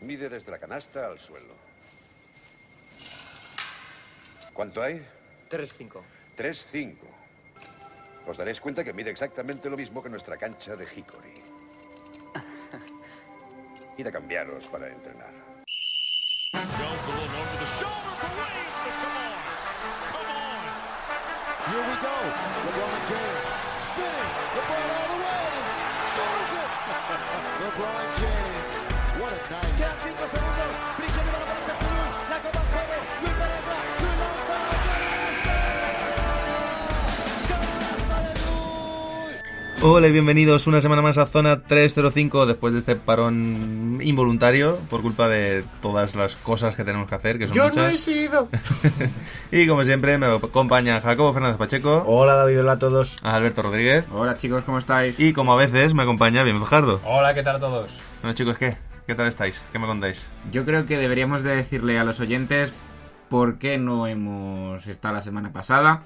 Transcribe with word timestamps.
Mide 0.00 0.28
desde 0.28 0.50
la 0.50 0.58
canasta 0.58 1.06
al 1.06 1.18
suelo. 1.18 1.54
¿Cuánto 4.52 4.82
hay? 4.82 5.04
3-5. 5.50 6.00
3-5. 6.36 6.94
Os 8.26 8.36
daréis 8.36 8.60
cuenta 8.60 8.84
que 8.84 8.92
mide 8.92 9.10
exactamente 9.10 9.70
lo 9.70 9.76
mismo 9.76 10.02
que 10.02 10.08
nuestra 10.08 10.36
cancha 10.36 10.76
de 10.76 10.84
Hickory. 10.84 11.34
Id 13.96 14.06
a 14.06 14.12
cambiaros 14.12 14.68
para 14.68 14.88
entrenar. 14.88 15.32
Here 21.68 21.84
we 21.84 21.96
go. 22.00 22.16
LeBron 22.64 22.98
James 23.08 23.82
spinning. 23.84 24.32
LeBron 24.56 24.88
all 24.96 25.08
the 25.12 25.18
way. 25.24 25.46
Scores 26.10 26.52
it. 26.62 26.70
LeBron 27.62 28.06
James. 28.20 28.67
What 29.18 29.32
a 29.32 29.50
night. 29.50 29.76
Quedan 29.76 29.96
5 30.04 30.28
segundos. 30.28 30.70
Prisiones 30.96 31.34
para 31.34 31.44
Perú. 31.46 31.78
La 32.30 32.38
copa 32.42 32.60
en 32.60 32.66
juego. 32.72 32.94
Luis 33.22 33.32
Pereira. 33.32 33.76
Luis 34.00 34.14
lanza. 34.20 34.58
¡Canasta 37.48 38.16
de 38.22 38.32
Luis! 38.34 39.82
Hola 39.82 40.06
y 40.08 40.12
bienvenidos 40.12 40.66
una 40.66 40.80
semana 40.80 41.02
más 41.02 41.18
a 41.18 41.26
Zona 41.26 41.62
305 41.62 42.46
después 42.46 42.74
de 42.74 42.78
este 42.80 42.96
parón 42.96 43.98
involuntario 44.02 44.78
por 44.90 45.02
culpa 45.02 45.28
de 45.28 45.64
todas 45.80 46.14
las 46.14 46.36
cosas 46.36 46.76
que 46.76 46.84
tenemos 46.84 47.08
que 47.08 47.14
hacer, 47.16 47.38
que 47.38 47.48
son 47.48 47.56
Yo 47.56 47.64
no 47.64 47.68
muchas. 47.70 47.92
he 47.94 47.98
sido. 47.98 48.48
y 49.52 49.66
como 49.66 49.82
siempre 49.84 50.16
me 50.18 50.26
acompaña 50.26 51.00
Jacobo 51.00 51.32
Fernández 51.32 51.56
Pacheco, 51.58 52.04
Hola 52.06 52.34
David, 52.34 52.60
hola 52.60 52.72
a 52.72 52.78
todos. 52.78 53.16
Alberto 53.22 53.62
Rodríguez 53.62 54.04
Hola 54.12 54.36
chicos, 54.36 54.64
¿cómo 54.64 54.78
estáis? 54.78 55.18
y 55.18 55.32
como 55.32 55.52
a 55.52 55.56
veces 55.56 55.94
me 55.94 56.02
acompaña 56.04 56.44
Bien 56.44 56.60
Fajardo. 56.60 57.00
Hola, 57.04 57.34
¿qué 57.34 57.42
tal 57.42 57.56
a 57.56 57.60
todos? 57.60 57.98
Bueno 58.22 58.34
chicos, 58.34 58.58
¿qué? 58.58 58.76
¿Qué 59.08 59.14
tal 59.14 59.26
estáis? 59.26 59.62
¿Qué 59.72 59.78
me 59.78 59.86
contáis? 59.86 60.28
Yo 60.52 60.66
creo 60.66 60.84
que 60.84 60.98
deberíamos 60.98 61.42
de 61.42 61.56
decirle 61.56 61.98
a 61.98 62.04
los 62.04 62.20
oyentes 62.20 62.74
por 63.30 63.58
qué 63.58 63.78
no 63.78 64.06
hemos 64.06 64.86
estado 64.86 65.14
la 65.14 65.22
semana 65.22 65.50
pasada. 65.50 66.02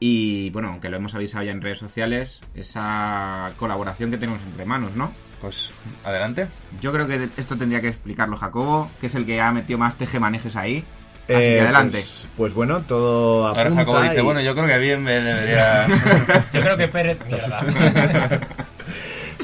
Y 0.00 0.48
bueno, 0.48 0.68
aunque 0.70 0.88
lo 0.88 0.96
hemos 0.96 1.14
avisado 1.14 1.44
ya 1.44 1.50
en 1.52 1.60
redes 1.60 1.76
sociales, 1.76 2.40
esa 2.54 3.52
colaboración 3.58 4.10
que 4.10 4.16
tenemos 4.16 4.40
entre 4.42 4.64
manos, 4.64 4.96
¿no? 4.96 5.12
Pues 5.42 5.70
adelante. 6.02 6.48
Yo 6.80 6.92
creo 6.92 7.06
que 7.06 7.28
esto 7.36 7.56
tendría 7.56 7.82
que 7.82 7.88
explicarlo 7.88 8.38
Jacobo, 8.38 8.90
que 9.02 9.06
es 9.08 9.14
el 9.16 9.26
que 9.26 9.42
ha 9.42 9.52
metido 9.52 9.78
más 9.78 9.96
tejemanejes 9.96 10.56
ahí. 10.56 10.78
Así 11.24 11.34
Eh, 11.34 11.54
que 11.56 11.60
adelante. 11.60 11.98
Pues, 11.98 12.28
pues 12.38 12.54
bueno, 12.54 12.80
todo 12.84 13.48
Ahora 13.48 13.64
apunta 13.64 13.80
Jacobo 13.84 14.00
dice, 14.02 14.18
y- 14.18 14.22
bueno, 14.22 14.40
yo 14.40 14.54
creo 14.54 14.66
que 14.66 14.78
bien 14.78 15.02
me 15.02 15.20
debería... 15.20 15.86
Yo 16.54 16.60
creo 16.62 16.76
que 16.78 16.88
Pérez, 16.88 17.18
mierda. 17.26 18.40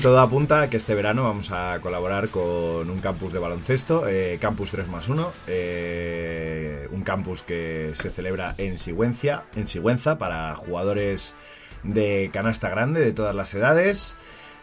todo 0.02 0.20
apunta 0.20 0.62
a 0.62 0.70
que 0.70 0.76
este 0.76 0.94
verano 0.94 1.24
vamos 1.24 1.50
a 1.50 1.78
colaborar 1.80 2.28
con 2.28 2.88
un 2.88 3.00
campus 3.00 3.32
de 3.32 3.38
baloncesto, 3.38 4.08
eh, 4.08 4.38
Campus 4.40 4.70
3 4.70 4.88
más 4.88 5.08
1, 5.08 5.32
eh, 5.46 6.88
un 6.92 7.02
campus 7.02 7.42
que 7.42 7.90
se 7.94 8.10
celebra 8.10 8.54
en 8.58 8.78
Sigüenza, 8.78 9.44
en 9.54 9.66
Sigüenza 9.66 10.18
para 10.18 10.54
jugadores 10.54 11.34
de 11.82 12.30
canasta 12.32 12.68
grande 12.70 13.00
de 13.00 13.12
todas 13.12 13.34
las 13.34 13.54
edades. 13.54 14.16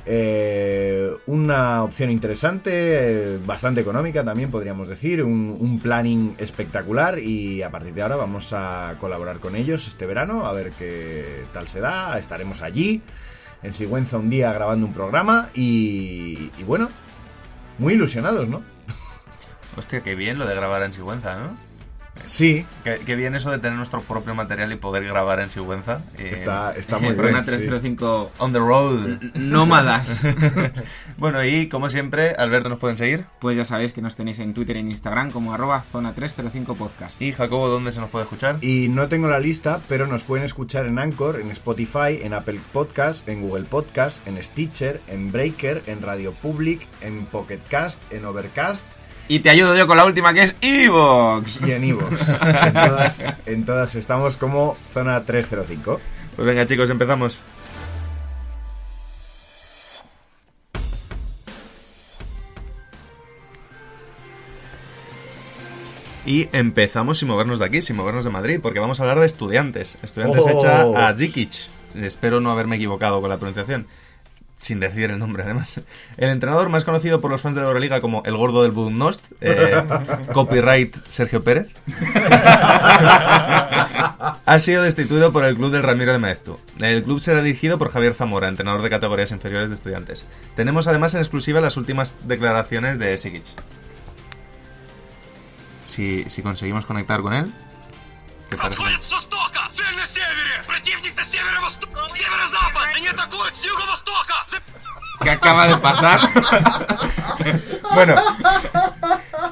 Eh, 0.05 1.11
una 1.25 1.83
opción 1.83 2.09
interesante, 2.09 3.37
bastante 3.45 3.81
económica 3.81 4.23
también 4.23 4.49
podríamos 4.49 4.87
decir, 4.87 5.21
un, 5.21 5.55
un 5.59 5.79
planning 5.79 6.35
espectacular 6.37 7.19
y 7.19 7.61
a 7.61 7.69
partir 7.69 7.93
de 7.93 8.01
ahora 8.01 8.15
vamos 8.15 8.53
a 8.53 8.95
colaborar 8.99 9.39
con 9.39 9.55
ellos 9.55 9.87
este 9.87 10.05
verano 10.05 10.45
a 10.45 10.53
ver 10.53 10.71
qué 10.79 11.43
tal 11.53 11.67
se 11.67 11.81
da, 11.81 12.17
estaremos 12.17 12.61
allí 12.61 13.01
en 13.63 13.73
Sigüenza 13.73 14.17
un 14.17 14.29
día 14.29 14.53
grabando 14.53 14.85
un 14.85 14.93
programa 14.93 15.49
y, 15.53 16.49
bueno, 16.65 16.89
muy 17.77 17.93
ilusionados, 17.93 18.47
¿no? 18.47 18.61
Hostia, 19.77 20.01
qué 20.01 20.15
bien 20.15 20.37
lo 20.37 20.47
de 20.47 20.55
grabar 20.55 20.83
en 20.83 20.93
Sigüenza, 20.93 21.39
¿no? 21.39 21.66
Sí, 22.25 22.65
Qué, 22.83 22.99
qué 23.05 23.15
bien 23.15 23.35
eso 23.35 23.51
de 23.51 23.59
tener 23.59 23.77
nuestro 23.77 24.01
propio 24.01 24.33
material 24.35 24.71
y 24.71 24.75
poder 24.77 25.03
grabar 25.05 25.39
en 25.39 25.49
Sigüenza. 25.49 26.01
y- 26.17 26.23
está, 26.25 26.73
está 26.75 26.97
muy 26.99 27.15
Zona 27.15 27.29
bien. 27.41 27.43
sí. 27.43 27.49
305 27.51 28.31
On 28.39 28.53
the 28.53 28.59
road. 28.59 29.19
nómadas. 29.35 30.23
bueno, 31.17 31.43
y 31.43 31.67
como 31.69 31.89
siempre, 31.89 32.31
Alberto, 32.37 32.69
¿nos 32.69 32.79
pueden 32.79 32.97
seguir? 32.97 33.25
Pues 33.39 33.57
ya 33.57 33.65
sabéis 33.65 33.93
que 33.93 34.01
nos 34.01 34.15
tenéis 34.15 34.39
en 34.39 34.53
Twitter 34.53 34.75
y 34.77 34.79
en 34.79 34.89
Instagram 34.91 35.31
como 35.31 35.53
arroba 35.53 35.81
zona 35.83 36.13
305 36.13 36.75
podcast. 36.75 37.21
Y 37.21 37.31
Jacobo, 37.33 37.67
¿dónde 37.69 37.91
se 37.91 37.99
nos 37.99 38.09
puede 38.09 38.23
escuchar? 38.23 38.57
Y 38.61 38.87
no 38.89 39.07
tengo 39.07 39.27
la 39.27 39.39
lista, 39.39 39.81
pero 39.87 40.07
nos 40.07 40.23
pueden 40.23 40.45
escuchar 40.45 40.85
en 40.85 40.99
Anchor, 40.99 41.39
en 41.39 41.51
Spotify, 41.51 42.19
en 42.21 42.33
Apple 42.33 42.59
Podcast, 42.73 43.27
en 43.27 43.41
Google 43.41 43.65
Podcast, 43.65 44.25
en 44.27 44.41
Stitcher, 44.41 45.01
en 45.07 45.31
Breaker, 45.31 45.83
en 45.87 46.01
Radio 46.01 46.31
Public, 46.33 46.87
en 47.01 47.25
Pocket 47.25 47.59
Cast, 47.69 48.01
en 48.11 48.25
Overcast 48.25 48.85
Y 49.29 49.39
te 49.39 49.49
ayudo 49.49 49.75
yo 49.75 49.87
con 49.87 49.97
la 49.97 50.05
última 50.05 50.33
que 50.33 50.43
es 50.43 50.55
Evox. 50.61 51.59
y 51.65 51.71
en 51.71 51.83
Evox. 51.83 52.29
en, 52.41 52.73
todas, 52.73 53.23
en 53.45 53.65
todas 53.65 53.95
estamos 53.95 54.37
como 54.37 54.77
Zona 54.93 55.23
305. 55.25 55.99
Pues 56.35 56.47
venga, 56.47 56.65
chicos, 56.65 56.89
empezamos. 56.89 57.41
Y 66.25 66.49
empezamos 66.51 67.19
sin 67.19 67.29
movernos 67.29 67.59
de 67.59 67.65
aquí, 67.65 67.81
sin 67.81 67.95
movernos 67.95 68.25
de 68.25 68.31
Madrid, 68.31 68.59
porque 68.61 68.79
vamos 68.79 68.99
a 68.99 69.03
hablar 69.03 69.19
de 69.19 69.25
estudiantes. 69.25 69.97
Estudiantes 70.03 70.43
Oh. 70.45 70.49
hecha 70.49 71.07
a 71.07 71.13
Dzikic. 71.13 71.69
Espero 71.95 72.41
no 72.41 72.51
haberme 72.51 72.75
equivocado 72.75 73.21
con 73.21 73.29
la 73.29 73.37
pronunciación. 73.37 73.87
Sin 74.57 74.79
decir 74.79 75.11
el 75.11 75.19
nombre, 75.19 75.43
además. 75.43 75.81
El 76.17 76.29
entrenador 76.29 76.69
más 76.69 76.83
conocido 76.83 77.21
por 77.21 77.29
los 77.29 77.41
fans 77.41 77.53
de 77.53 77.61
la 77.61 77.67
Euroliga 77.67 78.01
como 78.01 78.23
el 78.25 78.35
gordo 78.35 78.63
del 78.63 78.71
Budnost, 78.71 79.23
eh, 79.39 79.83
copyright 80.33 80.97
Sergio 81.07 81.43
Pérez, 81.43 81.67
ha 84.45 84.57
sido 84.59 84.81
destituido 84.81 85.31
por 85.31 85.45
el 85.45 85.53
club 85.53 85.69
del 85.69 85.83
Ramiro 85.83 86.11
de 86.11 86.17
Maeztu. 86.17 86.59
El 86.79 87.03
club 87.03 87.19
será 87.19 87.43
dirigido 87.43 87.77
por 87.77 87.91
Javier 87.91 88.15
Zamora, 88.15 88.47
entrenador 88.47 88.81
de 88.81 88.89
categorías 88.89 89.31
inferiores 89.31 89.69
de 89.69 89.75
estudiantes. 89.75 90.25
Tenemos 90.55 90.87
además 90.87 91.13
en 91.13 91.19
exclusiva 91.19 91.61
las 91.61 91.77
últimas 91.77 92.15
declaraciones 92.23 92.97
de 92.97 93.15
Sikic. 93.19 93.45
Si, 95.85 96.25
si 96.29 96.41
conseguimos 96.41 96.87
conectar 96.87 97.21
con 97.21 97.33
él. 97.33 97.53
¿Te 98.49 98.57
parece? 98.57 98.81
¿Qué 105.21 105.29
acaba 105.31 105.67
de 105.67 105.77
pasar? 105.77 106.19
Bueno, 107.93 108.15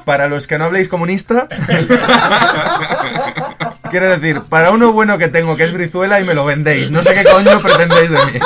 para 0.04 0.26
los 0.28 0.46
que 0.46 0.58
no 0.58 0.66
habléis 0.66 0.88
comunista, 0.88 1.48
quiero 3.90 4.08
decir, 4.08 4.42
para 4.42 4.70
uno 4.70 4.92
bueno 4.92 5.18
que 5.18 5.26
tengo, 5.28 5.56
que 5.56 5.64
es 5.64 5.72
Brizuela, 5.72 6.20
y 6.20 6.24
me 6.24 6.34
lo 6.34 6.44
vendéis. 6.44 6.90
No 6.90 7.02
sé 7.02 7.14
qué 7.14 7.24
coño 7.24 7.58
pretendéis 7.60 8.10
de 8.10 8.26
mí. 8.26 8.38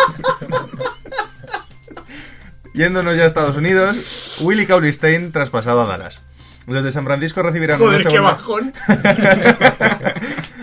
Yéndonos 2.75 3.17
ya 3.17 3.25
a 3.25 3.27
Estados 3.27 3.57
Unidos, 3.57 3.97
Willy 4.39 4.65
Cauley-Stein 4.67 5.33
traspasado 5.33 5.83
a 5.83 5.87
Dallas. 5.87 6.23
Los 6.67 6.85
de 6.85 6.93
San 6.93 7.05
Francisco 7.05 7.43
recibirán 7.43 7.83
una 7.83 7.99
Joder, 7.99 8.07
qué 8.07 8.11
segunda... 8.11 8.33
bajón. 8.33 8.73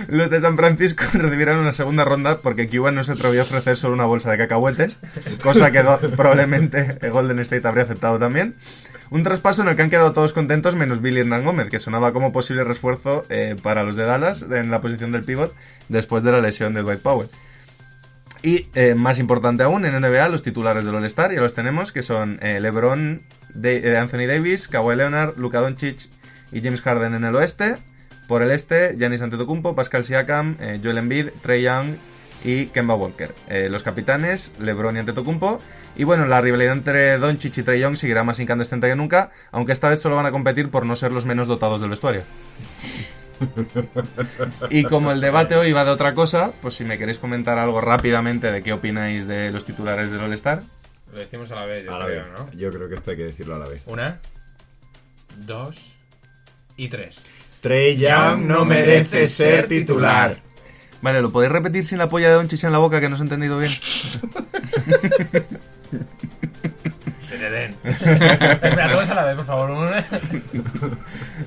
Los 0.07 0.29
de 0.29 0.39
San 0.39 0.55
Francisco 0.57 1.03
recibirán 1.13 1.57
una 1.57 1.71
segunda 1.71 2.05
ronda 2.05 2.39
porque 2.41 2.67
Cuban 2.67 2.95
no 2.95 3.03
se 3.03 3.11
atrevió 3.13 3.41
a 3.41 3.43
ofrecer 3.43 3.75
solo 3.77 3.93
una 3.93 4.05
bolsa 4.05 4.31
de 4.31 4.37
cacahuetes, 4.37 4.97
cosa 5.43 5.71
que 5.71 5.83
probablemente 6.15 6.97
Golden 7.09 7.39
State 7.39 7.67
habría 7.67 7.83
aceptado 7.83 8.17
también. 8.19 8.55
Un 9.09 9.23
traspaso 9.23 9.61
en 9.61 9.69
el 9.69 9.75
que 9.77 9.83
han 9.83 9.89
quedado 9.89 10.11
todos 10.11 10.33
contentos 10.33 10.75
menos 10.75 11.01
Billy 11.01 11.21
Hernán 11.21 11.45
Gómez, 11.45 11.69
que 11.69 11.79
sonaba 11.79 12.11
como 12.13 12.31
posible 12.33 12.63
refuerzo 12.65 13.25
eh, 13.29 13.55
para 13.61 13.83
los 13.83 13.95
de 13.95 14.03
Dallas 14.03 14.41
en 14.49 14.69
la 14.69 14.81
posición 14.81 15.11
del 15.13 15.23
pivot 15.23 15.55
después 15.87 16.23
de 16.23 16.31
la 16.33 16.41
lesión 16.41 16.73
de 16.73 16.81
Dwight 16.81 16.99
Powell. 17.01 17.29
Y 18.43 18.67
eh, 18.75 18.93
más 18.95 19.17
importante 19.19 19.63
aún, 19.63 19.85
en 19.85 19.99
NBA 19.99 20.29
los 20.29 20.43
titulares 20.43 20.85
del 20.85 20.95
All-Star 20.95 21.33
ya 21.33 21.41
los 21.41 21.53
tenemos, 21.53 21.91
que 21.91 22.03
son 22.03 22.37
eh, 22.41 22.59
LeBron, 22.59 23.23
de- 23.53 23.97
Anthony 23.97 24.27
Davis, 24.27 24.67
Kawhi 24.67 24.95
Leonard, 24.95 25.37
Luka 25.37 25.59
Doncic 25.59 26.09
y 26.51 26.61
James 26.61 26.81
Harden 26.81 27.13
en 27.15 27.23
el 27.23 27.35
oeste. 27.35 27.77
Por 28.27 28.43
el 28.43 28.51
este, 28.51 28.95
Giannis 28.97 29.21
Antetokounmpo, 29.21 29.75
Pascal 29.75 30.03
Siakam, 30.03 30.57
eh, 30.59 30.79
Joel 30.83 30.97
Embiid, 30.97 31.29
Trey 31.41 31.63
Young 31.63 31.95
y 32.43 32.67
Kemba 32.67 32.95
Walker. 32.95 33.33
Eh, 33.49 33.69
los 33.69 33.83
capitanes, 33.83 34.53
LeBron 34.59 34.95
y 34.95 34.99
Antetokounmpo. 34.99 35.59
Y 35.95 36.03
bueno, 36.03 36.25
la 36.25 36.41
rivalidad 36.41 36.73
entre 36.73 37.17
Doncic 37.17 37.57
y 37.57 37.63
Trey 37.63 37.79
Young 37.79 37.95
seguirá 37.95 38.23
más 38.23 38.39
incandescente 38.39 38.87
que 38.87 38.95
nunca, 38.95 39.31
aunque 39.51 39.71
esta 39.71 39.89
vez 39.89 40.01
solo 40.01 40.15
van 40.15 40.25
a 40.25 40.31
competir 40.31 40.69
por 40.69 40.85
no 40.85 40.95
ser 40.95 41.11
los 41.11 41.25
menos 41.25 41.47
dotados 41.47 41.81
del 41.81 41.89
vestuario. 41.89 42.23
Y 44.71 44.83
como 44.83 45.11
el 45.11 45.21
debate 45.21 45.55
hoy 45.55 45.71
va 45.71 45.85
de 45.85 45.91
otra 45.91 46.13
cosa, 46.15 46.53
pues 46.61 46.73
si 46.75 46.83
me 46.83 46.97
queréis 46.97 47.19
comentar 47.19 47.57
algo 47.59 47.81
rápidamente 47.81 48.51
de 48.51 48.63
qué 48.63 48.73
opináis 48.73 49.27
de 49.27 49.51
los 49.51 49.63
titulares 49.65 50.11
del 50.11 50.21
All-Star. 50.21 50.63
Lo 51.11 51.19
decimos 51.19 51.51
a 51.51 51.55
la 51.55 51.65
vez, 51.65 51.85
yo 51.85 51.93
A 51.95 51.99
la 51.99 52.05
creo, 52.05 52.23
vez. 52.23 52.33
¿no? 52.33 52.51
Yo 52.53 52.71
creo 52.71 52.89
que 52.89 52.95
esto 52.95 53.11
hay 53.11 53.17
que 53.17 53.25
decirlo 53.25 53.55
a 53.55 53.59
la 53.59 53.67
vez. 53.67 53.83
Una, 53.85 54.19
dos 55.37 55.95
y 56.75 56.89
tres. 56.89 57.17
Trey 57.61 57.97
Young 57.97 58.45
no 58.45 58.65
merece 58.65 59.27
ser 59.27 59.67
titular. 59.67 60.41
Vale, 61.01 61.21
¿lo 61.21 61.31
podéis 61.31 61.51
repetir 61.51 61.85
sin 61.85 61.99
la 61.99 62.09
polla 62.09 62.27
de 62.27 62.33
Doncic 62.35 62.63
en 62.63 62.71
la 62.71 62.79
boca 62.79 62.99
que 62.99 63.09
no 63.09 63.15
os 63.15 63.21
he 63.21 63.23
entendido 63.23 63.57
bien? 63.59 63.71
Espera, 67.83 68.91
todos 68.91 69.09
a 69.09 69.15
la 69.15 69.23
vez, 69.25 69.35
por 69.35 69.45
favor. 69.45 70.03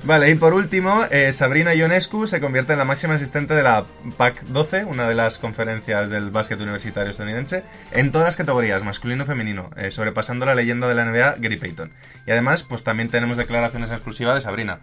Vale, 0.03 0.29
y 0.29 0.35
por 0.35 0.53
último, 0.53 1.03
eh, 1.11 1.31
Sabrina 1.33 1.73
Ionescu 1.73 2.27
se 2.27 2.39
convierte 2.39 2.73
en 2.73 2.79
la 2.79 2.85
máxima 2.85 3.15
asistente 3.15 3.53
de 3.53 3.63
la 3.63 3.85
PAC 4.17 4.43
12, 4.45 4.85
una 4.85 5.07
de 5.07 5.15
las 5.15 5.37
conferencias 5.37 6.09
del 6.09 6.31
básquet 6.31 6.59
universitario 6.59 7.11
estadounidense, 7.11 7.63
en 7.91 8.11
todas 8.11 8.25
las 8.25 8.37
categorías, 8.37 8.83
masculino 8.83 9.23
y 9.23 9.27
femenino, 9.27 9.69
eh, 9.75 9.91
sobrepasando 9.91 10.45
la 10.45 10.55
leyenda 10.55 10.87
de 10.87 10.95
la 10.95 11.05
NBA, 11.05 11.35
Gary 11.39 11.57
Payton. 11.57 11.91
Y 12.25 12.31
además, 12.31 12.63
pues 12.63 12.83
también 12.83 13.09
tenemos 13.09 13.37
declaraciones 13.37 13.91
exclusivas 13.91 14.35
de 14.35 14.41
Sabrina. 14.41 14.79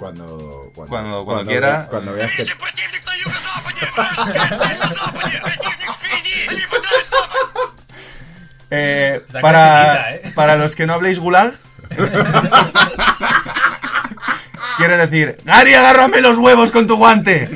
Cuando, 0.00 0.72
cuando, 0.74 1.24
cuando, 1.26 1.44
quiera. 1.44 1.90
Eh, 8.72 9.20
para, 9.42 10.20
para 10.36 10.54
los 10.54 10.76
que 10.76 10.86
no 10.86 10.92
habléis 10.92 11.18
gulag, 11.18 11.52
quiere 14.76 14.96
decir, 14.96 15.38
Gary, 15.44 15.74
agárrame 15.74 16.20
los 16.20 16.38
huevos 16.38 16.70
con 16.70 16.86
tu 16.86 16.96
guante. 16.96 17.50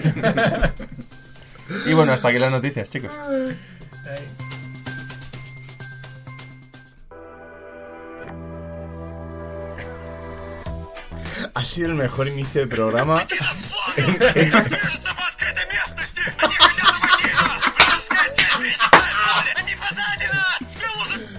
y 1.87 1.93
bueno, 1.93 2.13
hasta 2.13 2.31
aquí 2.31 2.41
las 2.41 2.51
noticias, 2.51 2.91
chicos. 2.91 3.13
Ha 11.55 11.65
sido 11.65 11.89
el 11.91 11.95
mejor 11.95 12.29
inicio 12.29 12.61
de 12.63 12.67
programa. 12.67 13.15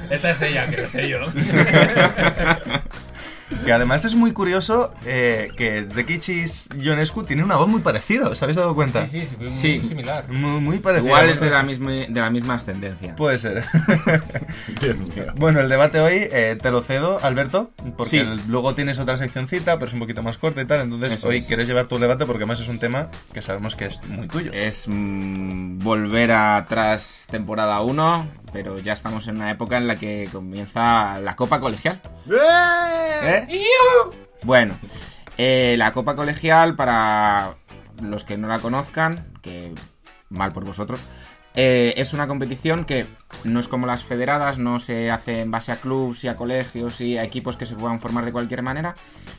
Esta 0.10 0.30
es 0.32 0.42
ella, 0.42 0.70
que 0.70 0.82
no 0.82 0.88
sé 0.88 1.10
yo. 1.10 1.18
Que 3.64 3.72
además 3.74 4.06
es 4.06 4.14
muy 4.14 4.32
curioso 4.32 4.94
eh, 5.06 5.50
que 5.58 5.88
Zekichis 5.92 6.70
Ionescu 6.80 7.24
tiene 7.24 7.44
una 7.44 7.56
voz 7.56 7.68
muy 7.68 7.82
parecida, 7.82 8.30
¿os 8.30 8.42
habéis 8.44 8.58
dado 8.58 8.76
cuenta? 8.76 9.08
Sí, 9.08 9.22
sí, 9.22 9.28
sí, 9.28 9.36
muy, 9.40 9.48
Sí. 9.48 9.78
muy 9.80 9.88
similar. 9.90 10.30
Muy, 10.32 10.62
muy 10.62 10.80
parecida. 10.80 11.08
Igual 11.08 11.30
es 11.30 11.40
de 11.40 11.50
la 11.50 11.64
misma, 11.64 11.92
de 11.92 12.08
la 12.22 12.30
misma 12.30 12.56
ascendencia. 12.56 13.16
Puede 13.16 13.40
ser. 13.40 13.64
Bueno, 15.38 15.60
el 15.62 15.70
debate 15.70 16.00
hoy 16.00 16.14
eh, 16.32 16.58
te 16.62 16.72
lo 16.72 16.82
cedo, 16.82 17.20
Alberto, 17.24 17.72
porque 17.98 18.10
Sí. 18.12 18.18
el- 18.18 18.40
luego 18.48 18.74
tienes 18.76 19.00
otra 19.00 19.18
seccioncita, 19.18 19.76
pero 19.76 19.88
es 19.88 19.94
un 19.94 20.00
poquito 20.00 20.22
más 20.24 20.38
corta 20.38 20.62
y 20.62 20.66
tal. 20.66 20.82
Entonces 20.82 21.14
Eso 21.14 21.28
hoy 21.28 21.38
es. 21.38 21.46
quieres 21.48 21.68
llevar 21.68 21.88
tu 21.88 21.98
debate 22.00 22.26
porque 22.26 22.44
además 22.44 22.60
es 22.60 22.68
un 22.68 22.80
tema 22.80 23.10
que 23.34 23.42
sabemos 23.42 23.76
que 23.76 23.86
es 23.86 24.04
muy 24.06 24.28
tuyo. 24.28 24.52
Es 24.54 24.86
mm, 24.88 25.80
volver 25.80 26.32
atrás 26.32 27.26
temporada 27.30 27.82
1, 27.82 28.28
pero 28.52 28.80
ya 28.80 28.94
estamos 28.94 29.28
en 29.28 29.38
una 29.38 29.52
época 29.52 29.78
en 29.78 29.88
la 29.88 29.96
que 29.96 30.30
comienza 30.32 31.20
la 31.20 31.36
Copa 31.36 31.60
Colegial. 31.60 32.02
¿Eh? 32.30 33.66
Bueno, 34.44 34.78
eh, 35.38 35.76
la 35.78 35.94
Copa 35.94 36.16
Colegial, 36.16 36.76
para 36.76 37.56
los 38.02 38.24
que 38.24 38.38
no 38.38 38.48
la 38.48 38.60
conozcan, 38.60 39.34
que 39.42 39.74
mal 40.30 40.52
por 40.52 40.66
vosotros, 40.66 41.02
eh, 41.58 41.94
es 41.96 42.14
una 42.14 42.28
competición 42.28 42.84
que 42.84 43.08
no 43.46 43.62
es 43.62 43.70
como 43.70 43.88
las 43.88 44.04
federadas, 44.04 44.58
no 44.58 44.80
se 44.80 45.10
hace 45.10 45.40
en 45.40 45.52
base 45.52 45.72
a 45.72 45.78
clubs 45.78 46.26
y 46.26 46.28
a 46.28 46.36
colegios 46.36 47.00
y 47.00 47.18
a 47.18 47.24
equipos 47.24 47.56
que 47.56 47.66
se 47.66 47.76
puedan 47.76 48.02
formar 48.02 48.26
de 48.26 48.34
cualquier 48.34 48.62
manera, 48.62 48.96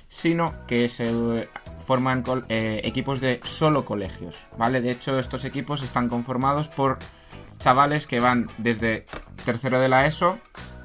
sino 0.08 0.54
que 0.66 0.88
se 0.88 1.48
forman 1.84 2.24
eh, 2.48 2.80
equipos 2.84 3.20
de 3.20 3.40
solo 3.44 3.84
colegios, 3.84 4.46
¿vale? 4.56 4.80
De 4.80 4.92
hecho, 4.92 5.18
estos 5.18 5.44
equipos 5.44 5.82
están 5.82 6.08
conformados 6.08 6.68
por 6.68 6.98
chavales 7.58 8.06
que 8.06 8.20
van 8.20 8.48
desde 8.58 9.06
tercero 9.44 9.80
de 9.80 9.88
la 9.88 10.06
ESO, 10.06 10.38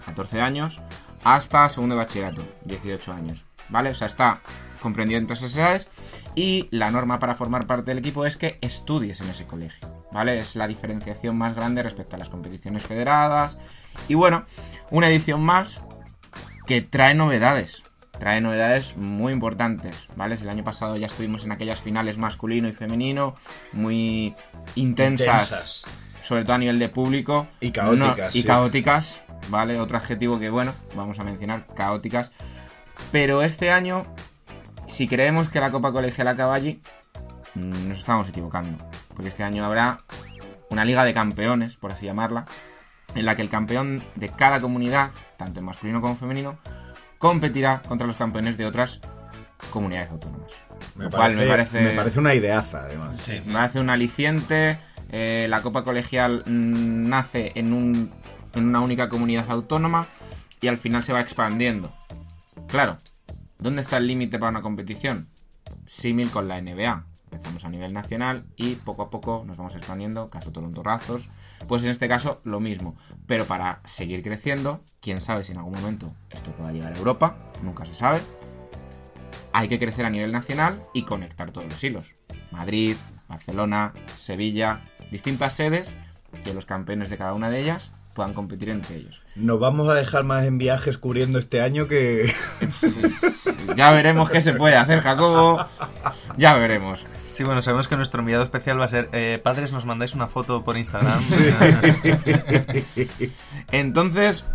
14 0.06 0.42
años, 0.42 0.80
hasta 1.24 1.68
segundo 1.70 1.96
de 1.96 2.00
bachillerato, 2.00 2.44
18 2.66 3.14
años, 3.14 3.46
¿vale? 3.70 3.92
O 3.92 3.96
sea, 3.96 4.08
está 4.08 4.40
comprendido 4.82 5.20
entre 5.20 5.36
esas 5.36 5.56
edades 5.56 5.88
y 6.36 6.68
la 6.72 6.92
norma 6.92 7.20
para 7.20 7.36
formar 7.36 7.68
parte 7.68 7.92
del 7.92 8.00
equipo 8.00 8.26
es 8.26 8.38
que 8.38 8.58
estudies 8.62 9.22
en 9.22 9.30
ese 9.30 9.46
colegio, 9.46 9.88
¿vale? 10.12 10.40
Es 10.40 10.56
la 10.56 10.68
diferenciación 10.68 11.38
más 11.38 11.56
grande 11.56 11.84
respecto 11.84 12.16
a 12.16 12.20
las 12.20 12.30
competiciones 12.30 12.84
federadas 12.84 13.58
y 14.08 14.16
bueno, 14.16 14.46
una 14.90 15.10
edición 15.10 15.42
más 15.42 15.82
que 16.66 16.82
trae 16.82 17.14
novedades. 17.14 17.84
Trae 18.18 18.40
novedades 18.40 18.96
muy 18.98 19.34
importantes, 19.34 20.08
¿vale? 20.16 20.36
El 20.36 20.50
año 20.50 20.64
pasado 20.64 20.96
ya 20.96 21.08
estuvimos 21.08 21.44
en 21.44 21.54
aquellas 21.54 21.82
finales 21.82 22.20
masculino 22.20 22.68
y 22.68 22.72
femenino, 22.72 23.36
muy 23.74 24.36
intensas, 24.76 25.42
Intensas. 25.42 25.86
Sobre 26.24 26.44
todo 26.44 26.54
a 26.54 26.58
nivel 26.58 26.80
de 26.80 26.90
público. 26.90 27.48
Y 27.60 27.72
caóticas, 27.72 28.36
y 28.36 28.42
sí. 28.42 28.48
caóticas, 28.48 29.24
¿vale? 29.50 29.80
Otro 29.80 29.98
adjetivo 29.98 30.40
que, 30.40 30.50
bueno, 30.50 30.74
vamos 30.96 31.20
a 31.20 31.24
mencionar, 31.24 31.66
caóticas. 31.76 32.32
Pero 33.12 33.42
este 33.42 33.72
año, 33.72 34.06
si 34.88 35.08
creemos 35.08 35.50
que 35.50 35.60
la 35.60 35.72
Copa 35.72 35.92
Colegial 35.92 36.28
acaba 36.28 36.54
allí, 36.54 36.82
mm, 37.56 37.90
nos 37.90 38.00
estamos 38.00 38.30
equivocando. 38.30 38.78
Porque 39.10 39.30
este 39.30 39.44
año 39.44 39.66
habrá 39.66 40.02
una 40.70 40.86
liga 40.86 41.04
de 41.04 41.14
campeones, 41.14 41.78
por 41.78 41.92
así 41.92 42.06
llamarla, 42.06 42.46
en 43.16 43.26
la 43.26 43.36
que 43.36 43.42
el 43.42 43.50
campeón 43.50 44.02
de 44.16 44.30
cada 44.30 44.62
comunidad, 44.62 45.12
tanto 45.38 45.60
en 45.60 45.66
masculino 45.66 46.02
como 46.02 46.14
en 46.14 46.20
femenino, 46.20 46.58
competirá 47.18 47.82
contra 47.88 48.08
los 48.08 48.16
campeones 48.16 48.58
de 48.58 48.66
otras 48.66 49.02
comunidades 49.70 50.12
autónomas. 50.12 50.52
Me 50.96 51.06
Lo 51.06 51.10
cual 51.12 51.22
parece, 51.22 51.42
me 51.42 51.48
parece, 51.48 51.82
me 51.82 51.92
parece 51.92 52.20
una 52.20 52.34
ideaza, 52.34 52.86
además. 52.86 53.18
Sí, 53.18 53.42
sí. 53.42 53.48
me 53.50 53.56
parece 53.56 53.80
un 53.80 53.90
aliciente. 53.90 54.80
Eh, 55.12 55.48
la 55.50 55.62
Copa 55.62 55.84
Colegial 55.84 56.44
mm, 56.46 57.10
nace 57.10 57.52
en, 57.56 57.74
un, 57.74 58.12
en 58.56 58.66
una 58.66 58.80
única 58.80 59.10
comunidad 59.10 59.50
autónoma 59.52 60.08
y 60.62 60.68
al 60.68 60.78
final 60.78 61.04
se 61.04 61.14
va 61.14 61.22
expandiendo. 61.22 61.94
Claro, 62.68 62.98
¿dónde 63.60 63.82
está 63.82 63.98
el 63.98 64.08
límite 64.08 64.40
para 64.40 64.52
una 64.52 64.62
competición? 64.62 65.28
Símil 65.86 66.30
con 66.30 66.48
la 66.48 66.62
NBA. 66.62 67.06
Empezamos 67.32 67.66
a 67.66 67.70
nivel 67.70 67.94
nacional 67.94 68.46
y 68.56 68.76
poco 68.76 69.04
a 69.04 69.10
poco 69.10 69.44
nos 69.46 69.58
vamos 69.58 69.76
expandiendo, 69.76 70.30
caso 70.30 70.52
Toronto-Razos. 70.52 71.30
Pues 71.68 71.84
en 71.84 71.90
este 71.90 72.08
caso 72.08 72.42
lo 72.44 72.60
mismo. 72.60 72.96
Pero 73.26 73.46
para 73.46 73.82
seguir 73.86 74.22
creciendo, 74.22 74.84
quién 75.02 75.20
sabe 75.20 75.44
si 75.44 75.52
en 75.52 75.58
algún 75.58 75.74
momento 75.74 76.14
esto 76.30 76.52
pueda 76.52 76.72
llegar 76.72 76.94
a 76.94 76.98
Europa, 76.98 77.38
nunca 77.64 77.86
se 77.86 77.96
sabe. 77.96 78.22
Hay 79.54 79.68
que 79.68 79.80
crecer 79.80 80.06
a 80.06 80.10
nivel 80.10 80.32
nacional 80.32 80.82
y 80.94 81.04
conectar 81.04 81.52
todos 81.52 81.68
los 81.68 81.84
hilos. 81.84 82.16
Madrid, 82.52 82.96
Barcelona, 83.28 83.94
Sevilla, 84.18 84.82
distintas 85.12 85.54
sedes, 85.54 85.96
que 86.44 86.54
los 86.54 86.66
campeones 86.66 87.10
de 87.10 87.18
cada 87.18 87.34
una 87.34 87.50
de 87.50 87.62
ellas 87.62 87.92
puedan 88.14 88.34
competir 88.34 88.70
entre 88.70 88.98
ellos. 88.98 89.22
Nos 89.36 89.60
vamos 89.60 89.88
a 89.90 89.94
dejar 89.94 90.24
más 90.24 90.46
en 90.46 90.58
viajes 90.58 90.98
cubriendo 90.98 91.40
este 91.40 91.62
año 91.62 91.88
que... 91.88 92.34
Ya 93.76 93.92
veremos 93.92 94.30
qué 94.30 94.42
se 94.42 94.54
puede 94.54 94.76
hacer, 94.76 95.00
Jacobo. 95.00 95.66
Ya 96.36 96.56
veremos. 96.56 97.06
Sí, 97.32 97.44
bueno, 97.44 97.62
sabemos 97.62 97.88
que 97.88 97.96
nuestro 97.96 98.20
enviado 98.20 98.44
especial 98.44 98.80
va 98.80 98.86
a 98.86 98.90
ser 98.90 99.10
eh, 99.14 99.40
padres, 99.42 99.72
nos 99.72 99.86
mandáis 99.86 100.14
una 100.14 100.28
foto 100.28 100.64
por 100.64 100.78
Instagram. 100.78 101.22
Entonces, 103.72 104.46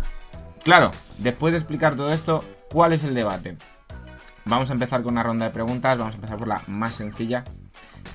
claro, 0.63 0.91
después 1.17 1.53
de 1.53 1.57
explicar 1.57 1.95
todo 1.95 2.13
esto, 2.13 2.43
¿cuál 2.69 2.93
es 2.93 3.03
el 3.03 3.15
debate? 3.15 3.57
Vamos 4.45 4.69
a 4.69 4.73
empezar 4.73 5.01
con 5.01 5.13
una 5.13 5.23
ronda 5.23 5.45
de 5.45 5.51
preguntas, 5.51 5.97
vamos 5.97 6.13
a 6.13 6.17
empezar 6.17 6.37
por 6.37 6.47
la 6.47 6.61
más 6.67 6.93
sencilla. 6.93 7.43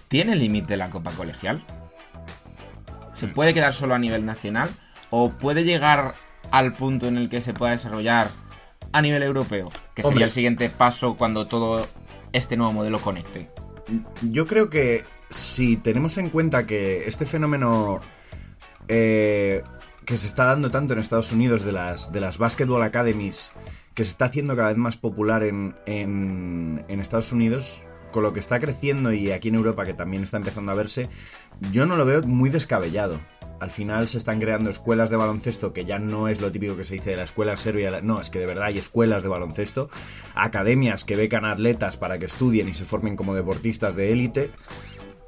¿Tiene 0.06 0.36
límite 0.36 0.76
la 0.76 0.90
Copa 0.90 1.10
Colegial? 1.10 1.62
¿Se 3.14 3.28
puede 3.28 3.54
quedar 3.54 3.72
solo 3.72 3.94
a 3.94 3.98
nivel 3.98 4.24
nacional? 4.24 4.70
¿O 5.10 5.30
puede 5.30 5.64
llegar 5.64 6.14
al 6.50 6.72
punto 6.72 7.06
en 7.08 7.18
el 7.18 7.28
que 7.28 7.40
se 7.40 7.54
pueda 7.54 7.72
desarrollar 7.72 8.28
a 8.92 9.02
nivel 9.02 9.22
europeo? 9.22 9.70
Que 9.94 10.02
sería 10.02 10.08
Hombre. 10.08 10.24
el 10.24 10.30
siguiente 10.30 10.70
paso 10.70 11.16
cuando 11.16 11.46
todo 11.46 11.86
este 12.32 12.56
nuevo 12.56 12.72
modelo 12.72 13.00
conecte. 13.00 13.48
Yo 14.30 14.46
creo 14.46 14.70
que 14.70 15.04
si 15.28 15.76
tenemos 15.76 16.16
en 16.18 16.30
cuenta 16.30 16.66
que 16.66 17.06
este 17.06 17.26
fenómeno 17.26 18.00
eh, 18.88 19.62
que 20.04 20.16
se 20.16 20.26
está 20.26 20.44
dando 20.46 20.70
tanto 20.70 20.92
en 20.92 20.98
Estados 20.98 21.32
Unidos 21.32 21.62
de 21.62 21.72
las, 21.72 22.12
de 22.12 22.20
las 22.20 22.38
Basketball 22.38 22.82
Academies, 22.82 23.52
que 23.94 24.04
se 24.04 24.10
está 24.10 24.26
haciendo 24.26 24.56
cada 24.56 24.68
vez 24.68 24.76
más 24.76 24.96
popular 24.96 25.42
en, 25.42 25.74
en, 25.86 26.84
en 26.88 27.00
Estados 27.00 27.32
Unidos, 27.32 27.86
con 28.12 28.22
lo 28.22 28.32
que 28.32 28.38
está 28.38 28.60
creciendo 28.60 29.12
y 29.12 29.32
aquí 29.32 29.48
en 29.48 29.56
Europa 29.56 29.84
que 29.84 29.94
también 29.94 30.22
está 30.22 30.36
empezando 30.36 30.70
a 30.70 30.76
verse, 30.76 31.08
yo 31.72 31.86
no 31.86 31.96
lo 31.96 32.04
veo 32.04 32.22
muy 32.22 32.50
descabellado. 32.50 33.18
Al 33.58 33.70
final 33.70 34.08
se 34.08 34.18
están 34.18 34.40
creando 34.40 34.70
escuelas 34.70 35.10
de 35.10 35.16
baloncesto 35.16 35.72
que 35.72 35.84
ya 35.84 35.98
no 35.98 36.28
es 36.28 36.40
lo 36.40 36.50
típico 36.50 36.76
que 36.76 36.84
se 36.84 36.94
dice 36.94 37.10
de 37.10 37.16
la 37.16 37.22
escuela 37.24 37.56
serbia. 37.56 38.00
No, 38.00 38.20
es 38.20 38.30
que 38.30 38.38
de 38.38 38.46
verdad 38.46 38.66
hay 38.66 38.78
escuelas 38.78 39.22
de 39.22 39.28
baloncesto, 39.28 39.88
academias 40.34 41.04
que 41.04 41.16
becan 41.16 41.44
a 41.44 41.52
atletas 41.52 41.96
para 41.96 42.18
que 42.18 42.26
estudien 42.26 42.68
y 42.68 42.74
se 42.74 42.84
formen 42.84 43.16
como 43.16 43.34
deportistas 43.34 43.94
de 43.94 44.12
élite. 44.12 44.50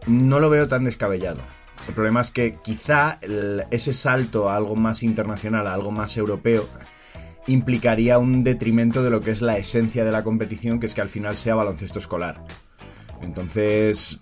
No 0.07 0.39
lo 0.39 0.51
veo 0.51 0.69
tan 0.69 0.85
descabellado. 0.85 1.43
El 1.87 1.95
problema 1.95 2.23
es 2.23 2.31
que 2.31 2.57
quizá 2.63 3.19
ese 3.71 3.93
salto 3.93 4.49
a 4.49 4.57
algo 4.57 4.75
más 4.75 5.03
internacional, 5.03 5.67
a 5.67 5.75
algo 5.75 5.91
más 5.91 6.17
europeo, 6.17 6.67
implicaría 7.47 8.19
un 8.19 8.43
detrimento 8.43 9.03
de 9.03 9.11
lo 9.11 9.21
que 9.21 9.31
es 9.31 9.43
la 9.43 9.59
esencia 9.59 10.05
de 10.05 10.13
la 10.13 10.25
competición, 10.25 10.81
que 10.81 10.87
es 10.87 10.95
que 10.95 11.03
al 11.03 11.09
final 11.09 11.37
sea 11.37 11.55
baloncesto 11.55 11.99
escolar. 11.99 12.43
Entonces, 13.25 14.21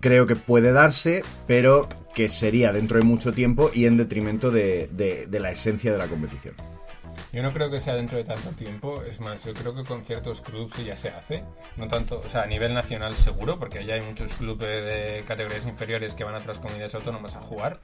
creo 0.00 0.26
que 0.26 0.36
puede 0.36 0.72
darse, 0.72 1.24
pero 1.46 1.88
que 2.14 2.28
sería 2.28 2.72
dentro 2.72 2.98
de 2.98 3.04
mucho 3.04 3.32
tiempo 3.32 3.70
y 3.72 3.86
en 3.86 3.96
detrimento 3.96 4.50
de, 4.50 4.88
de- 4.92 5.26
de 5.26 5.40
la 5.40 5.50
esencia 5.50 5.90
de 5.92 5.98
la 5.98 6.06
competición. 6.06 6.54
Yo 7.32 7.42
no 7.42 7.50
creo 7.52 7.70
que 7.70 7.78
sea 7.78 7.94
dentro 7.94 8.18
de 8.18 8.24
tanto 8.24 8.50
tiempo, 8.50 9.02
es 9.08 9.18
más, 9.18 9.42
yo 9.44 9.54
creo 9.54 9.74
que 9.74 9.84
con 9.84 10.04
ciertos 10.04 10.42
clubes 10.42 10.84
ya 10.84 10.96
se 10.96 11.08
hace, 11.08 11.42
no 11.78 11.88
tanto, 11.88 12.20
o 12.22 12.28
sea, 12.28 12.42
a 12.42 12.46
nivel 12.46 12.74
nacional 12.74 13.14
seguro, 13.14 13.58
porque 13.58 13.86
ya 13.86 13.94
hay 13.94 14.02
muchos 14.02 14.34
clubes 14.34 14.92
de 14.92 15.24
categorías 15.26 15.66
inferiores 15.66 16.12
que 16.12 16.24
van 16.24 16.34
a 16.34 16.38
otras 16.38 16.58
comunidades 16.58 16.94
autónomas 16.94 17.34
a 17.34 17.40
jugar, 17.40 17.80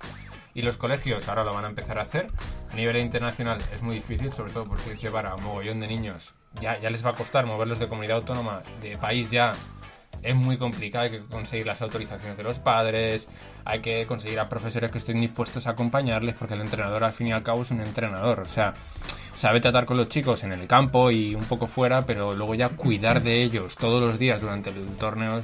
y 0.53 0.61
los 0.61 0.77
colegios 0.77 1.29
ahora 1.29 1.45
lo 1.45 1.55
van 1.55 1.65
a 1.65 1.69
empezar 1.69 1.99
a 1.99 2.03
hacer. 2.03 2.27
A 2.71 2.75
nivel 2.75 2.99
internacional 2.99 3.59
es 3.73 3.81
muy 3.81 3.95
difícil, 3.95 4.35
sobre 4.35 4.53
todo 4.53 4.65
porque 4.65 4.95
llevar 4.97 5.25
a 5.27 5.35
un 5.35 5.43
mogollón 5.43 5.81
de 5.81 5.87
niños, 5.89 6.35
ya, 6.61 6.79
ya 6.79 6.91
les 6.91 7.05
va 7.05 7.11
a 7.11 7.15
costar 7.15 7.47
moverlos 7.47 7.79
de 7.79 7.87
comunidad 7.89 8.19
autónoma, 8.19 8.63
de 8.83 8.97
país 8.99 9.31
ya 9.31 9.55
es 10.23 10.35
muy 10.35 10.57
complicado, 10.57 11.05
hay 11.05 11.11
que 11.11 11.21
conseguir 11.25 11.67
las 11.67 11.81
autorizaciones 11.83 12.37
de 12.37 12.43
los 12.43 12.59
padres, 12.59 13.29
hay 13.65 13.81
que 13.81 14.07
conseguir 14.07 14.41
a 14.41 14.49
profesores 14.49 14.91
que 14.91 14.99
estén 14.99 15.21
dispuestos 15.21 15.67
a 15.67 15.71
acompañarles, 15.71 16.35
porque 16.35 16.55
el 16.55 16.61
entrenador 16.61 17.05
al 17.05 17.13
fin 17.13 17.29
y 17.29 17.33
al 17.33 17.43
cabo 17.43 17.63
es 17.63 17.71
un 17.71 17.81
entrenador, 17.81 18.41
o 18.41 18.45
sea, 18.47 18.75
sabe 19.35 19.61
tratar 19.61 19.85
con 19.85 19.97
los 19.97 20.09
chicos 20.09 20.43
en 20.45 20.53
el 20.53 20.67
campo 20.67 21.11
y 21.11 21.35
un 21.35 21.45
poco 21.45 21.67
fuera, 21.67 22.03
pero 22.03 22.35
luego 22.35 22.55
ya 22.55 22.71
cuidar 22.71 23.23
de 23.23 23.43
ellos 23.43 23.77
todos 23.77 24.01
los 24.01 24.19
días 24.19 24.41
durante 24.41 24.71
el 24.71 24.87
torneo 24.97 25.39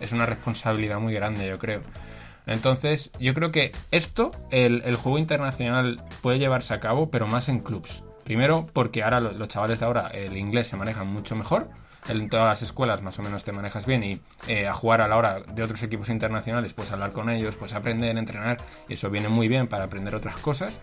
es, 0.00 0.12
una 0.12 0.26
responsabilidad 0.26 0.98
muy 0.98 1.14
grande, 1.14 1.46
yo 1.48 1.58
creo. 1.58 1.82
Entonces, 2.46 3.10
yo 3.20 3.34
creo 3.34 3.52
que 3.52 3.72
esto, 3.90 4.30
el, 4.50 4.82
el 4.86 4.96
juego 4.96 5.18
internacional 5.18 6.02
puede 6.22 6.38
llevarse 6.38 6.72
a 6.74 6.80
cabo, 6.80 7.10
pero 7.10 7.26
más 7.26 7.48
en 7.48 7.60
clubs. 7.60 8.02
Primero, 8.24 8.66
porque 8.72 9.02
ahora 9.02 9.20
lo- 9.20 9.32
los 9.32 9.48
chavales 9.48 9.80
de 9.80 9.86
ahora 9.86 10.08
el 10.08 10.36
inglés 10.36 10.68
se 10.68 10.76
manejan 10.76 11.06
mucho 11.06 11.36
mejor. 11.36 11.68
En 12.08 12.28
todas 12.30 12.46
las 12.46 12.62
escuelas 12.62 13.02
más 13.02 13.18
o 13.18 13.22
menos 13.22 13.44
te 13.44 13.52
manejas 13.52 13.84
bien 13.86 14.02
y 14.04 14.20
eh, 14.46 14.66
a 14.66 14.72
jugar 14.72 15.00
a 15.02 15.08
la 15.08 15.16
hora 15.16 15.40
de 15.40 15.62
otros 15.62 15.82
equipos 15.82 16.08
internacionales, 16.08 16.72
pues 16.72 16.90
hablar 16.92 17.12
con 17.12 17.28
ellos, 17.30 17.56
pues 17.56 17.74
aprender, 17.74 18.16
entrenar, 18.16 18.56
eso 18.88 19.10
viene 19.10 19.28
muy 19.28 19.48
bien 19.48 19.66
para 19.68 19.84
aprender 19.84 20.14
otras 20.14 20.36
cosas. 20.36 20.80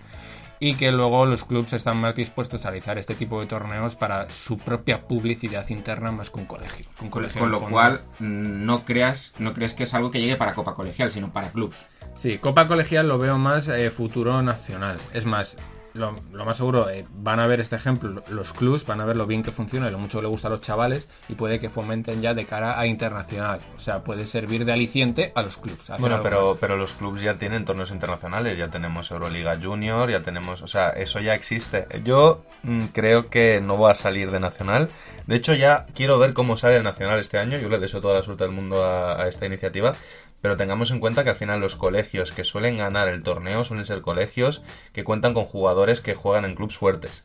Y 0.58 0.76
que 0.76 0.90
luego 0.94 1.26
los 1.26 1.44
clubs 1.44 1.74
están 1.74 2.00
más 2.00 2.16
dispuestos 2.16 2.66
a 2.66 2.70
realizar 2.70 2.98
este 2.98 3.14
tipo 3.14 3.42
de 3.42 3.46
torneos 3.46 3.98
para 3.98 4.30
su 4.30 4.58
propia 4.58 5.02
publicidad 5.06 5.68
interna 5.70 6.12
más 6.12 6.30
que 6.30 6.40
un 6.40 6.46
colegio. 6.46 6.86
que 6.98 7.04
un 7.04 7.10
Con, 7.10 7.22
colegio 7.22 7.42
con 7.42 7.52
lo 7.52 7.60
fondo- 7.60 7.72
cual, 7.74 8.02
mm, 8.20 8.66
no 8.66 8.86
creas, 8.86 9.34
no 9.38 9.54
crees 9.54 9.74
que 9.74 9.84
es 9.84 9.94
algo 9.94 10.12
que 10.12 10.22
llegue 10.22 10.38
para 10.38 10.54
Copa 10.54 10.74
Colegial, 10.74 11.12
sino 11.12 11.34
para 11.34 11.50
clubs. 11.50 11.86
Sí, 12.16 12.38
Copa 12.38 12.68
Colegial 12.68 13.06
lo 13.10 13.18
veo 13.18 13.38
más 13.38 13.68
eh, 13.68 13.90
futuro 13.90 14.42
nacional. 14.44 14.98
Es 15.14 15.26
más, 15.26 15.58
lo, 15.96 16.14
lo 16.34 16.46
más 16.46 16.58
seguro, 16.58 16.90
eh, 16.90 17.06
van 17.10 17.40
a 17.40 17.48
ver 17.48 17.62
este 17.62 17.78
ejemplo, 17.78 18.22
los 18.30 18.54
clubs 18.54 18.86
van 18.86 19.00
a 19.00 19.06
ver 19.06 19.16
lo 19.16 19.26
bien 19.26 19.44
que 19.44 19.52
funciona 19.52 19.88
y 19.88 19.92
lo 19.92 19.98
mucho 19.98 20.20
que 20.20 20.24
le 20.24 20.28
gusta 20.28 20.50
a 20.50 20.52
los 20.52 20.62
chavales 20.62 21.08
y 21.30 21.36
puede 21.36 21.60
que 21.60 21.70
fomenten 21.70 22.22
ya 22.22 22.34
de 22.34 22.46
cara 22.46 22.78
a 22.80 22.86
internacional. 22.86 23.62
O 23.76 23.80
sea, 23.80 24.04
puede 24.04 24.26
servir 24.26 24.66
de 24.66 24.74
aliciente 24.74 25.32
a 25.36 25.42
los 25.42 25.58
clubs. 25.58 25.92
Bueno, 26.00 26.20
pero, 26.22 26.50
más. 26.50 26.58
pero 26.60 26.76
los 26.76 26.94
clubes 26.94 27.22
ya 27.22 27.36
tienen 27.36 27.64
torneos 27.64 27.92
internacionales, 27.92 28.58
ya 28.58 28.68
tenemos 28.68 29.10
Euroliga 29.10 29.58
Junior, 29.62 30.12
ya 30.12 30.22
tenemos, 30.22 30.62
o 30.62 30.68
sea, 30.68 30.90
eso 30.90 31.22
ya 31.22 31.34
existe. 31.34 31.88
Yo 32.04 32.44
mm, 32.64 32.88
creo 32.88 33.30
que 33.30 33.62
no 33.62 33.80
va 33.80 33.92
a 33.92 33.96
salir 33.96 34.32
de 34.32 34.42
Nacional. 34.42 34.90
De 35.28 35.38
hecho, 35.38 35.56
ya 35.56 35.86
quiero 35.96 36.20
ver 36.20 36.34
cómo 36.34 36.58
sale 36.58 36.76
el 36.76 36.84
Nacional 36.84 37.20
este 37.20 37.38
año. 37.38 37.58
Yo 37.58 37.70
le 37.70 37.80
deseo 37.80 38.02
toda 38.02 38.16
la 38.16 38.22
suerte 38.22 38.44
del 38.44 38.54
mundo 38.54 38.84
a, 38.84 39.22
a 39.22 39.28
esta 39.28 39.46
iniciativa. 39.46 39.94
Pero 40.42 40.58
tengamos 40.58 40.92
en 40.92 41.00
cuenta 41.00 41.24
que 41.24 41.32
al 41.32 41.36
final 41.36 41.60
los 41.60 41.76
colegios 41.76 42.32
que 42.32 42.44
suelen 42.44 42.78
ganar 42.78 43.08
el 43.08 43.24
torneo 43.24 43.64
suelen 43.64 43.86
ser 43.86 44.02
colegios 44.02 44.62
que 44.94 45.04
cuentan 45.04 45.34
con 45.34 45.46
jugadores 45.46 46.02
que 46.02 46.16
juegan 46.16 46.46
en 46.46 46.56
clubes 46.56 46.78
fuertes. 46.78 47.24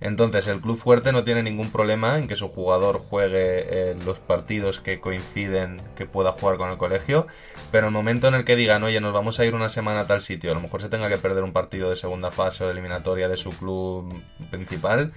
Entonces, 0.00 0.46
el 0.48 0.60
club 0.60 0.76
fuerte 0.76 1.12
no 1.12 1.24
tiene 1.24 1.42
ningún 1.42 1.70
problema 1.70 2.18
en 2.18 2.26
que 2.26 2.36
su 2.36 2.48
jugador 2.48 2.98
juegue 2.98 3.90
eh, 3.90 3.96
los 4.04 4.18
partidos 4.18 4.80
que 4.80 5.00
coinciden 5.00 5.80
que 5.96 6.04
pueda 6.04 6.32
jugar 6.32 6.56
con 6.56 6.70
el 6.70 6.76
colegio, 6.76 7.26
pero 7.70 7.86
el 7.86 7.92
momento 7.92 8.28
en 8.28 8.34
el 8.34 8.44
que 8.44 8.56
digan, 8.56 8.82
oye, 8.82 9.00
nos 9.00 9.12
vamos 9.12 9.38
a 9.40 9.46
ir 9.46 9.54
una 9.54 9.68
semana 9.68 10.00
a 10.00 10.06
tal 10.06 10.20
sitio, 10.20 10.50
a 10.50 10.54
lo 10.54 10.60
mejor 10.60 10.82
se 10.82 10.88
tenga 10.88 11.08
que 11.08 11.18
perder 11.18 11.44
un 11.44 11.52
partido 11.52 11.90
de 11.90 11.96
segunda 11.96 12.30
fase 12.30 12.64
o 12.64 12.66
de 12.66 12.72
eliminatoria 12.72 13.28
de 13.28 13.36
su 13.36 13.50
club 13.50 14.22
principal. 14.50 15.12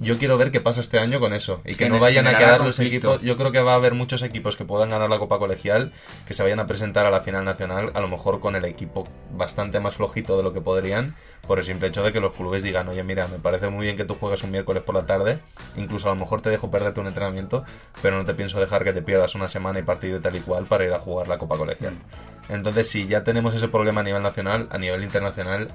Yo 0.00 0.16
quiero 0.16 0.38
ver 0.38 0.50
qué 0.50 0.62
pasa 0.62 0.80
este 0.80 0.98
año 0.98 1.20
con 1.20 1.34
eso 1.34 1.60
y 1.66 1.74
que 1.74 1.90
no 1.90 1.98
vayan 1.98 2.26
a 2.26 2.38
quedar 2.38 2.60
los 2.64 2.76
conflicto. 2.76 3.14
equipos. 3.14 3.26
Yo 3.26 3.36
creo 3.36 3.52
que 3.52 3.60
va 3.60 3.72
a 3.72 3.74
haber 3.74 3.92
muchos 3.94 4.22
equipos 4.22 4.56
que 4.56 4.64
puedan 4.64 4.88
ganar 4.88 5.10
la 5.10 5.18
Copa 5.18 5.38
Colegial 5.38 5.92
que 6.26 6.32
se 6.32 6.42
vayan 6.42 6.58
a 6.58 6.66
presentar 6.66 7.04
a 7.04 7.10
la 7.10 7.20
final 7.20 7.44
nacional, 7.44 7.90
a 7.92 8.00
lo 8.00 8.08
mejor 8.08 8.40
con 8.40 8.56
el 8.56 8.64
equipo 8.64 9.04
bastante 9.32 9.78
más 9.78 9.96
flojito 9.96 10.38
de 10.38 10.42
lo 10.42 10.54
que 10.54 10.62
podrían, 10.62 11.16
por 11.46 11.58
el 11.58 11.64
simple 11.64 11.88
hecho 11.88 12.02
de 12.02 12.12
que 12.12 12.20
los 12.20 12.32
clubes 12.32 12.62
digan, 12.62 12.88
oye, 12.88 13.04
mira, 13.04 13.26
me 13.28 13.38
parece 13.38 13.68
muy 13.68 13.84
bien 13.84 13.98
que 13.98 14.06
tú 14.06 14.14
juegues 14.14 14.42
un 14.42 14.52
miércoles 14.52 14.82
por 14.82 14.94
la 14.94 15.04
tarde, 15.04 15.40
incluso 15.76 16.10
a 16.10 16.14
lo 16.14 16.20
mejor 16.20 16.40
te 16.40 16.48
dejo 16.48 16.70
perderte 16.70 17.00
un 17.00 17.06
entrenamiento, 17.06 17.64
pero 18.00 18.16
no 18.16 18.24
te 18.24 18.32
pienso 18.32 18.58
dejar 18.58 18.84
que 18.84 18.94
te 18.94 19.02
pierdas 19.02 19.34
una 19.34 19.48
semana 19.48 19.80
y 19.80 19.82
partido 19.82 20.16
y 20.16 20.20
tal 20.20 20.34
y 20.34 20.40
cual 20.40 20.64
para 20.64 20.84
ir 20.86 20.92
a 20.94 20.98
jugar 20.98 21.28
la 21.28 21.36
Copa 21.36 21.58
Colegial. 21.58 21.94
Entonces, 22.48 22.88
si 22.88 23.06
ya 23.06 23.22
tenemos 23.22 23.54
ese 23.54 23.68
problema 23.68 24.00
a 24.00 24.04
nivel 24.04 24.22
nacional, 24.22 24.66
a 24.70 24.78
nivel 24.78 25.04
internacional, 25.04 25.68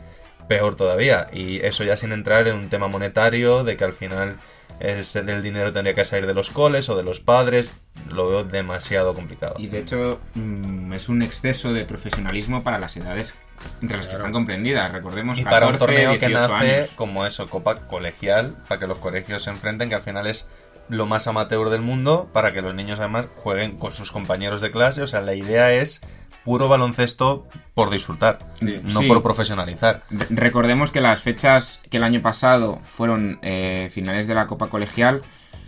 peor 0.48 0.76
todavía. 0.76 1.28
Y 1.34 1.58
eso 1.66 1.84
ya 1.84 1.98
sin 1.98 2.12
entrar 2.12 2.48
en 2.48 2.56
un 2.56 2.70
tema 2.70 2.88
monetario, 2.88 3.64
de 3.64 3.78
que 3.78 3.84
al 3.84 3.94
final 3.94 4.38
es, 4.80 5.16
el 5.16 5.42
dinero 5.42 5.72
tendría 5.72 5.96
que 5.96 6.06
salir 6.06 6.28
de 6.28 6.34
los 6.34 6.50
coles 6.50 6.90
o 6.90 6.96
de 6.96 7.04
los 7.04 7.20
padres, 7.20 7.72
lo 8.10 8.30
veo 8.30 8.44
demasiado 8.44 9.14
complicado. 9.14 9.56
Y 9.58 9.68
de 9.68 9.80
hecho, 9.80 10.20
mm, 10.34 10.94
es 10.94 11.10
un 11.10 11.22
exceso 11.22 11.74
de 11.74 11.86
profesionalismo 11.86 12.64
para 12.64 12.78
las 12.78 12.96
edades 12.98 13.36
entre 13.82 13.98
las 13.98 14.08
que 14.08 14.16
están 14.16 14.32
comprendidas. 14.32 14.92
Recordemos, 14.92 15.38
Y 15.38 15.44
para 15.44 15.68
un 15.68 15.74
14, 15.74 15.80
torneo 15.80 16.20
que 16.20 16.28
18 16.28 16.48
nace 16.48 16.76
años. 16.76 16.90
como 16.96 17.26
eso, 17.26 17.50
Copa 17.50 17.76
Colegial, 17.76 18.56
para 18.68 18.80
que 18.80 18.88
los 18.88 18.98
colegios 18.98 19.44
se 19.44 19.50
enfrenten, 19.50 19.90
que 19.90 19.96
al 19.96 20.04
final 20.04 20.28
es 20.28 20.48
lo 20.90 21.06
más 21.06 21.28
amateur 21.28 21.70
del 21.70 21.82
mundo, 21.82 22.30
para 22.32 22.54
que 22.54 22.62
los 22.62 22.76
niños 22.76 23.00
además 23.00 23.28
jueguen 23.38 23.80
con 23.80 23.92
sus 23.92 24.12
compañeros 24.12 24.62
de 24.62 24.72
clase. 24.72 25.02
O 25.02 25.08
sea, 25.08 25.22
la 25.22 25.34
idea 25.34 25.74
es 25.74 26.02
puro 26.46 26.70
baloncesto 26.70 27.48
por 27.74 27.90
disfrutar, 27.90 28.38
Sí. 28.60 28.80
no 28.84 29.02
Sí. 29.02 29.08
por 29.08 29.22
profesionalizar. 29.22 30.04
Re- 30.10 30.28
Recordemos 30.30 30.92
que 30.92 31.02
las 31.02 31.22
fechas 31.22 31.82
que 31.90 31.98
el 31.98 32.04
año 32.04 32.22
pasado 32.22 32.80
fueron 32.86 33.40
eh, 33.42 33.90
finales 33.92 34.28
de 34.28 34.36
la 34.36 34.48
Copa 34.48 34.68
Colegial. 34.68 35.24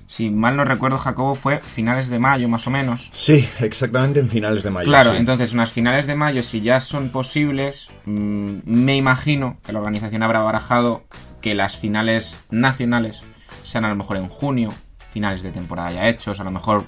Si 0.10 0.30
mal 0.30 0.56
no 0.56 0.64
recuerdo, 0.64 0.98
Jacobo, 0.98 1.36
fue 1.36 1.60
finales 1.60 2.08
de 2.08 2.18
mayo 2.20 2.48
más 2.48 2.66
o 2.66 2.70
menos. 2.70 3.10
Sí, 3.12 3.50
exactamente 3.60 4.22
en 4.22 4.30
finales 4.30 4.64
de 4.64 4.70
mayo. 4.70 4.88
Claro, 4.88 5.12
sí. 5.12 5.18
entonces 5.18 5.52
unas 5.52 5.72
finales 5.74 6.08
de 6.08 6.16
mayo, 6.16 6.42
si 6.44 6.62
ya 6.62 6.80
son 6.80 7.10
posibles, 7.10 7.90
mm, 8.06 8.60
me 8.64 8.96
imagino 8.96 9.58
que 9.66 9.74
la 9.74 9.80
organización 9.80 10.24
habrá 10.24 10.40
barajado 10.40 11.04
que 11.42 11.56
las 11.56 11.76
finales 11.76 12.40
nacionales 12.50 13.22
sean 13.64 13.84
a 13.84 13.90
lo 13.90 13.96
mejor 13.96 14.16
en 14.16 14.30
junio, 14.30 14.70
finales 15.12 15.42
de 15.44 15.52
temporada 15.52 15.92
ya 15.92 16.08
hechos, 16.08 16.40
a 16.40 16.46
lo 16.46 16.52
mejor 16.52 16.86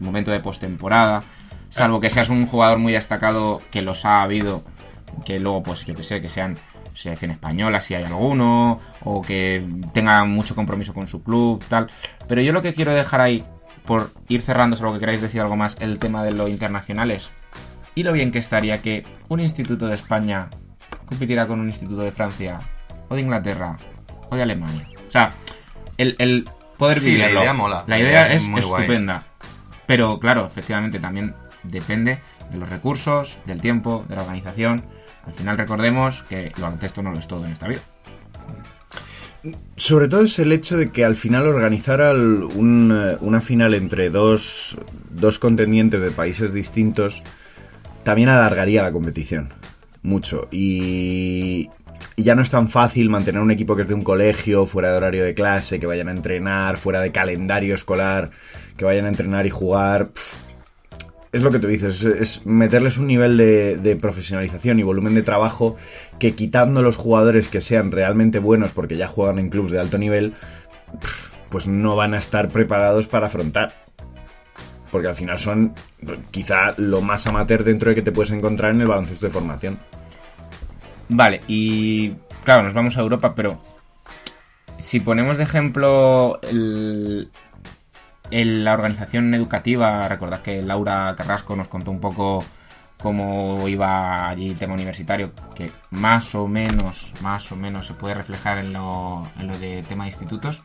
momento 0.00 0.30
de 0.30 0.40
postemporada, 0.40 1.24
salvo 1.72 2.00
que 2.00 2.10
seas 2.10 2.28
un 2.28 2.46
jugador 2.46 2.78
muy 2.78 2.92
destacado 2.92 3.62
que 3.70 3.80
los 3.82 4.04
ha 4.04 4.22
habido, 4.22 4.62
que 5.24 5.38
luego 5.38 5.62
pues 5.62 5.86
yo 5.86 5.94
que 5.94 6.02
sé, 6.02 6.20
que 6.20 6.28
sean 6.28 6.58
selección 6.94 7.30
española 7.30 7.80
si 7.80 7.94
hay 7.94 8.04
alguno, 8.04 8.78
o 9.04 9.22
que 9.22 9.64
tenga 9.94 10.22
mucho 10.24 10.54
compromiso 10.54 10.92
con 10.92 11.06
su 11.06 11.22
club, 11.22 11.64
tal. 11.68 11.90
Pero 12.28 12.42
yo 12.42 12.52
lo 12.52 12.60
que 12.60 12.74
quiero 12.74 12.92
dejar 12.92 13.22
ahí, 13.22 13.42
por 13.86 14.12
ir 14.28 14.42
cerrando, 14.42 14.76
solo 14.76 14.92
que 14.92 15.00
queráis 15.00 15.22
decir 15.22 15.40
algo 15.40 15.56
más, 15.56 15.76
el 15.80 15.98
tema 15.98 16.22
de 16.22 16.32
lo 16.32 16.46
internacionales. 16.48 17.30
Y 17.94 18.02
lo 18.02 18.12
bien 18.12 18.30
que 18.30 18.38
estaría 18.38 18.82
que 18.82 19.06
un 19.28 19.40
instituto 19.40 19.86
de 19.86 19.94
España 19.94 20.48
compitiera 21.06 21.46
con 21.46 21.60
un 21.60 21.66
instituto 21.68 22.02
de 22.02 22.12
Francia, 22.12 22.58
o 23.08 23.14
de 23.14 23.22
Inglaterra, 23.22 23.78
o 24.30 24.36
de 24.36 24.42
Alemania. 24.42 24.88
O 25.08 25.10
sea, 25.10 25.32
el, 25.96 26.16
el 26.18 26.48
poder 26.76 27.00
Sí, 27.00 27.12
la 27.16 27.24
vivirlo. 27.26 27.40
idea 27.40 27.52
mola. 27.54 27.84
La 27.86 27.98
idea 27.98 28.32
es 28.32 28.46
estupenda. 28.48 29.24
Pero 29.86 30.18
claro, 30.20 30.46
efectivamente 30.46 30.98
también 31.00 31.34
depende 31.64 32.18
de 32.50 32.58
los 32.58 32.68
recursos, 32.68 33.38
del 33.46 33.60
tiempo, 33.60 34.04
de 34.08 34.16
la 34.16 34.22
organización. 34.22 34.82
Al 35.26 35.34
final 35.34 35.56
recordemos 35.56 36.22
que 36.24 36.48
el 36.48 36.60
baloncesto 36.60 37.02
no 37.02 37.12
lo 37.12 37.18
es 37.18 37.28
todo 37.28 37.44
en 37.44 37.52
esta 37.52 37.68
vida. 37.68 37.80
Sobre 39.76 40.08
todo 40.08 40.22
es 40.22 40.38
el 40.38 40.52
hecho 40.52 40.76
de 40.76 40.90
que 40.90 41.04
al 41.04 41.16
final 41.16 41.46
organizar 41.46 42.00
un, 42.14 42.96
eh, 42.96 43.16
una 43.20 43.40
final 43.40 43.74
entre 43.74 44.08
dos, 44.08 44.78
dos 45.10 45.38
contendientes 45.40 46.00
de 46.00 46.12
países 46.12 46.54
distintos 46.54 47.24
también 48.04 48.28
alargaría 48.28 48.82
la 48.82 48.92
competición. 48.92 49.52
Mucho. 50.02 50.48
Y, 50.50 51.70
y 52.16 52.22
ya 52.22 52.34
no 52.34 52.42
es 52.42 52.50
tan 52.50 52.68
fácil 52.68 53.10
mantener 53.10 53.40
un 53.40 53.50
equipo 53.50 53.74
que 53.74 53.82
es 53.82 53.88
de 53.88 53.94
un 53.94 54.02
colegio, 54.02 54.66
fuera 54.66 54.90
de 54.90 54.96
horario 54.96 55.24
de 55.24 55.34
clase, 55.34 55.80
que 55.80 55.86
vayan 55.86 56.08
a 56.08 56.12
entrenar, 56.12 56.76
fuera 56.76 57.00
de 57.00 57.12
calendario 57.12 57.74
escolar, 57.74 58.30
que 58.76 58.84
vayan 58.84 59.06
a 59.06 59.08
entrenar 59.08 59.46
y 59.46 59.50
jugar. 59.50 60.10
Es 61.32 61.42
lo 61.42 61.50
que 61.50 61.58
tú 61.58 61.66
dices, 61.66 62.04
es, 62.04 62.20
es 62.20 62.46
meterles 62.46 62.98
un 62.98 63.06
nivel 63.06 63.38
de, 63.38 63.98
profesionalización 64.00 64.78
y 64.78 64.82
volumen 64.82 65.14
de 65.14 65.22
trabajo 65.22 65.76
que 66.18 66.34
quitando 66.34 66.82
los 66.82 66.96
jugadores 66.96 67.48
que 67.48 67.62
sean 67.62 67.90
realmente 67.90 68.38
buenos 68.38 68.72
porque 68.72 68.98
ya 68.98 69.08
juegan 69.08 69.38
en 69.38 69.48
clubes 69.48 69.72
de 69.72 69.80
alto 69.80 69.96
nivel, 69.96 70.34
pues 71.48 71.66
no 71.66 71.96
van 71.96 72.12
a 72.12 72.18
estar 72.18 72.50
preparados 72.50 73.08
para 73.08 73.26
afrontar. 73.26 73.72
Porque 74.90 75.08
al 75.08 75.14
final 75.14 75.38
son 75.38 75.74
quizá 76.30 76.74
lo 76.76 77.00
más 77.00 77.26
amateur 77.26 77.64
dentro 77.64 77.88
de 77.88 77.94
que 77.94 78.02
te 78.02 78.12
puedes 78.12 78.30
encontrar 78.30 78.74
en 78.74 78.82
el 78.82 78.86
baloncesto 78.86 79.26
de 79.26 79.32
formación. 79.32 79.78
Vale, 81.08 81.40
y 81.46 82.12
claro, 82.44 82.62
nos 82.62 82.74
vamos 82.74 82.98
a 82.98 83.00
Europa, 83.00 83.34
pero 83.34 83.58
si 84.76 85.00
ponemos 85.00 85.38
de 85.38 85.44
ejemplo 85.44 86.40
el, 86.42 87.30
el- 88.32 88.64
la 88.64 88.72
organización 88.74 89.32
educativa, 89.34 90.08
recordad 90.08 90.40
que 90.42 90.62
Laura 90.62 91.14
Carrasco 91.16 91.54
nos 91.56 91.68
contó 91.68 91.90
un 91.90 92.00
poco 92.00 92.44
cómo 92.98 93.66
iba 93.68 94.28
allí 94.28 94.50
el 94.50 94.56
tema 94.56 94.74
universitario, 94.74 95.32
que 95.54 95.70
más 95.90 96.34
o 96.34 96.46
menos, 96.48 97.12
más 97.20 97.50
o 97.52 97.56
menos 97.56 97.86
se 97.86 97.94
puede 97.94 98.14
reflejar 98.14 98.58
en 98.58 98.72
lo, 98.72 99.28
en 99.38 99.48
lo 99.48 99.58
de 99.58 99.82
tema 99.88 100.04
de 100.04 100.10
institutos. 100.10 100.62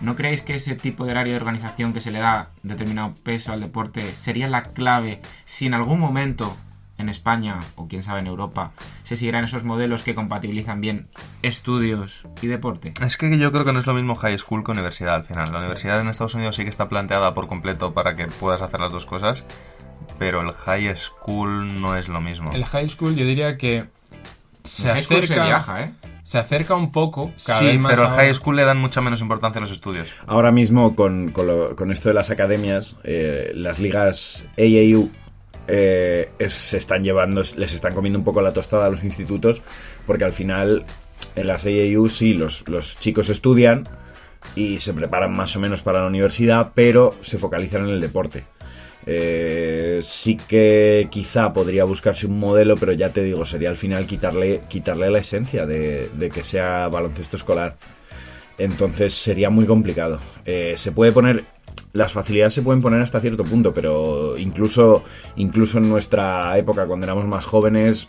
¿No 0.00 0.16
creéis 0.16 0.40
que 0.40 0.54
ese 0.54 0.74
tipo 0.76 1.04
de 1.04 1.10
horario 1.10 1.34
de 1.34 1.38
organización 1.38 1.92
que 1.92 2.00
se 2.00 2.10
le 2.10 2.20
da 2.20 2.50
determinado 2.62 3.14
peso 3.22 3.52
al 3.52 3.60
deporte 3.60 4.14
sería 4.14 4.48
la 4.48 4.62
clave 4.62 5.20
si 5.44 5.66
en 5.66 5.74
algún 5.74 6.00
momento 6.00 6.56
en 7.00 7.08
España 7.08 7.60
o 7.76 7.88
quién 7.88 8.02
sabe 8.02 8.20
en 8.20 8.26
Europa 8.26 8.72
se 9.02 9.16
siguieran 9.16 9.44
esos 9.44 9.64
modelos 9.64 10.02
que 10.02 10.14
compatibilizan 10.14 10.80
bien 10.80 11.08
estudios 11.42 12.22
y 12.42 12.46
deporte? 12.46 12.94
Es 13.04 13.16
que 13.16 13.36
yo 13.38 13.50
creo 13.52 13.64
que 13.64 13.72
no 13.72 13.80
es 13.80 13.86
lo 13.86 13.94
mismo 13.94 14.14
high 14.14 14.38
school 14.38 14.62
que 14.64 14.70
universidad 14.72 15.14
al 15.14 15.24
final. 15.24 15.52
La 15.52 15.58
universidad 15.58 16.00
en 16.00 16.08
Estados 16.08 16.34
Unidos 16.34 16.56
sí 16.56 16.64
que 16.64 16.70
está 16.70 16.88
planteada 16.88 17.34
por 17.34 17.48
completo 17.48 17.92
para 17.94 18.14
que 18.16 18.26
puedas 18.26 18.62
hacer 18.62 18.80
las 18.80 18.92
dos 18.92 19.06
cosas, 19.06 19.44
pero 20.18 20.40
el 20.42 20.52
high 20.52 20.94
school 20.96 21.80
no 21.80 21.96
es 21.96 22.08
lo 22.08 22.20
mismo. 22.20 22.52
El 22.52 22.64
high 22.64 22.88
school 22.88 23.14
yo 23.16 23.24
diría 23.24 23.56
que 23.56 23.86
se 24.64 24.88
En 24.88 24.94
high 24.94 25.02
school 25.02 25.18
acerca, 25.18 25.34
se 25.42 25.48
viaja, 25.48 25.82
¿eh? 25.84 25.92
se 26.22 26.38
acerca 26.38 26.74
un 26.74 26.92
poco. 26.92 27.32
Cada 27.46 27.58
Sí, 27.60 27.66
vez 27.66 27.78
más 27.80 27.92
pero 27.94 28.06
al 28.08 28.14
high 28.14 28.34
school 28.34 28.56
le 28.56 28.64
dan 28.64 28.78
mucha 28.78 29.00
menos 29.00 29.20
importancia 29.22 29.58
a 29.58 29.62
los 29.62 29.70
estudios. 29.70 30.08
Ahora 30.26 30.52
mismo, 30.52 30.94
con, 30.94 31.30
con 31.32 31.46
lo- 31.46 31.74
con 31.76 31.90
esto 31.90 32.08
de 32.10 32.14
las 32.14 32.30
academias, 32.30 32.98
eh, 33.04 33.52
las 33.54 33.78
ligas 33.78 34.46
AAU 34.58 35.10
eh, 35.70 36.30
se 36.48 36.76
están 36.76 37.04
llevando, 37.04 37.42
les 37.56 37.74
están 37.74 37.94
comiendo 37.94 38.18
un 38.18 38.24
poco 38.24 38.40
la 38.42 38.52
tostada 38.52 38.86
a 38.86 38.90
los 38.90 39.04
institutos, 39.04 39.62
porque 40.06 40.24
al 40.24 40.32
final 40.32 40.84
en 41.36 41.46
las 41.46 41.64
AAU 41.64 42.08
sí, 42.08 42.34
los, 42.34 42.68
los 42.68 42.98
chicos 42.98 43.28
estudian 43.28 43.84
y 44.56 44.78
se 44.78 44.92
preparan 44.92 45.32
más 45.32 45.54
o 45.56 45.60
menos 45.60 45.82
para 45.82 46.00
la 46.00 46.06
universidad, 46.06 46.72
pero 46.74 47.14
se 47.20 47.38
focalizan 47.38 47.84
en 47.84 47.90
el 47.90 48.00
deporte. 48.00 48.44
Eh, 49.06 50.00
sí 50.02 50.36
que 50.36 51.08
quizá 51.10 51.52
podría 51.52 51.84
buscarse 51.84 52.26
un 52.26 52.38
modelo, 52.38 52.76
pero 52.76 52.92
ya 52.92 53.10
te 53.10 53.22
digo, 53.22 53.44
sería 53.44 53.70
al 53.70 53.76
final 53.76 54.06
quitarle, 54.06 54.60
quitarle 54.68 55.10
la 55.10 55.18
esencia 55.18 55.66
de, 55.66 56.10
de 56.12 56.28
que 56.30 56.42
sea 56.42 56.88
baloncesto 56.88 57.36
escolar. 57.36 57.76
Entonces 58.58 59.14
sería 59.14 59.48
muy 59.48 59.64
complicado. 59.64 60.20
Eh, 60.44 60.74
se 60.76 60.92
puede 60.92 61.12
poner. 61.12 61.44
Las 61.92 62.12
facilidades 62.12 62.54
se 62.54 62.62
pueden 62.62 62.80
poner 62.80 63.00
hasta 63.00 63.20
cierto 63.20 63.44
punto, 63.44 63.74
pero 63.74 64.38
incluso, 64.38 65.04
incluso 65.36 65.78
en 65.78 65.88
nuestra 65.88 66.56
época, 66.56 66.86
cuando 66.86 67.06
éramos 67.06 67.26
más 67.26 67.46
jóvenes, 67.46 68.08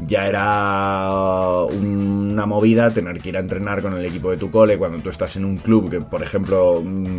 ya 0.00 0.26
era 0.26 1.64
una 1.64 2.46
movida 2.46 2.90
tener 2.90 3.20
que 3.20 3.30
ir 3.30 3.36
a 3.36 3.40
entrenar 3.40 3.82
con 3.82 3.94
el 3.94 4.04
equipo 4.04 4.30
de 4.30 4.36
tu 4.36 4.50
cole 4.50 4.78
cuando 4.78 4.98
tú 4.98 5.10
estás 5.10 5.36
en 5.36 5.44
un 5.44 5.58
club 5.58 5.90
que, 5.90 6.00
por 6.00 6.22
ejemplo, 6.22 6.80
mm, 6.82 7.18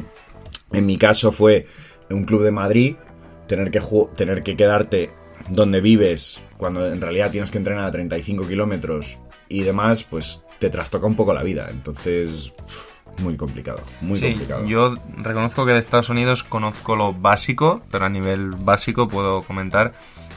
en 0.71 0.85
mi 0.85 0.97
caso 0.97 1.31
fue 1.31 1.67
un 2.09 2.25
club 2.25 2.43
de 2.43 2.51
Madrid, 2.51 2.95
tener 3.47 3.71
que, 3.71 3.81
tener 4.15 4.43
que 4.43 4.55
quedarte 4.55 5.11
donde 5.49 5.81
vives 5.81 6.41
cuando 6.57 6.87
en 6.87 7.01
realidad 7.01 7.31
tienes 7.31 7.51
que 7.51 7.57
entrenar 7.57 7.85
a 7.85 7.91
35 7.91 8.47
kilómetros 8.47 9.19
y 9.49 9.63
demás, 9.63 10.03
pues 10.03 10.41
te 10.59 10.69
trastoca 10.69 11.05
un 11.05 11.15
poco 11.15 11.33
la 11.33 11.43
vida. 11.43 11.67
Entonces, 11.69 12.53
muy 13.19 13.37
complicado, 13.37 13.81
muy 14.01 14.17
sí, 14.17 14.29
complicado. 14.29 14.65
yo 14.65 14.95
reconozco 15.17 15.65
que 15.65 15.73
de 15.73 15.79
Estados 15.79 16.09
Unidos 16.09 16.43
conozco 16.43 16.95
lo 16.95 17.13
básico, 17.13 17.81
pero 17.91 18.05
a 18.05 18.09
nivel 18.09 18.51
básico 18.51 19.07
puedo 19.07 19.43
comentar 19.43 19.93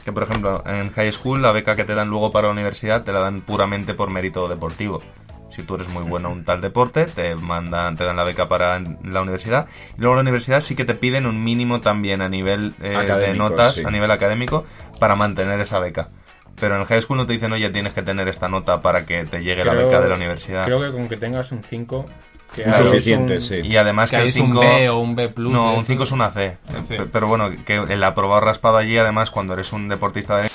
que, 0.07 0.13
por 0.13 0.23
ejemplo, 0.23 0.63
en 0.65 0.89
high 0.93 1.11
school 1.11 1.41
la 1.41 1.51
beca 1.51 1.75
que 1.75 1.83
te 1.83 1.93
dan 1.93 2.09
luego 2.09 2.31
para 2.31 2.47
la 2.47 2.53
universidad 2.53 3.03
te 3.03 3.11
la 3.11 3.19
dan 3.19 3.41
puramente 3.41 3.93
por 3.93 4.09
mérito 4.09 4.47
deportivo. 4.47 5.01
Si 5.49 5.63
tú 5.63 5.75
eres 5.75 5.89
muy 5.89 6.03
bueno 6.03 6.29
en 6.29 6.37
un 6.37 6.45
tal 6.45 6.61
deporte, 6.61 7.07
te 7.07 7.35
mandan, 7.35 7.97
te 7.97 8.05
dan 8.05 8.15
la 8.15 8.23
beca 8.23 8.47
para 8.47 8.79
la 8.79 9.21
universidad. 9.21 9.67
Y 9.97 10.01
luego 10.01 10.13
en 10.13 10.17
la 10.17 10.21
universidad 10.21 10.61
sí 10.61 10.77
que 10.77 10.85
te 10.85 10.95
piden 10.95 11.25
un 11.25 11.43
mínimo 11.43 11.81
también 11.81 12.21
a 12.21 12.29
nivel 12.29 12.73
eh, 12.81 12.91
de 12.95 13.33
notas, 13.33 13.75
sí. 13.75 13.83
a 13.85 13.91
nivel 13.91 14.09
académico, 14.09 14.63
para 14.97 15.15
mantener 15.15 15.59
esa 15.59 15.79
beca. 15.79 16.09
Pero 16.57 16.75
en 16.75 16.81
el 16.81 16.87
high 16.87 17.01
school 17.01 17.17
no 17.17 17.25
te 17.25 17.33
dicen, 17.33 17.51
oye, 17.51 17.69
tienes 17.69 17.91
que 17.91 18.01
tener 18.01 18.29
esta 18.29 18.47
nota 18.47 18.81
para 18.81 19.05
que 19.05 19.25
te 19.25 19.43
llegue 19.43 19.65
la 19.65 19.73
beca 19.73 19.99
de 19.99 20.07
la 20.07 20.15
universidad. 20.15 20.63
Creo 20.63 20.79
que 20.79 20.91
con 20.91 21.09
que 21.09 21.17
tengas 21.17 21.51
un 21.51 21.63
5. 21.63 22.05
Que 22.54 22.62
Es 22.62 22.66
ahí 22.68 22.82
es 22.82 22.88
suficiente, 22.88 23.34
un- 23.36 23.40
sí. 23.40 23.60
Y 23.64 23.76
además 23.76 24.10
Que 24.10 24.16
que, 24.16 24.22
ahí 24.22 24.28
el 24.28 24.34
es 24.34 24.36
un 24.36 24.46
5... 24.48 24.60
B 24.60 24.90
o 24.90 24.98
un 24.98 25.14
B 25.16 25.28
plus 25.30 25.50
No, 25.52 25.62
de 25.62 25.68
un 25.70 25.74
esto. 25.76 25.86
5 25.86 26.04
es 26.04 26.12
una 26.12 26.30
C. 26.30 26.58
Un 26.76 26.84
C. 26.86 26.96
P- 26.96 27.06
Pero 27.06 27.26
bueno, 27.26 27.50
que 27.64 27.76
el 27.76 28.04
aprobado 28.04 28.40
raspado 28.42 28.76
allí, 28.76 28.98
además, 28.98 29.30
cuando 29.30 29.54
eres 29.54 29.72
un 29.72 29.88
deportista 29.88 30.36
de... 30.36 30.50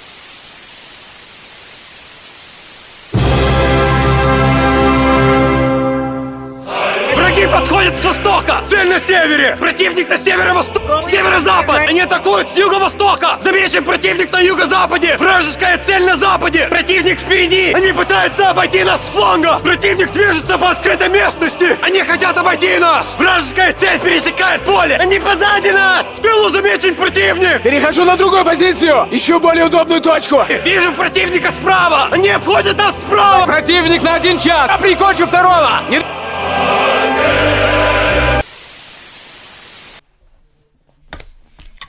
Враги 7.16 7.48
подходят 7.48 7.98
с 7.98 8.04
востока! 8.06 8.62
Цель 8.64 8.88
на 8.90 9.00
севере! 9.00 9.56
Противник 9.58 10.10
на 10.10 10.18
северо-восток! 10.18 11.04
Северо-запад! 11.10 11.51
Они 11.93 12.01
атакуют 12.01 12.49
с 12.49 12.57
юго-востока! 12.57 13.37
Замечен 13.43 13.85
противник 13.85 14.33
на 14.33 14.41
юго-западе! 14.41 15.15
Вражеская 15.19 15.77
цель 15.77 16.07
на 16.07 16.17
западе! 16.17 16.67
Противник 16.71 17.21
впереди! 17.21 17.75
Они 17.75 17.93
пытаются 17.93 18.49
обойти 18.49 18.83
нас 18.83 19.05
с 19.05 19.11
фланга! 19.11 19.59
Противник 19.59 20.11
движется 20.11 20.57
по 20.57 20.71
открытой 20.71 21.11
местности! 21.11 21.77
Они 21.83 22.01
хотят 22.01 22.39
обойти 22.39 22.79
нас! 22.79 23.15
Вражеская 23.19 23.75
цель 23.75 24.01
пересекает 24.01 24.65
поле! 24.65 24.97
Они 24.97 25.19
позади 25.19 25.71
нас! 25.71 26.07
В 26.17 26.23
тылу 26.23 26.49
замечен 26.49 26.95
противник! 26.95 27.63
Перехожу 27.63 28.07
на 28.07 28.17
другую 28.17 28.47
позицию. 28.47 29.07
Ищу 29.11 29.39
более 29.39 29.67
удобную 29.67 30.01
точку. 30.01 30.47
Вижу 30.65 30.95
противника 30.95 31.51
справа! 31.51 32.09
Они 32.11 32.31
обходят 32.31 32.79
нас 32.79 32.95
справа! 33.07 33.45
Противник 33.45 34.03
на 34.03 34.15
один 34.15 34.39
час. 34.39 34.71
Я 34.71 34.79
прикончу 34.79 35.27
второго. 35.27 35.83
Не 35.91 36.01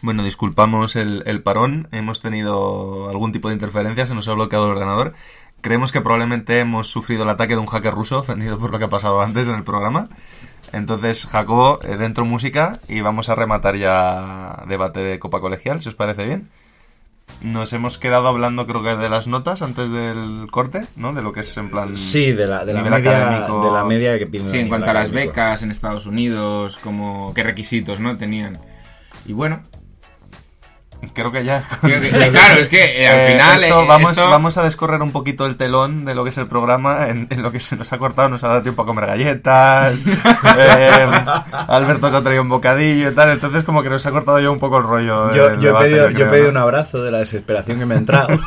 Bueno, 0.03 0.21
disculpamos 0.25 0.97
el, 0.97 1.23
el 1.27 1.41
parón. 1.43 1.87
Hemos 1.93 2.21
tenido 2.21 3.09
algún 3.09 3.31
tipo 3.31 3.47
de 3.47 3.53
interferencia, 3.53 4.05
se 4.05 4.13
nos 4.13 4.27
ha 4.27 4.33
bloqueado 4.33 4.65
el 4.65 4.71
ordenador. 4.71 5.13
Creemos 5.61 5.93
que 5.93 6.01
probablemente 6.01 6.59
hemos 6.59 6.89
sufrido 6.89 7.23
el 7.23 7.29
ataque 7.29 7.53
de 7.53 7.61
un 7.61 7.67
hacker 7.67 7.93
ruso, 7.93 8.19
ofendido 8.19 8.59
por 8.59 8.69
lo 8.69 8.79
que 8.79 8.85
ha 8.85 8.89
pasado 8.89 9.21
antes 9.21 9.47
en 9.47 9.55
el 9.55 9.63
programa. 9.63 10.09
Entonces, 10.73 11.25
Jacobo, 11.25 11.79
eh, 11.83 11.95
dentro 11.95 12.25
música 12.25 12.79
y 12.89 12.99
vamos 12.99 13.29
a 13.29 13.35
rematar 13.35 13.77
ya 13.77 14.65
debate 14.67 14.99
de 14.99 15.19
Copa 15.19 15.39
Colegial, 15.39 15.81
si 15.81 15.87
os 15.87 15.95
parece 15.95 16.25
bien. 16.25 16.49
Nos 17.41 17.71
hemos 17.71 17.97
quedado 17.97 18.27
hablando, 18.27 18.67
creo 18.67 18.83
que 18.83 18.97
de 18.97 19.09
las 19.09 19.27
notas 19.27 19.61
antes 19.61 19.89
del 19.89 20.49
corte, 20.51 20.85
¿no? 20.97 21.13
De 21.13 21.21
lo 21.21 21.31
que 21.31 21.39
es 21.39 21.55
en 21.55 21.69
plan. 21.69 21.95
Sí, 21.95 22.33
de 22.33 22.45
la, 22.45 22.65
de 22.65 22.73
la 22.73 22.81
nivel 22.81 23.01
media, 23.01 23.25
académico. 23.25 23.65
de 23.65 23.71
la 23.71 23.85
media 23.85 24.19
que 24.19 24.27
piden. 24.27 24.47
Sí, 24.47 24.59
en 24.59 24.67
cuanto 24.67 24.89
a 24.89 24.93
las 24.93 25.07
académico. 25.07 25.31
becas 25.31 25.63
en 25.63 25.71
Estados 25.71 26.05
Unidos, 26.07 26.77
como 26.79 27.33
qué 27.33 27.43
requisitos 27.43 28.01
no 28.01 28.17
tenían. 28.17 28.57
Y 29.25 29.31
bueno, 29.31 29.63
Creo 31.13 31.31
que 31.31 31.43
ya. 31.43 31.63
creo 31.81 31.99
que- 31.99 32.09
claro, 32.09 32.55
es 32.59 32.69
que 32.69 33.03
eh, 33.03 33.07
al 33.07 33.19
Eh, 33.23 33.31
final 33.33 33.63
esto, 33.63 33.81
eh, 33.81 33.85
vamos, 33.87 34.11
esto- 34.11 34.29
vamos 34.29 34.57
a 34.57 34.63
descorrer 34.63 35.01
un 35.01 35.11
poquito 35.11 35.45
el 35.45 35.57
telón 35.57 36.05
de 36.05 36.15
lo 36.15 36.23
que 36.23 36.29
es 36.29 36.37
el 36.37 36.47
programa. 36.47 37.07
En, 37.09 37.27
en 37.29 37.41
lo 37.41 37.51
que 37.51 37.59
se 37.59 37.75
nos 37.75 37.91
ha 37.93 37.97
cortado, 37.97 38.29
nos 38.29 38.43
ha 38.43 38.47
dado 38.49 38.61
tiempo 38.61 38.81
a 38.83 38.85
comer 38.85 39.05
galletas. 39.07 39.95
eh, 40.57 41.09
Alberto 41.67 42.09
se 42.09 42.17
ha 42.17 42.21
traído 42.21 42.41
un 42.41 42.49
bocadillo 42.49 43.09
y 43.11 43.13
tal. 43.15 43.29
Entonces, 43.31 43.63
como 43.63 43.83
que 43.83 43.89
nos 43.89 44.05
ha 44.05 44.11
cortado 44.11 44.39
ya 44.39 44.49
un 44.49 44.59
poco 44.59 44.77
el 44.77 44.83
rollo. 44.83 45.33
Yo, 45.33 45.49
del 45.49 45.59
yo 45.59 45.77
he 45.77 45.81
pedido, 45.83 46.09
yo 46.11 46.25
he 46.25 46.29
pedido 46.29 46.45
¿no? 46.51 46.59
un 46.59 46.63
abrazo 46.63 47.03
de 47.03 47.11
la 47.11 47.19
desesperación 47.19 47.79
que 47.79 47.85
me 47.85 47.95
ha 47.95 47.97
entrado. 47.97 48.27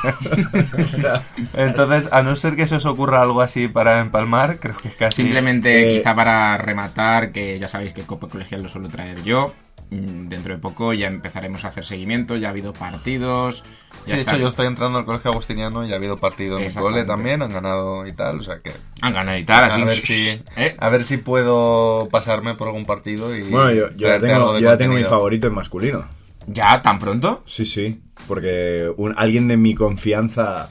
Entonces, 1.54 2.08
a 2.12 2.22
no 2.22 2.36
ser 2.36 2.56
que 2.56 2.66
se 2.66 2.76
os 2.76 2.86
ocurra 2.86 3.22
algo 3.22 3.40
así 3.42 3.68
para 3.68 4.00
empalmar, 4.00 4.58
creo 4.58 4.76
que 4.76 4.88
es 4.88 4.94
casi. 4.94 5.22
Simplemente, 5.22 5.66
Eh, 5.66 5.98
quizá 5.98 6.14
para 6.14 6.56
rematar, 6.58 7.32
que 7.32 7.58
ya 7.58 7.68
sabéis 7.68 7.92
que 7.92 8.02
Copa 8.02 8.28
Colegial 8.28 8.62
lo 8.62 8.68
suelo 8.68 8.88
traer 8.88 9.22
yo. 9.22 9.52
Mm, 9.90 10.28
Dentro 10.28 10.52
de 10.52 10.58
poco 10.58 10.92
ya 10.92 11.06
empezaremos 11.06 11.64
a 11.64 11.68
hacer 11.68 11.84
seguimiento, 11.84 12.36
ya 12.36 12.48
ha 12.48 12.50
habido 12.50 12.72
partidos. 12.72 13.62
Sí, 14.04 14.12
de 14.12 14.22
hecho, 14.22 14.36
yo 14.36 14.48
estoy 14.48 14.66
entrando 14.66 14.98
al 14.98 15.04
colegio 15.04 15.30
agustiniano 15.30 15.86
y 15.86 15.92
ha 15.92 15.96
habido 15.96 16.16
partido 16.18 16.58
en 16.58 16.66
mi 16.66 16.72
cole 16.74 17.04
también, 17.04 17.42
han 17.42 17.52
ganado 17.52 18.06
y 18.06 18.12
tal, 18.12 18.40
o 18.40 18.42
sea 18.42 18.60
que. 18.60 18.72
Han 19.02 19.12
ganado 19.12 19.38
y 19.38 19.44
tal, 19.44 19.64
así. 19.64 19.80
a 19.80 19.84
ver 19.84 20.00
si 20.00 20.42
¿eh? 20.56 20.76
a 20.78 20.88
ver 20.88 21.04
si 21.04 21.18
puedo 21.18 22.08
pasarme 22.10 22.54
por 22.54 22.68
algún 22.68 22.84
partido 22.84 23.36
y 23.36 23.42
bueno, 23.42 23.72
yo, 23.72 23.90
yo 23.96 24.08
ya 24.08 24.20
tengo, 24.20 24.58
ya 24.58 24.76
tengo 24.76 24.94
mi 24.94 25.04
favorito 25.04 25.46
en 25.46 25.54
masculino. 25.54 26.04
¿Ya? 26.48 26.82
¿Tan 26.82 26.98
pronto? 26.98 27.42
Sí, 27.46 27.64
sí. 27.64 28.00
Porque 28.26 28.92
un, 28.96 29.14
alguien 29.16 29.48
de 29.48 29.56
mi 29.56 29.74
confianza 29.74 30.70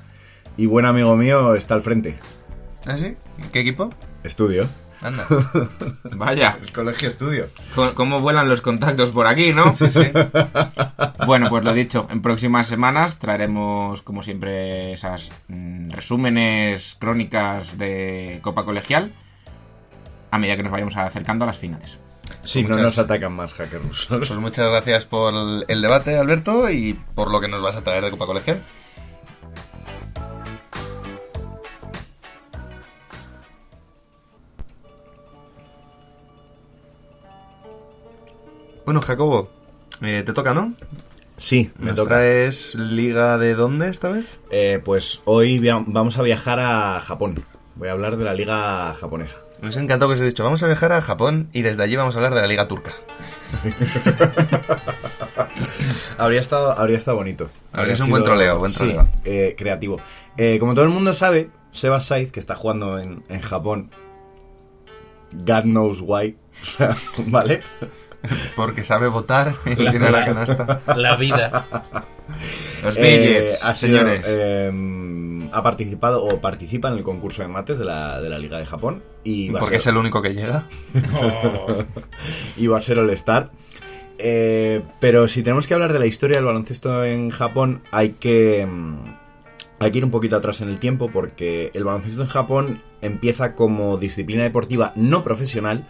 y 0.58 0.66
buen 0.66 0.86
amigo 0.86 1.16
mío 1.16 1.56
está 1.56 1.74
al 1.76 1.82
frente. 1.82 2.16
¿Ah, 2.86 2.98
sí? 2.98 3.16
¿Qué 3.52 3.60
equipo? 3.62 3.90
Estudio. 4.24 4.68
Anda. 5.06 5.26
Vaya, 6.16 6.58
El 6.62 6.72
colegio 6.72 7.10
estudio. 7.10 7.48
cómo 7.94 8.20
vuelan 8.20 8.50
los 8.50 8.62
contactos 8.62 9.12
por 9.12 9.28
aquí, 9.28 9.54
¿no? 9.54 9.74
Sí, 9.74 9.90
sí. 9.90 10.02
Bueno, 11.26 11.50
pues 11.50 11.64
lo 11.64 11.74
dicho, 11.74 12.08
en 12.12 12.22
próximas 12.22 12.68
semanas 12.68 13.18
traeremos, 13.18 14.02
como 14.04 14.22
siempre, 14.22 14.94
esas 14.94 15.32
mm, 15.48 15.90
resúmenes 15.90 16.98
crónicas 17.00 17.78
de 17.78 18.40
Copa 18.44 18.64
Colegial 18.64 19.12
a 20.32 20.38
medida 20.38 20.58
que 20.58 20.64
nos 20.64 20.72
vayamos 20.72 20.96
acercando 20.98 21.44
a 21.44 21.48
las 21.48 21.58
finales. 21.58 21.98
Sí, 22.42 22.64
no 22.64 22.76
nos 22.78 22.98
atacan 23.00 23.34
más 23.34 23.54
hackers 23.54 23.84
rusos. 23.84 24.08
Pues 24.08 24.32
muchas 24.32 24.70
gracias 24.70 25.06
por 25.06 25.34
el 25.68 25.82
debate, 25.82 26.18
Alberto, 26.18 26.70
y 26.70 26.94
por 27.16 27.32
lo 27.32 27.40
que 27.40 27.48
nos 27.48 27.62
vas 27.62 27.76
a 27.76 27.82
traer 27.82 28.04
de 28.04 28.12
Copa 28.12 28.26
Colegial. 28.26 28.62
Bueno, 38.86 39.02
Jacobo, 39.02 39.50
eh, 40.02 40.24
te 40.26 40.34
toca, 40.34 40.54
¿no? 40.54 40.74
Sí, 41.38 41.72
Me 41.80 41.88
me 41.88 41.94
toca 41.94 42.26
es 42.26 42.76
Liga 42.76 43.38
de 43.38 43.56
dónde 43.56 43.90
esta 43.90 44.10
vez? 44.10 44.40
Eh, 44.52 44.80
pues 44.84 45.22
hoy 45.26 45.60
vamos 45.88 46.18
a 46.18 46.22
viajar 46.22 46.60
a 46.60 47.00
Japón. 47.02 47.44
Voy 47.76 47.90
a 47.90 47.92
hablar 47.92 48.16
de 48.16 48.24
la 48.24 48.34
liga 48.34 48.94
japonesa. 48.94 49.38
Nos 49.62 49.76
ha 49.76 49.82
encantado 49.82 50.10
que 50.10 50.14
os 50.16 50.22
he 50.22 50.26
dicho, 50.26 50.46
vamos 50.46 50.64
a 50.64 50.68
viajar 50.68 50.94
a 50.94 51.02
Japón 51.02 51.50
y 51.52 51.62
desde 51.62 51.84
allí 51.84 51.96
vamos 51.98 52.16
a 52.16 52.20
hablar 52.20 52.34
de 52.36 52.42
la 52.42 52.48
Liga 52.48 52.68
Turca. 52.68 52.94
Habría 56.18 56.40
estado, 56.40 56.72
habría 56.72 56.98
estado 56.98 57.18
bonito. 57.18 57.50
Habría 57.74 57.96
sido 57.96 58.06
un 58.06 58.12
buen 58.12 58.24
troleo, 58.24 58.58
buen 58.60 58.72
sí, 58.72 58.78
troleo. 58.78 59.08
eh, 59.26 59.56
creativo. 59.58 60.00
Eh, 60.38 60.58
como 60.60 60.74
todo 60.74 60.86
el 60.86 60.92
mundo 60.92 61.12
sabe, 61.14 61.50
Sebas 61.74 62.06
Said, 62.06 62.30
que 62.32 62.40
está 62.40 62.56
jugando 62.56 63.00
en, 63.00 63.24
en 63.28 63.42
Japón, 63.42 63.92
God 65.34 65.64
knows 65.64 66.00
why, 66.02 66.38
¿vale? 67.28 67.62
Porque 68.56 68.84
sabe 68.84 69.08
votar 69.08 69.56
y 69.66 69.76
La- 69.76 69.92
tiene 69.92 70.10
la 70.12 70.20
la- 70.20 70.26
canasta. 70.26 70.82
La 70.96 71.16
vida. 71.16 71.66
Los 72.84 72.98
Eh, 72.98 73.02
billets, 73.02 73.64
ha 73.64 73.74
sido, 73.74 73.98
señores. 74.00 74.26
eh, 74.28 75.50
ha 75.52 75.64
participado 75.64 76.24
o 76.24 76.42
participa 76.42 76.88
en 76.90 76.96
el 76.96 77.04
concurso 77.04 77.42
de 77.42 77.48
mates 77.48 77.80
de 77.80 77.86
la, 77.86 78.22
de 78.22 78.30
la 78.30 78.38
Liga 78.40 78.58
de 78.58 78.66
Japón. 78.66 79.04
Y 79.24 79.50
va, 79.50 79.60
a 79.60 79.62
Porque 79.62 79.78
es 79.78 79.88
el 79.88 79.98
único 79.98 80.22
que 80.22 80.34
llega. 80.34 80.68
Oh. 81.16 81.84
y 82.58 82.68
va 82.68 82.78
a 82.78 82.82
ser 82.82 83.00
All-Star. 83.00 83.52
Eh, 84.18 84.82
pero 85.00 85.28
si 85.28 85.44
tenemos 85.44 85.68
que 85.68 85.74
hablar 85.74 85.92
de 85.94 86.00
la 86.00 86.06
historia 86.06 86.38
del 86.38 86.46
baloncesto 86.46 87.04
en 87.04 87.30
Japón, 87.32 87.82
hay 87.92 88.12
que, 88.12 88.66
mm, 88.66 88.96
hay 89.80 89.92
que 89.92 89.98
ir 89.98 90.06
un 90.06 90.12
poquito 90.12 90.36
atrás 90.38 90.62
en 90.62 90.70
el 90.70 90.80
tiempo 90.80 91.10
porque 91.12 91.70
el 91.74 91.84
baloncesto 91.84 92.22
en 92.22 92.28
Japón 92.30 92.82
empieza 93.02 93.56
como 93.56 93.98
disciplina 93.98 94.44
deportiva 94.44 94.94
no 94.96 95.24
profesional 95.24 95.86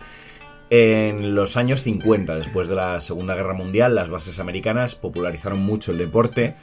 en 0.69 1.35
los 1.35 1.57
años 1.57 1.83
50, 1.83 2.35
después 2.35 2.67
de 2.67 2.75
la 2.75 2.99
Segunda 2.99 3.35
Guerra 3.35 3.53
Mundial, 3.53 3.95
las 3.95 4.09
bases 4.09 4.39
americanas 4.39 4.95
popularizaron 4.95 5.59
mucho 5.59 5.91
el 5.91 5.97
deporte, 5.97 6.55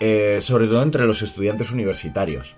eh, 0.00 0.38
sobre 0.40 0.66
todo 0.66 0.82
entre 0.82 1.06
los 1.06 1.22
estudiantes 1.22 1.70
universitarios. 1.72 2.56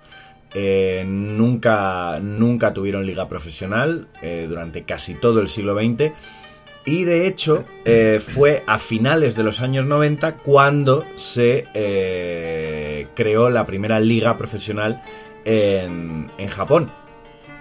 Eh, 0.53 1.03
nunca, 1.07 2.19
nunca 2.19 2.73
tuvieron 2.73 3.05
liga 3.05 3.29
profesional 3.29 4.07
eh, 4.21 4.47
durante 4.49 4.83
casi 4.83 5.13
todo 5.13 5.41
el 5.41 5.47
siglo 5.47 5.77
XX. 5.77 6.11
Y 6.85 7.03
de 7.03 7.27
hecho, 7.27 7.65
fue 8.19 8.63
a 8.65 8.79
finales 8.79 9.35
de 9.35 9.43
los 9.43 9.59
años 9.59 9.85
90 9.85 10.37
cuando 10.37 11.05
se 11.13 11.67
creó 13.13 13.49
la 13.51 13.65
primera 13.67 13.99
liga 13.99 14.37
profesional 14.37 15.03
en, 15.45 16.31
en 16.37 16.49
Japón. 16.49 16.91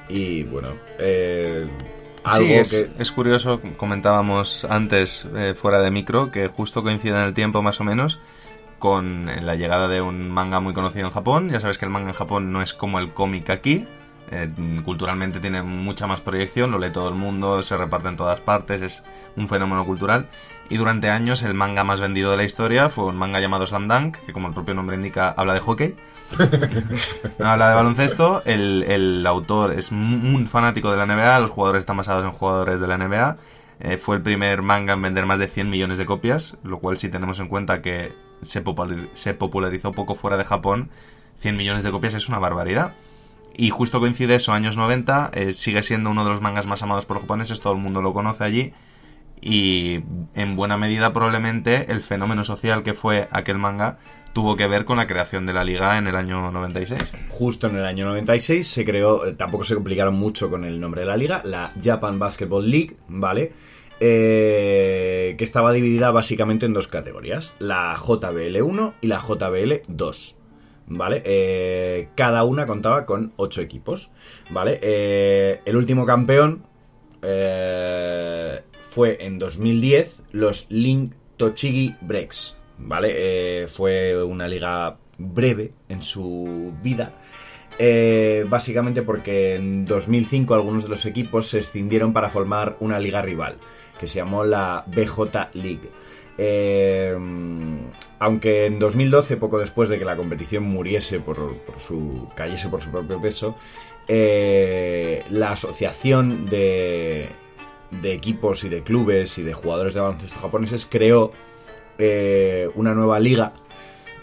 Y 0.09 0.43
bueno, 0.45 0.75
eh, 0.99 1.67
algo 2.25 2.47
sí, 2.47 2.55
es, 2.55 2.71
que. 2.71 2.91
es 2.99 3.13
curioso, 3.13 3.61
comentábamos 3.77 4.65
antes 4.65 5.27
eh, 5.37 5.55
fuera 5.55 5.81
de 5.81 5.91
micro, 5.91 6.31
que 6.31 6.49
justo 6.49 6.83
coincide 6.83 7.17
en 7.17 7.25
el 7.25 7.35
tiempo 7.35 7.63
más 7.63 7.81
o 7.81 7.85
menos 7.85 8.19
con 8.79 9.27
la 9.27 9.57
llegada 9.57 9.89
de 9.89 10.01
un 10.01 10.31
manga 10.31 10.61
muy 10.61 10.73
conocido 10.73 11.07
en 11.07 11.13
Japón. 11.13 11.51
Ya 11.51 11.61
sabes 11.61 11.79
que 11.79 11.85
el 11.85 11.91
manga 11.91 12.11
en 12.11 12.15
Japón 12.15 12.53
no 12.53 12.63
es 12.63 12.75
como 12.75 12.99
el 12.99 13.13
cómic 13.13 13.51
aquí. 13.51 13.87
Eh, 14.31 14.49
culturalmente 14.85 15.41
tiene 15.41 15.63
mucha 15.63 16.07
más 16.07 16.21
proyección, 16.21 16.71
lo 16.71 16.79
lee 16.79 16.91
todo 16.91 17.09
el 17.09 17.15
mundo, 17.15 17.63
se 17.63 17.77
reparte 17.77 18.09
en 18.09 18.17
todas 18.17 18.41
partes, 18.41 18.83
es 18.83 19.03
un 19.37 19.49
fenómeno 19.49 19.85
cultural. 19.85 20.29
Y 20.71 20.77
durante 20.77 21.09
años 21.09 21.43
el 21.43 21.55
manga 21.55 21.85
más 21.85 22.01
vendido 22.01 22.31
de 22.31 22.37
la 22.37 22.45
historia 22.45 22.91
fue 22.91 23.07
un 23.07 23.17
manga 23.17 23.41
llamado 23.41 23.67
Slam 23.67 23.89
Dunk, 23.89 24.17
que 24.19 24.33
como 24.33 24.49
el 24.49 24.55
propio 24.55 24.75
nombre 24.75 24.97
indica 24.97 25.31
habla 25.31 25.55
de 25.55 25.61
hockey. 25.61 25.97
No 27.39 27.47
habla 27.51 27.71
de 27.71 27.75
baloncesto, 27.75 28.43
el, 28.45 28.83
el 28.83 29.27
autor 29.27 29.73
es 29.73 29.91
un 29.91 30.47
fanático 30.47 30.91
de 30.91 30.99
la 30.99 31.07
NBA, 31.07 31.41
los 31.41 31.51
jugadores 31.51 31.81
están 31.81 31.97
basados 31.97 32.25
en 32.25 32.33
jugadores 32.33 32.81
de 32.81 32.87
la 32.87 32.99
NBA. 32.99 33.39
Eh, 33.81 33.97
fue 33.97 34.17
el 34.17 34.23
primer 34.23 34.63
manga 34.63 34.95
en 34.95 35.03
vender 35.03 35.25
más 35.25 35.39
de 35.39 35.47
100 35.47 35.71
millones 35.71 35.99
de 35.99 36.07
copias, 36.07 36.57
lo 36.65 36.81
cual 36.81 36.99
si 36.99 37.09
tenemos 37.09 37.39
en 37.39 37.49
cuenta 37.49 37.81
que 37.81 38.13
se 38.43 38.61
popularizó 38.61 39.93
poco 39.93 40.15
fuera 40.17 40.37
de 40.37 40.45
Japón, 40.45 40.91
100 41.39 41.57
millones 41.57 41.85
de 41.85 41.91
copias 41.91 42.15
es 42.15 42.29
una 42.29 42.39
barbaridad. 42.39 42.95
Y 43.57 43.71
justo 43.71 44.01
coincide 44.01 44.37
eso, 44.37 44.53
años 44.53 44.77
90, 44.77 45.31
eh, 45.35 45.53
sigue 45.53 45.83
siendo 45.83 46.11
uno 46.11 46.25
de 46.25 46.31
los 46.31 46.41
mangas 46.41 46.67
más 46.67 46.83
amados 46.83 47.07
por 47.07 47.17
los 47.17 47.23
japoneses, 47.23 47.61
todo 47.61 47.73
el 47.73 47.81
mundo 47.81 48.03
lo 48.03 48.13
conoce 48.13 48.45
allí. 48.45 48.73
Y 49.41 50.01
en 50.35 50.57
buena 50.57 50.77
medida 50.77 51.13
probablemente 51.13 51.93
el 51.93 52.01
fenómeno 52.01 52.45
social 52.45 52.83
que 52.83 52.95
fue 52.95 53.29
aquel 53.31 53.59
manga 53.59 53.99
tuvo 54.33 54.57
que 54.57 54.67
ver 54.67 54.85
con 54.85 54.97
la 54.97 55.07
creación 55.07 55.47
de 55.47 55.53
la 55.53 55.65
liga 55.65 55.99
en 55.99 56.07
el 56.07 56.17
año 56.17 56.51
96. 56.51 57.01
Justo 57.31 57.67
en 57.67 57.77
el 57.77 57.85
año 57.85 58.07
96 58.07 58.67
se 58.67 58.85
creó, 58.85 59.27
eh, 59.27 59.33
tampoco 59.33 59.65
se 59.65 59.75
complicaron 59.75 60.15
mucho 60.15 60.51
con 60.51 60.65
el 60.65 60.81
nombre 60.81 61.01
de 61.03 61.07
la 61.07 61.17
liga, 61.17 61.43
la 61.45 61.73
Japan 61.83 62.19
Basketball 62.19 62.71
League, 62.71 62.97
¿vale? 63.09 63.53
Eh, 64.01 65.35
que 65.37 65.43
estaba 65.43 65.73
dividida 65.73 66.13
básicamente 66.13 66.67
en 66.67 66.73
dos 66.73 66.87
categorías, 66.87 67.53
la 67.59 67.97
JBL1 67.97 68.95
y 69.01 69.07
la 69.09 69.19
JBL2. 69.19 70.38
¿Vale? 70.91 71.23
Eh, 71.25 72.09
cada 72.15 72.45
una 72.45 72.67
contaba 72.67 73.05
con 73.05 73.33
ocho 73.37 73.61
equipos. 73.61 74.11
¿Vale? 74.51 74.79
Eh, 74.83 75.61
el 75.65 75.77
último 75.77 76.07
campeón 76.07 76.65
eh, 77.23 78.63
fue 78.81 79.25
en 79.25 79.39
2010 79.39 80.23
los 80.33 80.67
Link 80.71 81.13
Tochigi 81.37 81.95
Breaks. 82.01 82.57
¿Vale? 82.79 83.67
Fue 83.67 84.23
una 84.23 84.47
liga 84.47 84.99
breve 85.19 85.73
en 85.89 86.03
su 86.03 86.73
vida. 86.83 87.13
Básicamente 88.49 89.03
porque 89.03 89.57
en 89.57 89.85
2005 89.85 90.55
algunos 90.55 90.85
de 90.85 90.89
los 90.89 91.05
equipos 91.07 91.49
se 91.49 91.59
escindieron 91.59 92.13
para 92.13 92.29
formar 92.29 92.77
una 92.79 93.01
liga 93.01 93.21
rival, 93.21 93.57
que 93.99 94.07
se 94.07 94.21
llamó 94.21 94.45
la 94.45 94.85
BJ 94.87 95.51
League. 95.55 95.91
Eh, 96.39 97.17
aunque 98.21 98.67
en 98.67 98.79
2012, 98.79 99.37
poco 99.37 99.59
después 99.59 99.89
de 99.89 99.99
que 99.99 100.05
la 100.05 100.17
competición 100.17 100.65
muriese 100.65 101.21
por, 101.21 101.57
por 101.59 101.79
su. 101.79 102.29
cayese 102.35 102.69
por 102.69 102.81
su 102.81 102.91
propio 102.91 103.21
peso, 103.21 103.57
eh, 104.07 105.25
la 105.31 105.53
asociación 105.53 106.47
de, 106.47 107.29
de 107.91 108.13
equipos 108.13 108.65
y 108.65 108.69
de 108.69 108.83
clubes 108.83 109.39
y 109.39 109.43
de 109.43 109.53
jugadores 109.53 109.95
de 109.95 110.01
baloncesto 110.01 110.41
japoneses 110.41 110.87
creó 110.87 111.33
eh, 111.99 112.71
una 112.75 112.95
nueva 112.95 113.19
liga 113.19 113.53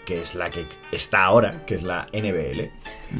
que 0.06 0.20
es 0.22 0.34
la 0.34 0.48
que 0.50 0.66
está 0.92 1.24
ahora, 1.24 1.64
que 1.66 1.74
es 1.74 1.82
la 1.82 2.06
NBL. 2.14 2.70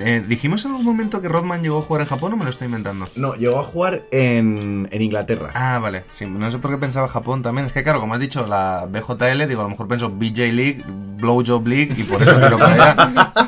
Eh, 0.00 0.24
¿Dijimos 0.26 0.64
en 0.64 0.70
algún 0.70 0.86
momento 0.86 1.20
que 1.20 1.28
Rodman 1.28 1.62
llegó 1.62 1.80
a 1.80 1.82
jugar 1.82 2.00
en 2.02 2.08
Japón 2.08 2.32
o 2.32 2.36
me 2.38 2.44
lo 2.44 2.50
estoy 2.50 2.66
inventando? 2.66 3.06
No, 3.16 3.34
llegó 3.34 3.58
a 3.58 3.64
jugar 3.64 4.04
en, 4.10 4.88
en 4.90 5.02
Inglaterra. 5.02 5.50
Ah, 5.54 5.78
vale. 5.80 6.04
Sí, 6.12 6.24
no 6.24 6.50
sé 6.50 6.56
por 6.58 6.70
qué 6.70 6.78
pensaba 6.78 7.08
Japón 7.08 7.42
también. 7.42 7.66
Es 7.66 7.72
que, 7.72 7.82
claro, 7.82 8.00
como 8.00 8.14
has 8.14 8.20
dicho, 8.20 8.46
la 8.46 8.86
BJL, 8.88 9.46
digo, 9.48 9.60
a 9.60 9.64
lo 9.64 9.70
mejor 9.70 9.88
pienso 9.88 10.08
BJ 10.08 10.52
League, 10.52 10.82
Blowjob 10.86 11.66
League, 11.66 11.94
y 11.96 12.04
por 12.04 12.22
eso 12.22 12.40
tiro 12.40 12.58
para 12.58 12.72
allá. 12.92 13.32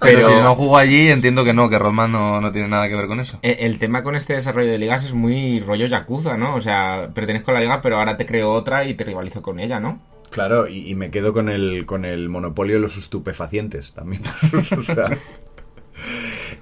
Pero, 0.00 0.20
Pero- 0.20 0.28
si 0.28 0.34
no 0.42 0.54
jugó 0.54 0.78
allí, 0.78 1.08
entiendo 1.08 1.44
que 1.44 1.52
no, 1.52 1.68
que 1.68 1.78
Rodman 1.78 2.12
no, 2.12 2.40
no 2.40 2.52
tiene 2.52 2.68
nada 2.68 2.88
que 2.88 2.94
ver 2.94 3.08
con 3.08 3.18
eso. 3.18 3.38
Eh, 3.42 3.56
El 3.60 3.78
tema 3.80 4.02
con 4.04 4.14
este 4.14 4.34
desarrollo 4.34 4.70
de 4.70 4.78
ligas 4.78 5.04
es 5.04 5.12
muy 5.12 5.58
rollo 5.60 5.86
Yakuza, 5.86 6.36
¿no? 6.36 6.54
O 6.54 6.60
sea, 6.60 7.08
pertenezco 7.12 7.50
a 7.50 7.54
la 7.54 7.60
liga, 7.60 7.80
pero 7.82 7.96
ahora 7.98 8.16
te 8.16 8.24
creo 8.24 8.52
otra 8.52 8.84
y 8.84 8.94
te 8.94 9.04
rivalizo 9.04 9.42
con 9.42 9.58
ella, 9.58 9.80
¿no? 9.80 10.00
Claro, 10.30 10.68
y, 10.68 10.94
me 10.94 11.10
quedo 11.10 11.32
con 11.32 11.48
el, 11.48 11.84
con 11.86 12.04
el 12.04 12.28
monopolio 12.28 12.76
de 12.76 12.80
los 12.80 12.96
estupefacientes 12.96 13.92
también. 13.92 14.22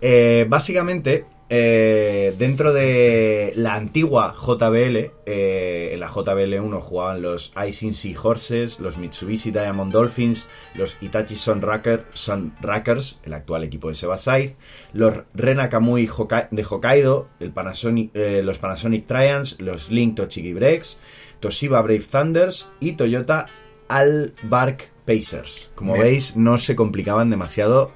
Eh, 0.00 0.46
básicamente, 0.48 1.26
eh, 1.48 2.34
dentro 2.38 2.72
de 2.72 3.52
la 3.56 3.74
antigua 3.74 4.34
JBL, 4.34 5.10
eh, 5.26 5.90
en 5.92 6.00
la 6.00 6.08
JBL1 6.08 6.80
jugaban 6.80 7.22
los 7.22 7.52
Icing 7.66 7.92
Sea 7.94 8.18
Horses, 8.20 8.80
los 8.80 8.98
Mitsubishi 8.98 9.50
Diamond 9.52 9.92
Dolphins, 9.92 10.48
los 10.74 10.96
Itachi 11.00 11.36
Sun, 11.36 11.62
Racker, 11.62 12.04
Sun 12.12 12.54
Rackers, 12.60 13.20
el 13.24 13.34
actual 13.34 13.64
equipo 13.64 13.88
de 13.88 13.94
Seba 13.94 14.18
Said, 14.18 14.52
los 14.92 15.14
Rena 15.34 15.68
Kamui 15.68 16.08
Hoka- 16.08 16.48
de 16.50 16.64
Hokkaido, 16.64 17.28
los 17.38 18.58
Panasonic 18.58 19.06
Trians, 19.06 19.60
los 19.60 19.90
Link 19.90 20.16
Tochigi 20.16 20.52
Breaks, 20.52 20.98
Toshiba 21.40 21.80
Brave 21.82 22.00
Thunders 22.10 22.68
y 22.80 22.92
Toyota 22.92 23.46
Albark 23.88 24.90
Pacers. 25.06 25.70
Como 25.74 25.92
Bien. 25.94 26.04
veis, 26.04 26.36
no 26.36 26.58
se 26.58 26.74
complicaban 26.76 27.30
demasiado 27.30 27.92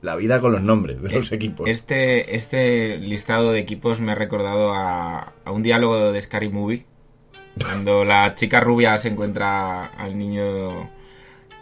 la 0.00 0.14
vida 0.16 0.40
con 0.40 0.52
los 0.52 0.62
nombres 0.62 1.02
de 1.02 1.10
los 1.10 1.32
Eh, 1.32 1.34
equipos. 1.34 1.68
Este, 1.68 2.36
este 2.36 2.98
listado 2.98 3.52
de 3.52 3.58
equipos 3.58 4.00
me 4.00 4.12
ha 4.12 4.14
recordado 4.14 4.72
a, 4.72 5.32
a 5.44 5.50
un 5.52 5.62
diálogo 5.62 6.12
de 6.12 6.22
Scary 6.22 6.48
Movie. 6.48 6.86
Cuando 7.60 8.04
la 8.06 8.34
chica 8.34 8.60
rubia 8.60 8.96
se 8.98 9.08
encuentra 9.08 9.86
al 9.86 10.16
niño 10.16 10.90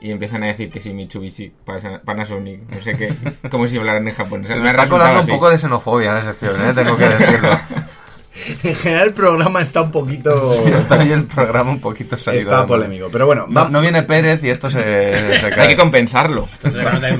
y 0.00 0.10
empiezan 0.10 0.42
a 0.42 0.48
decir 0.48 0.70
que 0.70 0.78
sí, 0.80 0.92
Mitsubishi, 0.92 1.52
Panasonic, 2.04 2.68
no 2.68 2.80
sé 2.82 2.96
qué. 2.98 3.12
Como 3.50 3.66
si 3.66 3.78
hablaran 3.78 4.06
en 4.06 4.14
japonés. 4.14 4.50
Se 4.50 4.56
Me 4.56 4.62
me 4.62 4.68
ha 4.68 4.70
está 4.72 4.88
colando 4.88 5.20
un 5.22 5.26
poco 5.26 5.48
de 5.48 5.58
xenofobia 5.58 6.10
en 6.10 6.14
la 6.16 6.22
sección, 6.22 6.54
¿eh? 6.68 6.74
tengo 6.74 6.96
que 6.98 7.08
decirlo. 7.08 7.48
En 8.62 8.74
general, 8.74 9.08
el 9.08 9.14
programa 9.14 9.62
está 9.62 9.82
un 9.82 9.90
poquito. 9.90 10.40
Sí, 10.40 10.70
está 10.70 11.00
ahí 11.00 11.10
el 11.12 11.24
programa 11.24 11.70
un 11.70 11.80
poquito 11.80 12.18
salido. 12.18 12.42
está 12.44 12.56
madre. 12.56 12.68
polémico. 12.68 13.08
Pero 13.10 13.26
bueno, 13.26 13.46
No, 13.48 13.62
va- 13.62 13.68
no 13.70 13.80
viene 13.80 14.02
Pérez 14.02 14.42
y 14.44 14.50
esto 14.50 14.68
se, 14.70 14.82
se 15.38 15.46
Hay 15.46 15.52
cae. 15.52 15.68
que 15.68 15.76
compensarlo. 15.76 16.44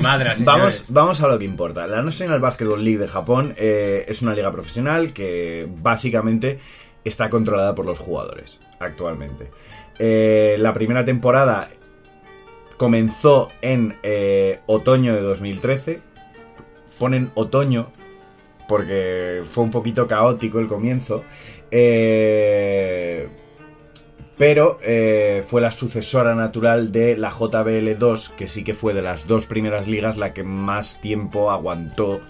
Madras, 0.01 0.45
Vamos, 0.45 0.85
vamos 0.89 1.21
a 1.23 1.29
lo 1.29 1.39
que 1.39 1.45
importa. 1.45 1.87
La 1.87 2.03
National 2.03 2.41
Basketball 2.41 2.85
League 2.85 2.99
de 2.99 3.09
Japón 3.09 3.55
eh, 3.57 4.05
es 4.09 4.23
una 4.23 4.35
liga 4.35 4.51
profesional 4.53 5.13
que 5.13 5.67
básicamente 5.83 6.59
está 7.05 7.31
controlada 7.31 7.75
por 7.75 7.87
los 7.87 7.99
jugadores 7.99 8.61
actualmente. 8.81 9.51
Eh, 9.99 10.57
la 10.59 10.73
primera 10.75 11.05
temporada 11.05 11.69
comenzó 12.77 13.51
en 13.63 13.97
eh, 14.03 14.61
otoño 14.67 15.15
de 15.15 15.21
2013. 15.23 16.01
Ponen 16.99 17.31
otoño 17.35 17.91
porque 18.69 19.43
fue 19.49 19.65
un 19.65 19.71
poquito 19.71 20.07
caótico 20.07 20.59
el 20.59 20.69
comienzo. 20.69 21.25
Eh, 21.71 23.29
pero 24.39 24.79
eh, 24.83 25.43
fue 25.47 25.61
la 25.61 25.71
sucesora 25.71 26.35
natural 26.35 26.93
de 26.93 27.17
la 27.17 27.31
JBL2, 27.31 28.35
que 28.35 28.47
sí 28.47 28.65
que 28.65 28.75
fue 28.75 28.93
de 28.93 29.03
las 29.03 29.27
dos 29.27 29.47
primeras 29.47 29.87
ligas 29.87 30.19
la 30.19 30.35
que 30.35 30.43
más 30.43 31.01
tiempo 31.01 31.51
aguantó 31.51 32.21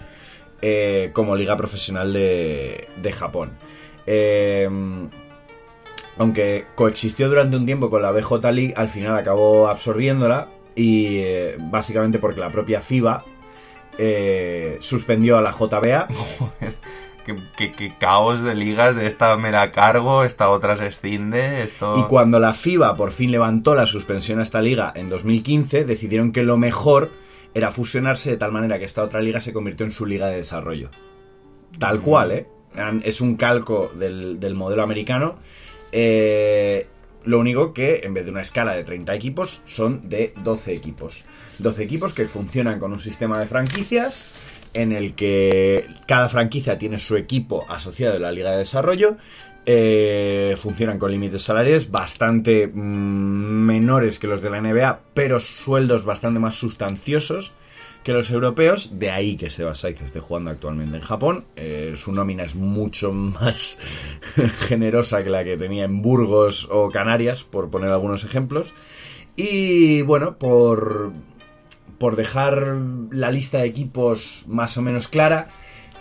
eh, 0.61 1.11
como 1.13 1.35
liga 1.35 1.57
profesional 1.57 2.13
de, 2.13 2.87
de 3.01 3.13
Japón. 3.13 3.57
Aunque 6.19 6.65
coexistió 6.75 7.29
durante 7.29 7.57
un 7.57 7.65
tiempo 7.65 7.89
con 7.89 8.01
la 8.01 8.11
BJ 8.11 8.51
League, 8.51 8.73
al 8.75 8.89
final 8.89 9.15
acabó 9.15 9.67
absorbiéndola 9.67 10.49
y 10.75 11.21
básicamente 11.59 12.19
porque 12.19 12.39
la 12.39 12.49
propia 12.49 12.81
FIBA 12.81 13.25
eh, 13.97 14.77
suspendió 14.79 15.37
a 15.37 15.41
la 15.41 15.51
JBA. 15.51 16.07
Qué, 17.25 17.35
qué- 17.57 17.73
qué 17.73 17.93
caos 17.99 18.41
de 18.41 18.55
ligas, 18.55 18.95
de 18.95 19.05
esta 19.05 19.35
me 19.35 19.51
la 19.51 19.73
cargo, 19.73 20.23
esta 20.23 20.49
otra 20.49 20.77
se 20.77 20.87
escinde, 20.87 21.61
esto... 21.61 21.97
Y 21.99 22.03
cuando 22.03 22.39
la 22.39 22.53
FIBA 22.53 22.95
por 22.95 23.11
fin 23.11 23.31
levantó 23.31 23.75
la 23.75 23.85
suspensión 23.85 24.39
a 24.39 24.43
esta 24.43 24.61
liga 24.61 24.93
en 24.95 25.09
2015, 25.09 25.83
decidieron 25.83 26.31
que 26.31 26.43
lo 26.43 26.55
mejor 26.55 27.11
era 27.53 27.69
fusionarse 27.69 28.29
de 28.29 28.37
tal 28.37 28.53
manera 28.53 28.79
que 28.79 28.85
esta 28.85 29.03
otra 29.03 29.19
liga 29.19 29.41
se 29.41 29.51
convirtió 29.51 29.85
en 29.85 29.91
su 29.91 30.05
liga 30.05 30.27
de 30.27 30.37
desarrollo. 30.37 30.89
Tal 31.79 31.99
cual, 31.99 32.31
¿eh? 32.31 32.47
Es 33.03 33.19
un 33.19 33.35
calco 33.35 33.91
del, 33.93 34.39
del 34.39 34.55
modelo 34.55 34.83
americano. 34.83 35.35
Eh, 35.91 36.87
lo 37.27 37.39
único 37.39 37.73
que 37.73 38.01
en 38.03 38.13
vez 38.13 38.23
de 38.23 38.31
una 38.31 38.41
escala 38.41 38.73
de 38.73 38.85
30 38.85 39.13
equipos 39.13 39.61
son 39.65 40.07
de 40.07 40.33
12 40.43 40.73
equipos. 40.73 41.25
12 41.59 41.83
equipos 41.83 42.13
que 42.13 42.25
funcionan 42.25 42.79
con 42.79 42.93
un 42.93 42.99
sistema 42.99 43.37
de 43.39 43.47
franquicias 43.47 44.31
en 44.73 44.93
el 44.93 45.13
que 45.13 45.87
cada 46.07 46.29
franquicia 46.29 46.77
tiene 46.77 46.99
su 46.99 47.17
equipo 47.17 47.65
asociado 47.69 48.15
a 48.15 48.19
la 48.19 48.31
liga 48.31 48.51
de 48.51 48.59
desarrollo. 48.59 49.17
eh, 49.69 50.55
funcionan 50.57 50.97
con 50.97 51.11
límites 51.11 51.41
salariales 51.41 51.91
bastante 51.91 52.67
mm, 52.67 52.79
menores 52.79 54.17
que 54.17 54.27
los 54.27 54.41
de 54.41 54.49
la 54.49 54.61
NBA, 54.61 55.01
pero 55.13 55.41
sueldos 55.41 56.05
bastante 56.05 56.39
más 56.39 56.55
sustanciosos 56.55 57.53
que 58.07 58.13
los 58.13 58.31
europeos. 58.31 58.97
De 58.97 59.11
ahí 59.11 59.35
que 59.35 59.49
Seba 59.49 59.75
Saiz 59.75 60.01
esté 60.01 60.21
jugando 60.21 60.49
actualmente 60.49 60.95
en 60.95 61.03
Japón. 61.03 61.43
Eh, 61.57 61.91
su 61.97 62.13
nómina 62.13 62.45
es 62.45 62.55
mucho 62.55 63.11
más 63.11 63.79
generosa 64.59 65.25
que 65.25 65.29
la 65.29 65.43
que 65.43 65.57
tenía 65.57 65.83
en 65.83 66.01
Burgos 66.01 66.69
o 66.71 66.89
Canarias, 66.89 67.43
por 67.43 67.69
poner 67.69 67.89
algunos 67.89 68.23
ejemplos. 68.23 68.73
Y 69.35 70.03
bueno, 70.03 70.37
por, 70.37 71.11
por 71.97 72.15
dejar 72.15 72.77
la 73.11 73.29
lista 73.29 73.57
de 73.57 73.67
equipos 73.67 74.45
más 74.47 74.77
o 74.77 74.81
menos 74.81 75.09
clara, 75.09 75.49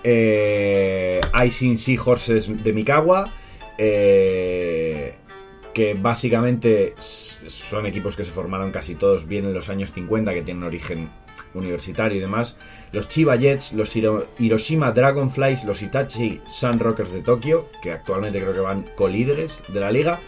eh, 0.04 1.20
Icing 1.44 1.76
Seahorses 1.76 2.62
de 2.62 2.72
Mikawa, 2.72 3.34
eh, 3.78 5.16
que 5.74 5.94
básicamente 5.94 6.94
son 6.98 7.84
equipos 7.84 8.14
que 8.14 8.22
se 8.22 8.30
formaron 8.30 8.70
casi 8.70 8.94
todos 8.94 9.26
bien 9.26 9.44
en 9.44 9.54
los 9.54 9.70
años 9.70 9.90
50, 9.90 10.32
que 10.34 10.42
tienen 10.42 10.62
origen 10.62 11.10
universitario 11.54 12.18
y 12.18 12.20
demás. 12.20 12.56
Los 12.92 13.08
Chiba 13.08 13.36
Jets, 13.36 13.72
los 13.72 13.94
Hiro- 13.96 14.26
Hiroshima 14.38 14.92
Dragonflies, 14.92 15.64
los 15.64 15.82
Itachi 15.82 16.40
Sun 16.46 16.78
Rockers 16.78 17.12
de 17.12 17.22
Tokio, 17.22 17.68
que 17.82 17.92
actualmente 17.92 18.40
creo 18.40 18.52
que 18.54 18.60
van 18.60 18.86
colíderes 18.96 19.62
de 19.68 19.80
la 19.80 19.90
liga. 19.90 20.20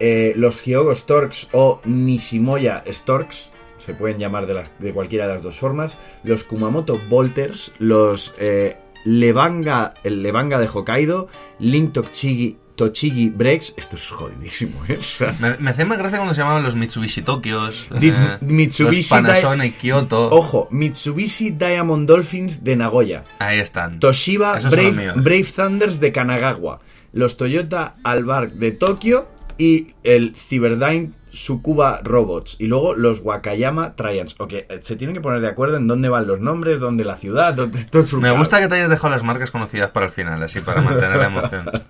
Eh, 0.00 0.32
los 0.36 0.60
Hyogo 0.62 0.94
Storks 0.94 1.48
o 1.52 1.80
Nishimoya 1.84 2.82
Storks, 2.88 3.52
se 3.78 3.94
pueden 3.94 4.18
llamar 4.18 4.46
de, 4.46 4.92
cualquiera 4.92 5.26
de 5.26 5.34
las 5.34 5.42
dos 5.42 5.58
formas. 5.58 5.98
Los 6.22 6.44
Kumamoto 6.44 7.00
Bolters, 7.08 7.72
los 7.78 8.34
eh, 8.38 8.76
Levanga, 9.04 9.94
Levanga 10.04 10.58
de 10.58 10.66
Hokkaido, 10.68 11.28
Link 11.58 11.92
Tochigi, 11.92 12.58
Tochigi 12.76 13.30
Breaks. 13.30 13.74
Esto 13.76 13.96
es 13.96 14.08
jodidísimo, 14.08 14.82
¿eh? 14.88 14.96
O 14.98 15.02
sea, 15.02 15.34
Me, 15.40 15.56
me 15.58 15.70
hace 15.70 15.84
más 15.84 15.98
gracia 15.98 16.18
cuando 16.18 16.34
se 16.34 16.40
llamaban 16.40 16.62
los 16.62 16.74
Mitsubishi 16.76 17.22
Tokios, 17.22 17.88
eh, 18.00 18.38
Mitsubishi 18.40 18.96
los 18.96 19.08
Panasonic 19.08 19.78
Kyoto. 19.78 20.30
Ojo, 20.30 20.68
Mitsubishi 20.70 21.50
Diamond 21.50 22.08
Dolphins 22.08 22.64
de 22.64 22.76
Nagoya. 22.76 23.24
Ahí 23.38 23.58
están. 23.58 24.00
Toshiba 24.00 24.58
Brave. 24.58 25.12
Brave 25.16 25.44
Thunders 25.44 26.00
de 26.00 26.12
Kanagawa. 26.12 26.80
Los 27.12 27.36
Toyota 27.36 27.96
Albark 28.02 28.54
de 28.54 28.72
Tokio 28.72 29.28
y 29.56 29.94
el 30.02 30.34
Cyberdyne 30.34 31.12
Sukuba 31.34 32.00
Robots. 32.02 32.56
Y 32.58 32.66
luego 32.66 32.94
los 32.94 33.20
Wakayama 33.20 33.96
Trians. 33.96 34.36
Ok, 34.38 34.52
eh, 34.52 34.78
se 34.80 34.96
tienen 34.96 35.14
que 35.14 35.20
poner 35.20 35.40
de 35.40 35.48
acuerdo 35.48 35.76
en 35.76 35.86
dónde 35.86 36.08
van 36.08 36.26
los 36.26 36.40
nombres, 36.40 36.80
dónde 36.80 37.04
la 37.04 37.16
ciudad, 37.16 37.54
dónde 37.54 37.78
Me 38.20 38.30
gusta 38.30 38.60
que 38.60 38.68
te 38.68 38.76
hayas 38.76 38.90
dejado 38.90 39.10
las 39.12 39.22
marcas 39.22 39.50
conocidas 39.50 39.90
para 39.90 40.06
el 40.06 40.12
final, 40.12 40.42
así 40.42 40.60
para 40.60 40.80
mantener 40.80 41.16
la 41.16 41.26
emoción. 41.26 41.70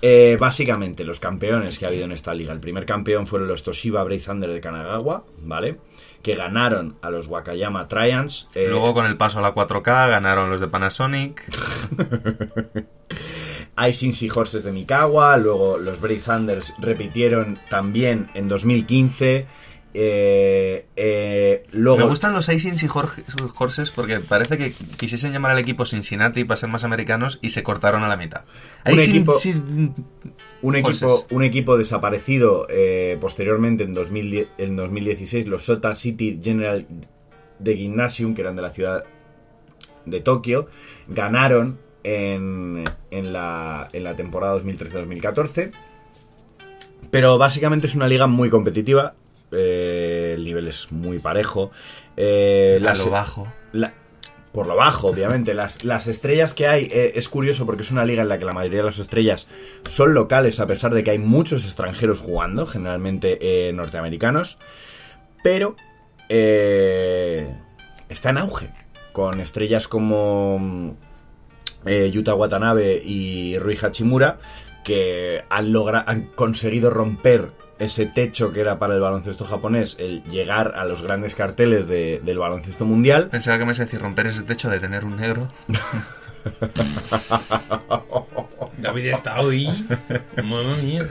Eh, 0.00 0.36
básicamente, 0.38 1.02
los 1.02 1.18
campeones 1.18 1.78
que 1.78 1.84
ha 1.84 1.88
habido 1.88 2.04
en 2.04 2.12
esta 2.12 2.32
liga. 2.32 2.52
El 2.52 2.60
primer 2.60 2.86
campeón 2.86 3.26
fueron 3.26 3.48
los 3.48 3.64
Toshiba 3.64 4.04
Brave 4.04 4.20
Thunder 4.20 4.52
de 4.52 4.60
Kanagawa, 4.60 5.24
¿vale? 5.42 5.78
Que 6.22 6.36
ganaron 6.36 6.96
a 7.02 7.10
los 7.10 7.26
Wakayama 7.26 7.88
Trians. 7.88 8.48
eh, 8.54 8.66
Luego 8.68 8.94
con 8.94 9.06
el 9.06 9.16
paso 9.16 9.40
a 9.40 9.42
la 9.42 9.54
4K 9.54 10.08
ganaron 10.10 10.50
los 10.50 10.60
de 10.60 10.68
Panasonic. 10.68 11.42
Icing 13.86 14.12
Seahorses 14.12 14.64
de 14.64 14.72
Mikawa, 14.72 15.36
luego 15.36 15.78
los 15.78 16.00
Brave 16.00 16.20
Thunders 16.24 16.74
repitieron 16.78 17.58
también 17.70 18.28
en 18.34 18.48
2015. 18.48 19.46
eh, 19.94 20.86
eh, 20.96 21.64
luego 21.72 21.98
Me 21.98 22.04
gustan 22.04 22.32
los 22.32 22.48
Icing 22.48 22.74
y 22.74 22.88
Horses 23.56 23.90
porque 23.90 24.20
parece 24.20 24.56
que 24.58 24.72
quisiesen 24.98 25.32
llamar 25.32 25.52
al 25.52 25.58
equipo 25.58 25.84
Cincinnati 25.84 26.44
para 26.44 26.56
ser 26.56 26.68
más 26.68 26.84
americanos 26.84 27.38
y 27.42 27.48
se 27.50 27.62
cortaron 27.62 28.02
a 28.04 28.08
la 28.08 28.16
mitad. 28.16 28.42
Un 28.86 28.92
equipo- 28.98 29.32
un 30.60 30.76
equipo, 30.76 31.26
un 31.30 31.42
equipo 31.44 31.78
desaparecido 31.78 32.66
eh, 32.68 33.16
posteriormente 33.20 33.84
en, 33.84 33.92
2010 33.92 34.48
en 34.58 34.76
2016, 34.76 35.46
los 35.46 35.64
Sota 35.64 35.94
City 35.94 36.38
General 36.42 36.86
de 37.58 37.76
Gymnasium, 37.76 38.34
que 38.34 38.42
eran 38.42 38.56
de 38.56 38.62
la 38.62 38.70
ciudad 38.70 39.04
de 40.04 40.20
Tokio, 40.20 40.68
ganaron 41.08 41.78
en, 42.04 42.84
en 43.10 43.32
la, 43.32 43.88
en 43.92 44.04
la 44.04 44.14
temporada 44.16 44.58
2013-2014. 44.60 45.72
Pero 47.10 47.38
básicamente 47.38 47.86
es 47.86 47.94
una 47.94 48.08
liga 48.08 48.26
muy 48.26 48.50
competitiva. 48.50 49.14
eh, 49.52 50.32
el 50.36 50.44
nivel 50.44 50.68
es 50.68 50.92
muy 50.92 51.18
parejo. 51.18 51.70
eh, 52.16 52.80
a 52.86 52.94
lo 52.94 53.10
bajo. 53.10 53.48
la- 53.72 53.94
por 54.52 54.66
lo 54.66 54.76
bajo, 54.76 55.08
obviamente. 55.08 55.54
Las, 55.54 55.84
las 55.84 56.06
estrellas 56.06 56.52
que 56.54 56.66
hay 56.66 56.84
eh, 56.92 57.12
es 57.14 57.28
curioso 57.28 57.64
porque 57.66 57.82
es 57.82 57.90
una 57.90 58.04
liga 58.04 58.22
en 58.22 58.28
la 58.28 58.38
que 58.38 58.44
la 58.44 58.52
mayoría 58.52 58.80
de 58.80 58.86
las 58.86 58.98
estrellas 58.98 59.46
son 59.84 60.14
locales, 60.14 60.58
a 60.58 60.66
pesar 60.66 60.92
de 60.94 61.04
que 61.04 61.10
hay 61.12 61.18
muchos 61.18 61.64
extranjeros 61.64 62.20
jugando, 62.20 62.66
generalmente 62.66 63.38
eh, 63.68 63.72
norteamericanos. 63.72 64.58
Pero 65.42 65.76
está 68.08 68.30
en 68.30 68.38
auge, 68.38 68.70
con 69.12 69.40
estrellas 69.40 69.86
como 69.88 70.96
eh, 71.88 72.10
Yuta 72.12 72.34
Watanabe 72.34 73.02
y 73.04 73.58
Rui 73.58 73.76
Hachimura, 73.80 74.38
que 74.84 75.42
han, 75.50 75.72
logra- 75.72 76.04
han 76.06 76.26
conseguido 76.34 76.90
romper 76.90 77.50
ese 77.78 78.06
techo 78.06 78.52
que 78.52 78.60
era 78.60 78.78
para 78.78 78.94
el 78.94 79.00
baloncesto 79.00 79.44
japonés, 79.44 79.96
el 80.00 80.22
llegar 80.24 80.72
a 80.76 80.84
los 80.84 81.02
grandes 81.02 81.34
carteles 81.34 81.86
de- 81.88 82.20
del 82.24 82.38
baloncesto 82.38 82.84
mundial. 82.84 83.28
Pensaba 83.30 83.56
que 83.58 83.64
me 83.64 83.68
ibas 83.70 83.80
a 83.80 83.84
decir 83.84 84.00
romper 84.00 84.26
ese 84.26 84.42
techo 84.42 84.68
de 84.70 84.80
tener 84.80 85.04
un 85.04 85.16
negro. 85.16 85.48
David 88.78 89.06
está 89.06 89.40
hoy. 89.40 89.68
Mamma 90.36 90.76
mía. 90.76 91.06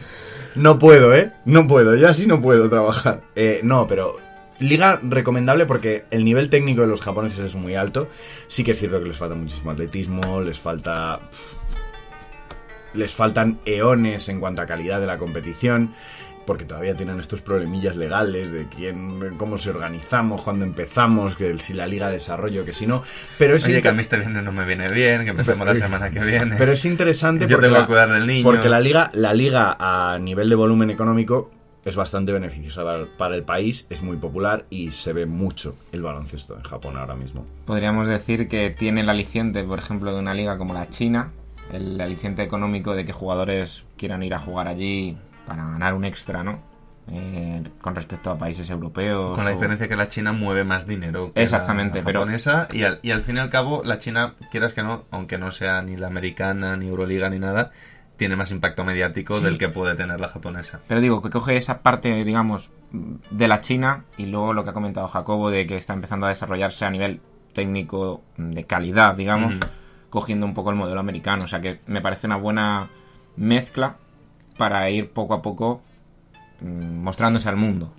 No 0.55 0.79
puedo, 0.79 1.13
¿eh? 1.13 1.31
No 1.45 1.67
puedo, 1.67 1.95
yo 1.95 2.09
así 2.09 2.25
no 2.27 2.41
puedo 2.41 2.69
trabajar. 2.69 3.21
Eh, 3.35 3.59
no, 3.63 3.85
pero 3.87 4.17
liga 4.59 4.99
recomendable 5.03 5.65
porque 5.65 6.05
el 6.11 6.25
nivel 6.25 6.49
técnico 6.49 6.81
de 6.81 6.87
los 6.87 7.01
japoneses 7.01 7.39
es 7.39 7.55
muy 7.55 7.75
alto. 7.75 8.09
Sí 8.47 8.63
que 8.63 8.71
es 8.71 8.79
cierto 8.79 8.99
que 9.01 9.07
les 9.07 9.17
falta 9.17 9.35
muchísimo 9.35 9.71
atletismo, 9.71 10.41
les 10.41 10.59
falta... 10.59 11.19
Les 12.93 13.13
faltan 13.13 13.59
eones 13.65 14.27
en 14.29 14.39
cuanto 14.39 14.61
a 14.61 14.65
calidad 14.65 14.99
de 14.99 15.05
la 15.05 15.19
competición, 15.19 15.93
porque 16.47 16.65
todavía 16.65 16.95
tienen 16.95 17.19
estos 17.19 17.41
problemillas 17.41 17.95
legales 17.95 18.49
de 18.51 18.65
quién, 18.67 19.35
cómo 19.37 19.57
se 19.57 19.69
organizamos, 19.69 20.41
cuándo 20.41 20.65
empezamos, 20.65 21.35
que 21.35 21.59
si 21.59 21.73
la 21.73 21.85
liga 21.85 22.07
de 22.07 22.13
desarrollo, 22.13 22.65
que 22.65 22.73
si 22.73 22.87
no. 22.87 23.03
Pero 23.37 23.55
es 23.55 23.65
Oye, 23.65 23.81
que 23.83 23.89
a 23.89 23.93
mí 23.93 24.01
este 24.01 24.17
viernes 24.17 24.41
no 24.43 24.51
me 24.51 24.65
viene 24.65 24.89
bien, 24.89 25.25
que 25.25 25.31
empecemos 25.31 25.67
la 25.67 25.75
semana 25.75 26.09
que 26.09 26.21
viene. 26.21 26.55
Pero 26.57 26.71
es 26.71 26.85
interesante 26.85 27.45
Yo 27.45 27.57
porque, 27.57 27.67
tengo 27.67 27.75
que 27.75 27.81
la, 27.81 27.87
cuidar 27.87 28.09
del 28.09 28.25
niño. 28.25 28.43
porque 28.43 28.69
la 28.69 28.79
liga, 28.79 29.11
la 29.13 29.33
liga 29.33 29.75
a 29.77 30.17
nivel 30.17 30.49
de 30.49 30.55
volumen 30.55 30.89
económico 30.89 31.51
es 31.89 31.95
bastante 31.95 32.31
beneficiosa 32.31 32.83
para, 33.17 33.35
el 33.35 33.43
país, 33.43 33.87
es 33.89 34.01
muy 34.01 34.17
popular 34.17 34.65
y 34.69 34.91
se 34.91 35.13
ve 35.13 35.25
mucho 35.25 35.75
el 35.91 36.01
baloncesto 36.01 36.55
en 36.55 36.63
Japón 36.63 36.97
ahora 36.97 37.15
mismo. 37.15 37.45
Podríamos 37.65 38.07
decir 38.07 38.47
que 38.47 38.69
tiene 38.69 39.01
el 39.01 39.09
aliciente, 39.09 39.63
por 39.63 39.79
ejemplo, 39.79 40.13
de 40.13 40.19
una 40.19 40.33
liga 40.33 40.57
como 40.57 40.73
la 40.73 40.89
China, 40.89 41.31
el 41.71 41.99
aliciente 41.99 42.43
económico 42.43 42.95
de 42.95 43.05
que 43.05 43.13
jugadores 43.13 43.85
quieran 43.97 44.23
ir 44.23 44.33
a 44.33 44.39
jugar 44.39 44.67
allí 44.67 45.17
para 45.45 45.63
ganar 45.65 45.93
un 45.93 46.05
extra, 46.05 46.43
¿no? 46.43 46.59
eh, 47.09 47.63
con 47.79 47.95
respecto 47.95 48.29
a 48.31 48.37
países 48.37 48.69
europeos. 48.69 49.33
Con 49.33 49.45
la 49.45 49.51
o- 49.51 49.53
diferencia 49.53 49.87
que 49.87 49.95
la 49.95 50.09
China 50.09 50.33
mueve 50.33 50.65
más 50.65 50.87
dinero 50.87 51.31
que 51.33 51.41
Exactamente, 51.41 51.99
la 51.99 52.03
pero- 52.05 52.19
japonesa 52.19 52.67
y 52.73 52.83
al, 52.83 52.99
y 53.01 53.11
al 53.11 53.21
fin 53.21 53.37
y 53.37 53.39
al 53.39 53.49
cabo 53.49 53.81
la 53.85 53.97
China, 53.97 54.35
quieras 54.51 54.73
que 54.73 54.83
no, 54.83 55.05
aunque 55.11 55.37
no 55.37 55.51
sea 55.51 55.81
ni 55.81 55.95
la 55.95 56.07
americana, 56.07 56.75
ni 56.75 56.87
Euroliga, 56.89 57.29
ni 57.29 57.39
nada, 57.39 57.71
tiene 58.17 58.35
más 58.35 58.51
impacto 58.51 58.83
mediático 58.83 59.35
Sí. 59.35 59.43
del 59.43 59.57
que 59.57 59.69
puede 59.69 59.95
tener 59.95 60.19
la 60.19 60.27
japonesa. 60.27 60.79
Pero 60.87 60.99
digo, 61.01 61.21
que 61.21 61.29
coge 61.29 61.55
esa 61.55 61.81
parte, 61.81 62.23
digamos, 62.25 62.71
de 63.31 63.47
la 63.47 63.61
China 63.61 64.05
y 64.17 64.25
luego 64.25 64.53
lo 64.53 64.63
que 64.63 64.71
ha 64.71 64.73
comentado 64.73 65.07
Jacobo 65.07 65.49
de 65.51 65.65
que 65.67 65.77
está 65.77 65.93
empezando 65.93 66.25
a 66.25 66.29
desarrollarse 66.29 66.83
a 66.85 66.89
nivel 66.89 67.21
técnico 67.53 68.21
de 68.37 68.65
calidad, 68.65 69.15
digamos, 69.15 69.59
cogiendo 70.09 70.45
un 70.45 70.53
poco 70.53 70.69
el 70.71 70.75
modelo 70.75 70.99
americano. 70.99 71.45
O 71.45 71.47
sea 71.47 71.61
que 71.61 71.79
me 71.87 72.01
parece 72.01 72.27
una 72.27 72.37
buena 72.37 72.89
mezcla 73.35 73.97
para 74.57 74.89
ir 74.89 75.09
poco 75.11 75.33
a 75.35 75.41
poco 75.41 75.81
mm, 76.61 77.03
mostrándose 77.03 77.47
al 77.49 77.55
mundo. 77.55 77.93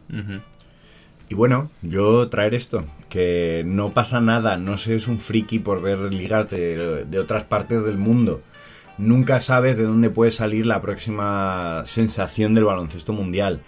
Y 1.31 1.35
bueno, 1.35 1.71
yo 1.83 2.29
traer 2.31 2.55
esto, 2.55 2.87
que 3.11 3.63
no 3.67 3.93
pasa 3.93 4.21
nada, 4.21 4.57
no 4.57 4.79
seas 4.79 5.07
un 5.09 5.19
friki 5.19 5.59
por 5.59 5.83
ver 5.83 5.99
ligas 6.13 6.49
de, 6.49 7.05
de 7.05 7.19
otras 7.19 7.45
partes 7.45 7.85
del 7.85 7.99
mundo. 7.99 8.43
Nunca 8.99 9.39
sabes 9.39 9.77
de 9.77 9.85
dónde 9.85 10.11
puede 10.11 10.33
salir 10.33 10.67
la 10.67 10.83
próxima 10.83 11.83
sensación 11.87 12.53
del 12.53 12.65
baloncesto 12.65 13.13
mundial. 13.13 13.63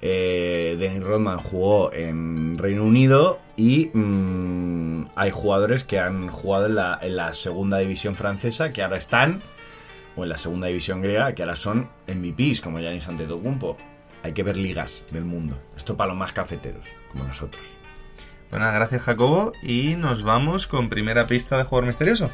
Eh, 0.00 0.76
Dennis 0.80 1.04
Rodman 1.04 1.38
jugó 1.38 1.92
en 1.92 2.58
Reino 2.58 2.82
Unido 2.82 3.38
y 3.56 3.90
mm, 3.94 5.10
hay 5.14 5.30
jugadores 5.30 5.84
que 5.84 6.00
han 6.00 6.28
jugado 6.28 6.66
en 6.66 7.16
la, 7.16 7.32
segunda 7.32 7.78
división 7.78 8.16
francesa 8.16 8.72
que 8.72 8.82
ahora 8.82 8.96
están, 8.96 9.40
o 10.16 10.24
en 10.24 10.28
la 10.28 10.36
segunda 10.36 10.66
división 10.66 11.00
griega, 11.00 11.32
que 11.34 11.42
ahora 11.42 11.54
son 11.54 11.88
MVPs, 12.08 12.60
como 12.60 12.80
Giannis 12.80 13.06
Antetokounmpo. 13.06 13.76
Hay 14.24 14.32
que 14.32 14.42
ver 14.42 14.56
ligas 14.56 15.04
del 15.12 15.24
mundo. 15.24 15.56
Esto 15.76 15.96
para 15.96 16.08
los 16.08 16.18
más 16.18 16.32
cafeteros, 16.32 16.86
como 17.12 17.22
nosotros. 17.22 17.62
Bueno, 18.50 18.66
gracias 18.72 19.02
Jacobo 19.02 19.52
y 19.62 19.94
nos 19.94 20.24
vamos 20.24 20.66
con 20.66 20.88
primera 20.88 21.26
pista 21.26 21.56
de 21.56 21.64
jugador 21.64 21.86
misterioso. 21.86 22.30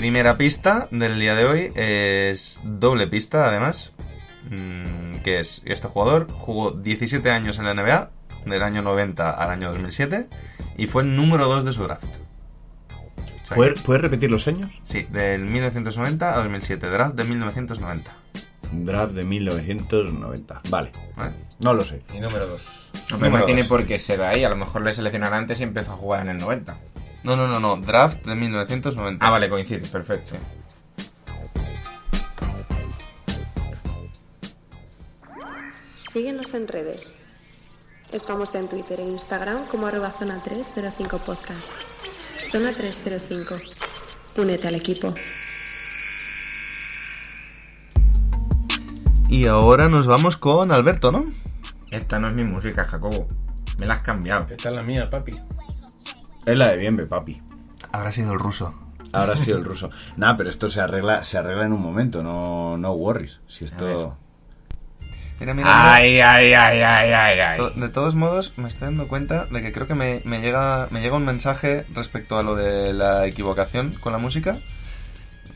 Primera 0.00 0.38
pista 0.38 0.88
del 0.90 1.20
día 1.20 1.34
de 1.34 1.44
hoy 1.44 1.72
es 1.74 2.58
doble 2.64 3.06
pista 3.06 3.46
además, 3.46 3.92
mm, 4.48 5.16
que 5.16 5.40
es 5.40 5.60
este 5.66 5.88
jugador 5.88 6.26
jugó 6.30 6.70
17 6.70 7.30
años 7.30 7.58
en 7.58 7.66
la 7.66 7.74
NBA, 7.74 8.10
del 8.46 8.62
año 8.62 8.80
90 8.80 9.28
al 9.30 9.50
año 9.50 9.68
2007, 9.68 10.26
y 10.78 10.86
fue 10.86 11.02
el 11.02 11.14
número 11.14 11.48
2 11.48 11.66
de 11.66 11.74
su 11.74 11.82
draft. 11.82 12.04
O 12.04 13.46
sea 13.46 13.56
¿Puedes, 13.58 13.82
puedes 13.82 14.00
repetir 14.00 14.30
los 14.30 14.48
años? 14.48 14.70
Sí, 14.84 15.06
del 15.10 15.44
1990 15.44 16.32
a 16.32 16.38
2007, 16.38 16.86
draft 16.86 17.14
de 17.14 17.24
1990. 17.24 18.10
Draft 18.72 19.12
de 19.12 19.24
1990. 19.24 20.62
Vale. 20.70 20.92
¿vale? 21.14 21.32
No 21.58 21.74
lo 21.74 21.84
sé. 21.84 22.00
Y 22.14 22.20
número 22.20 22.46
2. 22.46 22.90
Hombre, 23.12 23.28
Número 23.28 23.40
no 23.40 23.44
tiene 23.44 23.64
por 23.64 23.84
qué 23.84 23.98
ser 23.98 24.22
ahí, 24.22 24.44
a 24.44 24.48
lo 24.48 24.56
mejor 24.56 24.80
le 24.80 24.92
seleccionaron 24.92 25.40
antes 25.40 25.60
y 25.60 25.64
empezó 25.64 25.92
a 25.92 25.96
jugar 25.96 26.22
en 26.22 26.30
el 26.30 26.38
90. 26.38 26.74
No, 27.22 27.36
no, 27.36 27.46
no, 27.46 27.60
no, 27.60 27.76
draft 27.76 28.24
de 28.24 28.34
1990. 28.34 29.24
Ah, 29.24 29.30
vale, 29.30 29.48
coincide, 29.48 29.86
perfecto. 29.86 30.36
Síguenos 35.96 36.54
en 36.54 36.66
redes. 36.66 37.14
Estamos 38.10 38.54
en 38.56 38.68
Twitter 38.68 39.00
e 39.00 39.04
Instagram 39.04 39.66
como 39.66 39.86
arroba 39.86 40.12
zona 40.18 40.42
305 40.42 41.18
podcast. 41.18 41.70
Zona 42.50 42.72
305. 42.72 43.56
Únete 44.36 44.66
al 44.66 44.74
equipo. 44.74 45.14
Y 49.28 49.46
ahora 49.46 49.88
nos 49.88 50.08
vamos 50.08 50.36
con 50.36 50.72
Alberto, 50.72 51.12
¿no? 51.12 51.24
Esta 51.92 52.18
no 52.18 52.28
es 52.28 52.34
mi 52.34 52.42
música, 52.42 52.84
Jacobo. 52.84 53.28
Me 53.78 53.86
la 53.86 53.94
has 53.94 54.00
cambiado. 54.00 54.46
Esta 54.50 54.70
es 54.70 54.74
la 54.74 54.82
mía, 54.82 55.08
papi. 55.08 55.38
Es 56.46 56.56
la 56.56 56.68
de 56.70 56.76
Bienve, 56.76 57.06
papi. 57.06 57.40
Habrá 57.92 58.12
sido 58.12 58.32
el 58.32 58.38
ruso. 58.38 58.74
Ahora 59.12 59.36
sí 59.36 59.50
el 59.50 59.64
ruso. 59.64 59.90
Nada, 60.16 60.36
pero 60.36 60.50
esto 60.50 60.68
se 60.68 60.80
arregla, 60.80 61.24
se 61.24 61.38
arregla 61.38 61.66
en 61.66 61.72
un 61.72 61.82
momento, 61.82 62.22
no, 62.22 62.76
no 62.78 62.92
worries. 62.92 63.40
Si 63.48 63.64
esto. 63.64 64.16
Mira, 65.40 65.54
mira, 65.54 65.54
mira. 65.68 65.94
Ay, 65.94 66.20
ay, 66.20 66.52
ay, 66.52 66.80
ay, 66.82 67.12
ay, 67.12 67.38
ay. 67.40 67.60
De 67.76 67.88
todos 67.88 68.14
modos, 68.14 68.52
me 68.58 68.68
estoy 68.68 68.86
dando 68.88 69.08
cuenta 69.08 69.46
de 69.46 69.62
que 69.62 69.72
creo 69.72 69.86
que 69.86 69.94
me, 69.94 70.20
me 70.24 70.40
llega, 70.40 70.86
me 70.90 71.00
llega 71.00 71.16
un 71.16 71.24
mensaje 71.24 71.84
respecto 71.94 72.38
a 72.38 72.42
lo 72.42 72.54
de 72.56 72.92
la 72.92 73.26
equivocación 73.26 73.92
con 74.00 74.12
la 74.12 74.18
música. 74.18 74.58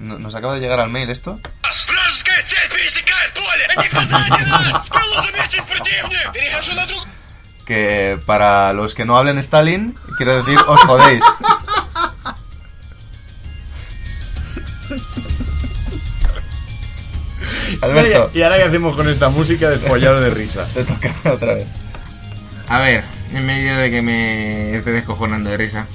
No- 0.00 0.18
Nos 0.18 0.34
acaba 0.34 0.54
de 0.54 0.60
llegar 0.60 0.80
al 0.80 0.90
mail 0.90 1.10
esto 1.10 1.38
que 7.64 8.18
para 8.26 8.72
los 8.72 8.94
que 8.94 9.04
no 9.04 9.16
hablen 9.16 9.38
Stalin, 9.38 9.96
quiero 10.16 10.42
decir, 10.42 10.58
os 10.66 10.80
jodéis. 10.80 11.24
¿Y 18.34 18.42
ahora 18.42 18.56
qué 18.56 18.62
hacemos 18.62 18.96
con 18.96 19.08
esta 19.08 19.28
música 19.28 19.70
de 19.70 19.78
de 19.78 20.30
risa? 20.30 20.66
Te 20.74 20.84
toca 20.84 21.14
otra 21.30 21.54
vez. 21.54 21.66
A 22.68 22.78
ver, 22.80 23.04
en 23.32 23.44
medio 23.44 23.76
de 23.76 23.90
que 23.90 24.02
me 24.02 24.76
esté 24.76 24.92
descojonando 24.92 25.50
de 25.50 25.56
risa, 25.56 25.86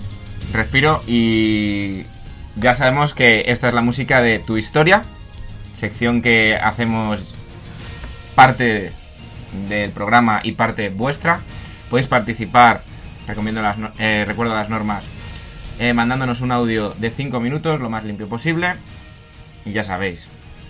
respiro 0.53 1.01
y 1.07 2.03
ya 2.55 2.75
sabemos 2.75 3.13
que 3.13 3.45
esta 3.47 3.67
es 3.67 3.73
la 3.73 3.81
música 3.81 4.21
de 4.21 4.39
tu 4.39 4.57
historia, 4.57 5.03
sección 5.73 6.21
que 6.21 6.57
hacemos 6.61 7.33
parte 8.35 8.93
del 9.67 9.91
programa 9.91 10.41
y 10.43 10.51
parte 10.53 10.89
vuestra. 10.89 11.39
Podéis 11.89 12.07
participar, 12.07 12.83
recomiendo 13.27 13.61
las, 13.61 13.77
eh, 13.97 14.23
recuerdo 14.27 14.53
las 14.53 14.69
normas, 14.69 15.07
eh, 15.79 15.93
mandándonos 15.93 16.41
un 16.41 16.51
audio 16.51 16.93
de 16.97 17.09
5 17.09 17.39
minutos, 17.39 17.79
lo 17.79 17.89
más 17.89 18.03
limpio 18.03 18.27
posible. 18.27 18.75
Y 19.65 19.71
ya 19.71 19.83
sabéis, 19.83 20.29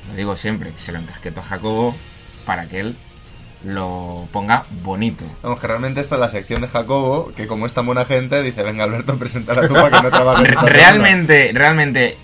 lo 0.10 0.16
digo 0.16 0.36
siempre, 0.36 0.72
se 0.78 0.92
lo 0.92 1.00
encasqueto 1.00 1.40
a 1.40 1.44
Jacobo 1.44 1.96
para 2.46 2.68
que 2.68 2.80
él 2.80 2.96
lo 3.64 4.28
ponga 4.32 4.66
bonito. 4.84 5.26
Vamos, 5.44 5.60
que 5.60 5.68
realmente 5.68 6.00
esta 6.00 6.16
es 6.16 6.22
la 6.22 6.30
sección 6.30 6.62
de 6.62 6.68
Jacobo, 6.68 7.32
que 7.36 7.48
como 7.48 7.66
es 7.66 7.74
tan 7.74 7.86
buena 7.86 8.06
gente, 8.06 8.42
dice, 8.42 8.64
venga 8.64 8.86
Alberto, 8.86 9.18
presentar 9.18 9.60
a 9.60 9.68
tú 9.68 9.74
para 9.74 9.98
que 9.98 10.04
no 10.04 10.10
trabajes 10.10 10.50
esta 10.50 10.62
semana". 10.62 10.76
realmente, 10.76 11.52
realmente 11.54 12.18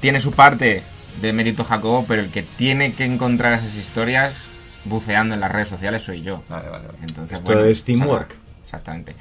tiene 0.00 0.20
su 0.20 0.32
parte 0.32 0.82
de 1.20 1.32
mérito 1.32 1.64
Jacobo, 1.64 2.04
pero 2.08 2.22
el 2.22 2.30
que 2.30 2.42
tiene 2.42 2.92
que 2.92 3.04
encontrar 3.04 3.52
esas 3.52 3.76
historias 3.76 4.46
buceando 4.84 5.34
en 5.34 5.40
las 5.40 5.50
redes 5.52 5.68
sociales 5.68 6.02
soy 6.02 6.22
yo. 6.22 6.42
Vale, 6.48 6.68
vale, 6.68 6.86
vale. 6.86 6.98
Entonces, 7.02 7.38
Esto 7.38 7.52
bueno, 7.52 7.64
es 7.68 7.84
teamwork. 7.84 8.34
exactamente. 8.62 9.14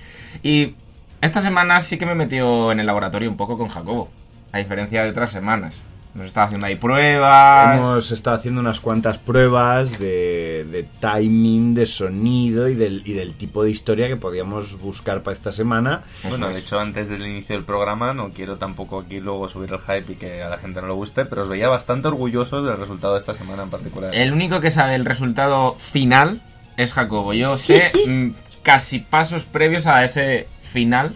Y 0.43 0.75
esta 1.21 1.41
semana 1.41 1.79
sí 1.79 1.97
que 1.97 2.05
me 2.05 2.13
he 2.13 2.15
metido 2.15 2.71
en 2.71 2.79
el 2.79 2.85
laboratorio 2.85 3.29
un 3.29 3.37
poco 3.37 3.57
con 3.57 3.67
Jacobo, 3.67 4.09
a 4.51 4.57
diferencia 4.57 5.03
de 5.03 5.09
otras 5.09 5.31
semanas. 5.31 5.75
Hemos 6.15 6.27
estado 6.27 6.47
haciendo 6.47 6.65
ahí 6.65 6.75
pruebas. 6.75 7.77
Hemos 7.77 8.11
estado 8.11 8.35
haciendo 8.35 8.61
unas 8.61 8.79
cuantas 8.79 9.19
pruebas 9.19 9.99
de, 9.99 10.65
de 10.71 10.83
timing, 10.99 11.75
de 11.75 11.85
sonido 11.85 12.67
y 12.67 12.73
del, 12.73 13.03
y 13.05 13.13
del 13.13 13.35
tipo 13.35 13.63
de 13.63 13.69
historia 13.69 14.07
que 14.07 14.15
podíamos 14.15 14.79
buscar 14.79 15.21
para 15.21 15.35
esta 15.35 15.51
semana. 15.51 16.01
Bueno, 16.27 16.49
de 16.49 16.59
hecho, 16.59 16.79
antes 16.79 17.09
del 17.09 17.21
inicio 17.27 17.55
del 17.55 17.63
programa, 17.63 18.15
no 18.15 18.31
quiero 18.31 18.57
tampoco 18.57 18.99
aquí 18.99 19.19
luego 19.19 19.47
subir 19.49 19.71
el 19.71 19.79
hype 19.79 20.13
y 20.13 20.15
que 20.15 20.41
a 20.41 20.49
la 20.49 20.57
gente 20.57 20.81
no 20.81 20.87
le 20.87 20.93
guste, 20.93 21.25
pero 21.25 21.43
os 21.43 21.47
veía 21.47 21.69
bastante 21.69 22.07
orgullosos 22.07 22.65
del 22.65 22.77
resultado 22.77 23.13
de 23.13 23.19
esta 23.19 23.35
semana 23.35 23.63
en 23.63 23.69
particular. 23.69 24.13
El 24.15 24.33
único 24.33 24.61
que 24.61 24.71
sabe 24.71 24.95
el 24.95 25.05
resultado 25.05 25.75
final 25.77 26.41
es 26.75 26.91
Jacobo. 26.91 27.33
Yo 27.33 27.59
sé 27.59 27.91
mm, 28.07 28.29
casi 28.63 28.97
pasos 28.97 29.45
previos 29.45 29.85
a 29.85 30.03
ese 30.03 30.47
final 30.61 31.15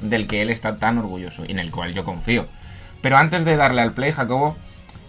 del 0.00 0.28
que 0.28 0.42
él 0.42 0.50
está 0.50 0.76
tan 0.76 0.98
orgulloso 0.98 1.44
y 1.44 1.50
en 1.50 1.58
el 1.58 1.72
cual 1.72 1.92
yo 1.92 2.04
confío. 2.04 2.46
Pero 3.00 3.16
antes 3.16 3.44
de 3.44 3.56
darle 3.56 3.82
al 3.82 3.92
play, 3.92 4.12
Jacobo, 4.12 4.56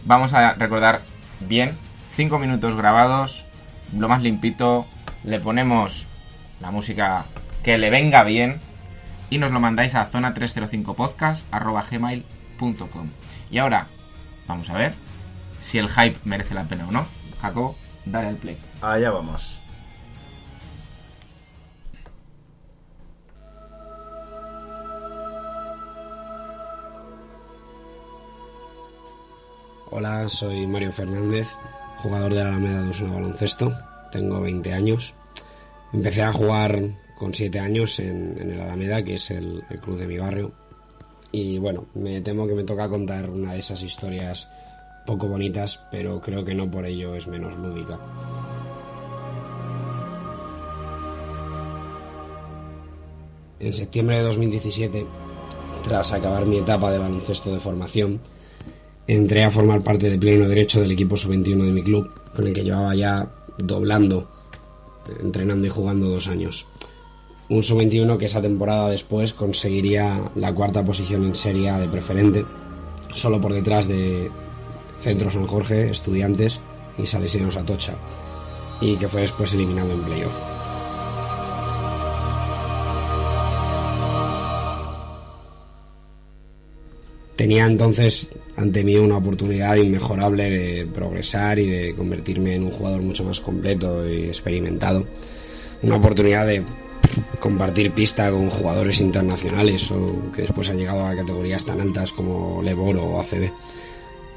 vamos 0.05 0.33
a 0.33 0.53
recordar 0.53 1.01
bien, 1.39 1.77
5 2.15 2.37
minutos 2.39 2.75
grabados, 2.75 3.45
lo 3.97 4.07
más 4.07 4.21
limpito, 4.21 4.85
le 5.23 5.39
ponemos 5.39 6.07
la 6.59 6.69
música 6.71 7.25
que 7.63 7.77
le 7.77 7.89
venga 7.89 8.23
bien 8.23 8.59
y 9.29 9.37
nos 9.37 9.51
lo 9.51 9.59
mandáis 9.59 9.95
a 9.95 10.09
zona305podcast.gmail.com 10.09 13.09
Y 13.51 13.57
ahora, 13.57 13.87
vamos 14.47 14.69
a 14.69 14.73
ver 14.73 14.93
si 15.61 15.77
el 15.77 15.89
hype 15.89 16.19
merece 16.23 16.53
la 16.53 16.65
pena 16.65 16.87
o 16.87 16.91
no. 16.91 17.05
Jacobo, 17.41 17.75
dale 18.05 18.27
al 18.27 18.35
play. 18.35 18.57
Allá 18.81 19.11
vamos. 19.11 19.58
Hola, 29.91 30.29
soy 30.29 30.67
Mario 30.67 30.91
Fernández, 30.91 31.57
jugador 31.97 32.31
de 32.31 32.43
la 32.43 32.49
Alameda 32.49 32.83
de 32.83 32.89
Osuna 32.91 33.15
Baloncesto. 33.15 33.75
Tengo 34.11 34.39
20 34.39 34.71
años. 34.71 35.15
Empecé 35.91 36.21
a 36.21 36.31
jugar 36.31 36.79
con 37.17 37.33
7 37.33 37.59
años 37.59 37.97
en, 37.97 38.39
en 38.39 38.51
el 38.51 38.61
Alameda, 38.61 39.03
que 39.03 39.15
es 39.15 39.31
el, 39.31 39.63
el 39.67 39.79
club 39.79 39.97
de 39.97 40.05
mi 40.05 40.19
barrio. 40.19 40.51
Y 41.31 41.57
bueno, 41.57 41.87
me 41.95 42.21
temo 42.21 42.45
que 42.45 42.53
me 42.53 42.65
toca 42.65 42.87
contar 42.87 43.31
una 43.31 43.53
de 43.53 43.59
esas 43.59 43.81
historias 43.81 44.47
poco 45.07 45.27
bonitas, 45.27 45.83
pero 45.89 46.21
creo 46.21 46.45
que 46.45 46.53
no 46.53 46.69
por 46.69 46.85
ello 46.85 47.15
es 47.15 47.27
menos 47.27 47.57
lúdica. 47.57 47.99
En 53.59 53.73
septiembre 53.73 54.17
de 54.17 54.23
2017, 54.23 55.07
tras 55.83 56.13
acabar 56.13 56.45
mi 56.45 56.59
etapa 56.59 56.91
de 56.91 56.99
baloncesto 56.99 57.51
de 57.51 57.59
formación, 57.59 58.21
entré 59.09 59.43
a 59.43 59.49
formar 59.49 59.81
parte 59.81 60.07
de 60.07 60.19
pleno 60.19 60.47
derecho 60.47 60.81
del 60.81 60.91
equipo 60.91 61.17
sub-21 61.17 61.63
de 61.63 61.71
mi 61.71 61.81
club, 61.81 62.11
con 62.35 62.45
el 62.45 62.53
que 62.53 62.63
llevaba 62.63 62.93
ya 62.93 63.27
doblando, 63.57 64.29
entrenando 65.19 65.65
y 65.65 65.69
jugando 65.69 66.09
dos 66.09 66.27
años. 66.27 66.67
Un 67.49 67.63
sub-21 67.63 68.17
que 68.17 68.27
esa 68.27 68.39
temporada 68.39 68.87
después 68.89 69.33
conseguiría 69.33 70.29
la 70.35 70.53
cuarta 70.53 70.85
posición 70.85 71.25
en 71.25 71.33
Serie 71.33 71.71
de 71.73 71.89
preferente, 71.89 72.45
solo 73.11 73.41
por 73.41 73.51
detrás 73.51 73.87
de 73.87 74.29
Centro 74.99 75.31
San 75.31 75.47
Jorge, 75.47 75.87
Estudiantes 75.87 76.61
y 76.99 77.07
Salesianos 77.07 77.57
Atocha, 77.57 77.95
y 78.79 78.95
que 78.97 79.07
fue 79.07 79.21
después 79.21 79.51
eliminado 79.53 79.91
en 79.91 80.03
playoff. 80.03 80.39
Tenía 87.39 87.65
entonces 87.65 88.31
ante 88.57 88.83
mí 88.83 88.97
una 88.97 89.15
oportunidad 89.15 89.77
inmejorable 89.77 90.49
de 90.49 90.85
progresar 90.87 91.57
y 91.57 91.69
de 91.69 91.93
convertirme 91.93 92.55
en 92.55 92.65
un 92.65 92.71
jugador 92.71 93.01
mucho 93.01 93.23
más 93.23 93.39
completo 93.39 94.05
y 94.05 94.25
experimentado. 94.25 95.07
Una 95.81 95.95
oportunidad 95.95 96.45
de 96.45 96.65
compartir 97.39 97.93
pista 97.93 98.29
con 98.29 98.49
jugadores 98.49 98.99
internacionales 98.99 99.89
o 99.89 100.33
que 100.35 100.41
después 100.41 100.69
han 100.69 100.79
llegado 100.79 101.07
a 101.07 101.15
categorías 101.15 101.63
tan 101.63 101.79
altas 101.79 102.11
como 102.11 102.61
Leboro 102.61 103.05
o 103.05 103.21
ACB. 103.21 103.53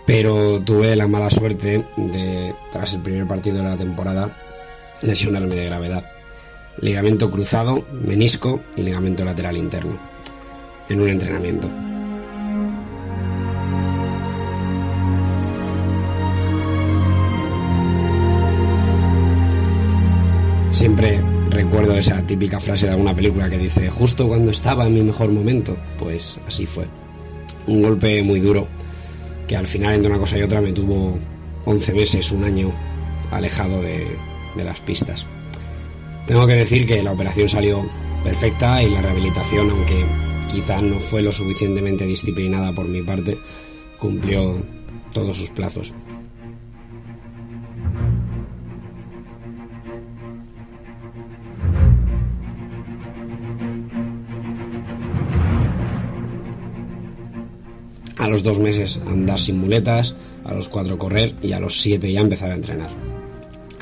Pero 0.07 0.61
tuve 0.61 0.95
la 0.95 1.09
mala 1.09 1.29
suerte 1.29 1.85
de, 1.97 2.55
tras 2.71 2.93
el 2.93 3.03
primer 3.03 3.27
partido 3.27 3.57
de 3.57 3.65
la 3.65 3.77
temporada, 3.77 4.39
lesionarme 5.01 5.57
de 5.57 5.67
gravedad. 5.67 6.09
Ligamento 6.81 7.33
cruzado, 7.33 7.85
menisco 7.91 8.61
y 8.77 8.83
ligamento 8.83 9.25
lateral 9.25 9.57
interno. 9.57 9.99
En 10.89 11.01
un 11.01 11.09
entrenamiento. 11.09 11.69
Siempre 20.83 21.21
recuerdo 21.49 21.95
esa 21.95 22.27
típica 22.27 22.59
frase 22.59 22.87
de 22.87 22.93
alguna 22.95 23.15
película 23.15 23.49
que 23.49 23.57
dice, 23.57 23.89
justo 23.89 24.27
cuando 24.27 24.51
estaba 24.51 24.85
en 24.85 24.95
mi 24.95 25.03
mejor 25.03 25.31
momento, 25.31 25.77
pues 25.97 26.41
así 26.45 26.67
fue. 26.67 26.89
Un 27.69 27.83
golpe 27.83 28.21
muy 28.25 28.41
duro 28.41 28.67
que 29.47 29.57
al 29.57 29.69
final 29.69 29.95
entre 29.95 30.11
una 30.11 30.19
cosa 30.19 30.39
y 30.39 30.43
otra 30.43 30.61
me 30.61 30.73
tuvo 30.73 31.17
11 31.67 31.95
meses, 31.95 32.33
un 32.33 32.43
año 32.43 32.73
alejado 33.31 33.81
de, 33.81 34.09
las 34.57 34.81
pistas. 34.81 35.25
Tengo 36.27 36.49
que 36.49 36.55
decir 36.55 36.85
que 36.85 37.01
la 37.01 37.13
operación 37.13 37.49
salió 37.49 37.89
perfecta 38.25 38.83
y 38.83 38.91
la 38.91 39.03
rehabilitación, 39.03 39.71
aunque 39.71 40.05
quizá 40.51 40.83
no 40.83 40.99
fue 40.99 41.23
lo 41.23 41.31
suficientemente 41.31 42.07
disciplinada 42.07 42.75
por 42.75 42.89
mi 42.89 43.03
parte, 43.03 43.39
cumplió 43.99 44.61
todos 45.13 45.37
sus 45.37 45.51
plazos. 45.51 45.95
Los 58.33 58.43
dos 58.43 58.59
meses 58.59 58.99
andar 59.07 59.39
sin 59.39 59.59
muletas, 59.59 60.15
a 60.45 60.55
los 60.55 60.71
cuatro 60.71 60.97
correr 60.97 61.35
y 61.43 61.53
a 61.53 61.61
los 61.61 61.81
siete 61.81 62.11
ya 62.11 62.21
empezar 62.21 62.51
a 62.51 62.55
entrenar. 62.55 62.89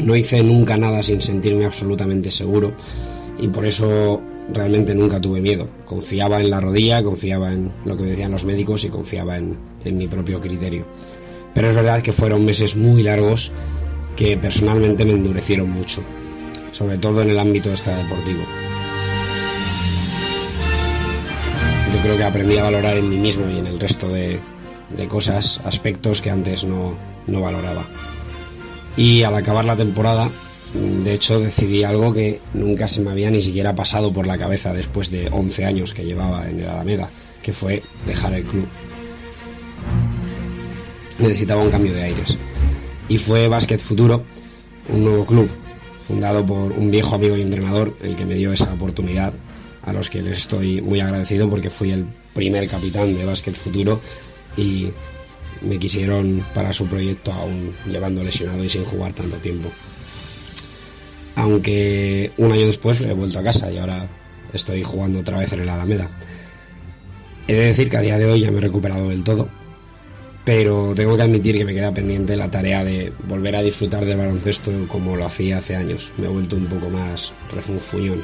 No 0.00 0.16
hice 0.16 0.42
nunca 0.42 0.76
nada 0.76 1.04
sin 1.04 1.20
sentirme 1.20 1.66
absolutamente 1.66 2.32
seguro 2.32 2.74
y 3.38 3.46
por 3.46 3.64
eso 3.64 4.20
realmente 4.52 4.92
nunca 4.92 5.20
tuve 5.20 5.40
miedo. 5.40 5.68
Confiaba 5.84 6.40
en 6.40 6.50
la 6.50 6.60
rodilla, 6.60 7.02
confiaba 7.04 7.52
en 7.52 7.70
lo 7.84 7.96
que 7.96 8.02
me 8.02 8.10
decían 8.10 8.32
los 8.32 8.44
médicos 8.44 8.84
y 8.84 8.88
confiaba 8.88 9.38
en, 9.38 9.56
en 9.84 9.96
mi 9.96 10.08
propio 10.08 10.40
criterio. 10.40 10.84
Pero 11.54 11.68
es 11.68 11.76
verdad 11.76 12.02
que 12.02 12.12
fueron 12.12 12.44
meses 12.44 12.74
muy 12.74 13.04
largos 13.04 13.52
que 14.16 14.36
personalmente 14.36 15.04
me 15.04 15.12
endurecieron 15.12 15.70
mucho, 15.70 16.02
sobre 16.72 16.98
todo 16.98 17.22
en 17.22 17.30
el 17.30 17.38
ámbito 17.38 17.70
extradeportivo. 17.70 18.42
Creo 22.02 22.16
que 22.16 22.24
aprendí 22.24 22.56
a 22.56 22.64
valorar 22.64 22.96
en 22.96 23.10
mí 23.10 23.18
mismo 23.18 23.50
y 23.50 23.58
en 23.58 23.66
el 23.66 23.78
resto 23.78 24.08
de, 24.08 24.40
cosas, 25.08 25.60
aspectos 25.64 26.22
que 26.22 26.30
antes 26.30 26.64
no, 26.64 26.96
no 27.26 27.40
valoraba. 27.42 27.84
Y 28.96 29.22
al 29.22 29.34
acabar 29.34 29.66
la 29.66 29.76
temporada, 29.76 30.30
de 30.72 31.14
hecho, 31.14 31.40
decidí 31.40 31.84
algo 31.84 32.14
que 32.14 32.40
nunca 32.54 32.88
se 32.88 33.02
me 33.02 33.10
había 33.10 33.30
ni 33.30 33.42
siquiera 33.42 33.74
pasado 33.74 34.12
por 34.12 34.26
la 34.26 34.38
cabeza 34.38 34.72
después 34.72 35.10
de 35.10 35.28
11 35.30 35.64
años 35.66 35.92
que 35.92 36.04
llevaba 36.04 36.48
en 36.48 36.60
el 36.60 36.68
Alameda, 36.70 37.10
que 37.42 37.52
fue 37.52 37.82
dejar 38.06 38.32
el 38.32 38.44
club. 38.44 38.66
Necesitaba 41.18 41.62
un 41.62 41.70
cambio 41.70 41.92
de 41.92 42.02
aires. 42.02 42.38
Y 43.10 43.18
fue 43.18 43.46
Básquet 43.46 43.80
Futuro, 43.80 44.24
un 44.88 45.04
nuevo 45.04 45.26
club, 45.26 45.50
fundado 45.98 46.46
por 46.46 46.72
un 46.72 46.90
viejo 46.90 47.16
amigo 47.16 47.36
y 47.36 47.42
entrenador, 47.42 47.94
el 48.02 48.16
que 48.16 48.24
me 48.24 48.34
dio 48.34 48.52
esa 48.54 48.72
oportunidad, 48.72 49.34
a 49.90 49.92
los 49.92 50.08
que 50.08 50.22
les 50.22 50.38
estoy 50.38 50.80
muy 50.80 51.00
agradecido 51.00 51.50
porque 51.50 51.68
fui 51.68 51.90
el 51.90 52.06
primer 52.32 52.66
capitán 52.68 53.14
de 53.14 53.24
Básquet 53.24 53.54
Futuro 53.54 54.00
y 54.56 54.88
me 55.62 55.78
quisieron 55.78 56.44
para 56.54 56.72
su 56.72 56.86
proyecto 56.86 57.32
aún 57.32 57.74
llevando 57.86 58.22
lesionado 58.22 58.62
y 58.64 58.68
sin 58.68 58.84
jugar 58.84 59.12
tanto 59.12 59.36
tiempo. 59.36 59.70
Aunque 61.34 62.32
un 62.36 62.52
año 62.52 62.66
después 62.66 63.00
he 63.00 63.12
vuelto 63.12 63.38
a 63.38 63.42
casa 63.42 63.70
y 63.70 63.78
ahora 63.78 64.08
estoy 64.52 64.82
jugando 64.82 65.20
otra 65.20 65.38
vez 65.38 65.52
en 65.52 65.60
el 65.60 65.68
Alameda. 65.68 66.10
He 67.48 67.54
de 67.54 67.66
decir 67.66 67.90
que 67.90 67.96
a 67.96 68.00
día 68.00 68.16
de 68.16 68.26
hoy 68.26 68.40
ya 68.40 68.50
me 68.50 68.58
he 68.58 68.60
recuperado 68.60 69.08
del 69.08 69.24
todo, 69.24 69.48
pero 70.44 70.94
tengo 70.94 71.16
que 71.16 71.22
admitir 71.22 71.56
que 71.58 71.64
me 71.64 71.74
queda 71.74 71.92
pendiente 71.92 72.36
la 72.36 72.50
tarea 72.50 72.84
de 72.84 73.12
volver 73.26 73.56
a 73.56 73.62
disfrutar 73.62 74.04
del 74.04 74.18
baloncesto 74.18 74.70
como 74.86 75.16
lo 75.16 75.26
hacía 75.26 75.58
hace 75.58 75.74
años. 75.74 76.12
Me 76.16 76.26
he 76.26 76.30
vuelto 76.30 76.56
un 76.56 76.66
poco 76.66 76.88
más 76.90 77.32
refunfuñón. 77.52 78.22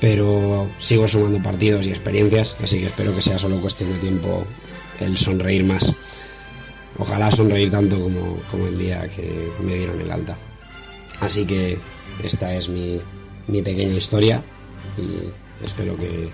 Pero 0.00 0.68
sigo 0.78 1.08
sumando 1.08 1.42
partidos 1.42 1.86
y 1.86 1.90
experiencias, 1.90 2.54
así 2.62 2.78
que 2.78 2.86
espero 2.86 3.14
que 3.14 3.22
sea 3.22 3.38
solo 3.38 3.60
cuestión 3.60 3.92
de 3.92 3.98
tiempo 3.98 4.46
el 5.00 5.16
sonreír 5.16 5.64
más. 5.64 5.92
Ojalá 6.98 7.30
sonreír 7.30 7.70
tanto 7.70 8.00
como, 8.00 8.40
como 8.50 8.66
el 8.66 8.78
día 8.78 9.08
que 9.08 9.50
me 9.62 9.74
dieron 9.74 10.00
el 10.00 10.10
alta. 10.10 10.36
Así 11.20 11.44
que 11.44 11.78
esta 12.22 12.54
es 12.54 12.68
mi, 12.68 13.00
mi 13.48 13.62
pequeña 13.62 13.94
historia 13.94 14.42
y 14.96 15.64
espero 15.64 15.96
que, 15.96 16.30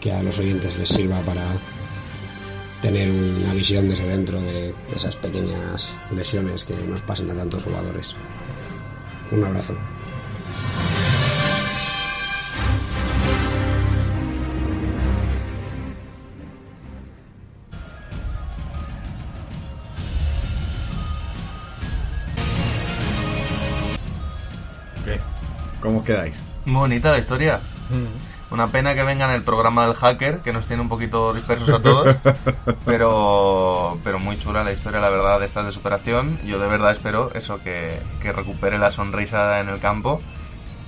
que 0.00 0.12
a 0.12 0.22
los 0.22 0.38
oyentes 0.38 0.76
les 0.76 0.88
sirva 0.88 1.20
para 1.22 1.44
tener 2.80 3.10
una 3.10 3.54
visión 3.54 3.88
desde 3.88 4.06
dentro 4.06 4.40
de 4.40 4.74
esas 4.94 5.16
pequeñas 5.16 5.94
lesiones 6.14 6.64
que 6.64 6.74
nos 6.74 7.00
pasan 7.02 7.30
a 7.30 7.34
tantos 7.34 7.62
jugadores. 7.62 8.14
Un 9.32 9.44
abrazo. 9.44 9.74
Os 26.04 26.06
quedáis? 26.06 26.36
Muy 26.66 26.80
bonita 26.80 27.10
la 27.10 27.18
historia. 27.18 27.60
Una 28.50 28.68
pena 28.68 28.94
que 28.94 29.02
venga 29.02 29.24
en 29.24 29.32
el 29.32 29.42
programa 29.42 29.86
del 29.86 29.96
hacker, 29.96 30.40
que 30.40 30.52
nos 30.52 30.66
tiene 30.66 30.82
un 30.82 30.88
poquito 30.88 31.32
dispersos 31.32 31.70
a 31.70 31.80
todos. 31.80 32.16
pero, 32.84 33.98
pero 34.04 34.18
muy 34.18 34.38
chula 34.38 34.62
la 34.62 34.72
historia, 34.72 35.00
la 35.00 35.08
verdad, 35.08 35.40
de 35.40 35.46
esta 35.46 35.62
de 35.62 35.72
superación. 35.72 36.38
Yo 36.44 36.58
de 36.58 36.68
verdad 36.68 36.92
espero 36.92 37.32
eso, 37.34 37.58
que, 37.58 37.98
que 38.22 38.32
recupere 38.32 38.78
la 38.78 38.90
sonrisa 38.90 39.60
en 39.60 39.68
el 39.68 39.80
campo. 39.80 40.20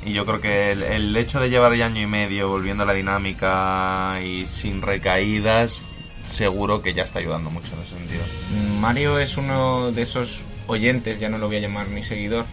Y 0.05 0.13
yo 0.13 0.25
creo 0.25 0.41
que 0.41 0.71
el, 0.71 0.83
el 0.83 1.17
hecho 1.17 1.41
de 1.41 1.51
llevar 1.51 1.75
ya 1.75 1.87
año 1.87 2.03
y 2.03 2.07
medio 2.07 2.49
volviendo 2.49 2.85
a 2.85 2.87
la 2.87 2.93
dinámica 2.93 4.21
y 4.23 4.47
sin 4.47 4.83
recaídas, 4.83 5.81
seguro 6.27 6.83
que 6.83 6.95
ya 6.95 7.03
está 7.03 7.19
ayudando 7.19 7.51
mucho 7.51 7.75
en 7.75 7.81
ese 7.81 7.97
sentido. 7.97 8.23
Mario 8.79 9.19
es 9.19 9.37
uno 9.37 9.91
de 9.91 10.03
esos 10.03 10.43
oyentes, 10.69 11.19
ya 11.19 11.29
no 11.29 11.39
lo 11.39 11.47
voy 11.47 11.57
a 11.57 11.61
llamar 11.61 11.89
ni 11.89 12.05
seguidor, 12.05 12.45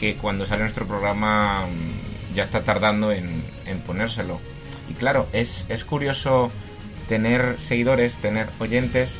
que 0.00 0.16
cuando 0.16 0.46
sale 0.46 0.62
nuestro 0.62 0.86
programa 0.86 1.66
mm, 1.66 2.34
ya 2.34 2.44
está 2.44 2.64
tardando 2.64 3.12
en, 3.12 3.44
en 3.66 3.80
ponérselo. 3.80 4.40
Y 4.88 4.94
claro, 4.94 5.28
es, 5.34 5.66
es 5.68 5.84
curioso 5.84 6.50
tener 7.06 7.60
seguidores, 7.60 8.16
tener 8.16 8.48
oyentes, 8.58 9.14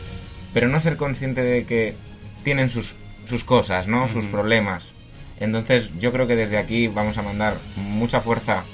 pero 0.54 0.68
no 0.68 0.80
ser 0.80 0.96
consciente 0.96 1.42
de 1.42 1.66
que 1.66 1.94
tienen 2.44 2.70
sus, 2.70 2.96
sus 3.26 3.44
cosas, 3.44 3.88
¿no? 3.88 4.08
Sus 4.08 4.24
problemas. 4.24 4.92
Entonces 5.38 5.92
yo 5.98 6.12
creo 6.12 6.26
que 6.26 6.34
desde 6.34 6.56
aquí 6.56 6.88
vamos 6.88 7.18
a 7.18 7.22
mandar 7.22 7.58
mucha 7.76 8.22
fuerza 8.22 8.64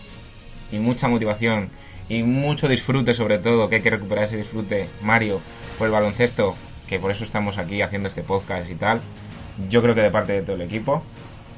y 0.70 0.78
mucha 0.78 1.08
motivación 1.08 1.70
y 2.08 2.22
mucho 2.22 2.68
disfrute 2.68 3.14
sobre 3.14 3.38
todo, 3.38 3.68
que 3.68 3.76
hay 3.76 3.82
que 3.82 3.90
recuperar 3.90 4.24
ese 4.24 4.36
disfrute, 4.36 4.88
Mario, 5.02 5.40
por 5.76 5.86
el 5.86 5.92
baloncesto, 5.92 6.54
que 6.86 7.00
por 7.00 7.10
eso 7.10 7.24
estamos 7.24 7.58
aquí 7.58 7.82
haciendo 7.82 8.06
este 8.06 8.22
podcast 8.22 8.70
y 8.70 8.76
tal. 8.76 9.00
Yo 9.68 9.82
creo 9.82 9.96
que 9.96 10.02
de 10.02 10.10
parte 10.10 10.34
de 10.34 10.42
todo 10.42 10.54
el 10.54 10.62
equipo. 10.62 11.02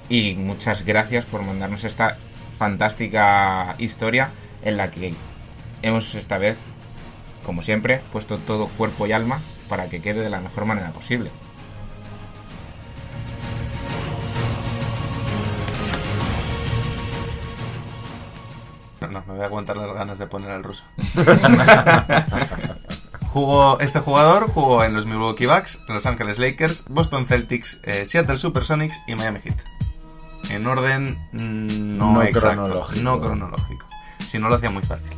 Y 0.09 0.35
muchas 0.35 0.85
gracias 0.85 1.27
por 1.27 1.43
mandarnos 1.43 1.85
esta 1.85 2.17
fantástica 2.59 3.75
historia 3.79 4.31
en 4.63 4.77
la 4.77 4.91
que 4.91 5.15
hemos 5.83 6.15
esta 6.15 6.39
vez, 6.39 6.57
como 7.45 7.63
siempre, 7.63 8.01
puesto 8.11 8.39
todo 8.39 8.69
cuerpo 8.69 9.07
y 9.07 9.13
alma 9.13 9.41
para 9.69 9.89
que 9.89 10.01
quede 10.01 10.21
de 10.21 10.31
la 10.31 10.41
mejor 10.41 10.65
manera 10.65 10.91
posible. 10.93 11.31
No, 19.01 19.09
no, 19.09 19.23
me 19.27 19.35
voy 19.35 19.43
a 19.43 19.47
aguantar 19.47 19.77
las 19.77 19.95
ganas 19.95 20.19
de 20.19 20.27
poner 20.27 20.51
al 20.51 20.65
ruso. 20.65 20.83
jugó, 23.29 23.79
este 23.79 24.01
jugador 24.01 24.51
jugó 24.51 24.83
en 24.83 24.95
los 24.95 25.07
Milwaukee 25.07 25.47
Bucks, 25.47 25.85
Los 25.87 26.07
Angeles 26.07 26.39
Lakers, 26.39 26.87
Boston 26.89 27.25
Celtics, 27.27 27.79
eh, 27.85 28.05
Seattle 28.05 28.39
Supersonics 28.39 29.01
y 29.07 29.15
Miami 29.15 29.41
Heat. 29.41 29.78
En 30.51 30.67
orden 30.67 31.17
mm, 31.33 31.99
no, 31.99 32.13
No 32.15 32.23
exacto, 32.23 32.49
cronológico. 32.63 33.03
no 33.03 33.21
cronológico. 33.21 33.87
Si 34.25 34.39
no 34.39 34.49
lo 34.49 34.55
hacía 34.57 34.71
muy 34.71 34.83
fácil. 34.83 35.11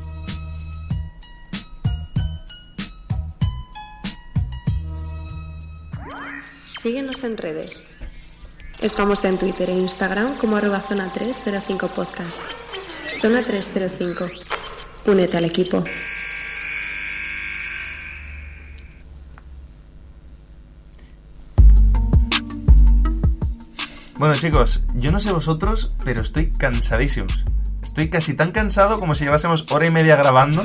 Síguenos 6.83 7.25
en 7.25 7.37
redes. 7.37 7.85
Estamos 8.81 9.25
en 9.25 9.37
Twitter 9.39 9.68
e 9.71 9.75
Instagram 9.75 10.37
como 10.37 10.57
arroba 10.57 10.81
zona 10.81 11.12
305 11.12 11.89
podcast. 11.89 12.39
Zona 13.21 13.43
305. 13.43 14.27
Únete 15.07 15.37
al 15.37 15.45
equipo. 15.45 15.85
Bueno 24.21 24.35
chicos, 24.35 24.83
yo 24.97 25.11
no 25.12 25.18
sé 25.18 25.33
vosotros, 25.33 25.95
pero 26.05 26.21
estoy 26.21 26.53
cansadísimos. 26.59 27.43
Estoy 27.83 28.11
casi 28.11 28.35
tan 28.35 28.53
cansado 28.53 29.01
como 29.01 29.14
si 29.14 29.25
llevásemos 29.25 29.64
hora 29.73 29.87
y 29.87 29.91
media 29.91 30.14
grabando 30.14 30.62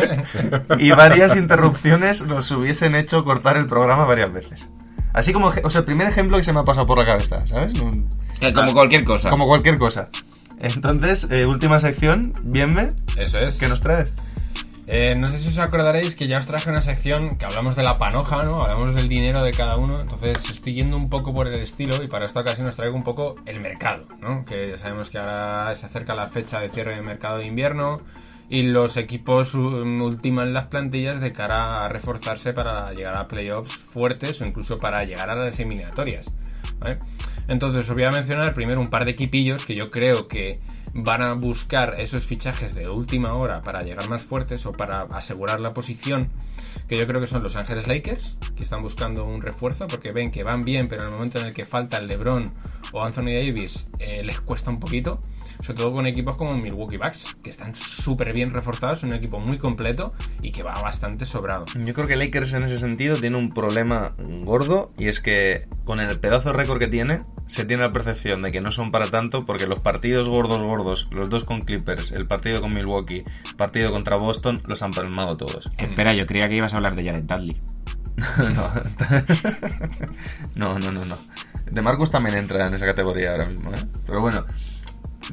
y 0.78 0.90
varias 0.92 1.36
interrupciones 1.36 2.24
nos 2.24 2.50
hubiesen 2.50 2.94
hecho 2.94 3.24
cortar 3.24 3.58
el 3.58 3.66
programa 3.66 4.06
varias 4.06 4.32
veces. 4.32 4.68
Así 5.12 5.34
como, 5.34 5.52
o 5.62 5.68
sea, 5.68 5.80
el 5.80 5.84
primer 5.84 6.08
ejemplo 6.08 6.38
que 6.38 6.42
se 6.44 6.54
me 6.54 6.60
ha 6.60 6.62
pasado 6.62 6.86
por 6.86 6.96
la 6.96 7.04
cabeza, 7.04 7.46
¿sabes? 7.46 7.78
Un- 7.78 8.08
como 8.54 8.72
cualquier 8.72 9.04
cosa. 9.04 9.28
Como 9.28 9.46
cualquier 9.46 9.76
cosa. 9.76 10.08
Entonces, 10.58 11.26
eh, 11.30 11.44
última 11.44 11.80
sección, 11.80 12.32
bienve. 12.42 12.92
Eso 13.18 13.38
es. 13.38 13.58
¿Qué 13.58 13.68
nos 13.68 13.82
traes? 13.82 14.08
Eh, 14.90 15.14
no 15.14 15.28
sé 15.28 15.38
si 15.38 15.48
os 15.48 15.58
acordaréis 15.58 16.16
que 16.16 16.28
ya 16.28 16.38
os 16.38 16.46
traje 16.46 16.70
una 16.70 16.80
sección 16.80 17.36
que 17.36 17.44
hablamos 17.44 17.76
de 17.76 17.82
la 17.82 17.96
panoja, 17.96 18.42
¿no? 18.42 18.62
Hablamos 18.62 18.94
del 18.94 19.06
dinero 19.06 19.44
de 19.44 19.50
cada 19.50 19.76
uno. 19.76 20.00
Entonces 20.00 20.38
estoy 20.50 20.72
yendo 20.72 20.96
un 20.96 21.10
poco 21.10 21.34
por 21.34 21.46
el 21.46 21.56
estilo 21.56 22.02
y 22.02 22.08
para 22.08 22.24
esta 22.24 22.40
ocasión 22.40 22.66
os 22.68 22.74
traigo 22.74 22.96
un 22.96 23.02
poco 23.02 23.34
el 23.44 23.60
mercado, 23.60 24.06
¿no? 24.22 24.46
Que 24.46 24.70
ya 24.70 24.78
sabemos 24.78 25.10
que 25.10 25.18
ahora 25.18 25.74
se 25.74 25.84
acerca 25.84 26.14
la 26.14 26.28
fecha 26.28 26.60
de 26.60 26.70
cierre 26.70 26.94
de 26.94 27.02
mercado 27.02 27.36
de 27.36 27.44
invierno 27.44 28.00
y 28.48 28.62
los 28.62 28.96
equipos 28.96 29.54
um, 29.54 30.00
ultiman 30.00 30.54
las 30.54 30.68
plantillas 30.68 31.20
de 31.20 31.32
cara 31.32 31.84
a 31.84 31.88
reforzarse 31.90 32.54
para 32.54 32.90
llegar 32.94 33.14
a 33.14 33.28
playoffs 33.28 33.76
fuertes 33.76 34.40
o 34.40 34.46
incluso 34.46 34.78
para 34.78 35.04
llegar 35.04 35.28
a 35.28 35.34
las 35.34 35.60
eliminatorias. 35.60 36.32
Entonces 37.46 37.90
os 37.90 37.94
voy 37.94 38.04
a 38.04 38.10
mencionar 38.10 38.54
primero 38.54 38.80
un 38.80 38.88
par 38.88 39.04
de 39.04 39.10
equipillos 39.10 39.66
que 39.66 39.74
yo 39.74 39.90
creo 39.90 40.28
que 40.28 40.60
van 41.04 41.22
a 41.22 41.34
buscar 41.34 41.96
esos 41.98 42.24
fichajes 42.24 42.74
de 42.74 42.88
última 42.88 43.34
hora 43.34 43.60
para 43.62 43.82
llegar 43.82 44.08
más 44.08 44.22
fuertes 44.22 44.66
o 44.66 44.72
para 44.72 45.02
asegurar 45.02 45.60
la 45.60 45.74
posición, 45.74 46.30
que 46.88 46.96
yo 46.96 47.06
creo 47.06 47.20
que 47.20 47.26
son 47.26 47.42
los 47.42 47.56
Ángeles 47.56 47.86
Lakers, 47.86 48.36
que 48.56 48.64
están 48.64 48.82
buscando 48.82 49.24
un 49.24 49.40
refuerzo 49.40 49.86
porque 49.86 50.12
ven 50.12 50.30
que 50.30 50.44
van 50.44 50.62
bien, 50.62 50.88
pero 50.88 51.02
en 51.02 51.08
el 51.08 51.14
momento 51.14 51.38
en 51.38 51.46
el 51.46 51.52
que 51.52 51.66
falta 51.66 51.98
el 51.98 52.06
LeBron 52.08 52.52
o 52.92 53.04
Anthony 53.04 53.34
Davis 53.34 53.88
eh, 53.98 54.22
les 54.24 54.40
cuesta 54.40 54.70
un 54.70 54.78
poquito, 54.78 55.20
sobre 55.62 55.78
todo 55.78 55.92
con 55.92 56.06
equipos 56.06 56.36
como 56.36 56.56
Milwaukee 56.56 56.96
Bucks, 56.96 57.36
que 57.42 57.50
están 57.50 57.74
súper 57.74 58.32
bien 58.32 58.52
reforzados, 58.52 59.02
un 59.02 59.12
equipo 59.12 59.40
muy 59.40 59.58
completo 59.58 60.12
y 60.42 60.52
que 60.52 60.62
va 60.62 60.72
bastante 60.74 61.24
sobrado. 61.24 61.64
Yo 61.84 61.94
creo 61.94 62.06
que 62.06 62.16
Lakers 62.16 62.52
en 62.54 62.64
ese 62.64 62.78
sentido 62.78 63.16
tiene 63.16 63.36
un 63.36 63.50
problema 63.50 64.14
gordo 64.42 64.92
y 64.98 65.08
es 65.08 65.20
que 65.20 65.66
con 65.84 66.00
el 66.00 66.18
pedazo 66.20 66.52
de 66.52 66.58
récord 66.58 66.78
que 66.78 66.88
tiene 66.88 67.18
se 67.46 67.64
tiene 67.64 67.82
la 67.82 67.92
percepción 67.92 68.42
de 68.42 68.52
que 68.52 68.60
no 68.60 68.72
son 68.72 68.90
para 68.90 69.10
tanto 69.10 69.46
porque 69.46 69.66
los 69.66 69.80
partidos 69.80 70.28
gordos 70.28 70.60
gordos, 70.60 71.08
los 71.10 71.28
dos 71.28 71.44
con 71.44 71.62
Clippers, 71.62 72.12
el 72.12 72.26
partido 72.26 72.60
con 72.60 72.74
Milwaukee, 72.74 73.24
partido 73.56 73.90
contra 73.90 74.16
Boston, 74.16 74.60
los 74.66 74.82
han 74.82 74.92
palmado 74.92 75.36
todos. 75.36 75.70
Espera, 75.78 76.14
yo 76.14 76.26
creía 76.26 76.48
que 76.48 76.56
ibas 76.56 76.74
a 76.74 76.76
hablar 76.76 76.94
de 76.94 77.04
Jared 77.04 77.24
Dudley. 77.24 77.56
no, 80.56 80.78
no, 80.78 80.90
no, 80.90 81.04
no. 81.04 81.16
De 81.70 81.82
Marcus 81.82 82.10
también 82.10 82.36
entra 82.36 82.66
en 82.66 82.74
esa 82.74 82.86
categoría 82.86 83.32
ahora 83.32 83.46
mismo, 83.46 83.72
¿eh? 83.72 83.84
Pero 84.06 84.20
bueno, 84.20 84.44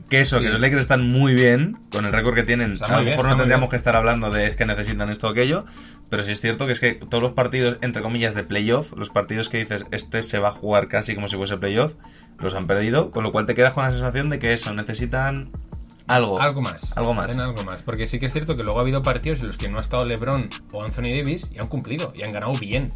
que 0.09 0.21
eso, 0.21 0.39
que 0.41 0.49
los 0.49 0.59
Lakers 0.59 0.81
están 0.81 1.09
muy 1.09 1.33
bien 1.33 1.73
con 1.91 2.05
el 2.05 2.11
récord 2.11 2.35
que 2.35 2.43
tienen. 2.43 2.73
Está 2.73 2.95
a 2.95 2.99
lo 2.99 3.05
mejor 3.05 3.27
no 3.27 3.35
tendríamos 3.35 3.69
que 3.69 3.75
estar 3.75 3.95
hablando 3.95 4.29
de 4.29 4.47
es 4.47 4.55
que 4.55 4.65
necesitan 4.65 5.09
esto 5.09 5.27
o 5.27 5.29
aquello, 5.31 5.65
pero 6.09 6.23
sí 6.23 6.31
es 6.31 6.41
cierto 6.41 6.65
que 6.65 6.73
es 6.73 6.79
que 6.79 6.93
todos 6.93 7.21
los 7.21 7.33
partidos, 7.33 7.77
entre 7.81 8.01
comillas, 8.01 8.35
de 8.35 8.43
playoff, 8.43 8.93
los 8.95 9.09
partidos 9.09 9.49
que 9.49 9.57
dices 9.57 9.85
este 9.91 10.23
se 10.23 10.39
va 10.39 10.49
a 10.49 10.51
jugar 10.51 10.87
casi 10.87 11.15
como 11.15 11.27
si 11.27 11.35
fuese 11.35 11.57
playoff, 11.57 11.93
los 12.39 12.55
han 12.55 12.67
perdido, 12.67 13.11
con 13.11 13.23
lo 13.23 13.31
cual 13.31 13.45
te 13.45 13.55
quedas 13.55 13.73
con 13.73 13.83
la 13.83 13.91
sensación 13.91 14.29
de 14.29 14.39
que 14.39 14.53
eso, 14.53 14.73
necesitan 14.73 15.51
algo. 16.07 16.39
Algo 16.39 16.61
más. 16.61 16.95
Algo 16.97 17.13
más. 17.13 17.37
Algo 17.37 17.63
más. 17.63 17.81
Porque 17.81 18.07
sí 18.07 18.19
que 18.19 18.27
es 18.27 18.33
cierto 18.33 18.55
que 18.55 18.63
luego 18.63 18.79
ha 18.79 18.81
habido 18.81 19.01
partidos 19.01 19.39
en 19.39 19.47
los 19.47 19.57
que 19.57 19.69
no 19.69 19.79
ha 19.79 19.81
estado 19.81 20.05
LeBron 20.05 20.49
o 20.71 20.83
Anthony 20.83 21.15
Davis 21.15 21.49
y 21.51 21.59
han 21.59 21.67
cumplido 21.67 22.13
y 22.15 22.21
han 22.21 22.31
ganado 22.31 22.53
bien. 22.53 22.89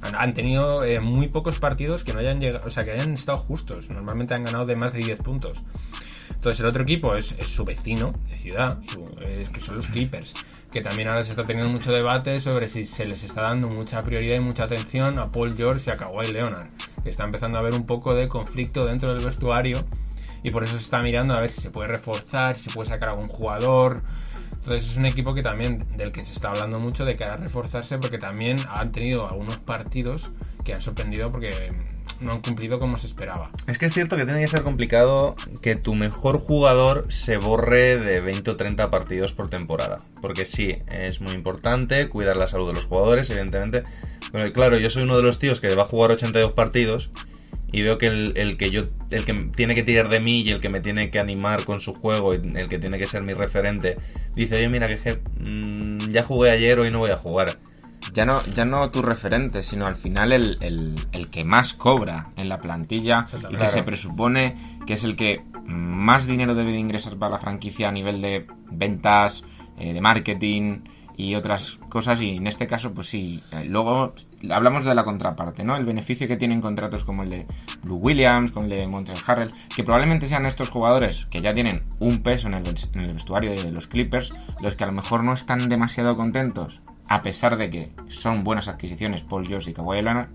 Han, 0.00 0.14
han 0.14 0.34
tenido 0.34 0.84
eh, 0.84 1.00
muy 1.00 1.28
pocos 1.28 1.58
partidos 1.58 2.04
que 2.04 2.12
no 2.12 2.20
hayan 2.20 2.40
llegado, 2.40 2.66
o 2.66 2.70
sea, 2.70 2.84
que 2.84 2.92
hayan 2.92 3.12
estado 3.12 3.38
justos. 3.38 3.90
Normalmente 3.90 4.34
han 4.34 4.44
ganado 4.44 4.64
de 4.64 4.76
más 4.76 4.92
de 4.92 5.00
10 5.00 5.18
puntos. 5.18 5.62
Entonces 6.44 6.60
el 6.60 6.66
otro 6.66 6.82
equipo 6.82 7.16
es, 7.16 7.34
su 7.42 7.64
vecino 7.64 8.12
de 8.28 8.34
ciudad, 8.34 8.78
es 9.22 9.48
que 9.48 9.62
son 9.62 9.76
los 9.76 9.86
Clippers, 9.86 10.34
que 10.70 10.82
también 10.82 11.08
ahora 11.08 11.24
se 11.24 11.30
está 11.30 11.46
teniendo 11.46 11.72
mucho 11.72 11.90
debate 11.90 12.38
sobre 12.38 12.68
si 12.68 12.84
se 12.84 13.06
les 13.06 13.24
está 13.24 13.40
dando 13.40 13.70
mucha 13.70 14.02
prioridad 14.02 14.36
y 14.36 14.40
mucha 14.40 14.64
atención 14.64 15.18
a 15.18 15.30
Paul 15.30 15.56
George 15.56 15.84
y 15.86 15.94
a 15.94 15.96
Kawhi 15.96 16.32
Leonard, 16.32 16.68
está 17.06 17.24
empezando 17.24 17.56
a 17.56 17.62
haber 17.62 17.74
un 17.74 17.86
poco 17.86 18.12
de 18.12 18.28
conflicto 18.28 18.84
dentro 18.84 19.14
del 19.14 19.24
vestuario 19.24 19.86
y 20.42 20.50
por 20.50 20.64
eso 20.64 20.76
se 20.76 20.82
está 20.82 21.00
mirando 21.00 21.32
a 21.32 21.40
ver 21.40 21.50
si 21.50 21.62
se 21.62 21.70
puede 21.70 21.88
reforzar, 21.88 22.58
si 22.58 22.68
puede 22.68 22.90
sacar 22.90 23.08
algún 23.08 23.28
jugador. 23.28 24.02
Entonces 24.52 24.90
es 24.90 24.98
un 24.98 25.06
equipo 25.06 25.32
que 25.32 25.40
también 25.40 25.96
del 25.96 26.12
que 26.12 26.22
se 26.22 26.34
está 26.34 26.50
hablando 26.50 26.78
mucho 26.78 27.06
de 27.06 27.16
cara 27.16 27.32
a 27.32 27.36
reforzarse 27.38 27.96
porque 27.96 28.18
también 28.18 28.58
han 28.68 28.92
tenido 28.92 29.26
algunos 29.26 29.56
partidos 29.60 30.30
que 30.62 30.74
han 30.74 30.82
sorprendido 30.82 31.30
porque 31.30 31.72
no 32.24 32.32
han 32.32 32.40
cumplido 32.42 32.78
como 32.78 32.96
se 32.96 33.06
esperaba. 33.06 33.50
Es 33.66 33.78
que 33.78 33.86
es 33.86 33.92
cierto 33.94 34.16
que 34.16 34.24
tiene 34.24 34.40
que 34.40 34.48
ser 34.48 34.62
complicado 34.62 35.36
que 35.62 35.76
tu 35.76 35.94
mejor 35.94 36.38
jugador 36.38 37.04
se 37.12 37.36
borre 37.36 37.98
de 38.00 38.20
20 38.20 38.50
o 38.50 38.56
30 38.56 38.90
partidos 38.90 39.32
por 39.32 39.48
temporada. 39.50 39.98
Porque 40.20 40.44
sí, 40.44 40.78
es 40.90 41.20
muy 41.20 41.32
importante 41.32 42.08
cuidar 42.08 42.36
la 42.36 42.46
salud 42.48 42.66
de 42.68 42.74
los 42.74 42.86
jugadores, 42.86 43.30
evidentemente. 43.30 43.82
Pero 44.32 44.52
claro, 44.52 44.78
yo 44.78 44.90
soy 44.90 45.04
uno 45.04 45.16
de 45.16 45.22
los 45.22 45.38
tíos 45.38 45.60
que 45.60 45.74
va 45.74 45.84
a 45.84 45.86
jugar 45.86 46.10
82 46.10 46.52
partidos 46.52 47.10
y 47.70 47.82
veo 47.82 47.98
que 47.98 48.06
el, 48.06 48.32
el 48.36 48.56
que 48.56 48.70
yo 48.70 48.82
el 49.10 49.24
que 49.24 49.34
tiene 49.56 49.74
que 49.74 49.82
tirar 49.82 50.08
de 50.08 50.20
mí 50.20 50.42
y 50.42 50.50
el 50.50 50.60
que 50.60 50.68
me 50.68 50.80
tiene 50.80 51.10
que 51.10 51.18
animar 51.18 51.64
con 51.64 51.80
su 51.80 51.92
juego 51.92 52.32
y 52.34 52.36
el 52.56 52.68
que 52.68 52.78
tiene 52.78 52.98
que 52.98 53.06
ser 53.06 53.24
mi 53.24 53.32
referente 53.34 53.96
dice 54.36 54.56
oye 54.56 54.68
mira 54.68 54.86
que, 54.86 54.96
je- 54.98 55.18
mm, 55.40 56.08
ya 56.08 56.22
jugué 56.22 56.50
ayer 56.50 56.78
hoy 56.78 56.92
no 56.92 57.00
voy 57.00 57.10
a 57.10 57.16
jugar 57.16 57.56
Ya 58.12 58.24
no, 58.24 58.42
ya 58.54 58.64
no 58.64 58.90
tu 58.90 59.02
referente, 59.02 59.62
sino 59.62 59.86
al 59.86 59.96
final 59.96 60.32
el, 60.32 60.58
el- 60.60 60.94
el 61.12 61.30
que 61.30 61.44
más 61.44 61.74
cobra 61.74 62.30
en 62.36 62.48
la 62.48 62.58
plantilla 62.60 63.26
y 63.32 63.40
que 63.42 63.48
Claro. 63.56 63.68
se 63.68 63.82
presupone 63.82 64.78
que 64.86 64.92
es 64.94 65.04
el 65.04 65.16
que 65.16 65.42
más 65.66 66.26
dinero 66.26 66.54
debe 66.54 66.72
de 66.72 66.78
ingresar 66.78 67.16
para 67.16 67.32
la 67.32 67.38
franquicia 67.38 67.88
a 67.88 67.92
nivel 67.92 68.20
de 68.20 68.46
ventas, 68.70 69.44
eh, 69.78 69.92
de 69.94 70.00
marketing 70.00 70.80
y 71.16 71.36
otras 71.36 71.78
cosas. 71.88 72.20
Y 72.20 72.30
en 72.36 72.46
este 72.46 72.66
caso, 72.66 72.92
pues 72.92 73.08
sí. 73.08 73.42
eh, 73.52 73.64
Luego 73.64 74.14
hablamos 74.50 74.84
de 74.84 74.94
la 74.94 75.04
contraparte, 75.04 75.64
¿no? 75.64 75.76
El 75.76 75.84
beneficio 75.86 76.28
que 76.28 76.36
tienen 76.36 76.60
contratos 76.60 77.04
como 77.04 77.22
el 77.22 77.30
de 77.30 77.46
Blue 77.82 77.96
Williams, 77.96 78.50
con 78.52 78.64
el 78.64 78.70
de 78.78 78.86
Montrezl 78.86 79.22
Harrell, 79.26 79.50
que 79.74 79.84
probablemente 79.84 80.26
sean 80.26 80.44
estos 80.44 80.68
jugadores 80.70 81.26
que 81.30 81.40
ya 81.40 81.54
tienen 81.54 81.80
un 82.00 82.22
peso 82.22 82.48
en 82.48 82.54
el, 82.54 82.62
en 82.94 83.00
el 83.00 83.14
vestuario 83.14 83.52
de 83.52 83.70
los 83.72 83.86
Clippers, 83.86 84.32
los 84.60 84.74
que 84.74 84.84
a 84.84 84.88
lo 84.88 84.92
mejor 84.92 85.24
no 85.24 85.32
están 85.32 85.68
demasiado 85.68 86.16
contentos, 86.16 86.82
a 87.08 87.22
pesar 87.22 87.56
de 87.56 87.70
que 87.70 87.92
son 88.08 88.44
buenas 88.44 88.68
adquisiciones 88.68 89.22
Paul 89.22 89.46
George 89.46 89.70
y 89.70 89.74
Kawhi 89.74 90.02
Leonard, 90.02 90.28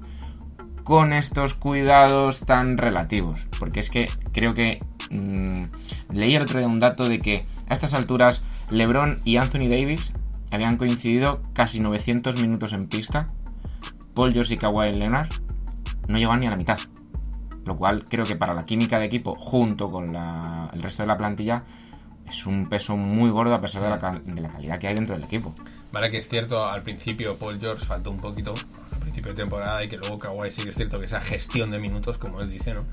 con 0.83 1.13
estos 1.13 1.53
cuidados 1.53 2.39
tan 2.41 2.77
relativos. 2.77 3.47
Porque 3.59 3.79
es 3.79 3.89
que 3.89 4.07
creo 4.31 4.53
que 4.53 4.79
mm, 5.11 6.15
leí 6.15 6.37
otro 6.37 6.59
día 6.59 6.67
un 6.67 6.79
dato 6.79 7.07
de 7.07 7.19
que 7.19 7.45
a 7.67 7.73
estas 7.73 7.93
alturas 7.93 8.43
LeBron 8.69 9.19
y 9.23 9.37
Anthony 9.37 9.69
Davis 9.69 10.11
habían 10.51 10.77
coincidido 10.77 11.41
casi 11.53 11.79
900 11.79 12.41
minutos 12.41 12.73
en 12.73 12.87
pista. 12.87 13.27
Paul 14.13 14.33
George 14.33 14.55
y 14.55 14.57
Kawhi 14.57 14.93
Leonard 14.93 15.29
no 16.07 16.17
llegan 16.17 16.39
ni 16.39 16.47
a 16.47 16.51
la 16.51 16.55
mitad. 16.55 16.79
Lo 17.65 17.77
cual 17.77 18.03
creo 18.09 18.25
que 18.25 18.35
para 18.35 18.55
la 18.55 18.63
química 18.63 18.97
de 18.97 19.05
equipo, 19.05 19.35
junto 19.35 19.91
con 19.91 20.15
el 20.15 20.81
resto 20.81 21.03
de 21.03 21.07
la 21.07 21.17
plantilla, 21.17 21.63
es 22.27 22.47
un 22.47 22.67
peso 22.67 22.97
muy 22.97 23.29
gordo 23.29 23.53
a 23.53 23.61
pesar 23.61 23.83
de 23.83 24.41
la 24.41 24.49
calidad 24.49 24.79
que 24.79 24.87
hay 24.87 24.95
dentro 24.95 25.15
del 25.15 25.25
equipo. 25.25 25.53
Vale, 25.91 26.11
que 26.11 26.17
es 26.19 26.27
cierto, 26.27 26.65
al 26.65 26.83
principio 26.83 27.35
Paul 27.37 27.59
George 27.59 27.83
faltó 27.85 28.11
un 28.11 28.17
poquito, 28.17 28.53
al 28.93 28.99
principio 28.99 29.31
de 29.33 29.37
temporada, 29.43 29.83
y 29.83 29.89
que 29.89 29.97
luego 29.97 30.19
Kawhi 30.19 30.49
sí 30.51 30.61
que 30.63 30.69
es 30.69 30.75
cierto 30.75 30.99
que 30.99 31.05
esa 31.05 31.19
gestión 31.21 31.71
de 31.71 31.79
minutos, 31.79 32.17
como 32.19 32.41
él 32.41 32.49
dice, 32.49 32.73
¿no? 32.75 32.85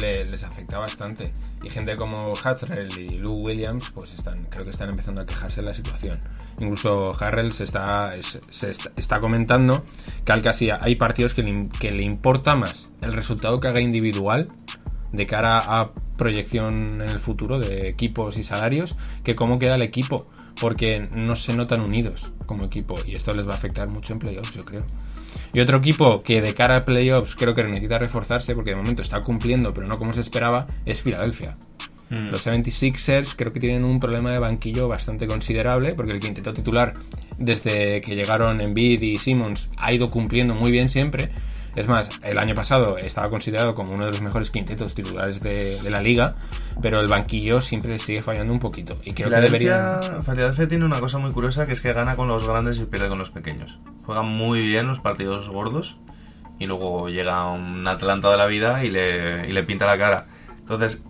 Le- 0.00 0.24
les 0.24 0.42
afecta 0.42 0.78
bastante. 0.78 1.32
Y 1.62 1.68
gente 1.68 1.94
como 1.96 2.32
Hatrell 2.42 2.98
y 2.98 3.18
Lou 3.18 3.34
Williams, 3.46 3.90
pues 3.90 4.14
están, 4.14 4.44
creo 4.46 4.64
que 4.64 4.70
están 4.70 4.88
empezando 4.88 5.20
a 5.20 5.26
quejarse 5.26 5.60
de 5.60 5.66
la 5.66 5.74
situación. 5.74 6.18
Incluso 6.58 7.14
Harrell 7.22 7.52
se 7.52 7.64
está, 7.64 8.16
es- 8.16 8.40
se 8.48 8.70
está, 8.70 8.90
está 8.96 9.20
comentando 9.20 9.84
que 10.24 10.32
al 10.32 10.40
casi 10.40 10.70
hay 10.70 10.94
partidos 10.96 11.34
que 11.34 11.42
le, 11.42 11.68
que 11.78 11.92
le 11.92 12.02
importa 12.04 12.56
más 12.56 12.92
el 13.02 13.12
resultado 13.12 13.60
que 13.60 13.68
haga 13.68 13.80
individual 13.80 14.48
de 15.12 15.26
cara 15.26 15.58
a 15.58 15.90
proyección 16.16 17.02
en 17.02 17.08
el 17.10 17.18
futuro 17.20 17.58
de 17.58 17.88
equipos 17.88 18.38
y 18.38 18.42
salarios 18.44 18.96
que 19.24 19.34
cómo 19.36 19.58
queda 19.58 19.74
el 19.74 19.82
equipo 19.82 20.30
porque 20.62 21.08
no 21.12 21.34
se 21.34 21.56
notan 21.56 21.80
unidos 21.80 22.30
como 22.46 22.66
equipo 22.66 22.94
y 23.04 23.16
esto 23.16 23.32
les 23.32 23.48
va 23.48 23.50
a 23.50 23.56
afectar 23.56 23.88
mucho 23.88 24.12
en 24.12 24.20
playoffs 24.20 24.54
yo 24.54 24.64
creo 24.64 24.86
y 25.52 25.58
otro 25.58 25.78
equipo 25.78 26.22
que 26.22 26.40
de 26.40 26.54
cara 26.54 26.76
a 26.76 26.82
playoffs 26.82 27.34
creo 27.34 27.52
que 27.52 27.64
necesita 27.64 27.98
reforzarse 27.98 28.54
porque 28.54 28.70
de 28.70 28.76
momento 28.76 29.02
está 29.02 29.20
cumpliendo 29.22 29.74
pero 29.74 29.88
no 29.88 29.98
como 29.98 30.12
se 30.12 30.20
esperaba 30.20 30.68
es 30.86 31.02
Filadelfia 31.02 31.56
los 32.10 32.46
76ers 32.46 33.34
creo 33.34 33.52
que 33.52 33.58
tienen 33.58 33.82
un 33.84 33.98
problema 33.98 34.30
de 34.30 34.38
banquillo 34.38 34.86
bastante 34.86 35.26
considerable 35.26 35.94
porque 35.94 36.12
el 36.12 36.20
quinteto 36.20 36.54
titular 36.54 36.92
desde 37.38 38.00
que 38.02 38.14
llegaron 38.14 38.60
Embiid 38.60 39.02
y 39.02 39.16
Simmons 39.16 39.68
ha 39.78 39.92
ido 39.92 40.10
cumpliendo 40.10 40.54
muy 40.54 40.70
bien 40.70 40.88
siempre. 40.88 41.30
Es 41.74 41.88
más, 41.88 42.10
el 42.22 42.38
año 42.38 42.54
pasado 42.54 42.98
estaba 42.98 43.30
considerado 43.30 43.74
como 43.74 43.94
uno 43.94 44.04
de 44.04 44.10
los 44.10 44.20
mejores 44.20 44.50
quintetos 44.50 44.94
titulares 44.94 45.40
de, 45.40 45.80
de 45.80 45.90
la 45.90 46.02
liga, 46.02 46.34
pero 46.82 47.00
el 47.00 47.08
banquillo 47.08 47.60
siempre 47.62 47.98
sigue 47.98 48.22
fallando 48.22 48.52
un 48.52 48.60
poquito. 48.60 48.98
Y 49.04 49.12
creo 49.12 49.30
que 49.30 49.36
deberían... 49.36 50.22
Filadelfia 50.22 50.68
tiene 50.68 50.84
una 50.84 51.00
cosa 51.00 51.18
muy 51.18 51.32
curiosa 51.32 51.64
que 51.64 51.72
es 51.72 51.80
que 51.80 51.92
gana 51.92 52.14
con 52.14 52.28
los 52.28 52.46
grandes 52.46 52.78
y 52.78 52.84
pierde 52.84 53.08
con 53.08 53.18
los 53.18 53.30
pequeños. 53.30 53.78
Juega 54.04 54.22
muy 54.22 54.60
bien 54.60 54.86
los 54.86 55.00
partidos 55.00 55.48
gordos 55.48 55.96
y 56.58 56.66
luego 56.66 57.08
llega 57.08 57.50
un 57.50 57.86
Atlanta 57.88 58.30
de 58.30 58.36
la 58.36 58.46
vida 58.46 58.84
y 58.84 58.90
le, 58.90 59.48
y 59.48 59.52
le 59.52 59.62
pinta 59.62 59.86
la 59.86 59.96
cara. 59.96 60.26
Entonces, 60.58 61.02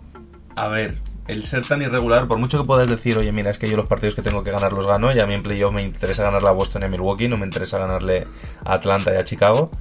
a 0.55 0.67
ver, 0.69 0.99
el 1.27 1.43
ser 1.43 1.65
tan 1.65 1.81
irregular, 1.81 2.27
por 2.27 2.37
mucho 2.37 2.59
que 2.61 2.65
puedas 2.65 2.87
decir, 2.89 3.17
oye, 3.17 3.31
mira, 3.31 3.51
es 3.51 3.59
que 3.59 3.69
yo 3.69 3.77
los 3.77 3.87
partidos 3.87 4.15
que 4.15 4.21
tengo 4.21 4.43
que 4.43 4.51
ganar 4.51 4.73
los 4.73 4.85
gano, 4.85 5.13
y 5.13 5.19
a 5.19 5.25
mí 5.25 5.33
en 5.33 5.43
playoff 5.43 5.73
me 5.73 5.81
interesa 5.81 6.23
ganarle 6.23 6.49
a 6.49 6.53
Boston 6.53 6.81
y 6.81 6.85
a 6.85 6.87
Milwaukee, 6.87 7.27
no 7.27 7.37
me 7.37 7.45
interesa 7.45 7.77
ganarle 7.77 8.23
a 8.65 8.73
Atlanta 8.73 9.13
y 9.13 9.17
a 9.17 9.23
Chicago. 9.23 9.71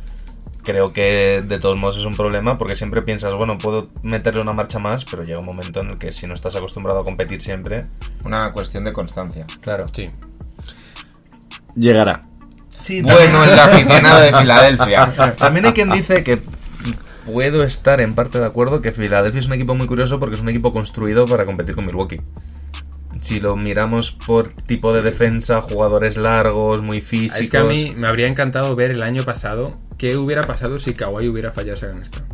Creo 0.62 0.92
que 0.92 1.42
de 1.46 1.58
todos 1.58 1.76
modos 1.76 1.96
es 1.98 2.04
un 2.04 2.14
problema 2.14 2.56
porque 2.56 2.76
siempre 2.76 3.02
piensas, 3.02 3.34
bueno, 3.34 3.58
puedo 3.58 3.88
meterle 4.02 4.40
una 4.40 4.52
marcha 4.52 4.78
más, 4.78 5.04
pero 5.04 5.24
llega 5.24 5.40
un 5.40 5.46
momento 5.46 5.80
en 5.80 5.90
el 5.90 5.96
que 5.96 6.12
si 6.12 6.26
no 6.26 6.34
estás 6.34 6.54
acostumbrado 6.54 7.00
a 7.00 7.04
competir 7.04 7.40
siempre, 7.40 7.86
Una 8.24 8.52
cuestión 8.52 8.84
de 8.84 8.92
constancia. 8.92 9.46
claro. 9.60 9.86
Sí. 9.92 10.10
Llegará. 11.74 12.26
Sí, 12.82 13.02
Bueno, 13.02 13.44
el 13.44 13.58
aficionado 13.58 14.20
de 14.20 14.36
Filadelfia. 14.36 15.34
También 15.36 15.66
hay 15.66 15.72
quien 15.72 15.90
dice 15.90 16.22
que 16.22 16.42
puedo 17.26 17.62
estar 17.64 18.00
en 18.00 18.14
parte 18.14 18.38
de 18.38 18.46
acuerdo 18.46 18.82
que 18.82 18.92
Filadelfia 18.92 19.38
es 19.38 19.46
un 19.46 19.52
equipo 19.52 19.74
muy 19.74 19.86
curioso 19.86 20.18
porque 20.18 20.34
es 20.34 20.40
un 20.40 20.48
equipo 20.48 20.72
construido 20.72 21.24
para 21.26 21.44
competir 21.44 21.74
con 21.74 21.86
Milwaukee. 21.86 22.20
Si 23.22 23.38
lo 23.38 23.54
miramos 23.54 24.10
por 24.10 24.52
tipo 24.52 24.92
de 24.92 25.00
defensa, 25.00 25.62
jugadores 25.62 26.16
largos, 26.16 26.82
muy 26.82 27.00
físicos. 27.00 27.40
Es 27.40 27.50
que 27.50 27.56
a 27.56 27.62
mí 27.62 27.94
me 27.96 28.08
habría 28.08 28.26
encantado 28.26 28.74
ver 28.74 28.90
el 28.90 29.00
año 29.00 29.22
pasado 29.22 29.70
qué 29.96 30.16
hubiera 30.16 30.44
pasado 30.44 30.80
si 30.80 30.92
Kawhi 30.92 31.28
hubiera 31.28 31.52
fallado 31.52 31.74
esa 31.74 31.86
canasta. 31.86 32.24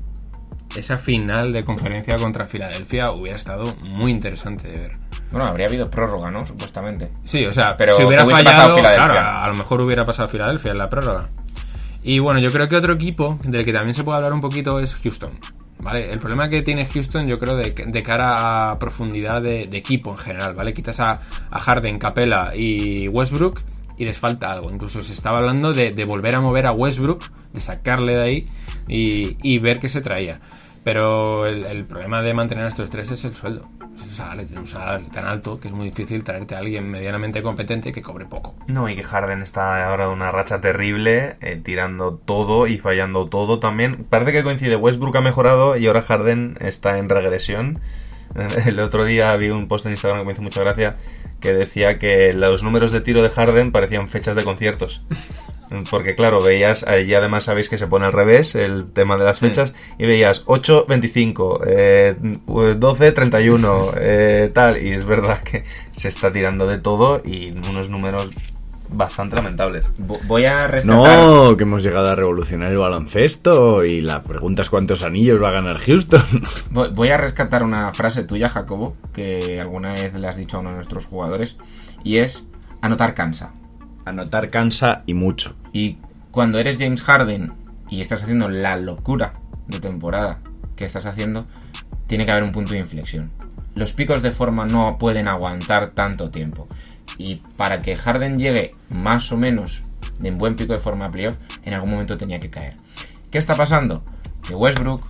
Esa 0.74 0.96
final 0.96 1.52
de 1.52 1.62
conferencia 1.62 2.16
contra 2.16 2.46
Filadelfia 2.46 3.10
hubiera 3.10 3.36
estado 3.36 3.64
muy 3.82 4.10
interesante 4.12 4.68
de 4.68 4.78
ver. 4.78 4.92
Bueno, 5.30 5.46
habría 5.46 5.66
habido 5.66 5.90
prórroga, 5.90 6.30
¿no? 6.30 6.46
Supuestamente. 6.46 7.10
Sí, 7.22 7.44
o 7.44 7.52
sea, 7.52 7.76
Pero 7.76 7.94
si 7.94 8.04
hubiera 8.04 8.24
fallado, 8.24 8.44
pasado 8.44 8.76
Filadelfia. 8.76 9.08
claro, 9.12 9.38
a 9.40 9.48
lo 9.48 9.54
mejor 9.56 9.80
hubiera 9.82 10.06
pasado 10.06 10.28
Filadelfia 10.28 10.72
en 10.72 10.78
la 10.78 10.88
prórroga. 10.88 11.28
Y 12.02 12.18
bueno, 12.20 12.40
yo 12.40 12.50
creo 12.50 12.66
que 12.66 12.76
otro 12.76 12.94
equipo 12.94 13.38
del 13.44 13.66
que 13.66 13.74
también 13.74 13.94
se 13.94 14.04
puede 14.04 14.16
hablar 14.16 14.32
un 14.32 14.40
poquito 14.40 14.80
es 14.80 14.94
Houston. 14.94 15.32
¿Vale? 15.80 16.12
El 16.12 16.18
problema 16.18 16.48
que 16.48 16.62
tiene 16.62 16.86
Houston, 16.86 17.26
yo 17.26 17.38
creo, 17.38 17.56
de, 17.56 17.70
de 17.70 18.02
cara 18.02 18.70
a 18.70 18.78
profundidad 18.78 19.40
de, 19.40 19.62
equipo 19.62 20.10
en 20.10 20.18
general, 20.18 20.54
¿vale? 20.54 20.74
Quitas 20.74 20.98
a, 21.00 21.20
Harden, 21.52 21.98
Capella 21.98 22.54
y 22.54 23.06
Westbrook 23.08 23.60
y 23.96 24.04
les 24.04 24.18
falta 24.18 24.52
algo. 24.52 24.70
Incluso 24.72 25.02
se 25.02 25.12
estaba 25.12 25.38
hablando 25.38 25.72
de, 25.72 25.90
de 25.92 26.04
volver 26.04 26.34
a 26.34 26.40
mover 26.40 26.66
a 26.66 26.72
Westbrook, 26.72 27.24
de 27.52 27.60
sacarle 27.60 28.16
de 28.16 28.22
ahí 28.22 28.46
y, 28.88 29.36
y 29.42 29.58
ver 29.58 29.78
qué 29.78 29.88
se 29.88 30.00
traía. 30.00 30.40
Pero 30.88 31.44
el, 31.44 31.84
problema 31.84 32.22
de 32.22 32.32
mantener 32.32 32.64
estos 32.64 32.88
tres 32.88 33.10
es 33.10 33.22
el 33.26 33.36
sueldo. 33.36 33.68
Es 34.08 34.14
salario, 34.14 34.58
un 34.58 34.66
salario 34.66 35.06
tan 35.12 35.26
alto 35.26 35.60
que 35.60 35.68
es 35.68 35.74
muy 35.74 35.90
difícil 35.90 36.24
traerte 36.24 36.54
a 36.54 36.60
alguien 36.60 36.90
medianamente 36.90 37.42
competente 37.42 37.92
que 37.92 38.00
cobre 38.00 38.24
poco. 38.24 38.54
No, 38.68 38.88
y 38.88 38.96
que 38.96 39.02
Harden 39.02 39.42
está 39.42 39.86
ahora 39.86 40.06
de 40.06 40.14
una 40.14 40.32
racha 40.32 40.62
terrible, 40.62 41.36
eh, 41.42 41.60
tirando 41.62 42.14
todo 42.14 42.66
y 42.66 42.78
fallando 42.78 43.28
todo 43.28 43.58
también. 43.58 44.06
Parece 44.08 44.32
que 44.32 44.42
coincide, 44.42 44.76
Westbrook 44.76 45.14
ha 45.18 45.20
mejorado 45.20 45.76
y 45.76 45.86
ahora 45.88 46.00
Harden 46.00 46.56
está 46.58 46.96
en 46.96 47.10
regresión. 47.10 47.80
El 48.64 48.80
otro 48.80 49.04
día 49.04 49.36
vi 49.36 49.50
un 49.50 49.68
post 49.68 49.84
en 49.84 49.92
Instagram 49.92 50.22
que 50.22 50.24
me 50.24 50.32
hizo 50.32 50.40
mucha 50.40 50.62
gracia 50.62 50.96
que 51.40 51.52
decía 51.52 51.98
que 51.98 52.32
los 52.32 52.62
números 52.62 52.92
de 52.92 53.02
tiro 53.02 53.22
de 53.22 53.28
Harden 53.28 53.72
parecían 53.72 54.08
fechas 54.08 54.36
de 54.36 54.44
conciertos. 54.44 55.02
Porque 55.90 56.14
claro, 56.14 56.40
veías, 56.40 56.82
allí 56.84 57.12
además 57.14 57.44
sabéis 57.44 57.68
que 57.68 57.76
se 57.78 57.86
pone 57.86 58.06
al 58.06 58.12
revés 58.12 58.54
el 58.54 58.86
tema 58.92 59.16
de 59.18 59.24
las 59.24 59.38
fechas, 59.38 59.72
y 59.98 60.06
veías 60.06 60.42
8, 60.46 60.86
25, 60.88 61.60
eh, 61.66 62.16
12, 62.46 63.12
31, 63.12 63.90
eh, 63.98 64.50
tal, 64.54 64.82
y 64.82 64.90
es 64.90 65.04
verdad 65.04 65.42
que 65.42 65.64
se 65.92 66.08
está 66.08 66.32
tirando 66.32 66.66
de 66.66 66.78
todo 66.78 67.20
y 67.24 67.50
unos 67.68 67.88
números 67.90 68.30
bastante 68.90 69.36
lamentables. 69.36 69.90
Vo- 69.98 70.18
Voy 70.26 70.46
a 70.46 70.66
rescatar... 70.66 70.96
No, 71.26 71.54
que 71.58 71.64
hemos 71.64 71.82
llegado 71.82 72.08
a 72.08 72.14
revolucionar 72.14 72.72
el 72.72 72.78
baloncesto 72.78 73.84
y 73.84 74.00
la 74.00 74.22
pregunta 74.22 74.62
es 74.62 74.70
cuántos 74.70 75.02
anillos 75.02 75.42
va 75.42 75.50
a 75.50 75.52
ganar 75.52 75.78
Houston. 75.80 76.22
Voy 76.70 77.08
a 77.10 77.18
rescatar 77.18 77.62
una 77.62 77.92
frase 77.92 78.22
tuya, 78.24 78.48
Jacobo, 78.48 78.96
que 79.14 79.60
alguna 79.60 79.92
vez 79.92 80.14
le 80.14 80.26
has 80.26 80.36
dicho 80.36 80.56
a 80.56 80.60
uno 80.60 80.70
de 80.70 80.76
nuestros 80.76 81.04
jugadores, 81.04 81.58
y 82.02 82.16
es 82.18 82.44
anotar 82.80 83.12
cansa. 83.12 83.52
Anotar 84.08 84.50
cansa 84.50 85.02
y 85.06 85.14
mucho. 85.14 85.54
Y 85.72 85.98
cuando 86.30 86.58
eres 86.58 86.78
James 86.78 87.02
Harden 87.02 87.52
y 87.90 88.00
estás 88.00 88.22
haciendo 88.22 88.48
la 88.48 88.76
locura 88.76 89.32
de 89.66 89.80
temporada 89.80 90.38
que 90.76 90.84
estás 90.84 91.06
haciendo, 91.06 91.46
tiene 92.06 92.24
que 92.24 92.30
haber 92.32 92.44
un 92.44 92.52
punto 92.52 92.72
de 92.72 92.78
inflexión. 92.78 93.30
Los 93.74 93.92
picos 93.92 94.22
de 94.22 94.32
forma 94.32 94.64
no 94.66 94.96
pueden 94.98 95.28
aguantar 95.28 95.90
tanto 95.90 96.30
tiempo. 96.30 96.66
Y 97.16 97.36
para 97.56 97.80
que 97.80 97.96
Harden 97.96 98.38
llegue 98.38 98.72
más 98.90 99.30
o 99.32 99.36
menos 99.36 99.82
en 100.22 100.36
buen 100.38 100.56
pico 100.56 100.72
de 100.72 100.80
forma 100.80 101.06
a 101.06 101.10
playoff, 101.10 101.36
en 101.64 101.74
algún 101.74 101.90
momento 101.90 102.16
tenía 102.16 102.40
que 102.40 102.50
caer. 102.50 102.74
¿Qué 103.30 103.38
está 103.38 103.56
pasando? 103.56 104.02
Que 104.46 104.54
Westbrook 104.54 105.04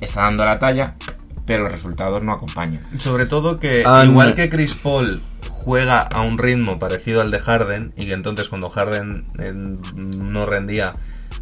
está 0.00 0.22
dando 0.22 0.44
la 0.44 0.58
talla, 0.58 0.94
pero 1.46 1.64
los 1.64 1.72
resultados 1.72 2.22
no 2.22 2.32
acompañan. 2.32 2.82
Sobre 2.98 3.26
todo 3.26 3.56
que, 3.58 3.84
Ah, 3.86 4.04
igual 4.04 4.30
no. 4.30 4.34
que 4.34 4.48
Chris 4.48 4.74
Paul 4.74 5.20
juega 5.60 6.00
a 6.00 6.22
un 6.22 6.38
ritmo 6.38 6.78
parecido 6.78 7.20
al 7.20 7.30
de 7.30 7.38
Harden, 7.38 7.92
y 7.96 8.06
que 8.06 8.14
entonces 8.14 8.48
cuando 8.48 8.70
Harden 8.70 9.26
eh, 9.38 9.52
no 9.54 10.46
rendía, 10.46 10.94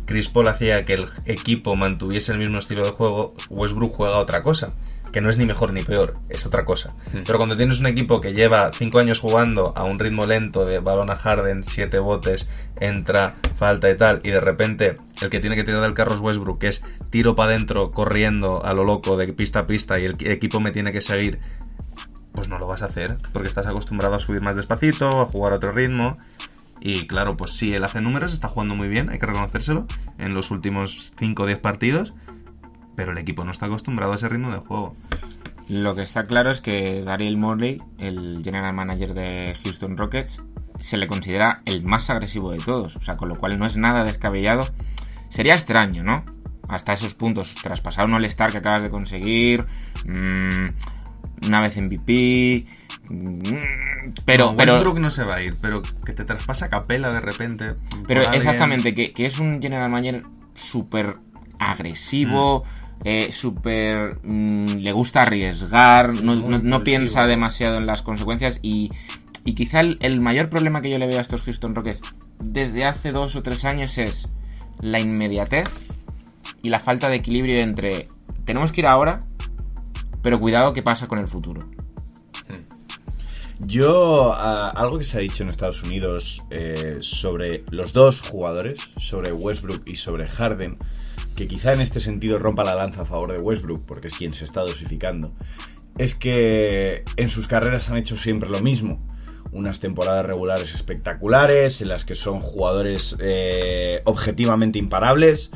Chris 0.06 0.28
Paul 0.28 0.48
hacía 0.48 0.84
que 0.84 0.94
el 0.94 1.06
equipo 1.26 1.76
mantuviese 1.76 2.32
el 2.32 2.38
mismo 2.38 2.58
estilo 2.58 2.84
de 2.84 2.90
juego, 2.90 3.28
Westbrook 3.48 3.92
juega 3.94 4.18
otra 4.18 4.42
cosa. 4.42 4.74
Que 5.12 5.22
no 5.22 5.30
es 5.30 5.38
ni 5.38 5.46
mejor 5.46 5.72
ni 5.72 5.82
peor, 5.82 6.12
es 6.28 6.44
otra 6.44 6.66
cosa. 6.66 6.94
Pero 7.24 7.38
cuando 7.38 7.56
tienes 7.56 7.80
un 7.80 7.86
equipo 7.86 8.20
que 8.20 8.34
lleva 8.34 8.70
5 8.74 8.98
años 8.98 9.20
jugando 9.20 9.72
a 9.74 9.84
un 9.84 9.98
ritmo 9.98 10.26
lento 10.26 10.66
de 10.66 10.80
balón 10.80 11.08
a 11.08 11.16
Harden, 11.16 11.64
7 11.64 11.98
botes, 11.98 12.46
entra, 12.78 13.32
falta 13.56 13.88
y 13.88 13.96
tal, 13.96 14.20
y 14.22 14.28
de 14.28 14.40
repente 14.40 14.96
el 15.22 15.30
que 15.30 15.40
tiene 15.40 15.56
que 15.56 15.64
tirar 15.64 15.80
del 15.80 15.94
carro 15.94 16.14
es 16.14 16.20
Westbrook, 16.20 16.58
que 16.58 16.68
es 16.68 16.82
tiro 17.08 17.36
para 17.36 17.52
adentro, 17.52 17.90
corriendo 17.90 18.62
a 18.62 18.74
lo 18.74 18.84
loco 18.84 19.16
de 19.16 19.32
pista 19.32 19.60
a 19.60 19.66
pista, 19.66 19.98
y 19.98 20.04
el 20.04 20.16
equipo 20.30 20.60
me 20.60 20.72
tiene 20.72 20.92
que 20.92 21.00
seguir, 21.00 21.40
pues 22.38 22.48
no 22.48 22.58
lo 22.58 22.68
vas 22.68 22.82
a 22.82 22.86
hacer, 22.86 23.16
porque 23.32 23.48
estás 23.48 23.66
acostumbrado 23.66 24.14
a 24.14 24.20
subir 24.20 24.40
más 24.42 24.54
despacito, 24.54 25.20
a 25.20 25.26
jugar 25.26 25.52
a 25.52 25.56
otro 25.56 25.72
ritmo. 25.72 26.16
Y 26.80 27.08
claro, 27.08 27.36
pues 27.36 27.50
sí, 27.50 27.74
él 27.74 27.82
hace 27.82 28.00
números, 28.00 28.32
está 28.32 28.46
jugando 28.46 28.76
muy 28.76 28.86
bien, 28.86 29.10
hay 29.10 29.18
que 29.18 29.26
reconocérselo, 29.26 29.86
en 30.18 30.34
los 30.34 30.52
últimos 30.52 31.12
5 31.18 31.42
o 31.42 31.46
10 31.46 31.58
partidos, 31.58 32.14
pero 32.94 33.10
el 33.10 33.18
equipo 33.18 33.44
no 33.44 33.50
está 33.50 33.66
acostumbrado 33.66 34.12
a 34.12 34.14
ese 34.14 34.28
ritmo 34.28 34.52
de 34.52 34.58
juego. 34.58 34.94
Lo 35.68 35.96
que 35.96 36.02
está 36.02 36.26
claro 36.26 36.50
es 36.50 36.60
que 36.60 37.02
Daryl 37.02 37.36
Morley, 37.36 37.82
el 37.98 38.40
general 38.44 38.72
manager 38.72 39.14
de 39.14 39.56
Houston 39.64 39.96
Rockets, 39.96 40.40
se 40.78 40.96
le 40.96 41.08
considera 41.08 41.56
el 41.64 41.82
más 41.82 42.08
agresivo 42.08 42.52
de 42.52 42.58
todos. 42.58 42.94
O 42.94 43.02
sea, 43.02 43.16
con 43.16 43.28
lo 43.28 43.34
cual 43.34 43.58
no 43.58 43.66
es 43.66 43.76
nada 43.76 44.04
descabellado. 44.04 44.66
Sería 45.28 45.54
extraño, 45.54 46.04
¿no? 46.04 46.24
Hasta 46.68 46.92
esos 46.92 47.14
puntos, 47.14 47.54
tras 47.62 47.80
pasar 47.80 48.06
un 48.06 48.14
All-Star 48.14 48.52
que 48.52 48.58
acabas 48.58 48.82
de 48.82 48.90
conseguir, 48.90 49.64
mm, 50.06 50.68
una 51.48 51.60
vez 51.60 51.76
MVP. 51.76 52.64
mm, 53.10 53.42
pero, 54.24 54.50
No, 54.50 54.56
pero, 54.56 54.74
Westbrook 54.74 54.98
no 54.98 55.10
se 55.10 55.24
va 55.24 55.36
a 55.36 55.42
ir, 55.42 55.54
pero 55.60 55.82
que 56.04 56.12
te 56.12 56.24
traspasa 56.24 56.68
Capela 56.70 57.12
de 57.12 57.20
repente. 57.20 57.74
pero 58.06 58.30
exactamente, 58.32 58.94
que, 58.94 59.12
que 59.12 59.26
es 59.26 59.38
un 59.38 59.60
general 59.60 59.90
manager 59.90 60.24
súper 60.54 61.16
agresivo, 61.58 62.62
eh, 63.04 63.30
súper... 63.32 64.18
mm, 64.22 64.66
le 64.78 64.92
gusta 64.92 65.20
arriesgar, 65.22 66.22
no, 66.22 66.34
no- 66.36 66.84
piensa 66.84 67.26
demasiado 67.26 67.78
en 67.78 67.86
las 67.86 68.02
consecuencias 68.02 68.58
y, 68.62 68.90
y 69.44 69.54
quizá 69.54 69.80
el, 69.80 69.98
el 70.00 70.20
mayor 70.20 70.48
problema 70.50 70.80
que 70.82 70.90
yo 70.90 70.98
le 70.98 71.06
veo 71.06 71.18
a 71.18 71.22
estos 71.22 71.42
Houston 71.42 71.74
Rockets 71.74 72.02
desde 72.42 72.84
hace 72.84 73.12
dos 73.12 73.36
o 73.36 73.42
tres 73.42 73.64
años 73.64 73.98
es 73.98 74.28
la 74.80 75.00
inmediatez 75.00 75.68
y 76.62 76.68
la 76.70 76.78
falta 76.80 77.08
de 77.08 77.16
equilibrio 77.16 77.60
entre 77.60 78.08
tenemos 78.44 78.72
que 78.72 78.80
ir 78.80 78.86
ahora, 78.86 79.20
pero 80.22 80.40
cuidado 80.40 80.72
qué 80.72 80.82
pasa 80.82 81.06
con 81.06 81.18
el 81.18 81.28
futuro. 81.28 81.60
Yo, 83.60 84.34
algo 84.34 84.98
que 84.98 85.04
se 85.04 85.18
ha 85.18 85.20
dicho 85.20 85.42
en 85.42 85.48
Estados 85.48 85.82
Unidos 85.82 86.44
eh, 86.50 86.98
sobre 87.00 87.64
los 87.70 87.92
dos 87.92 88.22
jugadores, 88.22 88.78
sobre 88.98 89.32
Westbrook 89.32 89.82
y 89.84 89.96
sobre 89.96 90.26
Harden, 90.26 90.78
que 91.34 91.48
quizá 91.48 91.72
en 91.72 91.80
este 91.80 91.98
sentido 91.98 92.38
rompa 92.38 92.62
la 92.62 92.76
lanza 92.76 93.02
a 93.02 93.04
favor 93.04 93.32
de 93.32 93.38
Westbrook, 93.38 93.84
porque 93.86 94.08
es 94.08 94.16
quien 94.16 94.30
se 94.30 94.44
está 94.44 94.60
dosificando, 94.60 95.32
es 95.98 96.14
que 96.14 97.02
en 97.16 97.28
sus 97.28 97.48
carreras 97.48 97.90
han 97.90 97.96
hecho 97.96 98.16
siempre 98.16 98.48
lo 98.48 98.60
mismo. 98.60 98.98
Unas 99.50 99.80
temporadas 99.80 100.24
regulares 100.24 100.74
espectaculares, 100.74 101.80
en 101.80 101.88
las 101.88 102.04
que 102.04 102.14
son 102.14 102.38
jugadores 102.38 103.16
eh, 103.18 104.02
objetivamente 104.04 104.78
imparables. 104.78 105.50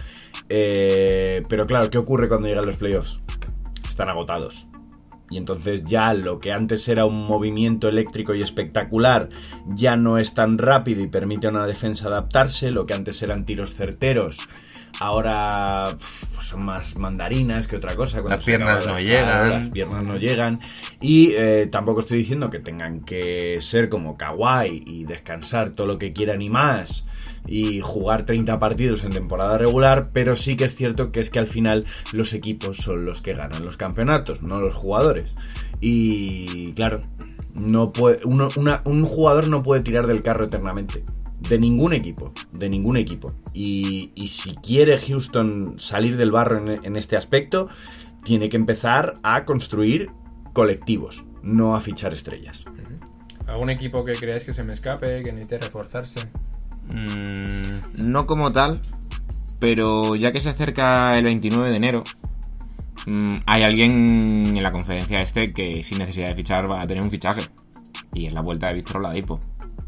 eh, 0.48 1.42
pero 1.48 1.66
claro, 1.66 1.88
¿qué 1.88 1.98
ocurre 1.98 2.26
cuando 2.26 2.48
llegan 2.48 2.66
los 2.66 2.78
playoffs? 2.78 3.20
Están 3.92 4.08
agotados. 4.08 4.66
Y 5.28 5.36
entonces 5.36 5.84
ya 5.84 6.14
lo 6.14 6.40
que 6.40 6.50
antes 6.50 6.88
era 6.88 7.04
un 7.04 7.26
movimiento 7.26 7.88
eléctrico 7.88 8.34
y 8.34 8.40
espectacular 8.40 9.28
ya 9.66 9.98
no 9.98 10.16
es 10.16 10.32
tan 10.32 10.56
rápido 10.56 11.02
y 11.02 11.08
permite 11.08 11.46
a 11.46 11.50
una 11.50 11.66
defensa 11.66 12.08
adaptarse. 12.08 12.70
Lo 12.70 12.86
que 12.86 12.94
antes 12.94 13.22
eran 13.22 13.44
tiros 13.44 13.74
certeros 13.74 14.48
ahora 14.98 15.84
pues 16.34 16.46
son 16.46 16.64
más 16.64 16.96
mandarinas 16.96 17.66
que 17.66 17.76
otra 17.76 17.94
cosa. 17.94 18.22
Cuando 18.22 18.36
Las 18.36 18.46
piernas 18.46 18.86
no 18.86 18.98
llegan. 18.98 19.50
Las 19.50 19.68
piernas 19.68 20.04
no 20.04 20.16
llegan. 20.16 20.60
Y 21.02 21.32
eh, 21.32 21.68
tampoco 21.70 22.00
estoy 22.00 22.18
diciendo 22.18 22.48
que 22.48 22.60
tengan 22.60 23.00
que 23.00 23.58
ser 23.60 23.90
como 23.90 24.16
Kawhi 24.16 24.84
y 24.86 25.04
descansar 25.04 25.70
todo 25.70 25.86
lo 25.86 25.98
que 25.98 26.14
quieran 26.14 26.40
y 26.40 26.48
más 26.48 27.04
y 27.46 27.80
jugar 27.80 28.24
30 28.24 28.58
partidos 28.58 29.04
en 29.04 29.10
temporada 29.10 29.58
regular, 29.58 30.10
pero 30.12 30.36
sí 30.36 30.56
que 30.56 30.64
es 30.64 30.74
cierto 30.74 31.10
que 31.10 31.20
es 31.20 31.30
que 31.30 31.38
al 31.38 31.46
final 31.46 31.84
los 32.12 32.32
equipos 32.32 32.78
son 32.78 33.04
los 33.04 33.20
que 33.20 33.34
ganan 33.34 33.64
los 33.64 33.76
campeonatos, 33.76 34.42
no 34.42 34.60
los 34.60 34.74
jugadores. 34.74 35.34
Y 35.80 36.72
claro, 36.74 37.00
no 37.54 37.92
puede, 37.92 38.20
un 38.24 39.04
jugador 39.04 39.48
no 39.48 39.62
puede 39.62 39.82
tirar 39.82 40.06
del 40.06 40.22
carro 40.22 40.44
eternamente. 40.44 41.04
De 41.48 41.58
ningún 41.58 41.92
equipo, 41.92 42.32
de 42.52 42.68
ningún 42.68 42.96
equipo. 42.96 43.34
Y, 43.52 44.12
y 44.14 44.28
si 44.28 44.54
quiere 44.54 44.96
Houston 44.96 45.74
salir 45.76 46.16
del 46.16 46.30
barro 46.30 46.58
en, 46.58 46.84
en 46.84 46.96
este 46.96 47.16
aspecto, 47.16 47.68
tiene 48.22 48.48
que 48.48 48.56
empezar 48.56 49.18
a 49.24 49.44
construir 49.44 50.10
colectivos, 50.52 51.24
no 51.42 51.74
a 51.74 51.80
fichar 51.80 52.12
estrellas. 52.12 52.64
¿Algún 53.46 53.70
equipo 53.70 54.04
que 54.04 54.12
creáis 54.12 54.44
que 54.44 54.54
se 54.54 54.62
me 54.62 54.72
escape, 54.72 55.22
que 55.22 55.32
necesite 55.32 55.58
reforzarse? 55.58 56.20
Mm, 56.88 58.10
no 58.10 58.26
como 58.26 58.52
tal, 58.52 58.80
pero 59.58 60.16
ya 60.16 60.32
que 60.32 60.40
se 60.40 60.50
acerca 60.50 61.16
el 61.18 61.24
29 61.24 61.70
de 61.70 61.76
enero, 61.76 62.04
mm, 63.06 63.36
hay 63.46 63.62
alguien 63.62 64.56
en 64.56 64.62
la 64.62 64.72
conferencia 64.72 65.20
este 65.22 65.52
que 65.52 65.82
sin 65.82 65.98
necesidad 65.98 66.28
de 66.28 66.34
fichar 66.34 66.70
va 66.70 66.82
a 66.82 66.86
tener 66.86 67.02
un 67.02 67.10
fichaje. 67.10 67.42
Y 68.14 68.26
es 68.26 68.34
la 68.34 68.42
vuelta 68.42 68.68
de 68.68 68.74
Víctor 68.74 68.98
Oladipo. 68.98 69.40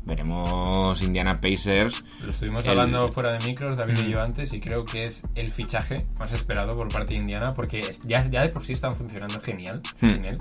Veremos 0.06 1.02
Indiana 1.02 1.36
Pacers. 1.36 2.04
Lo 2.22 2.30
estuvimos 2.30 2.64
El- 2.64 2.72
hablando 2.72 3.08
fuera 3.08 3.32
de 3.32 3.46
micros, 3.46 3.76
David 3.76 3.98
y 3.98 4.08
Mm. 4.08 4.10
yo 4.10 4.22
antes, 4.22 4.52
y 4.52 4.60
creo 4.60 4.84
que 4.84 5.04
es 5.04 5.22
el 5.34 5.50
fichaje 5.50 6.04
más 6.18 6.32
esperado 6.32 6.76
por 6.76 6.88
parte 6.88 7.14
de 7.14 7.20
Indiana, 7.20 7.54
porque 7.54 7.80
ya, 8.04 8.26
ya 8.26 8.42
de 8.42 8.50
por 8.50 8.64
sí 8.64 8.72
están 8.74 8.94
funcionando 8.94 9.40
genial 9.40 9.80
Mm. 10.00 10.06
sin 10.12 10.24
él. 10.24 10.38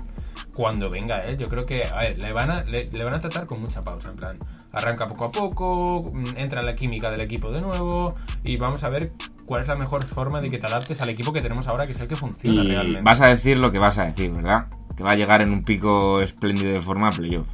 Cuando 0.54 0.90
venga 0.90 1.24
él, 1.24 1.36
yo 1.38 1.48
creo 1.48 1.64
que, 1.64 1.84
a 1.84 1.96
ver, 1.96 2.18
le 2.18 2.32
van 2.32 2.50
a, 2.50 2.62
le, 2.64 2.88
le 2.90 3.04
van 3.04 3.14
a 3.14 3.20
tratar 3.20 3.46
con 3.46 3.60
mucha 3.60 3.82
pausa, 3.82 4.10
en 4.10 4.16
plan, 4.16 4.38
arranca 4.72 5.08
poco 5.08 5.24
a 5.24 5.32
poco, 5.32 6.10
mm, 6.12 6.24
entra 6.36 6.60
en 6.60 6.66
la 6.66 6.76
química 6.76 7.10
del 7.10 7.20
equipo 7.22 7.50
de 7.50 7.60
nuevo, 7.60 8.14
y 8.44 8.56
vamos 8.56 8.84
a 8.84 8.88
ver 8.88 9.12
cuál 9.46 9.62
es 9.62 9.68
la 9.68 9.74
mejor 9.76 10.04
forma 10.04 10.40
de 10.40 10.50
que 10.50 10.58
te 10.58 10.66
adaptes 10.66 11.00
al 11.00 11.08
equipo 11.08 11.32
que 11.32 11.40
tenemos 11.40 11.66
ahora, 11.68 11.86
que 11.86 11.92
es 11.92 12.00
el 12.00 12.06
que 12.08 12.16
funciona 12.16 12.62
Y 12.62 12.68
realmente. 12.68 13.00
vas 13.02 13.20
a 13.20 13.26
decir 13.26 13.58
lo 13.58 13.72
que 13.72 13.78
vas 13.78 13.98
a 13.98 14.04
decir, 14.04 14.30
¿verdad? 14.30 14.66
Que 14.96 15.02
va 15.02 15.12
a 15.12 15.16
llegar 15.16 15.42
en 15.42 15.52
un 15.52 15.62
pico 15.62 16.20
espléndido 16.20 16.70
de 16.72 16.80
forma 16.80 17.08
a 17.08 17.10
playoff. 17.10 17.48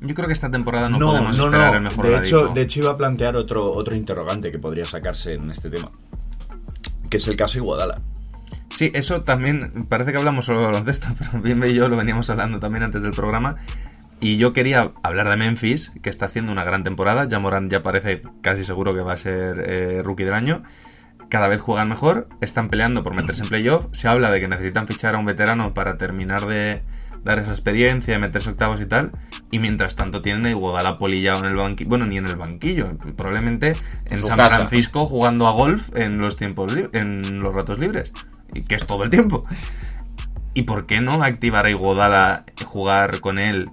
Yo 0.00 0.14
creo 0.14 0.26
que 0.26 0.32
esta 0.32 0.50
temporada 0.50 0.88
no, 0.88 0.98
podemos 0.98 1.38
esperar 1.38 1.74
el 1.74 1.82
mejor 1.82 2.04
de 2.04 2.10
Oladipo. 2.10 2.38
hecho, 2.38 2.54
de 2.54 2.62
hecho, 2.62 2.80
iba 2.80 2.90
a 2.92 2.96
plantear 2.96 3.36
otro, 3.36 3.72
otro 3.72 3.96
interrogante 3.96 4.52
que 4.52 4.58
podría 4.58 4.84
sacarse 4.84 5.34
en 5.34 5.50
este 5.50 5.70
tema. 5.70 5.90
Que 7.10 7.16
es 7.16 7.26
el 7.26 7.36
caso 7.36 7.58
Iguodala. 7.58 8.00
Sí, 8.70 8.90
eso 8.94 9.22
también, 9.22 9.86
parece 9.88 10.12
que 10.12 10.18
hablamos 10.18 10.44
solo 10.44 10.60
de 10.60 10.66
baloncesto, 10.66 11.08
pero 11.18 11.42
Bimbe 11.42 11.70
y 11.70 11.74
yo 11.74 11.88
lo 11.88 11.96
veníamos 11.96 12.30
hablando 12.30 12.60
también 12.60 12.84
antes 12.84 13.02
del 13.02 13.12
programa. 13.12 13.56
Y 14.20 14.36
yo 14.36 14.52
quería 14.52 14.92
hablar 15.02 15.28
de 15.28 15.36
Memphis, 15.36 15.92
que 16.02 16.10
está 16.10 16.26
haciendo 16.26 16.50
una 16.50 16.64
gran 16.64 16.82
temporada. 16.82 17.26
Ya 17.28 17.38
Morán 17.38 17.70
ya 17.70 17.82
parece 17.82 18.22
casi 18.42 18.64
seguro 18.64 18.94
que 18.94 19.00
va 19.00 19.12
a 19.12 19.16
ser 19.16 19.64
eh, 19.66 20.02
rookie 20.02 20.24
del 20.24 20.34
año. 20.34 20.64
Cada 21.28 21.46
vez 21.46 21.60
juegan 21.60 21.88
mejor, 21.88 22.28
están 22.40 22.68
peleando 22.68 23.04
por 23.04 23.14
meterse 23.14 23.42
en 23.42 23.48
playoff. 23.48 23.86
Se 23.92 24.08
habla 24.08 24.30
de 24.30 24.40
que 24.40 24.48
necesitan 24.48 24.88
fichar 24.88 25.14
a 25.14 25.18
un 25.18 25.24
veterano 25.24 25.72
para 25.72 25.98
terminar 25.98 26.46
de 26.46 26.82
dar 27.28 27.38
esa 27.38 27.52
experiencia, 27.52 28.14
de 28.14 28.18
meterse 28.18 28.50
octavos 28.50 28.80
y 28.80 28.86
tal. 28.86 29.12
Y 29.50 29.58
mientras 29.60 29.94
tanto 29.96 30.20
tienen 30.22 30.44
a 30.46 30.50
Iguodala 30.50 30.96
polillado 30.96 31.40
en 31.40 31.46
el 31.50 31.56
banquillo. 31.56 31.88
Bueno, 31.88 32.06
ni 32.06 32.16
en 32.18 32.26
el 32.26 32.36
banquillo, 32.36 32.96
probablemente 33.16 33.72
en 34.06 34.24
San 34.24 34.36
casa. 34.36 34.56
Francisco 34.56 35.06
jugando 35.06 35.46
a 35.46 35.52
golf 35.52 35.88
en 35.96 36.18
los 36.18 36.36
tiempos 36.36 36.72
en 36.92 37.40
los 37.40 37.54
ratos 37.54 37.78
libres. 37.78 38.12
Y 38.52 38.62
que 38.62 38.74
es 38.74 38.86
todo 38.86 39.04
el 39.04 39.10
tiempo. 39.10 39.44
¿Y 40.54 40.62
por 40.62 40.86
qué 40.86 41.00
no 41.00 41.22
activar 41.22 41.66
a 41.66 41.70
Iguodala, 41.70 42.44
jugar 42.64 43.20
con 43.20 43.38
él? 43.38 43.70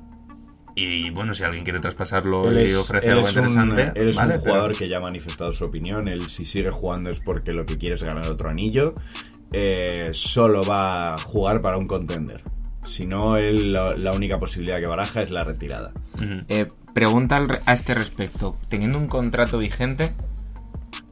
Y 0.76 1.10
bueno, 1.12 1.34
si 1.34 1.44
alguien 1.46 1.64
quiere 1.64 1.80
traspasarlo 1.80 2.50
Él 2.52 2.70
y 2.70 2.74
ofrece 2.74 3.10
algo 3.10 3.22
es 3.22 3.28
un- 3.28 3.44
interesante, 3.46 3.92
él 3.96 4.10
es 4.10 4.16
vale, 4.18 4.36
un 4.36 4.42
pero- 4.42 4.54
jugador 4.54 4.76
que 4.78 4.90
ya 4.90 4.98
ha 4.98 5.00
manifestado 5.02 5.54
su 5.54 5.64
opinión. 5.64 6.10
Él, 6.10 6.24
si 6.24 6.44
sigue 6.44 6.70
jugando, 6.70 7.10
es 7.10 7.22
porque 7.22 7.54
lo 7.54 7.66
que 7.66 7.78
quiere 7.78 7.96
es 7.96 8.04
ganar 8.04 8.28
otro 8.30 8.50
anillo. 8.50 8.94
Eh, 9.54 10.10
solo 10.12 10.64
va 10.64 11.14
a 11.14 11.18
jugar 11.18 11.62
para 11.62 11.78
un 11.78 11.88
contender. 11.88 12.44
Si 12.86 13.06
no, 13.06 13.38
él, 13.38 13.74
la, 13.74 13.94
la 13.94 14.12
única 14.12 14.40
posibilidad 14.40 14.80
que 14.80 14.88
baraja 14.88 15.22
es 15.22 15.32
la 15.32 15.44
retirada. 15.44 15.92
Eh, 16.48 16.68
pregunta 16.94 17.38
al 17.38 17.60
a 17.66 17.74
este 17.74 17.94
respecto. 17.94 18.54
Teniendo 18.70 18.98
un 18.98 19.08
contrato 19.08 19.58
vigente, 19.58 20.14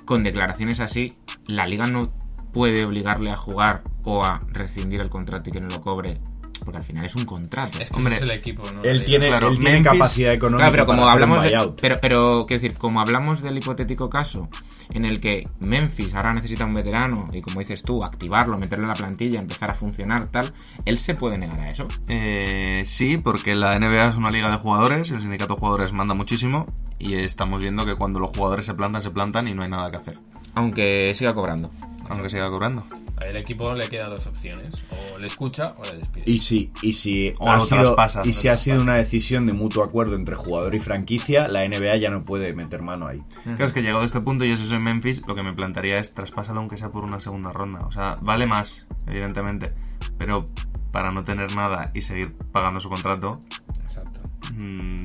con 0.06 0.24
declaraciones 0.24 0.80
así, 0.80 1.14
¿la 1.48 1.66
liga 1.66 1.88
no 1.88 2.12
puede 2.54 2.86
obligarle 2.86 3.32
a 3.32 3.36
jugar 3.36 3.84
o 4.06 4.24
a 4.24 4.40
rescindir 4.52 5.02
el 5.02 5.10
contrato 5.10 5.50
y 5.50 5.54
que 5.54 5.62
no 5.62 5.68
lo 5.68 5.82
cobre? 5.82 6.16
Porque 6.64 6.78
al 6.78 6.84
final 6.84 7.06
es 7.06 7.16
un 7.16 7.26
contrato. 7.26 7.80
Es 7.80 7.90
que 7.90 8.00
es 8.00 8.22
el 8.22 8.32
equipo, 8.32 8.64
¿no? 8.72 8.82
Él 8.84 9.04
tiene, 9.04 9.26
liga. 9.26 9.40
él 9.40 9.60
tiene 9.60 9.84
capacidad 9.84 10.34
económica 10.34 10.70
Claro, 10.70 10.72
pero 10.72 10.86
como 10.86 11.02
para 11.02 11.14
hablamos 11.14 11.44
de, 11.44 11.74
pero, 11.80 12.00
pero 12.02 12.46
quiero 12.48 12.62
decir, 12.62 12.78
como 12.78 13.02
hablamos 13.02 13.42
del 13.42 13.58
hipotético 13.58 14.10
caso 14.10 14.50
en 14.94 15.06
el 15.06 15.20
que 15.20 15.48
Memphis 15.60 16.14
ahora 16.14 16.34
necesita 16.34 16.66
un 16.66 16.74
veterano 16.74 17.28
y 17.34 17.42
como 17.42 17.60
dices 17.60 17.82
tú, 17.84 18.04
activarlo, 18.04 18.58
meterlo 18.58 18.86
en 18.86 18.90
la 18.90 18.96
plantilla, 18.96 19.40
empezar 19.40 19.72
a 19.72 19.74
funcionar, 19.74 20.28
tal, 20.28 20.54
él 20.86 20.98
se 20.98 21.16
puede 21.16 21.38
negar 21.38 21.60
a 21.60 21.70
eso. 21.70 21.88
Eh, 22.08 22.84
sí, 22.86 23.18
porque 23.18 23.56
la 23.56 23.78
NBA 23.80 24.10
es 24.10 24.16
una 24.16 24.32
liga 24.32 24.50
de 24.50 24.58
jugadores 24.58 25.10
y 25.10 25.14
el 25.14 25.22
sindicato 25.22 25.56
de 25.56 25.60
jugadores 25.60 25.94
manda 25.94 26.14
muchísimo 26.14 26.66
y 27.00 27.16
estamos 27.16 27.62
viendo 27.62 27.86
que 27.86 27.96
cuando 27.96 28.20
los 28.20 28.30
jugadores 28.30 28.66
se 28.66 28.74
plantan, 28.74 29.02
se 29.02 29.12
plantan 29.12 29.48
y 29.48 29.54
no 29.54 29.64
hay 29.64 29.70
nada 29.70 29.92
que 29.92 29.98
hacer. 29.98 30.20
Aunque 30.56 31.14
siga 31.16 31.34
cobrando. 31.34 31.72
Aunque 32.10 32.30
siga 32.30 32.50
cobrando. 32.50 32.86
A 33.18 33.26
el 33.26 33.38
equipo 33.38 33.74
le 33.74 33.88
queda 33.90 34.08
dos 34.08 34.26
opciones, 34.26 34.70
o 34.90 35.20
le 35.20 35.28
escucha 35.28 35.74
o 35.78 35.84
le 35.84 36.00
despide. 36.00 36.24
Y 36.26 36.40
si, 36.40 36.72
y 36.82 36.94
si, 36.94 37.32
O 37.40 37.50
ha 37.50 37.60
sido, 37.60 37.82
traspasa. 37.82 38.22
y 38.26 38.34
si 38.34 38.48
ha 38.48 38.58
sido 38.58 38.82
una 38.82 38.96
decisión 38.96 39.46
de 39.46 39.54
mutuo 39.54 39.84
acuerdo 39.84 40.16
entre 40.16 40.36
jugador 40.36 40.74
y 40.74 40.80
franquicia, 40.80 41.48
la 41.48 41.68
NBA 41.68 41.98
ya 41.98 42.10
no 42.10 42.26
puede 42.26 42.54
meter 42.54 42.82
mano 42.82 43.08
ahí. 43.08 43.22
Claro, 43.44 43.66
es 43.66 43.74
que 43.74 43.82
llegado 43.82 44.02
a 44.02 44.06
este 44.06 44.20
punto, 44.22 44.46
yo 44.46 44.58
si 44.58 44.66
soy 44.66 44.80
Memphis, 44.80 45.24
lo 45.28 45.36
que 45.36 45.44
me 45.44 45.54
plantearía 45.54 46.00
es 46.00 46.14
traspásalo 46.14 46.60
aunque 46.60 46.78
sea 46.78 46.92
por 46.92 47.04
una 47.04 47.20
segunda 47.20 47.54
ronda. 47.54 47.82
O 47.86 47.92
sea, 47.92 48.16
vale 48.22 48.48
más, 48.48 48.88
evidentemente. 49.08 49.72
Pero 50.18 50.46
para 50.92 51.12
no 51.12 51.24
tener 51.24 51.56
nada 51.56 51.92
y 51.94 52.02
seguir 52.04 52.34
pagando 52.52 52.80
su 52.80 52.90
contrato, 52.90 53.40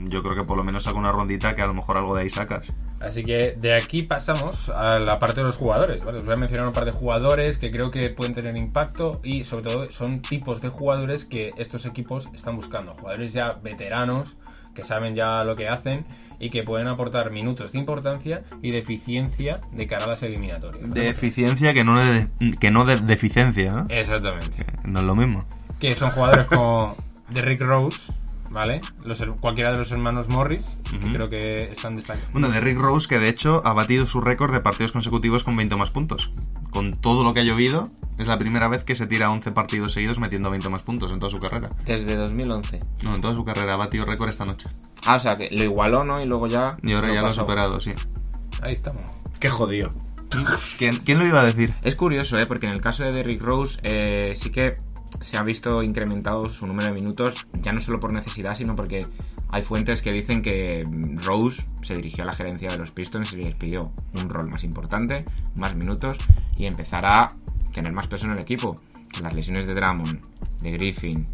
yo 0.08 0.22
creo 0.22 0.34
que 0.34 0.44
por 0.44 0.56
lo 0.56 0.64
menos 0.64 0.84
saca 0.84 0.98
una 0.98 1.12
rondita 1.12 1.54
que 1.54 1.62
a 1.62 1.66
lo 1.66 1.74
mejor 1.74 1.96
algo 1.96 2.14
de 2.14 2.22
ahí 2.22 2.30
sacas. 2.30 2.72
Así 3.00 3.22
que 3.22 3.52
de 3.52 3.74
aquí 3.74 4.02
pasamos 4.02 4.68
a 4.70 4.98
la 4.98 5.18
parte 5.18 5.40
de 5.40 5.46
los 5.46 5.56
jugadores. 5.56 6.04
¿vale? 6.04 6.18
Os 6.18 6.24
voy 6.24 6.34
a 6.34 6.38
mencionar 6.38 6.66
un 6.66 6.72
par 6.72 6.84
de 6.84 6.92
jugadores 6.92 7.58
que 7.58 7.70
creo 7.70 7.90
que 7.90 8.08
pueden 8.10 8.34
tener 8.34 8.56
impacto 8.56 9.20
y 9.22 9.44
sobre 9.44 9.64
todo 9.64 9.86
son 9.86 10.20
tipos 10.20 10.60
de 10.60 10.68
jugadores 10.68 11.24
que 11.24 11.52
estos 11.56 11.86
equipos 11.86 12.28
están 12.34 12.56
buscando. 12.56 12.94
Jugadores 12.94 13.32
ya 13.32 13.52
veteranos 13.52 14.36
que 14.74 14.84
saben 14.84 15.14
ya 15.16 15.42
lo 15.42 15.56
que 15.56 15.68
hacen 15.68 16.06
y 16.38 16.50
que 16.50 16.62
pueden 16.62 16.86
aportar 16.86 17.30
minutos 17.30 17.72
de 17.72 17.78
importancia 17.80 18.44
y 18.62 18.70
de 18.70 18.78
eficiencia 18.78 19.60
de 19.72 19.86
cara 19.86 20.04
a 20.04 20.08
las 20.08 20.22
eliminatorias. 20.22 20.88
De 20.90 21.08
eficiencia 21.08 21.74
que 21.74 21.82
no 21.82 22.00
de, 22.00 22.28
que 22.60 22.70
no 22.70 22.84
de 22.84 22.96
deficiencia, 23.00 23.72
¿no? 23.72 23.84
Exactamente. 23.88 24.64
No 24.84 25.00
es 25.00 25.04
lo 25.04 25.16
mismo. 25.16 25.44
Que 25.80 25.94
son 25.96 26.10
jugadores 26.12 26.46
como 26.46 26.96
de 27.28 27.42
Rick 27.42 27.60
Rose, 27.60 28.12
¿vale? 28.50 28.80
Los, 29.04 29.22
cualquiera 29.40 29.72
de 29.72 29.78
los 29.78 29.90
hermanos 29.92 30.28
Morris, 30.28 30.78
que 30.90 30.96
Ujú. 30.96 31.08
creo 31.14 31.28
que 31.28 31.70
están 31.72 31.94
destacados. 31.94 32.30
Bueno, 32.32 32.48
de 32.48 32.60
Rick 32.60 32.78
Rose, 32.78 33.08
que 33.08 33.18
de 33.18 33.28
hecho 33.28 33.60
ha 33.64 33.72
batido 33.72 34.06
su 34.06 34.20
récord 34.20 34.52
de 34.52 34.60
partidos 34.60 34.92
consecutivos 34.92 35.44
con 35.44 35.56
20 35.56 35.74
o 35.74 35.78
más 35.78 35.90
puntos. 35.90 36.32
con 36.70 36.92
todo 37.00 37.24
lo 37.24 37.32
que 37.32 37.40
ha 37.40 37.44
llovido, 37.44 37.90
es 38.18 38.26
la 38.26 38.36
primera 38.36 38.68
vez 38.68 38.84
que 38.84 38.94
se 38.94 39.06
tira 39.06 39.30
11 39.30 39.52
partidos 39.52 39.92
seguidos 39.92 40.18
metiendo 40.18 40.50
20 40.50 40.68
más 40.68 40.82
puntos 40.82 41.10
en 41.10 41.18
toda 41.18 41.30
su 41.30 41.40
carrera. 41.40 41.70
Desde 41.86 42.14
2011. 42.14 42.80
No, 43.04 43.14
en 43.14 43.22
toda 43.22 43.32
su 43.34 43.42
carrera 43.44 43.72
ha 43.74 43.76
batido 43.78 44.04
récord 44.04 44.28
esta 44.28 44.44
noche. 44.44 44.68
Ah, 45.06 45.16
o 45.16 45.18
sea, 45.18 45.36
que 45.38 45.48
lo 45.50 45.64
igualó, 45.64 46.04
¿no? 46.04 46.22
Y 46.22 46.26
luego 46.26 46.46
ya... 46.46 46.76
Y 46.82 46.92
ahora 46.92 47.12
ya 47.12 47.22
lo 47.22 47.28
ha 47.28 47.32
superado, 47.32 47.80
sí. 47.80 47.94
Ahí 48.60 48.74
estamos. 48.74 49.02
Qué 49.40 49.48
jodido. 49.48 49.88
¿Quién, 50.78 50.98
quién 50.98 51.18
lo 51.18 51.26
iba 51.26 51.40
a 51.40 51.44
decir? 51.44 51.72
Es 51.82 51.96
curioso, 51.96 52.36
¿eh? 52.38 52.44
Porque 52.46 52.66
en 52.66 52.72
el 52.72 52.82
caso 52.82 53.02
de 53.02 53.12
Derrick 53.12 53.40
Rose 53.40 53.80
eh, 53.82 54.32
sí 54.34 54.50
que 54.50 54.76
se 55.20 55.36
ha 55.36 55.42
visto 55.42 55.82
incrementado 55.82 56.48
su 56.48 56.66
número 56.66 56.88
de 56.88 56.94
minutos, 56.94 57.46
ya 57.60 57.72
no 57.72 57.80
solo 57.80 58.00
por 58.00 58.12
necesidad, 58.12 58.54
sino 58.54 58.74
porque 58.74 59.06
hay 59.50 59.62
fuentes 59.62 60.02
que 60.02 60.12
dicen 60.12 60.42
que 60.42 60.84
Rose 61.24 61.64
se 61.82 61.94
dirigió 61.94 62.24
a 62.24 62.26
la 62.26 62.32
gerencia 62.32 62.68
de 62.68 62.78
los 62.78 62.90
Pistons 62.90 63.32
y 63.32 63.36
les 63.36 63.54
pidió 63.54 63.92
un 64.20 64.28
rol 64.28 64.48
más 64.48 64.64
importante, 64.64 65.24
más 65.54 65.74
minutos 65.74 66.18
y 66.56 66.66
empezar 66.66 67.06
a 67.06 67.28
tener 67.72 67.92
más 67.92 68.08
peso 68.08 68.26
en 68.26 68.32
el 68.32 68.38
equipo. 68.38 68.74
Las 69.22 69.34
lesiones 69.34 69.66
de 69.66 69.74
Drummond, 69.74 70.20
de 70.60 70.70
Griffin 70.72 71.26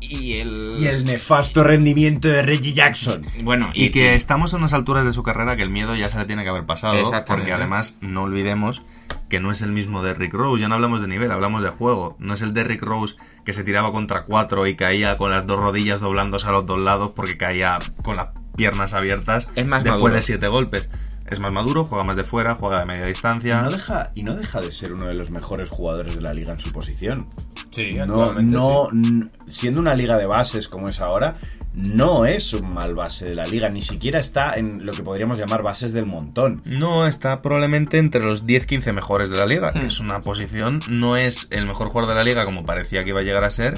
y 0.00 0.34
el... 0.34 0.76
Y 0.78 0.86
el 0.86 1.04
nefasto 1.04 1.64
rendimiento 1.64 2.28
de 2.28 2.42
Reggie 2.42 2.72
Jackson. 2.72 3.22
Bueno, 3.42 3.70
Y 3.72 3.90
que 3.90 4.14
estamos 4.14 4.54
a 4.54 4.56
unas 4.56 4.72
alturas 4.72 5.06
de 5.06 5.12
su 5.12 5.22
carrera 5.22 5.56
que 5.56 5.62
el 5.62 5.70
miedo 5.70 5.94
ya 5.96 6.08
se 6.08 6.18
le 6.18 6.24
tiene 6.24 6.42
que 6.42 6.50
haber 6.50 6.66
pasado. 6.66 7.10
Porque 7.26 7.52
además, 7.52 7.98
no 8.00 8.22
olvidemos 8.22 8.82
que 9.28 9.40
no 9.40 9.50
es 9.50 9.62
el 9.62 9.72
mismo 9.72 10.02
Derrick 10.02 10.32
Rose. 10.32 10.60
Ya 10.60 10.68
no 10.68 10.74
hablamos 10.74 11.00
de 11.00 11.08
nivel, 11.08 11.30
hablamos 11.30 11.62
de 11.62 11.70
juego. 11.70 12.16
No 12.18 12.34
es 12.34 12.42
el 12.42 12.52
Derrick 12.54 12.82
Rose 12.82 13.16
que 13.44 13.52
se 13.52 13.64
tiraba 13.64 13.92
contra 13.92 14.24
cuatro 14.24 14.66
y 14.66 14.76
caía 14.76 15.16
con 15.18 15.30
las 15.30 15.46
dos 15.46 15.58
rodillas 15.60 16.00
doblándose 16.00 16.46
a 16.46 16.52
los 16.52 16.66
dos 16.66 16.78
lados 16.78 17.12
porque 17.14 17.36
caía 17.36 17.78
con 18.02 18.16
las 18.16 18.28
piernas 18.56 18.92
abiertas 18.94 19.48
Es 19.56 19.66
más 19.66 19.82
después 19.82 20.00
maduro. 20.00 20.14
de 20.14 20.22
siete 20.22 20.48
golpes. 20.48 20.90
Es 21.26 21.40
más 21.40 21.52
maduro, 21.52 21.86
juega 21.86 22.04
más 22.04 22.16
de 22.18 22.24
fuera, 22.24 22.54
juega 22.54 22.80
de 22.80 22.84
media 22.84 23.06
Y 23.06 23.08
distancia. 23.08 23.62
no, 23.62 23.70
deja, 23.70 24.10
y 24.14 24.22
no 24.22 24.34
deja 24.36 24.60
de 24.60 24.70
ser 24.70 24.92
uno 24.92 25.06
de 25.06 25.14
los 25.14 25.30
mejores 25.30 25.70
jugadores 25.70 26.14
de 26.16 26.20
la 26.20 26.34
liga 26.34 26.52
en 26.52 26.60
su 26.60 26.70
posición. 26.70 27.28
Sí, 27.70 27.94
No, 27.94 28.02
actualmente 28.02 28.52
no, 28.54 28.88
sí. 28.92 29.30
siendo 29.46 29.80
una 29.80 29.94
liga 29.94 30.18
de 30.18 30.26
bases 30.26 30.68
como 30.68 30.90
es 30.90 31.00
ahora, 31.00 31.36
no 31.74 32.24
es 32.26 32.52
un 32.52 32.72
mal 32.72 32.94
base 32.94 33.24
de 33.26 33.34
la 33.34 33.44
liga, 33.44 33.68
ni 33.68 33.82
siquiera 33.82 34.20
está 34.20 34.54
en 34.54 34.86
lo 34.86 34.92
que 34.92 35.02
podríamos 35.02 35.38
llamar 35.38 35.62
bases 35.62 35.92
del 35.92 36.06
montón. 36.06 36.62
No, 36.64 37.06
está 37.06 37.42
probablemente 37.42 37.98
entre 37.98 38.24
los 38.24 38.46
10-15 38.46 38.92
mejores 38.92 39.30
de 39.30 39.36
la 39.36 39.46
liga, 39.46 39.72
Hmm. 39.74 39.80
que 39.80 39.86
es 39.86 40.00
una 40.00 40.22
posición, 40.22 40.80
no 40.88 41.16
es 41.16 41.48
el 41.50 41.66
mejor 41.66 41.88
jugador 41.88 42.10
de 42.10 42.14
la 42.16 42.24
liga 42.24 42.44
como 42.44 42.64
parecía 42.64 43.02
que 43.04 43.10
iba 43.10 43.20
a 43.20 43.24
llegar 43.24 43.44
a 43.44 43.50
ser, 43.50 43.74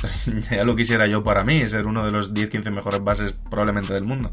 pero 0.00 0.40
ya 0.50 0.64
lo 0.64 0.76
quisiera 0.76 1.06
yo 1.06 1.22
para 1.24 1.44
mí, 1.44 1.66
ser 1.68 1.86
uno 1.86 2.04
de 2.04 2.12
los 2.12 2.34
10-15 2.34 2.70
mejores 2.70 3.02
bases 3.02 3.34
probablemente 3.50 3.92
del 3.94 4.04
mundo. 4.04 4.30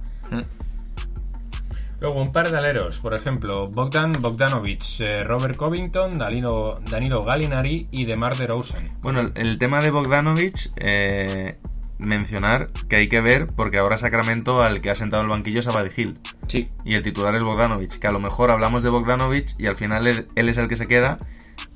Luego 2.00 2.22
un 2.22 2.32
par 2.32 2.52
de 2.52 2.56
aleros, 2.58 3.00
por 3.00 3.16
ejemplo, 3.16 3.68
Bogdan 3.70 4.22
Bogdanovic, 4.22 4.84
eh, 5.00 5.24
Robert 5.24 5.56
Covington, 5.56 6.20
Danilo, 6.20 6.80
Danilo 6.92 7.24
Gallinari 7.24 7.88
y 7.90 8.06
Demar 8.06 8.38
DeRozan. 8.38 8.88
Bueno, 9.02 9.22
el, 9.22 9.32
el 9.34 9.58
tema 9.58 9.82
de 9.82 9.90
Bogdanovich, 9.90 10.70
eh, 10.76 11.58
mencionar 12.00 12.70
que 12.90 12.98
hay 12.98 13.10
que 13.10 13.22
ver, 13.22 13.48
porque 13.48 13.78
ahora 13.78 13.98
Sacramento 13.98 14.62
al 14.64 14.82
que 14.82 14.90
ha 14.90 14.96
sentado 14.96 15.24
el 15.24 15.30
banquillo 15.30 15.60
es 15.60 15.68
Abadi 15.68 15.90
Hill. 15.96 16.14
Sí. 16.48 16.70
Y 16.86 16.96
el 16.96 17.04
titular 17.04 17.34
es 17.36 17.44
Bogdanovich, 17.44 18.00
que 18.00 18.08
a 18.08 18.12
lo 18.12 18.20
mejor 18.20 18.52
hablamos 18.52 18.84
de 18.84 18.90
Bogdanovich 18.90 19.54
y 19.58 19.68
al 19.68 19.76
final 19.76 20.08
él, 20.08 20.28
es 20.36 20.58
el 20.58 20.68
que 20.70 20.76
se 20.78 20.88
queda 20.88 21.18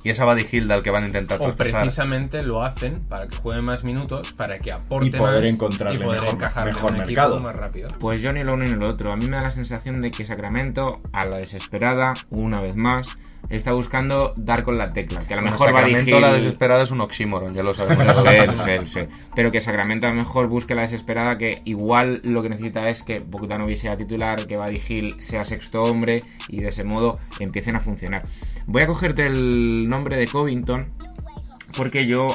y 0.03 0.09
es 0.09 0.19
Abadi 0.19 0.45
Hill 0.51 0.71
al 0.71 0.83
que 0.83 0.89
van 0.91 1.03
a 1.03 1.07
intentar 1.07 1.37
O 1.39 1.45
traspasar. 1.45 1.81
precisamente 1.83 2.43
lo 2.43 2.63
hacen 2.63 3.01
para 3.07 3.27
que 3.27 3.37
juegue 3.37 3.61
más 3.61 3.83
minutos, 3.83 4.31
para 4.33 4.59
que 4.59 4.71
aporte 4.71 5.07
Y 5.07 5.11
poder 5.11 5.41
más 5.43 5.53
encontrarle 5.53 5.99
y 5.99 6.03
poder 6.03 6.21
mejor- 6.21 6.35
encajarle 6.35 6.73
mejor 6.73 6.91
mercado. 6.97 7.39
más 7.41 7.55
rápido. 7.55 7.89
Pues 7.99 8.21
yo 8.21 8.31
ni 8.33 8.43
lo 8.43 8.53
uno 8.53 8.63
ni 8.65 8.71
lo 8.71 8.87
otro. 8.89 9.11
A 9.11 9.15
mí 9.17 9.25
me 9.27 9.37
da 9.37 9.43
la 9.43 9.51
sensación 9.51 10.01
de 10.01 10.11
que 10.11 10.25
Sacramento, 10.25 11.01
a 11.13 11.25
la 11.25 11.37
desesperada, 11.37 12.13
una 12.29 12.61
vez 12.61 12.75
más, 12.75 13.17
está 13.51 13.73
buscando 13.73 14.33
dar 14.37 14.63
con 14.63 14.77
la 14.77 14.89
tecla. 14.89 15.21
Que 15.21 15.33
a 15.33 15.37
lo 15.37 15.43
Bueno, 15.43 15.57
mejor 15.57 15.67
va 15.67 15.71
a 15.71 15.81
Sacramento 15.81 16.05
dirigir... 16.05 16.21
la 16.21 16.33
desesperada 16.33 16.83
es 16.83 16.91
un 16.91 17.01
oxímoron, 17.01 17.53
ya 17.53 17.63
lo 17.63 17.73
sabemos. 17.73 18.05
Lo 18.05 18.13
sé, 18.21 18.47
lo 18.47 18.57
sé, 18.57 18.79
lo 18.79 18.85
sé. 18.85 19.09
Pero 19.35 19.51
que 19.51 19.61
Sacramento 19.61 20.07
a 20.07 20.09
lo 20.09 20.15
mejor 20.15 20.47
busque 20.47 20.75
la 20.75 20.81
desesperada, 20.81 21.37
que 21.37 21.61
igual 21.65 22.21
lo 22.23 22.41
que 22.41 22.49
necesita 22.49 22.89
es 22.89 23.03
que 23.03 23.19
Bogdanovic 23.19 23.75
sea 23.75 23.97
titular, 23.97 24.47
que 24.47 24.57
Buddy 24.57 24.81
Hill 24.87 25.15
sea 25.19 25.43
sexto 25.43 25.83
hombre 25.83 26.23
y 26.47 26.61
de 26.61 26.69
ese 26.69 26.83
modo 26.83 27.19
empiecen 27.39 27.75
a 27.75 27.79
funcionar. 27.79 28.23
Voy 28.67 28.83
a 28.83 28.87
cogerte 28.87 29.25
el 29.25 29.87
nombre 29.87 30.17
de 30.17 30.27
Covington. 30.27 30.91
Porque 31.77 32.05
yo 32.05 32.27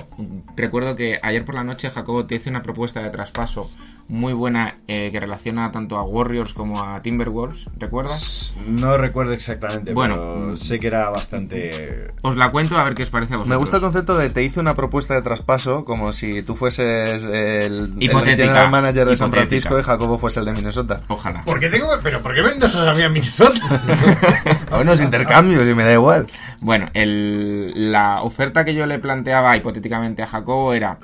recuerdo 0.56 0.96
que 0.96 1.20
ayer 1.22 1.44
por 1.44 1.54
la 1.54 1.62
noche 1.62 1.90
Jacobo 1.90 2.24
te 2.24 2.36
hice 2.36 2.48
una 2.48 2.62
propuesta 2.62 3.02
de 3.02 3.10
traspaso 3.10 3.70
muy 4.08 4.32
buena 4.32 4.78
eh, 4.86 5.08
que 5.10 5.18
relaciona 5.18 5.72
tanto 5.72 5.96
a 5.98 6.04
Warriors 6.04 6.54
como 6.54 6.80
a 6.84 7.02
Timberwolves, 7.02 7.66
¿recuerdas? 7.76 8.56
No 8.66 8.96
recuerdo 8.96 9.32
exactamente, 9.32 9.92
Bueno. 9.94 10.22
pero 10.22 10.56
sé 10.56 10.78
que 10.78 10.86
era 10.86 11.08
bastante... 11.10 12.06
Os 12.22 12.36
la 12.36 12.50
cuento 12.52 12.76
a 12.76 12.84
ver 12.84 12.94
qué 12.94 13.02
os 13.02 13.10
parece 13.10 13.34
a 13.34 13.38
vosotros. 13.38 13.48
Me 13.50 13.56
gusta 13.56 13.76
el 13.78 13.82
concepto 13.82 14.16
de 14.16 14.30
te 14.30 14.42
hice 14.44 14.60
una 14.60 14.74
propuesta 14.76 15.14
de 15.14 15.22
traspaso 15.22 15.84
como 15.84 16.12
si 16.12 16.42
tú 16.42 16.54
fueses 16.54 17.24
el, 17.24 17.94
el 18.00 18.10
general 18.36 18.70
manager 18.70 19.08
de 19.08 19.16
San. 19.16 19.32
Francisco 19.32 19.78
y 19.78 19.82
Jacobo 19.82 20.18
fuese 20.18 20.38
el 20.40 20.46
de 20.46 20.52
Minnesota. 20.52 21.00
Ojalá. 21.08 21.44
¿Por 21.44 21.58
qué 21.58 21.68
tengo 21.68 21.88
¿Pero 22.02 22.20
por 22.20 22.32
qué 22.34 22.42
vendes 22.42 22.74
a 22.74 22.92
mí 22.94 23.02
a 23.02 23.08
Minnesota? 23.08 23.60
Bueno, 24.70 24.92
es 24.92 25.00
intercambios 25.00 25.66
y 25.68 25.74
me 25.74 25.84
da 25.84 25.92
igual. 25.92 26.26
Bueno, 26.60 26.88
el- 26.94 27.90
la 27.92 28.22
oferta 28.22 28.64
que 28.64 28.74
yo 28.74 28.86
le 28.86 28.98
planteaba 28.98 29.56
hipotéticamente 29.56 30.22
a 30.22 30.26
Jacobo 30.26 30.74
era 30.74 30.98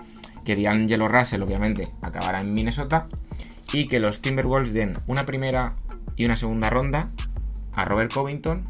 que 0.45 0.57
D'Angelo 0.57 1.09
Russell, 1.09 1.43
obviamente, 1.43 1.93
acabara 2.03 2.41
en 2.41 2.55
Minnesota 2.55 3.09
y 3.73 3.87
que 3.87 4.01
los 4.01 4.21
Timberwolves 4.21 4.73
den 4.73 4.97
una 5.07 5.25
primera 5.25 5.71
y 6.17 6.25
una 6.25 6.37
segunda 6.37 6.71
ronda 6.71 7.09
a 7.75 7.85
Robert 7.85 8.13
Covington 8.13 8.65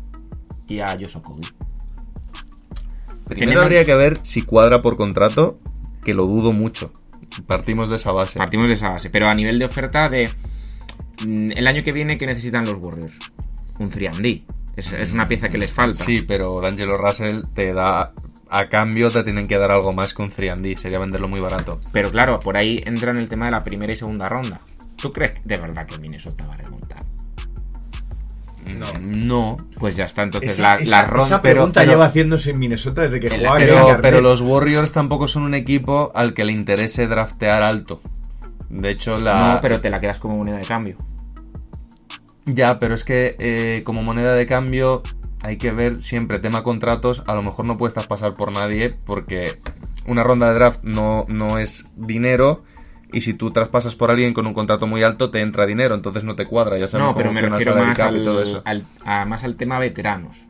y 0.68 0.80
a 0.80 0.88
Josh 0.88 1.16
Okogie. 1.16 1.50
Primero 3.26 3.62
habría 3.62 3.84
que 3.84 3.94
ver 3.94 4.20
si 4.22 4.42
cuadra 4.42 4.82
por 4.82 4.96
contrato, 4.96 5.58
que 6.04 6.14
lo 6.14 6.26
dudo 6.26 6.52
mucho. 6.52 6.92
Partimos 7.46 7.88
de 7.88 7.96
esa 7.96 8.12
base. 8.12 8.38
Partimos 8.38 8.68
de 8.68 8.74
esa 8.74 8.90
base, 8.90 9.10
pero 9.10 9.28
a 9.28 9.34
nivel 9.34 9.58
de 9.58 9.64
oferta 9.64 10.08
de 10.08 10.28
mm, 11.26 11.52
el 11.52 11.66
año 11.66 11.82
que 11.82 11.92
viene, 11.92 12.18
¿qué 12.18 12.26
necesitan 12.26 12.64
los 12.64 12.78
Warriors? 12.78 13.18
Un 13.78 13.90
3D. 13.90 14.44
Es, 14.76 14.92
es 14.92 15.12
una 15.12 15.28
pieza 15.28 15.48
que 15.48 15.58
les 15.58 15.72
falta. 15.72 16.04
Sí, 16.04 16.22
pero 16.22 16.60
D'Angelo 16.60 16.96
Russell 16.96 17.42
te 17.54 17.72
da. 17.72 18.12
A 18.55 18.68
cambio 18.68 19.11
te 19.11 19.22
tienen 19.24 19.48
que 19.48 19.57
dar 19.57 19.70
algo 19.70 19.92
más 19.94 20.12
que 20.12 20.20
un 20.22 20.30
3D. 20.30 20.76
Sería 20.76 20.98
venderlo 20.98 21.26
muy 21.26 21.40
barato. 21.40 21.80
Pero 21.90 22.11
claro, 22.11 22.38
por 22.38 22.57
ahí 22.59 22.82
entra 22.84 23.11
en 23.11 23.16
el 23.16 23.28
tema 23.30 23.46
de 23.46 23.50
la 23.53 23.64
primera 23.64 23.92
y 23.92 23.96
segunda 23.96 24.28
ronda. 24.28 24.61
¿Tú 25.00 25.11
crees 25.12 25.40
de 25.44 25.57
verdad 25.57 25.86
que 25.86 25.98
Minnesota 25.98 26.44
va 26.46 26.55
a 26.55 26.57
remontar? 26.59 27.03
No. 28.66 28.86
No. 29.00 29.57
Pues 29.78 29.96
ya 29.96 30.05
está, 30.05 30.22
entonces 30.22 30.53
Esa, 30.53 30.62
la, 30.62 30.74
esa- 30.76 30.90
la 30.90 31.07
ron- 31.09 31.26
esa 31.26 31.40
pero- 31.40 31.55
pregunta 31.55 31.80
pero- 31.80 31.92
lleva 31.92 32.05
haciéndose 32.07 32.50
en 32.50 32.59
Minnesota 32.59 33.03
desde 33.03 33.20
que 33.20 33.28
El- 33.28 33.38
jugaba 33.38 33.57
pero- 33.57 33.86
Pero, 33.86 34.03
pero 34.03 34.20
los 34.20 34.40
Warriors 34.40 34.92
tampoco 34.92 35.28
son 35.28 35.42
un 35.44 35.55
equipo 35.55 36.12
al 36.14 36.34
que 36.34 36.44
le 36.44 36.53
interese 36.53 37.09
draftear 37.09 37.62
alto. 37.62 38.00
De 38.68 38.90
hecho, 38.90 39.18
la. 39.20 39.55
No, 39.55 39.61
pero 39.61 39.80
te 39.80 39.90
la 39.90 40.00
quedas 40.00 40.18
como 40.18 40.36
moneda 40.36 40.59
de 40.59 40.64
cambio. 40.64 40.96
Ya, 42.44 42.78
pero 42.78 42.94
es 42.94 43.05
que 43.05 43.34
eh, 43.38 43.82
como 43.84 44.03
moneda 44.03 44.34
de 44.34 44.46
cambio 44.46 45.03
hay 45.43 45.57
que 45.59 45.72
ver 45.72 46.01
siempre 46.01 46.38
tema 46.38 46.62
contratos. 46.62 47.22
A 47.26 47.34
lo 47.34 47.43
mejor 47.43 47.64
no 47.64 47.76
puedes 47.78 47.95
pasar 48.07 48.34
por 48.34 48.53
nadie 48.53 48.95
porque 49.05 49.61
una 50.07 50.22
ronda 50.22 50.49
de 50.49 50.55
draft 50.55 50.82
no, 50.84 51.24
no 51.28 51.59
es 51.59 51.86
dinero. 51.97 52.62
Y 53.14 53.20
si 53.20 53.34
tú 53.34 53.51
traspasas 53.51 53.95
por 53.95 54.11
alguien 54.11 54.32
con 54.32 54.47
un 54.47 54.55
contrato 54.55 54.86
muy 54.86 55.03
alto, 55.03 55.30
te 55.30 55.43
entra 55.43 55.66
dinero, 55.66 55.95
entonces 55.95 56.24
no 56.24 56.34
te 56.34 56.47
cuadra. 56.47 56.78
Ya 56.78 56.88
sabemos 56.88 57.12
No, 57.12 57.16
pero 57.16 57.28
cómo 57.28 57.40
me 57.43 57.49
refiero 57.49 57.76
más 57.76 57.99
cap 57.99 58.12
y 58.14 58.18
al, 58.18 58.24
todo 58.24 58.43
eso. 58.43 58.62
al- 58.64 58.86
a- 59.05 59.26
más 59.26 59.45
al 59.45 59.57
tema 59.57 59.78
veteranos. 59.78 60.47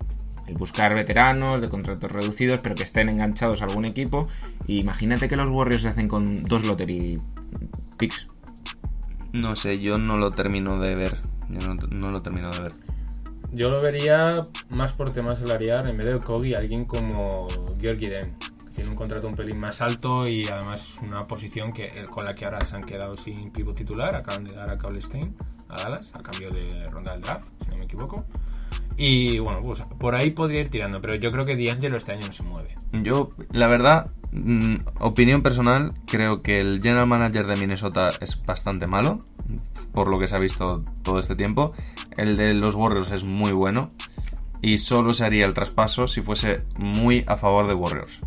El 0.47 0.55
buscar 0.55 0.95
veteranos 0.95 1.61
de 1.61 1.69
contratos 1.69 2.11
reducidos, 2.13 2.61
pero 2.63 2.75
que 2.75 2.83
estén 2.85 3.09
enganchados 3.09 3.63
a 3.63 3.65
algún 3.65 3.85
equipo. 3.85 4.29
Y 4.69 4.79
imagínate 4.79 5.29
que 5.29 5.37
los 5.37 5.49
Warriors 5.51 5.83
se 5.83 5.89
hacen 5.89 6.07
con 6.09 6.43
dos 6.45 6.65
lottery 6.65 7.17
picks. 7.99 8.27
No 9.33 9.57
sé, 9.57 9.81
yo 9.81 9.99
no 9.99 10.17
lo 10.19 10.31
termino 10.31 10.79
de 10.79 10.95
ver. 10.95 11.19
Yo 11.49 11.67
no, 11.67 11.75
no 11.91 12.11
lo 12.11 12.23
termino 12.23 12.51
de 12.51 12.61
ver. 12.61 12.73
Yo 13.53 13.69
lo 13.69 13.83
vería 13.83 14.45
más 14.71 14.93
por 14.93 15.13
tema 15.13 15.37
salarial 15.37 15.87
en 15.87 15.99
vez 15.99 16.07
de 16.07 16.19
Kogi, 16.19 16.55
alguien 16.55 16.87
como 16.87 17.47
Georgi 17.79 18.09
Den. 18.09 18.35
Tiene 18.75 18.89
un 18.89 18.97
contrato 18.97 19.29
un 19.29 19.35
pelín 19.35 19.61
más 19.61 19.83
alto 19.83 20.27
y 20.27 20.47
además 20.47 20.99
una 21.03 21.27
posición 21.27 21.75
que 21.75 21.85
eh, 21.85 22.07
con 22.09 22.25
la 22.25 22.35
que 22.35 22.47
ahora 22.47 22.65
se 22.65 22.77
han 22.77 22.85
quedado 22.85 23.15
sin 23.19 23.53
pivo 23.53 23.75
titular. 23.75 24.17
Acaban 24.17 24.45
de 24.45 24.55
dar 24.55 24.71
a 24.71 24.79
Cole 24.79 25.03
Stein 25.03 25.37
a 25.69 25.83
Dallas 25.83 26.13
a 26.15 26.21
cambio 26.21 26.51
de 26.51 26.87
ronda 26.89 27.13
del 27.13 27.21
draft, 27.21 27.51
si 27.63 27.69
no 27.69 27.77
me 27.77 27.85
equivoco. 27.85 28.25
Y 28.97 29.39
bueno, 29.39 29.61
pues 29.63 29.83
por 29.99 30.15
ahí 30.15 30.31
podría 30.31 30.61
ir 30.61 30.71
tirando, 30.71 31.03
pero 31.03 31.15
yo 31.17 31.31
creo 31.31 31.45
que 31.45 31.55
D'Angelo 31.55 31.99
este 31.99 32.13
año 32.13 32.27
no 32.27 32.33
se 32.33 32.43
mueve. 32.45 32.75
Yo, 32.93 33.29
la 33.51 33.67
verdad, 33.67 34.11
mm, 34.33 34.77
opinión 35.01 35.43
personal, 35.43 35.93
creo 36.07 36.41
que 36.41 36.63
el 36.63 36.81
general 36.83 37.07
manager 37.07 37.47
de 37.47 37.57
Minnesota 37.57 38.11
es 38.21 38.43
bastante 38.45 38.87
malo, 38.87 39.19
por 39.93 40.09
lo 40.09 40.19
que 40.19 40.29
se 40.29 40.37
ha 40.37 40.39
visto 40.39 40.83
todo 41.03 41.19
este 41.19 41.37
tiempo. 41.37 41.73
El 42.17 42.37
de 42.37 42.55
los 42.55 42.75
Warriors 42.75 43.11
es 43.11 43.25
muy 43.25 43.53
bueno 43.53 43.89
y 44.61 44.79
solo 44.79 45.13
se 45.13 45.25
haría 45.25 45.45
el 45.45 45.55
traspaso 45.55 46.09
si 46.09 46.21
fuese 46.21 46.65
muy 46.79 47.25
a 47.27 47.37
favor 47.37 47.67
de 47.67 47.75
Warriors. 47.75 48.21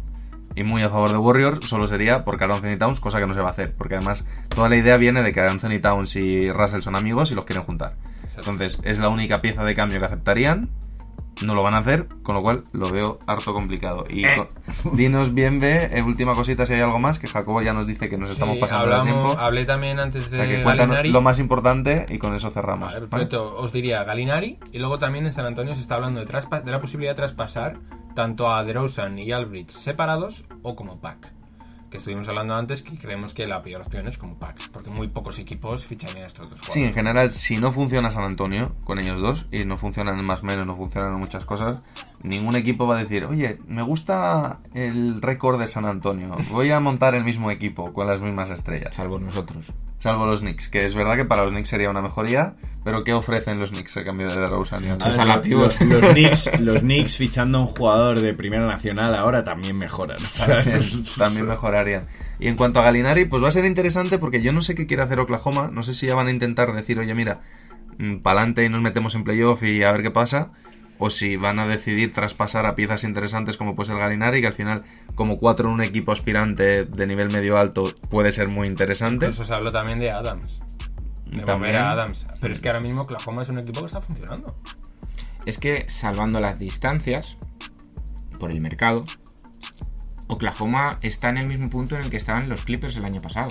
Y 0.55 0.63
muy 0.63 0.83
a 0.83 0.89
favor 0.89 1.11
de 1.11 1.17
Warriors 1.17 1.67
solo 1.67 1.87
sería 1.87 2.23
por 2.23 2.37
Carl 2.37 2.53
Anthony 2.53 2.77
Towns, 2.77 2.99
cosa 2.99 3.19
que 3.19 3.27
no 3.27 3.33
se 3.33 3.41
va 3.41 3.49
a 3.49 3.51
hacer, 3.51 3.73
porque 3.77 3.95
además 3.95 4.25
toda 4.53 4.69
la 4.69 4.77
idea 4.77 4.97
viene 4.97 5.21
de 5.21 5.33
que 5.33 5.41
Anthony 5.41 5.79
Towns 5.81 6.15
y 6.15 6.51
Russell 6.51 6.81
son 6.81 6.95
amigos 6.95 7.31
y 7.31 7.35
los 7.35 7.45
quieren 7.45 7.65
juntar. 7.65 7.95
Entonces 8.35 8.79
es 8.83 8.99
la 8.99 9.09
única 9.09 9.41
pieza 9.41 9.63
de 9.63 9.75
cambio 9.75 9.99
que 9.99 10.05
aceptarían 10.05 10.69
no 11.43 11.53
lo 11.55 11.63
van 11.63 11.73
a 11.73 11.79
hacer, 11.79 12.07
con 12.23 12.35
lo 12.35 12.41
cual 12.41 12.63
lo 12.71 12.89
veo 12.89 13.19
harto 13.27 13.53
complicado. 13.53 14.05
Y 14.09 14.25
Eh. 14.25 14.47
dinos 14.93 15.33
bien, 15.33 15.59
ve, 15.59 15.89
eh, 15.91 16.01
última 16.01 16.33
cosita, 16.33 16.65
si 16.65 16.73
hay 16.73 16.81
algo 16.81 16.99
más, 16.99 17.19
que 17.19 17.27
Jacobo 17.27 17.61
ya 17.61 17.73
nos 17.73 17.87
dice 17.87 18.09
que 18.09 18.17
nos 18.17 18.29
estamos 18.29 18.55
Sí, 18.55 18.61
pasando 18.61 18.83
hablamos- 18.85 19.13
tiempo. 19.25 19.39
Hablé 19.41 19.65
también 19.65 19.99
antes 19.99 20.27
O 20.27 20.29
de 20.31 20.37
sea, 20.37 20.47
que 20.47 20.63
Galinari. 20.63 21.11
lo 21.11 21.21
más 21.21 21.39
importante 21.39 22.05
y 22.09 22.17
con 22.17 22.33
eso 22.35 22.51
cerramos. 22.51 22.87
Vale, 22.87 22.99
¿vale? 22.99 23.09
perfecto. 23.09 23.55
Os 23.57 23.71
diría 23.71 24.03
Galinari 24.03 24.59
y 24.71 24.79
luego 24.79 24.97
también 24.99 25.25
en 25.25 25.33
San 25.33 25.45
Antonio 25.45 25.75
se 25.75 25.81
está 25.81 25.95
hablando 25.95 26.23
de, 26.23 26.25
de 26.25 26.71
la 26.71 26.79
posibilidad 26.81 27.11
de 27.11 27.15
traspasar 27.15 27.79
tanto 28.15 28.49
a 28.53 28.63
DeRozan 28.63 29.19
y 29.19 29.31
Albridge 29.33 29.71
separados 29.71 30.45
o 30.63 30.75
como 30.75 31.01
pack. 31.01 31.33
Que 31.95 31.99
estuvimos 31.99 32.27
hablando 32.27 32.55
antes 32.55 32.81
que 32.81 32.97
creemos 32.97 33.33
que 33.33 33.47
la 33.47 33.63
peor 33.63 33.79
opción 33.79 34.05
es 34.05 34.17
como 34.17 34.37
pack, 34.37 34.69
porque 34.73 34.89
muy 34.89 35.07
pocos 35.07 35.39
equipos 35.39 35.85
ficharían 35.85 36.25
a 36.25 36.27
estos 36.27 36.49
dos 36.49 36.59
Sí, 36.67 36.83
en 36.83 36.93
general, 36.93 37.31
si 37.31 37.55
no 37.55 37.71
funciona 37.71 38.09
San 38.09 38.25
Antonio 38.25 38.75
con 38.83 38.99
ellos 38.99 39.21
dos, 39.21 39.45
y 39.49 39.63
no 39.63 39.77
funcionan 39.77 40.21
más 40.25 40.43
o 40.43 40.45
menos, 40.45 40.67
no 40.67 40.75
funcionan 40.75 41.13
muchas 41.13 41.45
cosas, 41.45 41.85
ningún 42.25 42.55
equipo 42.55 42.87
va 42.87 42.97
a 42.97 43.03
decir, 43.03 43.25
oye, 43.25 43.59
me 43.67 43.81
gusta 43.81 44.59
el 44.73 45.21
récord 45.21 45.59
de 45.59 45.67
San 45.67 45.85
Antonio, 45.85 46.35
voy 46.51 46.71
a 46.71 46.79
montar 46.79 47.15
el 47.15 47.23
mismo 47.23 47.51
equipo 47.51 47.93
con 47.93 48.07
las 48.07 48.19
mismas 48.19 48.49
estrellas. 48.49 48.95
Salvo 48.95 49.19
nosotros. 49.19 49.73
Salvo 49.99 50.25
los 50.25 50.41
Knicks, 50.41 50.69
que 50.69 50.85
es 50.85 50.95
verdad 50.95 51.15
que 51.15 51.25
para 51.25 51.43
los 51.43 51.51
Knicks 51.51 51.69
sería 51.69 51.89
una 51.89 52.01
mejoría, 52.01 52.55
pero 52.83 53.03
¿qué 53.03 53.13
ofrecen 53.13 53.59
los 53.59 53.71
Knicks 53.71 53.97
a 53.97 54.03
cambio 54.03 54.27
de 54.29 54.39
DeRozan 54.39 54.83
y? 54.83 54.89
A 54.89 54.95
ver, 54.95 55.47
los, 55.47 55.81
los 55.81 56.05
Knicks, 56.13 56.59
los 56.59 56.81
Knicks 56.81 57.17
fichando 57.17 57.59
a 57.59 57.61
un 57.61 57.67
jugador 57.67 58.19
de 58.19 58.33
primera 58.33 58.65
nacional 58.65 59.15
ahora 59.15 59.43
también 59.43 59.77
mejoran. 59.77 60.17
También, 60.37 61.03
también 61.17 61.45
mejorarían. 61.47 62.07
Y 62.39 62.47
en 62.47 62.55
cuanto 62.55 62.79
a 62.79 62.83
Galinari, 62.83 63.25
pues 63.25 63.43
va 63.43 63.47
a 63.47 63.51
ser 63.51 63.65
interesante 63.65 64.17
porque 64.17 64.41
yo 64.41 64.51
no 64.51 64.61
sé 64.61 64.75
qué 64.75 64.85
quiere 64.85 65.03
hacer 65.03 65.19
Oklahoma. 65.19 65.69
No 65.71 65.83
sé 65.83 65.93
si 65.93 66.07
ya 66.07 66.15
van 66.15 66.27
a 66.27 66.31
intentar 66.31 66.73
decir, 66.73 66.99
oye, 66.99 67.13
mira, 67.13 67.41
para 68.21 68.39
adelante 68.39 68.65
y 68.65 68.69
nos 68.69 68.81
metemos 68.81 69.15
en 69.15 69.23
playoff 69.23 69.63
y 69.63 69.83
a 69.83 69.91
ver 69.91 70.03
qué 70.03 70.11
pasa. 70.11 70.51
O 70.97 71.09
si 71.09 71.35
van 71.35 71.59
a 71.59 71.67
decidir 71.67 72.13
traspasar 72.13 72.65
a 72.65 72.75
piezas 72.75 73.03
interesantes 73.03 73.57
como 73.57 73.75
puede 73.75 73.87
ser 73.87 73.97
Galinari, 73.97 74.41
que 74.41 74.47
al 74.47 74.53
final, 74.53 74.83
como 75.15 75.37
cuatro 75.37 75.67
en 75.67 75.73
un 75.73 75.81
equipo 75.81 76.11
aspirante 76.11 76.85
de 76.85 77.07
nivel 77.07 77.31
medio 77.31 77.57
alto, 77.57 77.93
puede 78.09 78.31
ser 78.31 78.47
muy 78.47 78.67
interesante. 78.67 79.25
Incluso 79.25 79.43
se 79.43 79.53
habló 79.53 79.71
también 79.71 79.99
de 79.99 80.11
Adams. 80.11 80.59
De 81.25 81.41
También. 81.41 81.57
volver 81.59 81.75
a 81.77 81.91
Adams. 81.91 82.25
Pero 82.39 82.53
es 82.53 82.59
que 82.59 82.69
ahora 82.69 82.81
mismo 82.81 83.01
Oklahoma 83.01 83.41
es 83.41 83.49
un 83.49 83.57
equipo 83.57 83.81
que 83.81 83.87
está 83.87 83.99
funcionando. 83.99 84.55
Es 85.45 85.57
que, 85.57 85.85
salvando 85.89 86.39
las 86.39 86.59
distancias 86.59 87.37
por 88.39 88.51
el 88.51 88.61
mercado, 88.61 89.05
Oklahoma 90.27 90.97
está 91.01 91.29
en 91.29 91.37
el 91.37 91.47
mismo 91.47 91.69
punto 91.69 91.95
en 91.95 92.03
el 92.03 92.09
que 92.09 92.17
estaban 92.17 92.49
los 92.49 92.63
Clippers 92.63 92.97
el 92.97 93.05
año 93.05 93.21
pasado. 93.21 93.49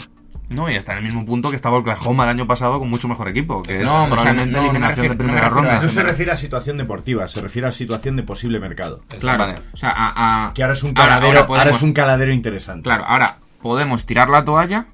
No, 0.51 0.71
y 0.71 0.75
está 0.75 0.93
en 0.93 0.99
el 0.99 1.05
mismo 1.05 1.25
punto 1.25 1.49
que 1.51 1.57
estaba 1.57 1.79
Oklahoma 1.79 2.25
el 2.25 2.31
año 2.31 2.47
pasado 2.47 2.79
con 2.79 2.91
mucho 2.91 3.09
mejor 3.09 3.29
equipo, 3.29 3.63
que 3.63 3.77
es 3.77 3.83
No, 3.83 4.05
o 4.05 4.07
sea, 4.07 4.09
probablemente 4.11 4.53
no 4.53 4.59
me 4.63 4.69
eliminación 4.69 4.97
refiero- 5.07 5.15
de 5.15 5.25
primera 5.25 5.49
ronda. 5.49 5.81
No 5.81 5.89
se 5.89 6.03
refiere 6.03 6.33
a 6.33 6.37
situación 6.37 6.77
deportiva, 6.77 7.27
se 7.29 7.41
refiere 7.41 7.69
a 7.69 7.73
situación 7.73 8.17
de 8.17 8.23
posible 8.25 8.61
mercado. 8.61 8.99
Claro, 9.21 9.39
Vale. 9.39 9.55
o 9.73 9.77
sea, 9.77 9.91
a, 9.97 10.47
a- 10.49 10.53
Que 10.55 10.63
ahora 10.63 10.75
es 10.75 10.83
un 10.83 10.93
caladero, 10.93 11.27
ahora 11.27 11.39
ahora, 11.41 11.47
podemos- 11.47 11.77
es 11.77 11.83
un 11.83 11.93
caladero 11.95 12.33
interesante. 12.33 12.83
Claro, 12.83 13.05
ahora 13.07 13.39
podemos 13.61 14.05
tirar 14.05 14.29
la 14.29 14.45
toalla 14.45 14.87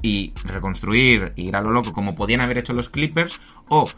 y 0.00 0.32
reconstruir, 0.44 1.32
ir 1.36 1.56
a 1.56 1.60
lo 1.60 1.70
loco 1.70 1.92
como 1.92 2.14
podían 2.14 2.40
haber 2.40 2.58
hecho 2.58 2.72
los 2.72 2.88
Clippers. 2.88 3.40
O, 3.68 3.88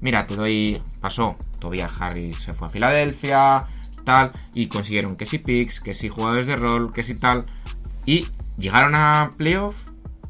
mira, 0.00 0.26
te 0.26 0.36
doy. 0.36 0.80
Pasó, 1.00 1.36
Tobias 1.60 2.00
Harris 2.00 2.36
se 2.36 2.54
fue 2.54 2.68
a 2.68 2.70
Filadelfia, 2.70 3.64
tal, 4.04 4.32
y 4.54 4.66
consiguieron 4.68 5.16
que 5.16 5.26
si 5.26 5.38
picks, 5.38 5.80
que 5.80 5.92
si 5.94 6.08
jugadores 6.08 6.46
de 6.46 6.56
rol, 6.56 6.92
que 6.92 7.02
si 7.02 7.14
tal. 7.16 7.44
Y 8.06 8.28
llegaron 8.56 8.94
a 8.94 9.30
playoff 9.36 9.76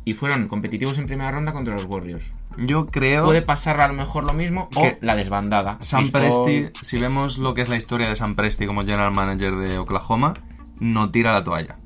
y 0.04 0.12
fueron 0.12 0.48
competitivos 0.48 0.98
en 0.98 1.06
primera 1.06 1.30
ronda 1.30 1.52
contra 1.52 1.74
los 1.74 1.86
Warriors. 1.86 2.30
Yo 2.58 2.86
creo 2.86 3.24
Puede 3.24 3.42
pasar 3.42 3.80
a 3.80 3.88
lo 3.88 3.94
mejor 3.94 4.24
lo 4.24 4.32
mismo 4.32 4.68
o 4.74 4.82
Que 4.82 4.98
la 5.00 5.16
desbandada. 5.16 5.78
Sam 5.80 6.10
Presti, 6.10 6.66
si 6.82 6.98
vemos 6.98 7.38
lo 7.38 7.54
que 7.54 7.62
es 7.62 7.68
la 7.68 7.76
historia 7.76 8.08
de 8.08 8.16
Sam 8.16 8.34
Presti 8.34 8.66
como 8.66 8.82
general 8.82 9.12
manager 9.12 9.56
de 9.56 9.78
Oklahoma, 9.78 10.34
no 10.78 11.10
tira 11.10 11.32
la 11.32 11.42
toalla. 11.42 11.78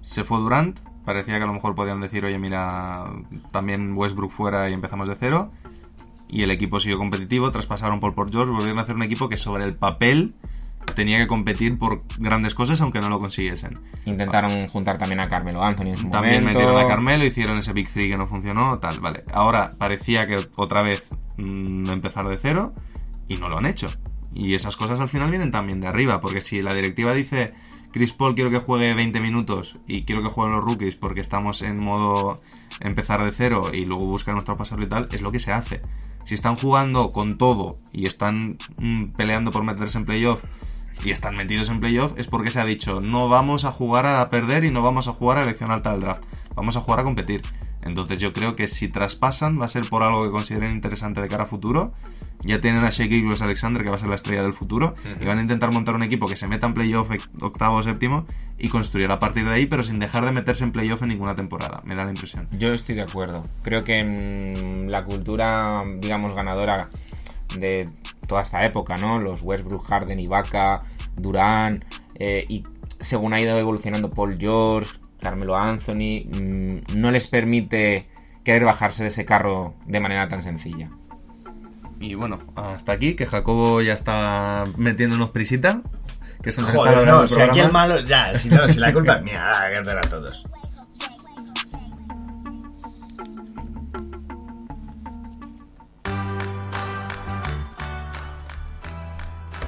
Se 0.00 0.24
fue 0.24 0.38
Durant, 0.38 0.78
parecía 1.04 1.38
que 1.38 1.44
a 1.44 1.46
lo 1.46 1.54
mejor 1.54 1.74
podían 1.74 2.00
decir, 2.00 2.24
oye, 2.24 2.38
mira, 2.38 3.10
también 3.50 3.96
Westbrook 3.96 4.30
fuera 4.30 4.68
y 4.68 4.72
empezamos 4.72 5.08
de 5.08 5.16
cero. 5.16 5.50
Y 6.28 6.42
el 6.42 6.50
equipo 6.50 6.80
siguió 6.80 6.98
competitivo, 6.98 7.50
traspasaron 7.50 8.00
Paul 8.00 8.14
por 8.14 8.30
George, 8.30 8.52
volvieron 8.52 8.78
a 8.78 8.82
hacer 8.82 8.96
un 8.96 9.02
equipo 9.02 9.28
que 9.28 9.36
sobre 9.36 9.64
el 9.64 9.76
papel 9.76 10.34
tenía 10.94 11.18
que 11.18 11.26
competir 11.26 11.78
por 11.78 12.00
grandes 12.18 12.54
cosas 12.54 12.80
aunque 12.80 13.00
no 13.00 13.08
lo 13.08 13.18
consiguiesen. 13.18 13.78
Intentaron 14.04 14.66
juntar 14.66 14.98
también 14.98 15.20
a 15.20 15.28
Carmelo 15.28 15.62
Anthony 15.62 15.88
en 15.88 15.96
su 15.96 16.10
También 16.10 16.42
momento. 16.42 16.58
metieron 16.58 16.84
a 16.84 16.88
Carmelo, 16.88 17.24
hicieron 17.24 17.58
ese 17.58 17.72
Big 17.72 17.88
Three 17.88 18.08
que 18.08 18.16
no 18.16 18.26
funcionó, 18.26 18.78
tal, 18.78 19.00
vale. 19.00 19.24
Ahora 19.32 19.74
parecía 19.78 20.26
que 20.26 20.38
otra 20.56 20.82
vez 20.82 21.04
mm, 21.36 21.90
empezar 21.90 22.28
de 22.28 22.38
cero 22.38 22.74
y 23.28 23.36
no 23.36 23.48
lo 23.48 23.58
han 23.58 23.66
hecho. 23.66 23.88
Y 24.34 24.54
esas 24.54 24.76
cosas 24.76 25.00
al 25.00 25.08
final 25.08 25.30
vienen 25.30 25.50
también 25.50 25.80
de 25.80 25.88
arriba, 25.88 26.20
porque 26.20 26.40
si 26.40 26.62
la 26.62 26.74
directiva 26.74 27.12
dice 27.12 27.52
Chris 27.92 28.14
Paul 28.14 28.34
quiero 28.34 28.50
que 28.50 28.58
juegue 28.58 28.94
20 28.94 29.20
minutos 29.20 29.76
y 29.86 30.04
quiero 30.04 30.22
que 30.22 30.30
jueguen 30.30 30.56
los 30.56 30.64
rookies 30.64 30.96
porque 30.96 31.20
estamos 31.20 31.60
en 31.60 31.82
modo 31.82 32.40
empezar 32.80 33.22
de 33.22 33.32
cero 33.32 33.62
y 33.72 33.84
luego 33.84 34.06
buscan 34.06 34.34
nuestro 34.34 34.56
pasarlo 34.56 34.86
y 34.86 34.88
tal, 34.88 35.08
es 35.12 35.20
lo 35.20 35.30
que 35.30 35.38
se 35.38 35.52
hace. 35.52 35.82
Si 36.24 36.34
están 36.34 36.56
jugando 36.56 37.10
con 37.10 37.36
todo 37.36 37.76
y 37.92 38.06
están 38.06 38.56
mm, 38.78 39.06
peleando 39.16 39.50
por 39.50 39.64
meterse 39.64 39.98
en 39.98 40.06
playoff 40.06 40.42
y 41.04 41.10
están 41.10 41.36
metidos 41.36 41.68
en 41.68 41.80
playoff 41.80 42.14
es 42.18 42.28
porque 42.28 42.50
se 42.50 42.60
ha 42.60 42.64
dicho 42.64 43.00
no 43.00 43.28
vamos 43.28 43.64
a 43.64 43.72
jugar 43.72 44.06
a 44.06 44.28
perder 44.28 44.64
y 44.64 44.70
no 44.70 44.82
vamos 44.82 45.08
a 45.08 45.12
jugar 45.12 45.38
a 45.38 45.42
elección 45.42 45.70
alta 45.70 45.92
del 45.92 46.00
draft, 46.02 46.24
vamos 46.54 46.76
a 46.76 46.80
jugar 46.80 47.00
a 47.00 47.04
competir. 47.04 47.42
Entonces 47.84 48.20
yo 48.20 48.32
creo 48.32 48.54
que 48.54 48.68
si 48.68 48.86
traspasan 48.86 49.60
va 49.60 49.64
a 49.64 49.68
ser 49.68 49.84
por 49.88 50.04
algo 50.04 50.22
que 50.24 50.30
consideren 50.30 50.70
interesante 50.70 51.20
de 51.20 51.26
cara 51.28 51.44
a 51.44 51.46
futuro. 51.46 51.92
Ya 52.44 52.60
tienen 52.60 52.84
a 52.84 52.90
Shea 52.90 53.06
Gilgeous 53.06 53.40
Alexander 53.42 53.82
que 53.84 53.88
va 53.90 53.94
a 53.96 53.98
ser 54.00 54.08
la 54.08 54.16
estrella 54.16 54.42
del 54.42 54.52
futuro 54.52 54.94
y 55.20 55.24
van 55.24 55.38
a 55.38 55.42
intentar 55.42 55.72
montar 55.72 55.94
un 55.94 56.02
equipo 56.02 56.26
que 56.26 56.34
se 56.34 56.48
meta 56.48 56.66
en 56.66 56.74
playoff 56.74 57.12
ex- 57.12 57.30
octavo 57.40 57.76
o 57.76 57.82
séptimo 57.84 58.24
y 58.58 58.68
construir 58.68 59.10
a 59.12 59.20
partir 59.20 59.44
de 59.44 59.52
ahí, 59.52 59.66
pero 59.66 59.84
sin 59.84 60.00
dejar 60.00 60.24
de 60.24 60.32
meterse 60.32 60.64
en 60.64 60.72
playoff 60.72 61.02
en 61.02 61.08
ninguna 61.10 61.36
temporada. 61.36 61.80
Me 61.84 61.94
da 61.94 62.02
la 62.04 62.10
impresión. 62.10 62.48
Yo 62.58 62.72
estoy 62.72 62.96
de 62.96 63.02
acuerdo. 63.02 63.44
Creo 63.62 63.82
que 63.84 63.98
en 64.00 64.90
la 64.90 65.04
cultura, 65.04 65.82
digamos, 66.00 66.34
ganadora 66.34 66.88
de 67.58 67.88
toda 68.26 68.42
esta 68.42 68.64
época, 68.64 68.96
¿no? 68.96 69.18
Los 69.18 69.42
Westbrook, 69.42 69.86
Harden, 69.86 70.20
Ibaka, 70.20 70.80
Durán, 71.16 71.84
eh, 72.14 72.44
y 72.48 72.62
según 73.00 73.32
ha 73.34 73.40
ido 73.40 73.58
evolucionando 73.58 74.10
Paul 74.10 74.38
George, 74.38 74.92
Carmelo 75.20 75.56
Anthony, 75.56 76.24
mm, 76.26 76.96
no 76.96 77.10
les 77.10 77.26
permite 77.26 78.08
querer 78.44 78.64
bajarse 78.64 79.02
de 79.02 79.08
ese 79.08 79.24
carro 79.24 79.74
de 79.86 80.00
manera 80.00 80.28
tan 80.28 80.42
sencilla. 80.42 80.90
Y 82.00 82.14
bueno, 82.14 82.40
hasta 82.56 82.92
aquí, 82.92 83.14
que 83.14 83.26
Jacobo 83.26 83.80
ya 83.80 83.92
está 83.92 84.66
metiéndonos 84.76 85.30
prisita. 85.30 85.82
Que 86.42 86.50
se 86.50 86.60
nos 86.60 86.72
Joder, 86.72 87.06
no, 87.06 87.22
el 87.22 87.28
si 87.28 87.40
aquí 87.40 87.60
el 87.60 87.70
malo. 87.70 88.00
Ya, 88.00 88.36
si, 88.36 88.48
no, 88.48 88.66
si 88.66 88.80
la 88.80 88.92
culpa 88.92 89.14
es 89.14 89.22
mía, 89.22 89.40
ah, 89.54 89.68
que 89.70 89.90
a 89.90 90.00
todos. 90.00 90.42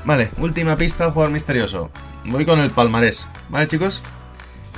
Vale, 0.05 0.31
última 0.39 0.77
pista, 0.77 1.11
jugador 1.11 1.33
misterioso. 1.33 1.91
Voy 2.27 2.45
con 2.45 2.61
el 2.61 2.71
palmarés. 2.71 3.27
¿Vale, 3.49 3.67
chicos? 3.67 4.03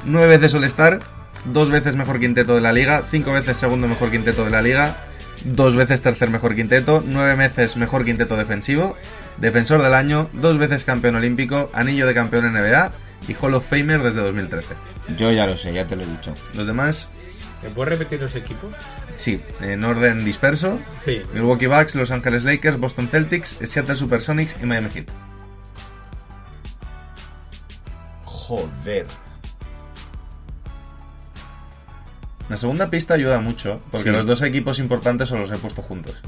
Nueve 0.04 0.28
veces 0.28 0.54
All-Star, 0.54 1.00
dos 1.44 1.70
veces 1.70 1.96
mejor 1.96 2.20
quinteto 2.20 2.54
de 2.54 2.60
la 2.60 2.72
liga, 2.72 3.02
cinco 3.10 3.32
veces 3.32 3.56
segundo 3.56 3.88
mejor 3.88 4.10
quinteto 4.10 4.44
de 4.44 4.50
la 4.50 4.62
liga, 4.62 5.04
dos 5.44 5.74
veces 5.74 6.02
tercer 6.02 6.30
mejor 6.30 6.54
quinteto, 6.54 7.02
nueve 7.04 7.34
veces 7.34 7.76
mejor 7.76 8.04
quinteto 8.04 8.36
defensivo, 8.36 8.96
defensor 9.38 9.82
del 9.82 9.94
año, 9.94 10.28
dos 10.32 10.58
veces 10.58 10.84
campeón 10.84 11.16
olímpico, 11.16 11.70
anillo 11.72 12.06
de 12.06 12.14
campeón 12.14 12.52
NBA 12.52 12.92
y 13.28 13.34
Hall 13.34 13.54
of 13.54 13.68
Famer 13.68 14.02
desde 14.02 14.20
2013. 14.20 14.74
Yo 15.16 15.32
ya 15.32 15.46
lo 15.46 15.56
sé, 15.56 15.72
ya 15.72 15.86
te 15.86 15.96
lo 15.96 16.02
he 16.02 16.06
dicho. 16.06 16.32
Los 16.54 16.66
demás, 16.66 17.08
¿Me 17.62 17.70
puedes 17.70 17.98
repetir 17.98 18.20
los 18.20 18.34
equipos? 18.34 18.74
sí, 19.14 19.42
en 19.60 19.82
orden 19.84 20.24
disperso. 20.24 20.78
Sí. 21.04 21.22
Milwaukee 21.32 21.66
Bucks, 21.66 21.94
Los 21.96 22.10
Angeles 22.10 22.44
Lakers, 22.44 22.78
Boston 22.78 23.08
Celtics, 23.08 23.56
Seattle 23.64 23.94
Supersonics 23.96 24.56
y 24.62 24.66
Miami 24.66 24.90
Heat. 24.90 25.08
Joder. 28.24 29.06
La 32.48 32.56
segunda 32.56 32.88
pista 32.90 33.14
ayuda 33.14 33.40
mucho, 33.40 33.78
porque 33.90 34.10
Sí. 34.10 34.16
los 34.16 34.24
dos 34.26 34.42
equipos 34.42 34.78
importantes 34.78 35.32
os 35.32 35.40
los 35.40 35.50
he 35.50 35.56
puesto 35.58 35.82
juntos. 35.82 36.20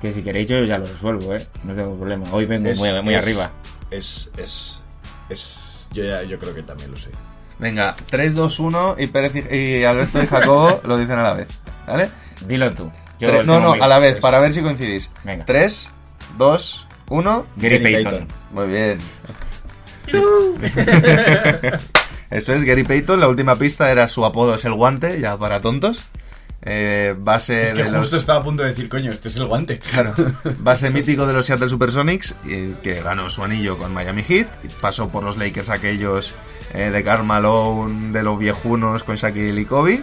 Que 0.00 0.12
si 0.12 0.22
queréis 0.22 0.48
yo 0.48 0.64
ya 0.64 0.78
lo 0.78 0.86
resuelvo, 0.86 1.34
¿eh? 1.34 1.46
No 1.64 1.74
tengo 1.74 1.96
problema. 1.96 2.24
Hoy 2.32 2.46
vengo 2.46 2.68
Es- 2.68 2.78
muy, 2.78 2.90
muy 3.02 3.14
es- 3.14 3.24
arriba. 3.24 3.50
Es. 3.90 4.30
Es. 4.36 4.82
Es. 5.28 5.88
Yo, 5.92 6.04
ya, 6.04 6.22
yo 6.24 6.38
creo 6.38 6.54
que 6.54 6.62
también 6.62 6.90
lo 6.90 6.96
sé. 6.96 7.10
Venga, 7.58 7.96
3, 8.10 8.34
2, 8.34 8.58
1 8.60 8.94
y, 8.98 9.06
Pérez 9.08 9.32
y, 9.50 9.54
y 9.78 9.84
Alberto 9.84 10.22
y 10.22 10.26
Jacobo 10.26 10.80
lo 10.84 10.96
dicen 10.96 11.18
a 11.18 11.22
la 11.22 11.34
vez. 11.34 11.48
¿Vale? 11.86 12.10
Dilo 12.46 12.70
tú. 12.72 12.90
Yo 13.18 13.42
no, 13.42 13.58
no, 13.60 13.72
a 13.72 13.88
la 13.88 13.98
vez, 13.98 14.16
es- 14.16 14.20
para 14.20 14.38
ver 14.40 14.52
si 14.52 14.62
coincidís. 14.62 15.10
Venga. 15.24 15.44
3, 15.44 15.90
2, 16.36 16.86
1. 17.10 17.46
Gary 17.56 17.78
Payton. 17.80 18.28
Muy 18.52 18.68
bien. 18.68 18.98
Eso 22.30 22.52
es, 22.54 22.64
Gary 22.64 22.84
Payton. 22.84 23.20
La 23.20 23.28
última 23.28 23.56
pista 23.56 23.90
era 23.90 24.06
su 24.08 24.24
apodo 24.24 24.54
es 24.54 24.64
el 24.64 24.74
guante, 24.74 25.20
ya 25.20 25.36
para 25.36 25.60
tontos. 25.60 26.06
Eh, 26.68 27.14
base 27.18 27.64
Es 27.68 27.72
que 27.72 27.78
de 27.84 27.84
justo 27.84 27.98
los... 27.98 28.12
estaba 28.12 28.40
a 28.40 28.42
punto 28.44 28.62
de 28.62 28.68
decir, 28.70 28.88
coño, 28.88 29.10
este 29.10 29.28
es 29.28 29.36
el 29.36 29.46
guante. 29.46 29.78
Claro, 29.78 30.14
base 30.58 30.90
mítico 30.90 31.26
de 31.26 31.32
los 31.32 31.46
Seattle 31.46 31.68
Supersonics, 31.68 32.34
eh, 32.46 32.74
que 32.82 32.94
ganó 33.02 33.30
su 33.30 33.42
anillo 33.42 33.78
con 33.78 33.92
Miami 33.94 34.22
Heat, 34.22 34.48
y 34.64 34.68
pasó 34.80 35.08
por 35.08 35.24
los 35.24 35.36
Lakers 35.36 35.70
aquellos 35.70 36.34
eh, 36.74 36.90
de 36.90 37.02
Karl 37.02 37.24
Malone, 37.24 38.12
de 38.12 38.22
los 38.22 38.38
viejunos 38.38 39.02
con 39.04 39.16
Shaquille 39.16 39.60
y 39.60 39.64
Kobe. 39.64 40.02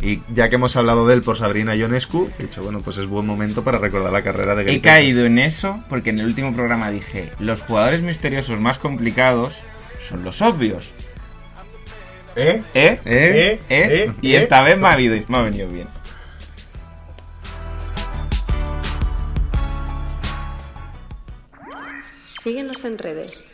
Y 0.00 0.20
ya 0.34 0.50
que 0.50 0.56
hemos 0.56 0.76
hablado 0.76 1.06
de 1.08 1.14
él 1.14 1.22
por 1.22 1.38
Sabrina 1.38 1.74
Ionescu, 1.74 2.30
he 2.38 2.42
dicho, 2.42 2.62
bueno, 2.62 2.80
pues 2.80 2.98
es 2.98 3.06
buen 3.06 3.26
momento 3.26 3.64
para 3.64 3.78
recordar 3.78 4.12
la 4.12 4.20
carrera 4.22 4.54
de 4.54 4.64
Gary 4.64 4.76
He 4.76 4.80
caído 4.82 5.24
en 5.24 5.38
eso 5.38 5.82
porque 5.88 6.10
en 6.10 6.18
el 6.20 6.26
último 6.26 6.54
programa 6.54 6.90
dije, 6.90 7.30
los 7.38 7.62
jugadores 7.62 8.02
misteriosos 8.02 8.60
más 8.60 8.78
complicados 8.78 9.54
son 10.06 10.22
los 10.22 10.42
obvios. 10.42 10.90
¿Eh? 12.36 12.62
¿Eh? 12.74 13.00
¿Eh? 13.06 13.06
¿Eh? 13.06 13.60
¿Eh? 13.70 14.12
Y 14.20 14.34
¿Eh? 14.34 14.42
esta 14.42 14.60
vez 14.62 14.76
me 14.78 14.88
ha, 14.88 14.92
habido- 14.92 15.16
me 15.28 15.38
ha 15.38 15.42
venido 15.42 15.66
bien. 15.68 15.86
Síguenos 22.46 22.84
en 22.84 22.96
redes. 22.96 23.44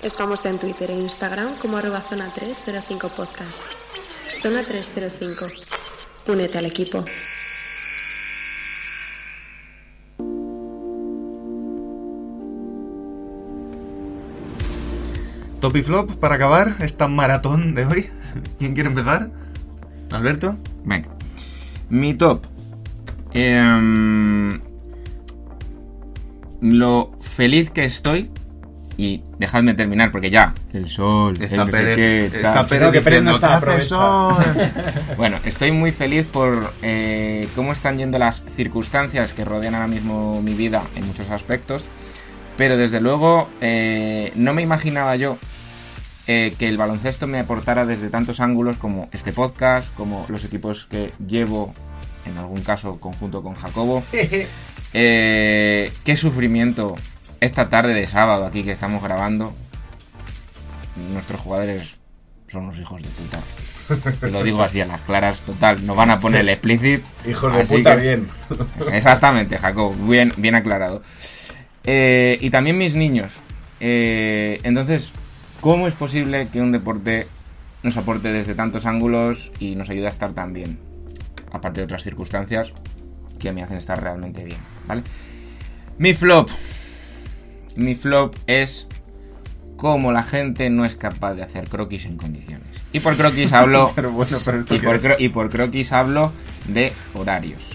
Estamos 0.00 0.46
en 0.46 0.60
Twitter 0.60 0.92
e 0.92 0.94
Instagram 0.94 1.56
como 1.58 1.76
arroba 1.76 2.00
zona 2.02 2.32
305 2.32 3.08
podcast. 3.08 3.60
Zona 4.40 4.62
305. 4.62 5.48
Únete 6.28 6.56
al 6.56 6.66
equipo. 6.66 7.04
Top 15.60 15.74
y 15.74 15.82
flop 15.82 16.12
para 16.20 16.36
acabar 16.36 16.76
esta 16.78 17.08
maratón 17.08 17.74
de 17.74 17.86
hoy. 17.86 18.10
¿Quién 18.60 18.74
quiere 18.74 18.88
empezar? 18.88 19.32
¿Alberto? 20.12 20.56
Venga. 20.84 21.10
Mi 21.88 22.14
top. 22.14 22.46
Em, 23.32 24.60
lo 26.60 27.12
feliz 27.20 27.70
que 27.70 27.84
estoy. 27.84 28.30
Y 28.98 29.22
dejadme 29.38 29.74
terminar 29.74 30.10
porque 30.10 30.30
ya. 30.30 30.54
El 30.72 30.88
sol. 30.88 31.34
el 31.36 31.44
Está 31.44 31.56
no 31.56 31.66
sé 31.66 31.72
Pérez, 31.72 31.96
qué, 31.96 32.26
está 32.26 32.54
tal. 32.54 32.66
Pérez 32.66 32.92
que 32.92 33.00
Pérez 33.02 33.22
no 33.22 33.32
diciendo, 33.32 33.56
está, 33.56 33.66
"¿Qué 33.66 33.70
hace 33.72 33.82
sol?". 33.82 34.44
Bueno, 35.18 35.38
estoy 35.44 35.70
muy 35.70 35.92
feliz 35.92 36.26
por 36.26 36.72
eh, 36.80 37.46
cómo 37.54 37.72
están 37.72 37.98
yendo 37.98 38.18
las 38.18 38.42
circunstancias 38.54 39.34
que 39.34 39.44
rodean 39.44 39.74
ahora 39.74 39.86
mismo 39.86 40.40
mi 40.40 40.54
vida 40.54 40.84
en 40.94 41.06
muchos 41.06 41.28
aspectos. 41.28 41.88
Pero 42.56 42.78
desde 42.78 43.00
luego 43.00 43.50
eh, 43.60 44.32
no 44.34 44.54
me 44.54 44.62
imaginaba 44.62 45.14
yo 45.16 45.36
eh, 46.26 46.54
que 46.58 46.66
el 46.66 46.76
baloncesto 46.76 47.26
me 47.26 47.38
aportara 47.38 47.86
desde 47.86 48.08
tantos 48.08 48.40
ángulos 48.40 48.78
como 48.78 49.08
este 49.12 49.32
podcast, 49.32 49.92
como 49.94 50.26
los 50.28 50.42
equipos 50.44 50.86
que 50.86 51.12
llevo, 51.24 51.72
en 52.26 52.36
algún 52.38 52.60
caso 52.62 52.98
conjunto 53.00 53.42
con 53.42 53.54
Jacobo. 53.54 54.02
Eh, 54.98 55.92
qué 56.04 56.16
sufrimiento 56.16 56.94
esta 57.40 57.68
tarde 57.68 57.92
de 57.92 58.06
sábado 58.06 58.46
aquí 58.46 58.62
que 58.62 58.72
estamos 58.72 59.02
grabando. 59.02 59.54
Nuestros 61.12 61.38
jugadores 61.40 61.96
son 62.48 62.64
unos 62.64 62.78
hijos 62.78 63.02
de 63.02 63.08
puta. 63.08 64.26
Y 64.26 64.30
lo 64.30 64.42
digo 64.42 64.62
así 64.62 64.80
a 64.80 64.86
las 64.86 65.00
claras, 65.02 65.42
total. 65.42 65.84
Nos 65.84 65.96
van 65.96 66.10
a 66.10 66.20
poner 66.20 66.40
el 66.42 66.48
explicit. 66.48 67.04
Hijos 67.28 67.54
de 67.54 67.66
puta, 67.66 67.96
que- 67.96 68.02
bien. 68.02 68.28
Exactamente, 68.92 69.58
Jacob. 69.58 69.94
Bien, 70.08 70.32
bien 70.38 70.54
aclarado. 70.54 71.02
Eh, 71.84 72.38
y 72.40 72.48
también 72.48 72.78
mis 72.78 72.94
niños. 72.94 73.34
Eh, 73.80 74.60
entonces, 74.62 75.12
¿cómo 75.60 75.88
es 75.88 75.94
posible 75.94 76.48
que 76.50 76.62
un 76.62 76.72
deporte 76.72 77.26
nos 77.82 77.98
aporte 77.98 78.32
desde 78.32 78.54
tantos 78.54 78.86
ángulos 78.86 79.52
y 79.58 79.74
nos 79.74 79.90
ayude 79.90 80.06
a 80.06 80.10
estar 80.10 80.32
tan 80.32 80.54
bien? 80.54 80.78
Aparte 81.56 81.80
de 81.80 81.84
otras 81.84 82.02
circunstancias 82.02 82.72
que 83.38 83.52
me 83.52 83.62
hacen 83.62 83.78
estar 83.78 84.00
realmente 84.02 84.44
bien, 84.44 84.58
¿vale? 84.86 85.02
Mi 85.98 86.12
flop. 86.14 86.50
Mi 87.76 87.94
flop 87.94 88.34
es 88.46 88.86
cómo 89.76 90.12
la 90.12 90.22
gente 90.22 90.70
no 90.70 90.84
es 90.84 90.96
capaz 90.96 91.34
de 91.34 91.42
hacer 91.42 91.68
croquis 91.68 92.04
en 92.06 92.16
condiciones. 92.16 92.82
Y 92.92 93.00
por 93.00 93.16
croquis 93.16 93.52
hablo. 93.52 93.90
Pero 93.96 94.10
bueno, 94.10 94.36
pero 94.44 94.58
¿esto 94.58 94.74
y, 94.74 94.80
qué 94.80 94.86
por 94.86 94.96
es? 94.96 95.02
cro- 95.04 95.16
y 95.18 95.28
por 95.30 95.50
croquis 95.50 95.92
hablo 95.92 96.32
de 96.66 96.92
horarios. 97.14 97.70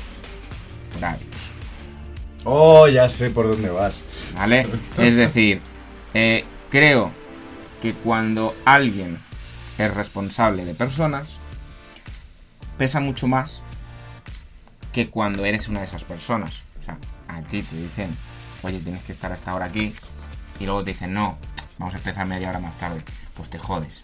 Horarios. 0.97 1.27
Oh, 2.43 2.87
ya 2.87 3.07
sé 3.09 3.29
por 3.29 3.47
dónde 3.47 3.69
vas. 3.69 4.03
¿Vale? 4.35 4.67
Es 4.97 5.15
decir, 5.15 5.61
eh, 6.13 6.43
creo 6.69 7.11
que 7.81 7.93
cuando 7.93 8.55
alguien 8.65 9.19
es 9.77 9.93
responsable 9.93 10.65
de 10.65 10.73
personas, 10.75 11.37
pesa 12.77 12.99
mucho 12.99 13.27
más 13.27 13.61
que 14.91 15.09
cuando 15.09 15.45
eres 15.45 15.67
una 15.67 15.79
de 15.79 15.85
esas 15.85 16.03
personas. 16.03 16.61
O 16.79 16.83
sea, 16.83 16.97
a 17.27 17.41
ti 17.43 17.61
te 17.61 17.75
dicen, 17.75 18.15
oye, 18.63 18.79
tienes 18.79 19.03
que 19.03 19.11
estar 19.11 19.31
hasta 19.31 19.51
ahora 19.51 19.65
aquí, 19.65 19.93
y 20.59 20.65
luego 20.65 20.83
te 20.83 20.91
dicen, 20.91 21.13
no, 21.13 21.37
vamos 21.77 21.93
a 21.93 21.97
empezar 21.97 22.27
media 22.27 22.49
hora 22.49 22.59
más 22.59 22.77
tarde. 22.77 23.01
Pues 23.35 23.49
te 23.49 23.57
jodes. 23.59 24.03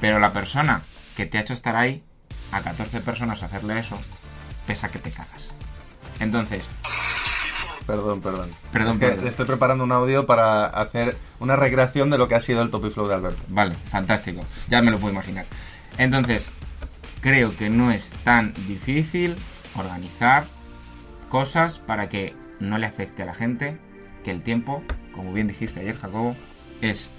Pero 0.00 0.18
la 0.18 0.32
persona 0.32 0.82
que 1.16 1.26
te 1.26 1.38
ha 1.38 1.40
hecho 1.40 1.54
estar 1.54 1.76
ahí, 1.76 2.02
a 2.52 2.60
14 2.60 3.00
personas 3.00 3.42
hacerle 3.42 3.78
eso, 3.78 3.98
pesa 4.66 4.88
que 4.90 4.98
te 4.98 5.10
cagas. 5.10 5.48
Entonces, 6.20 6.68
Perdón, 7.86 8.20
perdón. 8.20 8.50
Perdón, 8.70 8.92
Es 8.92 8.98
que 8.98 9.06
perdón. 9.06 9.28
estoy 9.28 9.46
preparando 9.46 9.82
un 9.82 9.92
audio 9.92 10.26
para 10.26 10.66
hacer 10.66 11.16
una 11.40 11.56
recreación 11.56 12.10
de 12.10 12.18
lo 12.18 12.28
que 12.28 12.34
ha 12.34 12.40
sido 12.40 12.60
el 12.60 12.68
Top 12.68 12.84
y 12.84 12.90
Flow 12.90 13.08
de 13.08 13.14
Alberto. 13.14 13.42
Vale, 13.48 13.76
fantástico. 13.90 14.44
Ya 14.68 14.82
me 14.82 14.90
lo 14.90 14.98
puedo 14.98 15.14
imaginar. 15.14 15.46
Entonces, 15.96 16.50
creo 17.22 17.56
que 17.56 17.70
no 17.70 17.90
es 17.90 18.10
tan 18.24 18.52
difícil 18.66 19.36
organizar 19.78 20.44
cosas 21.28 21.78
para 21.78 22.08
que 22.08 22.34
no 22.60 22.78
le 22.78 22.86
afecte 22.86 23.22
a 23.22 23.26
la 23.26 23.34
gente, 23.34 23.78
que 24.24 24.30
el 24.30 24.42
tiempo, 24.42 24.82
como 25.12 25.32
bien 25.32 25.46
dijiste 25.46 25.80
ayer, 25.80 25.96
Jacobo, 25.96 26.36
es 26.80 27.10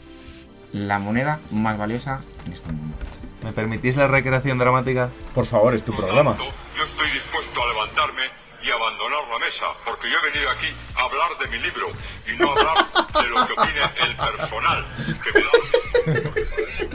la 0.71 0.99
moneda 0.99 1.39
más 1.51 1.77
valiosa 1.77 2.21
en 2.45 2.53
este 2.53 2.71
mundo. 2.71 2.95
¿Me 3.43 3.53
permitís 3.53 3.95
la 3.95 4.07
recreación 4.07 4.57
dramática? 4.57 5.09
Por 5.33 5.45
favor, 5.45 5.73
es 5.73 5.83
tu 5.83 5.95
programa. 5.95 6.37
Yo 6.37 6.83
estoy 6.83 7.09
dispuesto 7.11 7.63
a 7.63 7.67
levantarme 7.67 8.23
y 8.61 8.69
abandonar 8.69 9.21
la 9.31 9.39
mesa, 9.39 9.65
porque 9.85 10.09
yo 10.09 10.17
he 10.17 10.31
venido 10.31 10.49
aquí 10.51 10.67
a 10.97 11.03
hablar 11.03 11.29
de 11.39 11.47
mi 11.47 11.63
libro 11.63 11.87
y 12.27 12.37
no 12.37 12.49
a 12.49 12.51
hablar 12.51 12.77
de 13.13 13.29
lo 13.29 13.47
que 13.47 13.53
opine 13.53 13.81
el 14.03 14.15
personal. 14.17 14.85
Que 15.23 15.31
me 15.33 16.21
da 16.21 16.31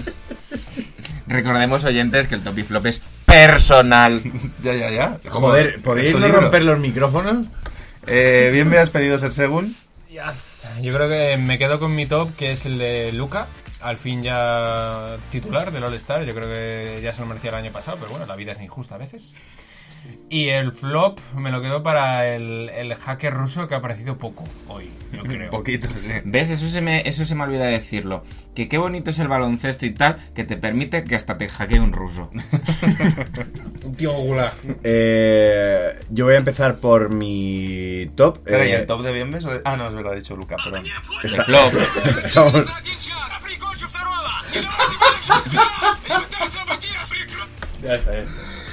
Recordemos, 1.27 1.85
oyentes, 1.85 2.27
que 2.27 2.35
el 2.35 2.45
top 2.45 2.59
y 2.59 2.65
flop 2.65 2.87
es 2.87 3.01
personal. 3.35 4.22
ya, 4.62 4.74
ya, 4.74 4.91
ya. 4.91 5.20
Joder, 5.28 5.82
¿podéis 5.82 6.09
¿Es 6.09 6.12
tu 6.14 6.20
no 6.20 6.28
romper 6.28 6.62
los 6.62 6.78
micrófonos? 6.78 7.47
Eh, 8.07 8.51
bien 8.53 8.68
me 8.68 8.78
has 8.78 8.91
pedido 8.91 9.18
ser 9.18 9.32
según. 9.32 9.74
Yes. 10.09 10.62
Yo 10.80 10.95
creo 10.95 11.09
que 11.09 11.37
me 11.39 11.59
quedo 11.59 11.80
con 11.80 11.95
mi 11.95 12.07
top, 12.07 12.35
que 12.37 12.53
es 12.53 12.66
el 12.66 12.78
de 12.78 13.12
Luca. 13.12 13.47
Al 13.80 13.99
fin 13.99 14.22
ya 14.22 15.16
titular 15.30 15.72
del 15.72 15.85
All-Star. 15.85 16.24
Yo 16.24 16.35
creo 16.35 16.49
que 16.49 17.01
ya 17.03 17.12
se 17.12 17.20
lo 17.20 17.26
merecía 17.26 17.51
el 17.51 17.57
año 17.57 17.72
pasado, 17.72 17.99
pero 17.99 18.11
bueno, 18.11 18.26
la 18.26 18.37
vida 18.37 18.53
es 18.53 18.61
injusta 18.61 18.95
a 18.95 18.99
veces. 18.99 19.35
Y 20.30 20.48
el 20.48 20.72
flop 20.72 21.20
me 21.36 21.50
lo 21.52 21.61
quedo 21.62 21.82
para 21.82 22.34
el, 22.34 22.68
el 22.70 22.94
hacker 22.94 23.32
ruso 23.32 23.68
que 23.68 23.74
ha 23.74 23.78
aparecido 23.78 24.18
poco 24.18 24.44
hoy, 24.68 24.90
yo 25.12 25.22
creo. 25.24 25.51
Poquito, 25.51 25.89
sí. 25.97 26.10
¿Ves? 26.24 26.51
Eso 26.51 26.66
se, 26.68 26.81
me, 26.81 27.06
eso 27.06 27.24
se 27.24 27.35
me 27.36 27.44
olvida 27.44 27.66
decirlo. 27.66 28.24
Que 28.55 28.66
qué 28.66 28.78
bonito 28.78 29.10
es 29.10 29.18
el 29.20 29.28
baloncesto 29.28 29.86
y 29.86 29.90
tal, 29.90 30.16
que 30.35 30.43
te 30.44 30.56
permite 30.56 31.05
que 31.05 31.14
hasta 31.14 31.39
te 31.39 31.48
hackee 31.48 31.78
un 31.78 31.93
ruso. 31.93 32.31
Un 33.85 33.94
tío 33.97 34.12
gulag. 34.12 34.55
Eh, 34.82 35.98
yo 36.10 36.24
voy 36.24 36.35
a 36.35 36.39
empezar 36.39 36.76
por 36.78 37.10
mi 37.10 38.10
top. 38.16 38.39
¿y 38.48 38.52
Eh, 38.55 38.74
el 38.76 38.86
top 38.86 39.02
de 39.02 39.12
Bienves? 39.12 39.47
Ah, 39.64 39.76
no, 39.76 39.86
es 39.89 39.94
verdad, 39.94 40.12
ha 40.14 40.16
dicho 40.16 40.35
Luca, 40.36 40.56
perdón. 40.64 40.85
El 41.22 41.43
flop. 41.43 41.72
Estamos- 42.24 42.55
Ya 47.82 47.94
está, 47.97 48.12
ya 48.12 48.18
está. 48.20 48.64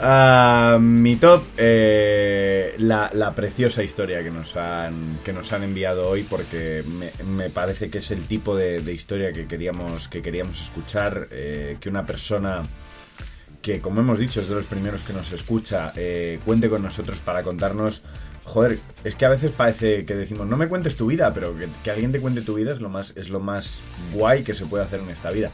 Mi 0.00 1.16
top, 1.16 1.44
eh, 1.58 2.74
la, 2.78 3.10
la 3.12 3.34
preciosa 3.34 3.82
historia 3.82 4.22
que 4.22 4.30
nos 4.30 4.56
han, 4.56 5.18
que 5.24 5.32
nos 5.32 5.52
han 5.52 5.62
enviado 5.62 6.08
hoy, 6.08 6.22
porque 6.22 6.82
me, 6.86 7.10
me 7.24 7.50
parece 7.50 7.90
que 7.90 7.98
es 7.98 8.10
el 8.10 8.26
tipo 8.26 8.56
de, 8.56 8.80
historia 8.92 9.32
que 9.32 9.46
queríamos, 9.46 10.08
que 10.08 10.22
queríamos 10.22 10.60
escuchar, 10.60 11.28
eh, 11.30 11.76
que 11.80 11.90
una 11.90 12.06
persona 12.06 12.62
que, 13.60 13.80
como 13.80 14.00
hemos 14.00 14.18
dicho, 14.18 14.40
es 14.40 14.48
de 14.48 14.54
los 14.54 14.64
primeros 14.64 15.02
que 15.02 15.12
nos 15.12 15.32
escucha, 15.32 15.92
eh, 15.96 16.38
cuente 16.46 16.70
con 16.70 16.82
nosotros 16.82 17.18
para 17.20 17.42
contarnos. 17.42 18.02
Joder, 18.44 18.78
es 19.04 19.14
que 19.16 19.26
a 19.26 19.28
veces 19.28 19.52
parece 19.52 20.06
que 20.06 20.14
decimos, 20.14 20.46
no 20.46 20.56
me 20.56 20.68
cuentes 20.68 20.96
tu 20.96 21.06
vida, 21.08 21.34
pero 21.34 21.54
que, 21.58 21.68
que 21.84 21.90
alguien 21.90 22.10
te 22.10 22.20
cuente 22.20 22.40
tu 22.40 22.54
vida 22.54 22.72
es 22.72 22.80
lo 22.80 22.88
más, 22.88 23.12
es 23.16 23.28
lo 23.28 23.38
más 23.38 23.80
guay 24.14 24.44
que 24.44 24.54
se 24.54 24.64
puede 24.64 24.84
hacer 24.84 25.00
en 25.00 25.10
esta 25.10 25.30
vida. 25.30 25.50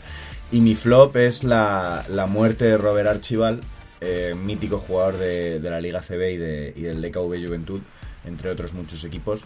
Y 0.53 0.61
mi 0.61 0.77
flop 0.77 1.17
es 1.17 1.43
la, 1.43 2.05
la 2.09 2.27
muerte 2.27 2.67
de 2.67 2.79
Robert 2.79 3.09
Archibald, 3.09 3.61
eh, 4.01 4.35
mítico 4.35 4.79
jugador 4.79 5.19
de, 5.19 5.61
de 5.61 5.71
la 5.71 5.81
Liga 5.81 6.01
CB 6.01 6.33
y, 6.33 6.37
de, 6.37 6.73
del 6.73 7.03
DKV 7.03 7.47
Juventud, 7.47 7.81
entre 8.25 8.51
otros 8.51 8.73
muchos 8.73 9.05
equipos, 9.05 9.45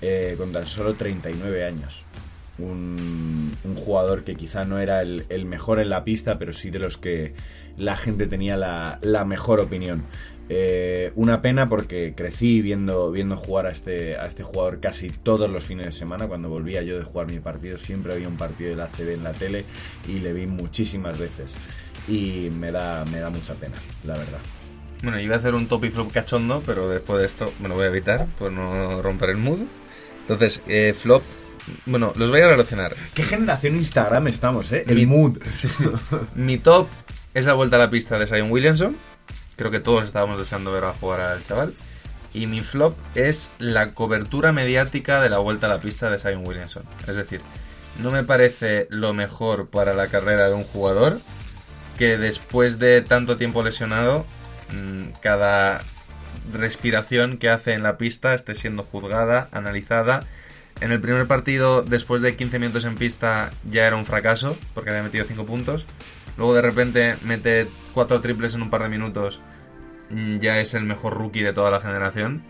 eh, 0.00 0.34
con 0.36 0.52
tan 0.52 0.66
solo 0.66 0.94
39 0.94 1.64
años. 1.64 2.04
un, 2.58 3.56
jugador 3.76 4.24
que 4.24 4.34
quizá 4.34 4.64
no 4.64 4.80
era 4.80 5.02
el, 5.02 5.44
mejor 5.44 5.78
en 5.78 5.90
la 5.90 6.02
pista, 6.02 6.38
pero 6.38 6.52
sí 6.52 6.70
de 6.70 6.78
los 6.78 6.98
que 6.98 7.34
la 7.76 7.96
gente 7.96 8.26
tenía 8.26 8.56
la, 8.56 8.98
la 9.02 9.24
mejor 9.24 9.60
opinión. 9.60 10.04
Eh, 10.48 11.10
una 11.16 11.42
pena 11.42 11.68
porque 11.68 12.14
crecí 12.16 12.62
viendo, 12.62 13.10
viendo 13.10 13.36
jugar 13.36 13.66
a 13.66 13.70
este, 13.70 14.16
a 14.16 14.26
este 14.26 14.44
jugador 14.44 14.78
casi 14.78 15.10
todos 15.10 15.50
los 15.50 15.64
fines 15.64 15.86
de 15.86 15.92
semana. 15.92 16.28
Cuando 16.28 16.48
volvía 16.48 16.82
yo 16.82 16.98
de 16.98 17.04
jugar 17.04 17.28
mi 17.30 17.40
partido, 17.40 17.76
siempre 17.76 18.12
había 18.12 18.28
un 18.28 18.36
partido 18.36 18.70
del 18.70 18.80
ACB 18.80 19.14
en 19.14 19.24
la 19.24 19.32
tele 19.32 19.64
y 20.08 20.20
le 20.20 20.32
vi 20.32 20.46
muchísimas 20.46 21.18
veces. 21.18 21.56
Y 22.08 22.50
me 22.50 22.70
da, 22.70 23.04
me 23.04 23.20
da 23.20 23.30
mucha 23.30 23.54
pena, 23.54 23.76
la 24.04 24.16
verdad. 24.16 24.38
Bueno, 25.02 25.20
iba 25.20 25.34
a 25.34 25.38
hacer 25.38 25.54
un 25.54 25.68
top 25.68 25.84
y 25.84 25.90
flop 25.90 26.12
cachondo, 26.12 26.62
pero 26.64 26.88
después 26.88 27.20
de 27.20 27.26
esto 27.26 27.52
me 27.60 27.68
lo 27.68 27.74
voy 27.74 27.84
a 27.84 27.88
evitar 27.88 28.26
por 28.38 28.50
no 28.52 29.02
romper 29.02 29.30
el 29.30 29.36
mood. 29.36 29.60
Entonces, 30.22 30.62
eh, 30.68 30.94
flop. 30.98 31.22
Bueno, 31.84 32.12
los 32.16 32.30
voy 32.30 32.40
a 32.40 32.48
relacionar. 32.48 32.94
¿Qué 33.14 33.22
generación 33.22 33.76
Instagram 33.76 34.28
estamos, 34.28 34.72
eh? 34.72 34.84
El 34.86 35.06
mood. 35.06 35.38
Mi 36.34 36.58
top 36.58 36.88
es 37.34 37.46
la 37.46 37.54
vuelta 37.54 37.76
a 37.76 37.80
la 37.80 37.90
pista 37.90 38.18
de 38.18 38.26
Zion 38.26 38.50
Williamson. 38.50 38.96
Creo 39.56 39.70
que 39.70 39.80
todos 39.80 40.04
estábamos 40.04 40.38
deseando 40.38 40.72
ver 40.72 40.84
a 40.84 40.92
jugar 40.92 41.20
al 41.20 41.44
chaval. 41.44 41.74
Y 42.32 42.46
mi 42.46 42.60
flop 42.60 42.96
es 43.14 43.50
la 43.58 43.94
cobertura 43.94 44.52
mediática 44.52 45.20
de 45.22 45.30
la 45.30 45.38
vuelta 45.38 45.66
a 45.66 45.70
la 45.70 45.80
pista 45.80 46.10
de 46.10 46.18
Zion 46.18 46.46
Williamson. 46.46 46.84
Es 47.06 47.16
decir, 47.16 47.40
no 48.02 48.10
me 48.10 48.24
parece 48.24 48.86
lo 48.90 49.14
mejor 49.14 49.68
para 49.68 49.94
la 49.94 50.08
carrera 50.08 50.48
de 50.48 50.54
un 50.54 50.64
jugador 50.64 51.20
que 51.96 52.18
después 52.18 52.78
de 52.78 53.02
tanto 53.02 53.36
tiempo 53.36 53.62
lesionado, 53.62 54.26
mm, 54.72 55.18
cada 55.20 55.82
respiración 56.52 57.38
que 57.38 57.48
hace 57.48 57.72
en 57.72 57.82
la 57.82 57.98
pista 57.98 58.34
esté 58.34 58.54
siendo 58.54 58.84
juzgada, 58.84 59.48
analizada. 59.52 60.24
En 60.80 60.92
el 60.92 61.00
primer 61.00 61.26
partido, 61.26 61.82
después 61.82 62.22
de 62.22 62.36
15 62.36 62.58
minutos 62.58 62.84
en 62.84 62.96
pista, 62.96 63.50
ya 63.64 63.86
era 63.86 63.96
un 63.96 64.06
fracaso, 64.06 64.56
porque 64.74 64.90
había 64.90 65.02
metido 65.02 65.24
5 65.24 65.46
puntos. 65.46 65.86
Luego 66.36 66.54
de 66.54 66.62
repente 66.62 67.16
mete 67.24 67.66
4 67.94 68.20
triples 68.20 68.54
en 68.54 68.62
un 68.62 68.70
par 68.70 68.82
de 68.82 68.90
minutos, 68.90 69.40
mm, 70.10 70.38
ya 70.38 70.60
es 70.60 70.74
el 70.74 70.84
mejor 70.84 71.14
rookie 71.14 71.42
de 71.42 71.52
toda 71.52 71.70
la 71.70 71.80
generación. 71.80 72.42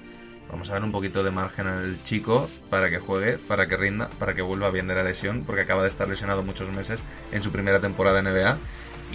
Vamos 0.51 0.71
a 0.71 0.75
dar 0.75 0.85
un 0.85 0.93
poquito 0.93 1.25
de 1.25 1.31
margen 1.31 1.67
al 1.67 2.03
chico 2.05 2.49
para 2.71 2.89
que 2.89 2.99
juegue, 2.99 3.39
para 3.39 3.67
que 3.67 3.77
rinda, 3.77 4.09
para 4.19 4.35
que 4.35 4.43
vuelva 4.43 4.71
bien 4.71 4.87
de 4.87 4.95
la 4.95 5.03
lesión, 5.03 5.45
porque 5.45 5.63
acaba 5.63 5.83
de 5.83 5.89
estar 5.89 6.09
lesionado 6.09 6.43
muchos 6.43 6.71
meses 6.71 7.03
en 7.33 7.43
su 7.43 7.51
primera 7.51 7.81
temporada 7.81 8.21
en 8.21 8.27
NBA. 8.27 8.59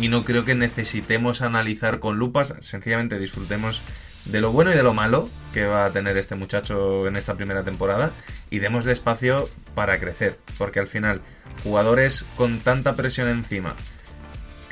Y 0.01 0.07
no 0.07 0.25
creo 0.25 0.45
que 0.45 0.55
necesitemos 0.55 1.43
analizar 1.43 1.99
con 1.99 2.17
lupas, 2.17 2.55
sencillamente 2.59 3.19
disfrutemos 3.19 3.83
de 4.25 4.41
lo 4.41 4.51
bueno 4.51 4.71
y 4.71 4.75
de 4.75 4.81
lo 4.81 4.95
malo 4.95 5.29
que 5.53 5.65
va 5.65 5.85
a 5.85 5.91
tener 5.91 6.17
este 6.17 6.33
muchacho 6.33 7.07
en 7.07 7.17
esta 7.17 7.35
primera 7.35 7.63
temporada 7.63 8.11
y 8.49 8.57
démosle 8.57 8.93
espacio 8.93 9.47
para 9.75 9.99
crecer, 9.99 10.39
porque 10.57 10.79
al 10.79 10.87
final 10.87 11.21
jugadores 11.63 12.25
con 12.35 12.61
tanta 12.61 12.95
presión 12.95 13.29
encima, 13.29 13.75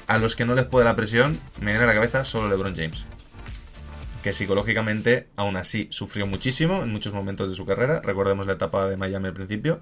a 0.07 0.17
los 0.17 0.35
que 0.35 0.45
no 0.45 0.55
les 0.55 0.65
puede 0.65 0.85
la 0.85 0.95
presión, 0.95 1.39
me 1.61 1.71
viene 1.71 1.83
a 1.83 1.87
la 1.87 1.93
cabeza 1.93 2.25
solo 2.25 2.49
LeBron 2.49 2.75
James 2.75 3.05
que 4.23 4.33
psicológicamente 4.33 5.29
aún 5.35 5.55
así 5.55 5.87
sufrió 5.91 6.27
muchísimo 6.27 6.83
en 6.83 6.91
muchos 6.91 7.13
momentos 7.13 7.49
de 7.49 7.55
su 7.55 7.65
carrera. 7.65 8.01
Recordemos 8.03 8.47
la 8.47 8.53
etapa 8.53 8.89
de 8.89 8.97
Miami 8.97 9.27
al 9.27 9.33
principio. 9.33 9.79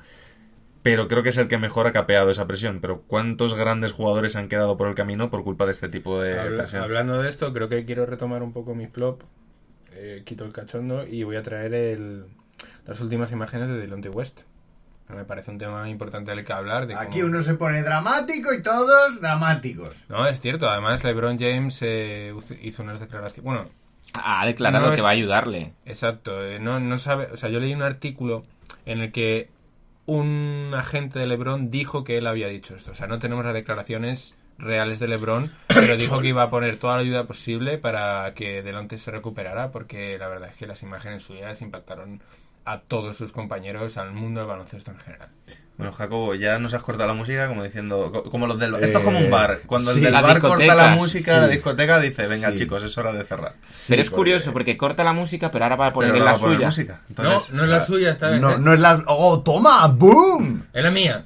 Pero 0.89 1.07
creo 1.07 1.23
que 1.23 1.29
es 1.29 1.37
el 1.37 1.47
que 1.47 1.57
mejor 1.57 1.87
ha 1.87 1.91
capeado 1.91 2.29
esa 2.31 2.47
presión. 2.47 2.79
Pero 2.81 3.01
¿cuántos 3.07 3.53
grandes 3.53 3.91
jugadores 3.91 4.35
han 4.35 4.47
quedado 4.47 4.77
por 4.77 4.87
el 4.87 4.95
camino 4.95 5.29
por 5.29 5.43
culpa 5.43 5.65
de 5.65 5.71
este 5.73 5.89
tipo 5.89 6.21
de 6.21 6.39
Habla- 6.39 6.57
presión? 6.63 6.83
hablando 6.83 7.21
de 7.21 7.29
esto, 7.29 7.53
creo 7.53 7.69
que 7.69 7.85
quiero 7.85 8.05
retomar 8.05 8.43
un 8.43 8.53
poco 8.53 8.73
mi 8.75 8.87
flop. 8.87 9.21
Eh, 9.93 10.21
quito 10.25 10.45
el 10.45 10.53
cachondo 10.53 11.05
y 11.07 11.23
voy 11.23 11.37
a 11.37 11.43
traer 11.43 11.73
el, 11.73 12.25
las 12.85 13.01
últimas 13.01 13.31
imágenes 13.31 13.67
de 13.69 13.77
Delonte 13.77 14.09
West. 14.09 14.41
Me 15.09 15.23
parece 15.23 15.51
un 15.51 15.57
tema 15.57 15.89
importante 15.89 16.31
del 16.35 16.43
que 16.43 16.51
hablar. 16.53 16.85
De 16.85 16.93
Aquí 16.95 17.21
cómo- 17.21 17.31
uno 17.31 17.41
se 17.43 17.53
pone 17.53 17.81
dramático 17.81 18.53
y 18.53 18.61
todos 18.61 19.21
dramáticos. 19.21 20.03
No, 20.09 20.27
es 20.27 20.41
cierto. 20.41 20.69
Además, 20.69 21.03
LeBron 21.05 21.39
James 21.39 21.77
eh, 21.81 22.33
hizo 22.61 22.83
unas 22.83 22.99
declaraciones. 22.99 23.45
Bueno, 23.45 23.69
Ha 24.21 24.45
declarado 24.45 24.85
no 24.87 24.91
que 24.91 24.97
es- 24.97 25.03
va 25.05 25.09
a 25.09 25.13
ayudarle. 25.13 25.73
Exacto. 25.85 26.43
eh, 26.45 26.59
no, 26.59 26.79
no 26.81 26.97
sabe. 26.97 27.27
O 27.31 27.37
sea, 27.37 27.49
yo 27.49 27.59
leí 27.61 27.73
un 27.73 27.81
artículo 27.83 28.43
en 28.85 28.99
el 28.99 29.11
que 29.13 29.49
un 30.07 30.71
agente 30.75 31.19
de 31.19 31.27
LeBron 31.27 31.69
dijo 31.69 32.03
que 32.03 32.17
él 32.17 32.25
había 32.25 32.47
dicho 32.47 32.75
esto. 32.75 32.91
O 32.91 32.93
sea, 32.95 33.05
no 33.05 33.19
tenemos 33.19 33.45
las 33.45 33.53
declaraciones 33.53 34.35
reales 34.57 34.99
de 34.99 35.07
LeBron, 35.07 35.51
pero 35.67 35.97
dijo 35.97 36.19
que 36.21 36.29
iba 36.29 36.41
a 36.41 36.49
poner 36.49 36.79
toda 36.79 36.95
la 36.95 37.01
ayuda 37.01 37.27
posible 37.27 37.77
para 37.77 38.33
que 38.33 38.63
Delonte 38.63 38.97
se 38.97 39.11
recuperara, 39.11 39.69
porque 39.69 40.17
la 40.17 40.27
verdad 40.27 40.49
es 40.49 40.55
que 40.55 40.65
las 40.65 40.81
imágenes 40.81 41.23
suyas 41.23 41.61
impactaron 41.61 42.21
a 42.65 42.79
todos 42.79 43.15
sus 43.15 43.31
compañeros, 43.31 43.97
al 43.97 44.13
mundo 44.13 44.39
del 44.39 44.49
baloncesto 44.49 44.91
en 44.91 44.97
general. 44.97 45.29
Bueno, 45.77 45.93
Jacobo, 45.93 46.33
ya 46.33 46.57
nos 46.57 46.73
has 46.73 46.81
cortado 46.81 47.07
la 47.07 47.13
música 47.13 47.47
como 47.47 47.63
diciendo, 47.63 48.11
co- 48.11 48.23
como 48.23 48.47
los 48.47 48.57
del 48.57 48.73
Eh, 48.73 48.77
Esto 48.81 48.97
es 48.97 49.03
como 49.03 49.19
un 49.19 49.29
bar. 49.29 49.59
Cuando 49.67 49.91
sí. 49.91 49.99
el 49.99 50.05
del 50.11 50.13
bar 50.23 50.39
corta 50.39 50.73
la 50.73 50.95
música, 50.95 51.35
sí. 51.35 51.39
la 51.41 51.47
discoteca 51.47 51.99
dice, 51.99 52.27
venga 52.27 52.49
Sí. 52.51 52.57
chicos, 52.57 52.81
es 52.81 52.97
hora 52.97 53.13
de 53.13 53.23
cerrar. 53.23 53.53
pero 53.87 54.01
es 54.01 54.09
curioso 54.09 54.51
porque 54.53 54.75
corta 54.75 55.03
la 55.03 55.13
música, 55.13 55.49
pero 55.51 55.65
ahora 55.65 55.75
va 55.75 55.85
a 55.87 55.93
poner 55.93 56.09
Pero 56.13 56.17
en 56.17 56.19
no 56.21 56.25
la 56.25 56.31
va 56.31 56.37
a 56.37 56.41
poner 56.41 56.55
suya. 56.57 56.67
música. 56.67 57.01
Entonces, 57.09 57.51
no, 57.51 57.57
no 57.57 57.63
es 57.65 57.69
la 57.69 57.85
suya 57.85 58.11
esta 58.11 58.29
vez. 58.31 58.41
No, 58.41 58.53
¿eh? 58.53 58.57
no 58.59 58.73
es 58.73 58.79
la. 58.79 59.03
¡Oh, 59.05 59.39
toma! 59.41 59.85
¡Boom! 59.87 60.63
Es 60.73 60.83
la 60.83 60.89
mía. 60.89 61.25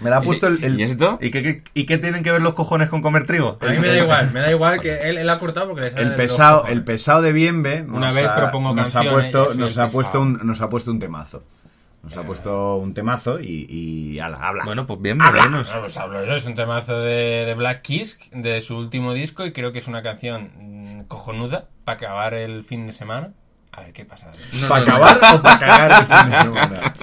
Me 0.00 0.10
la 0.10 0.18
ha 0.18 0.22
puesto 0.22 0.46
el. 0.46 0.62
el- 0.64 0.78
¿Y 0.78 0.84
esto? 0.84 1.18
¿Y 1.20 1.30
qué, 1.32 1.42
qué- 1.42 1.62
y 1.74 1.86
qué 1.86 1.98
tienen 1.98 2.22
que 2.22 2.30
ver 2.30 2.40
los 2.40 2.54
cojones 2.54 2.88
con 2.88 3.02
comer 3.02 3.26
trigo? 3.26 3.58
A 3.60 3.66
mí 3.66 3.78
me 3.78 3.88
da 3.88 3.98
igual, 3.98 4.30
me 4.32 4.40
da 4.40 4.50
igual 4.52 4.80
que 4.80 5.10
él, 5.10 5.18
él 5.18 5.28
ha 5.28 5.38
cortado 5.40 5.66
porque 5.66 5.82
le 5.82 5.90
sale 5.90 6.02
El 6.04 6.14
pesado, 6.14 6.66
el 6.68 6.84
pesado 6.84 7.20
de 7.20 7.32
Bienve 7.32 7.82
nos 7.82 7.96
Una 7.96 8.12
vez 8.12 8.26
ha, 8.28 8.34
propongo 8.36 8.74
nos 8.74 8.94
ha 8.96 9.02
puesto, 9.02 9.54
nos 9.56 9.76
ha 9.76 9.88
puesto 9.88 10.20
un, 10.22 10.38
nos 10.44 10.60
ha 10.60 10.68
puesto 10.68 10.90
un 10.92 11.00
temazo. 11.00 11.42
Nos 12.02 12.16
ha 12.16 12.22
puesto 12.22 12.76
un 12.76 12.94
temazo 12.94 13.40
y, 13.40 13.66
y 13.68 14.18
ala, 14.20 14.38
habla. 14.38 14.64
Bueno, 14.64 14.86
pues 14.86 15.00
bien, 15.02 15.20
Habla. 15.20 15.46
No, 15.46 15.64
pues 15.80 15.96
hablo 15.98 16.24
yo, 16.24 16.32
es 16.34 16.46
un 16.46 16.54
temazo 16.54 16.98
de, 16.98 17.44
de 17.44 17.54
Black 17.54 17.82
Kiss, 17.82 18.18
de 18.32 18.60
su 18.62 18.78
último 18.78 19.12
disco, 19.12 19.44
y 19.44 19.52
creo 19.52 19.70
que 19.72 19.80
es 19.80 19.86
una 19.88 20.02
canción 20.02 20.50
mm, 20.56 21.02
cojonuda 21.08 21.68
para 21.84 21.98
acabar 21.98 22.34
el 22.34 22.64
fin 22.64 22.86
de 22.86 22.92
semana. 22.92 23.32
A 23.72 23.82
ver 23.82 23.92
qué 23.92 24.04
pasa. 24.06 24.30
¿Para 24.68 24.82
acabar 24.82 25.18
o 25.34 25.42
para 25.42 25.58
cagar 25.60 26.00
el 26.00 26.06
fin 26.06 26.30
de 26.30 26.36
semana? 26.42 26.94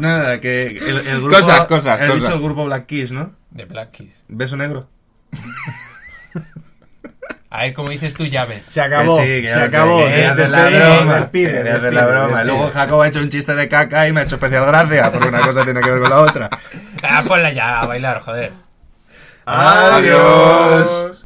Nada, 0.00 0.40
que 0.40 0.66
el, 0.66 0.78
el 1.06 1.20
grupo... 1.20 1.36
Cosas, 1.36 1.66
cosas, 1.66 2.00
He 2.00 2.06
cosas. 2.08 2.20
dicho 2.22 2.34
el 2.34 2.40
grupo 2.42 2.64
Black 2.64 2.86
Keys, 2.86 3.12
¿no? 3.12 3.32
De 3.50 3.64
Black 3.64 3.92
Kiss. 3.92 4.24
Beso 4.28 4.56
negro. 4.56 4.88
A 7.52 7.62
ver, 7.62 7.74
como 7.74 7.88
dices 7.90 8.14
tú, 8.14 8.26
llaves. 8.26 8.64
Se 8.64 8.80
acabó, 8.80 9.16
Que 9.16 9.22
sí, 9.24 9.42
que 9.42 9.46
se 9.48 9.60
acabó. 9.60 10.06
que 10.06 10.24
hacer 10.24 10.50
la 10.50 10.68
broma. 10.68 11.14
despide, 11.16 11.62
despide, 11.64 11.90
la 11.90 12.06
broma. 12.06 12.26
despide. 12.28 12.44
Luego 12.44 12.70
Jacob 12.70 13.00
ha 13.02 13.08
hecho 13.08 13.18
un 13.18 13.28
chiste 13.28 13.54
de 13.56 13.68
caca 13.68 14.06
y 14.06 14.12
me 14.12 14.20
ha 14.20 14.22
hecho 14.22 14.36
especial 14.36 14.66
gracia, 14.66 15.10
porque 15.10 15.28
una 15.28 15.40
cosa 15.40 15.64
tiene 15.64 15.80
que 15.80 15.90
ver 15.90 16.00
con 16.00 16.10
la 16.10 16.20
otra. 16.20 16.48
Ah, 17.02 17.24
ponla 17.26 17.52
ya 17.52 17.80
a 17.80 17.86
bailar, 17.86 18.20
joder. 18.20 18.52
Adiós. 19.46 21.19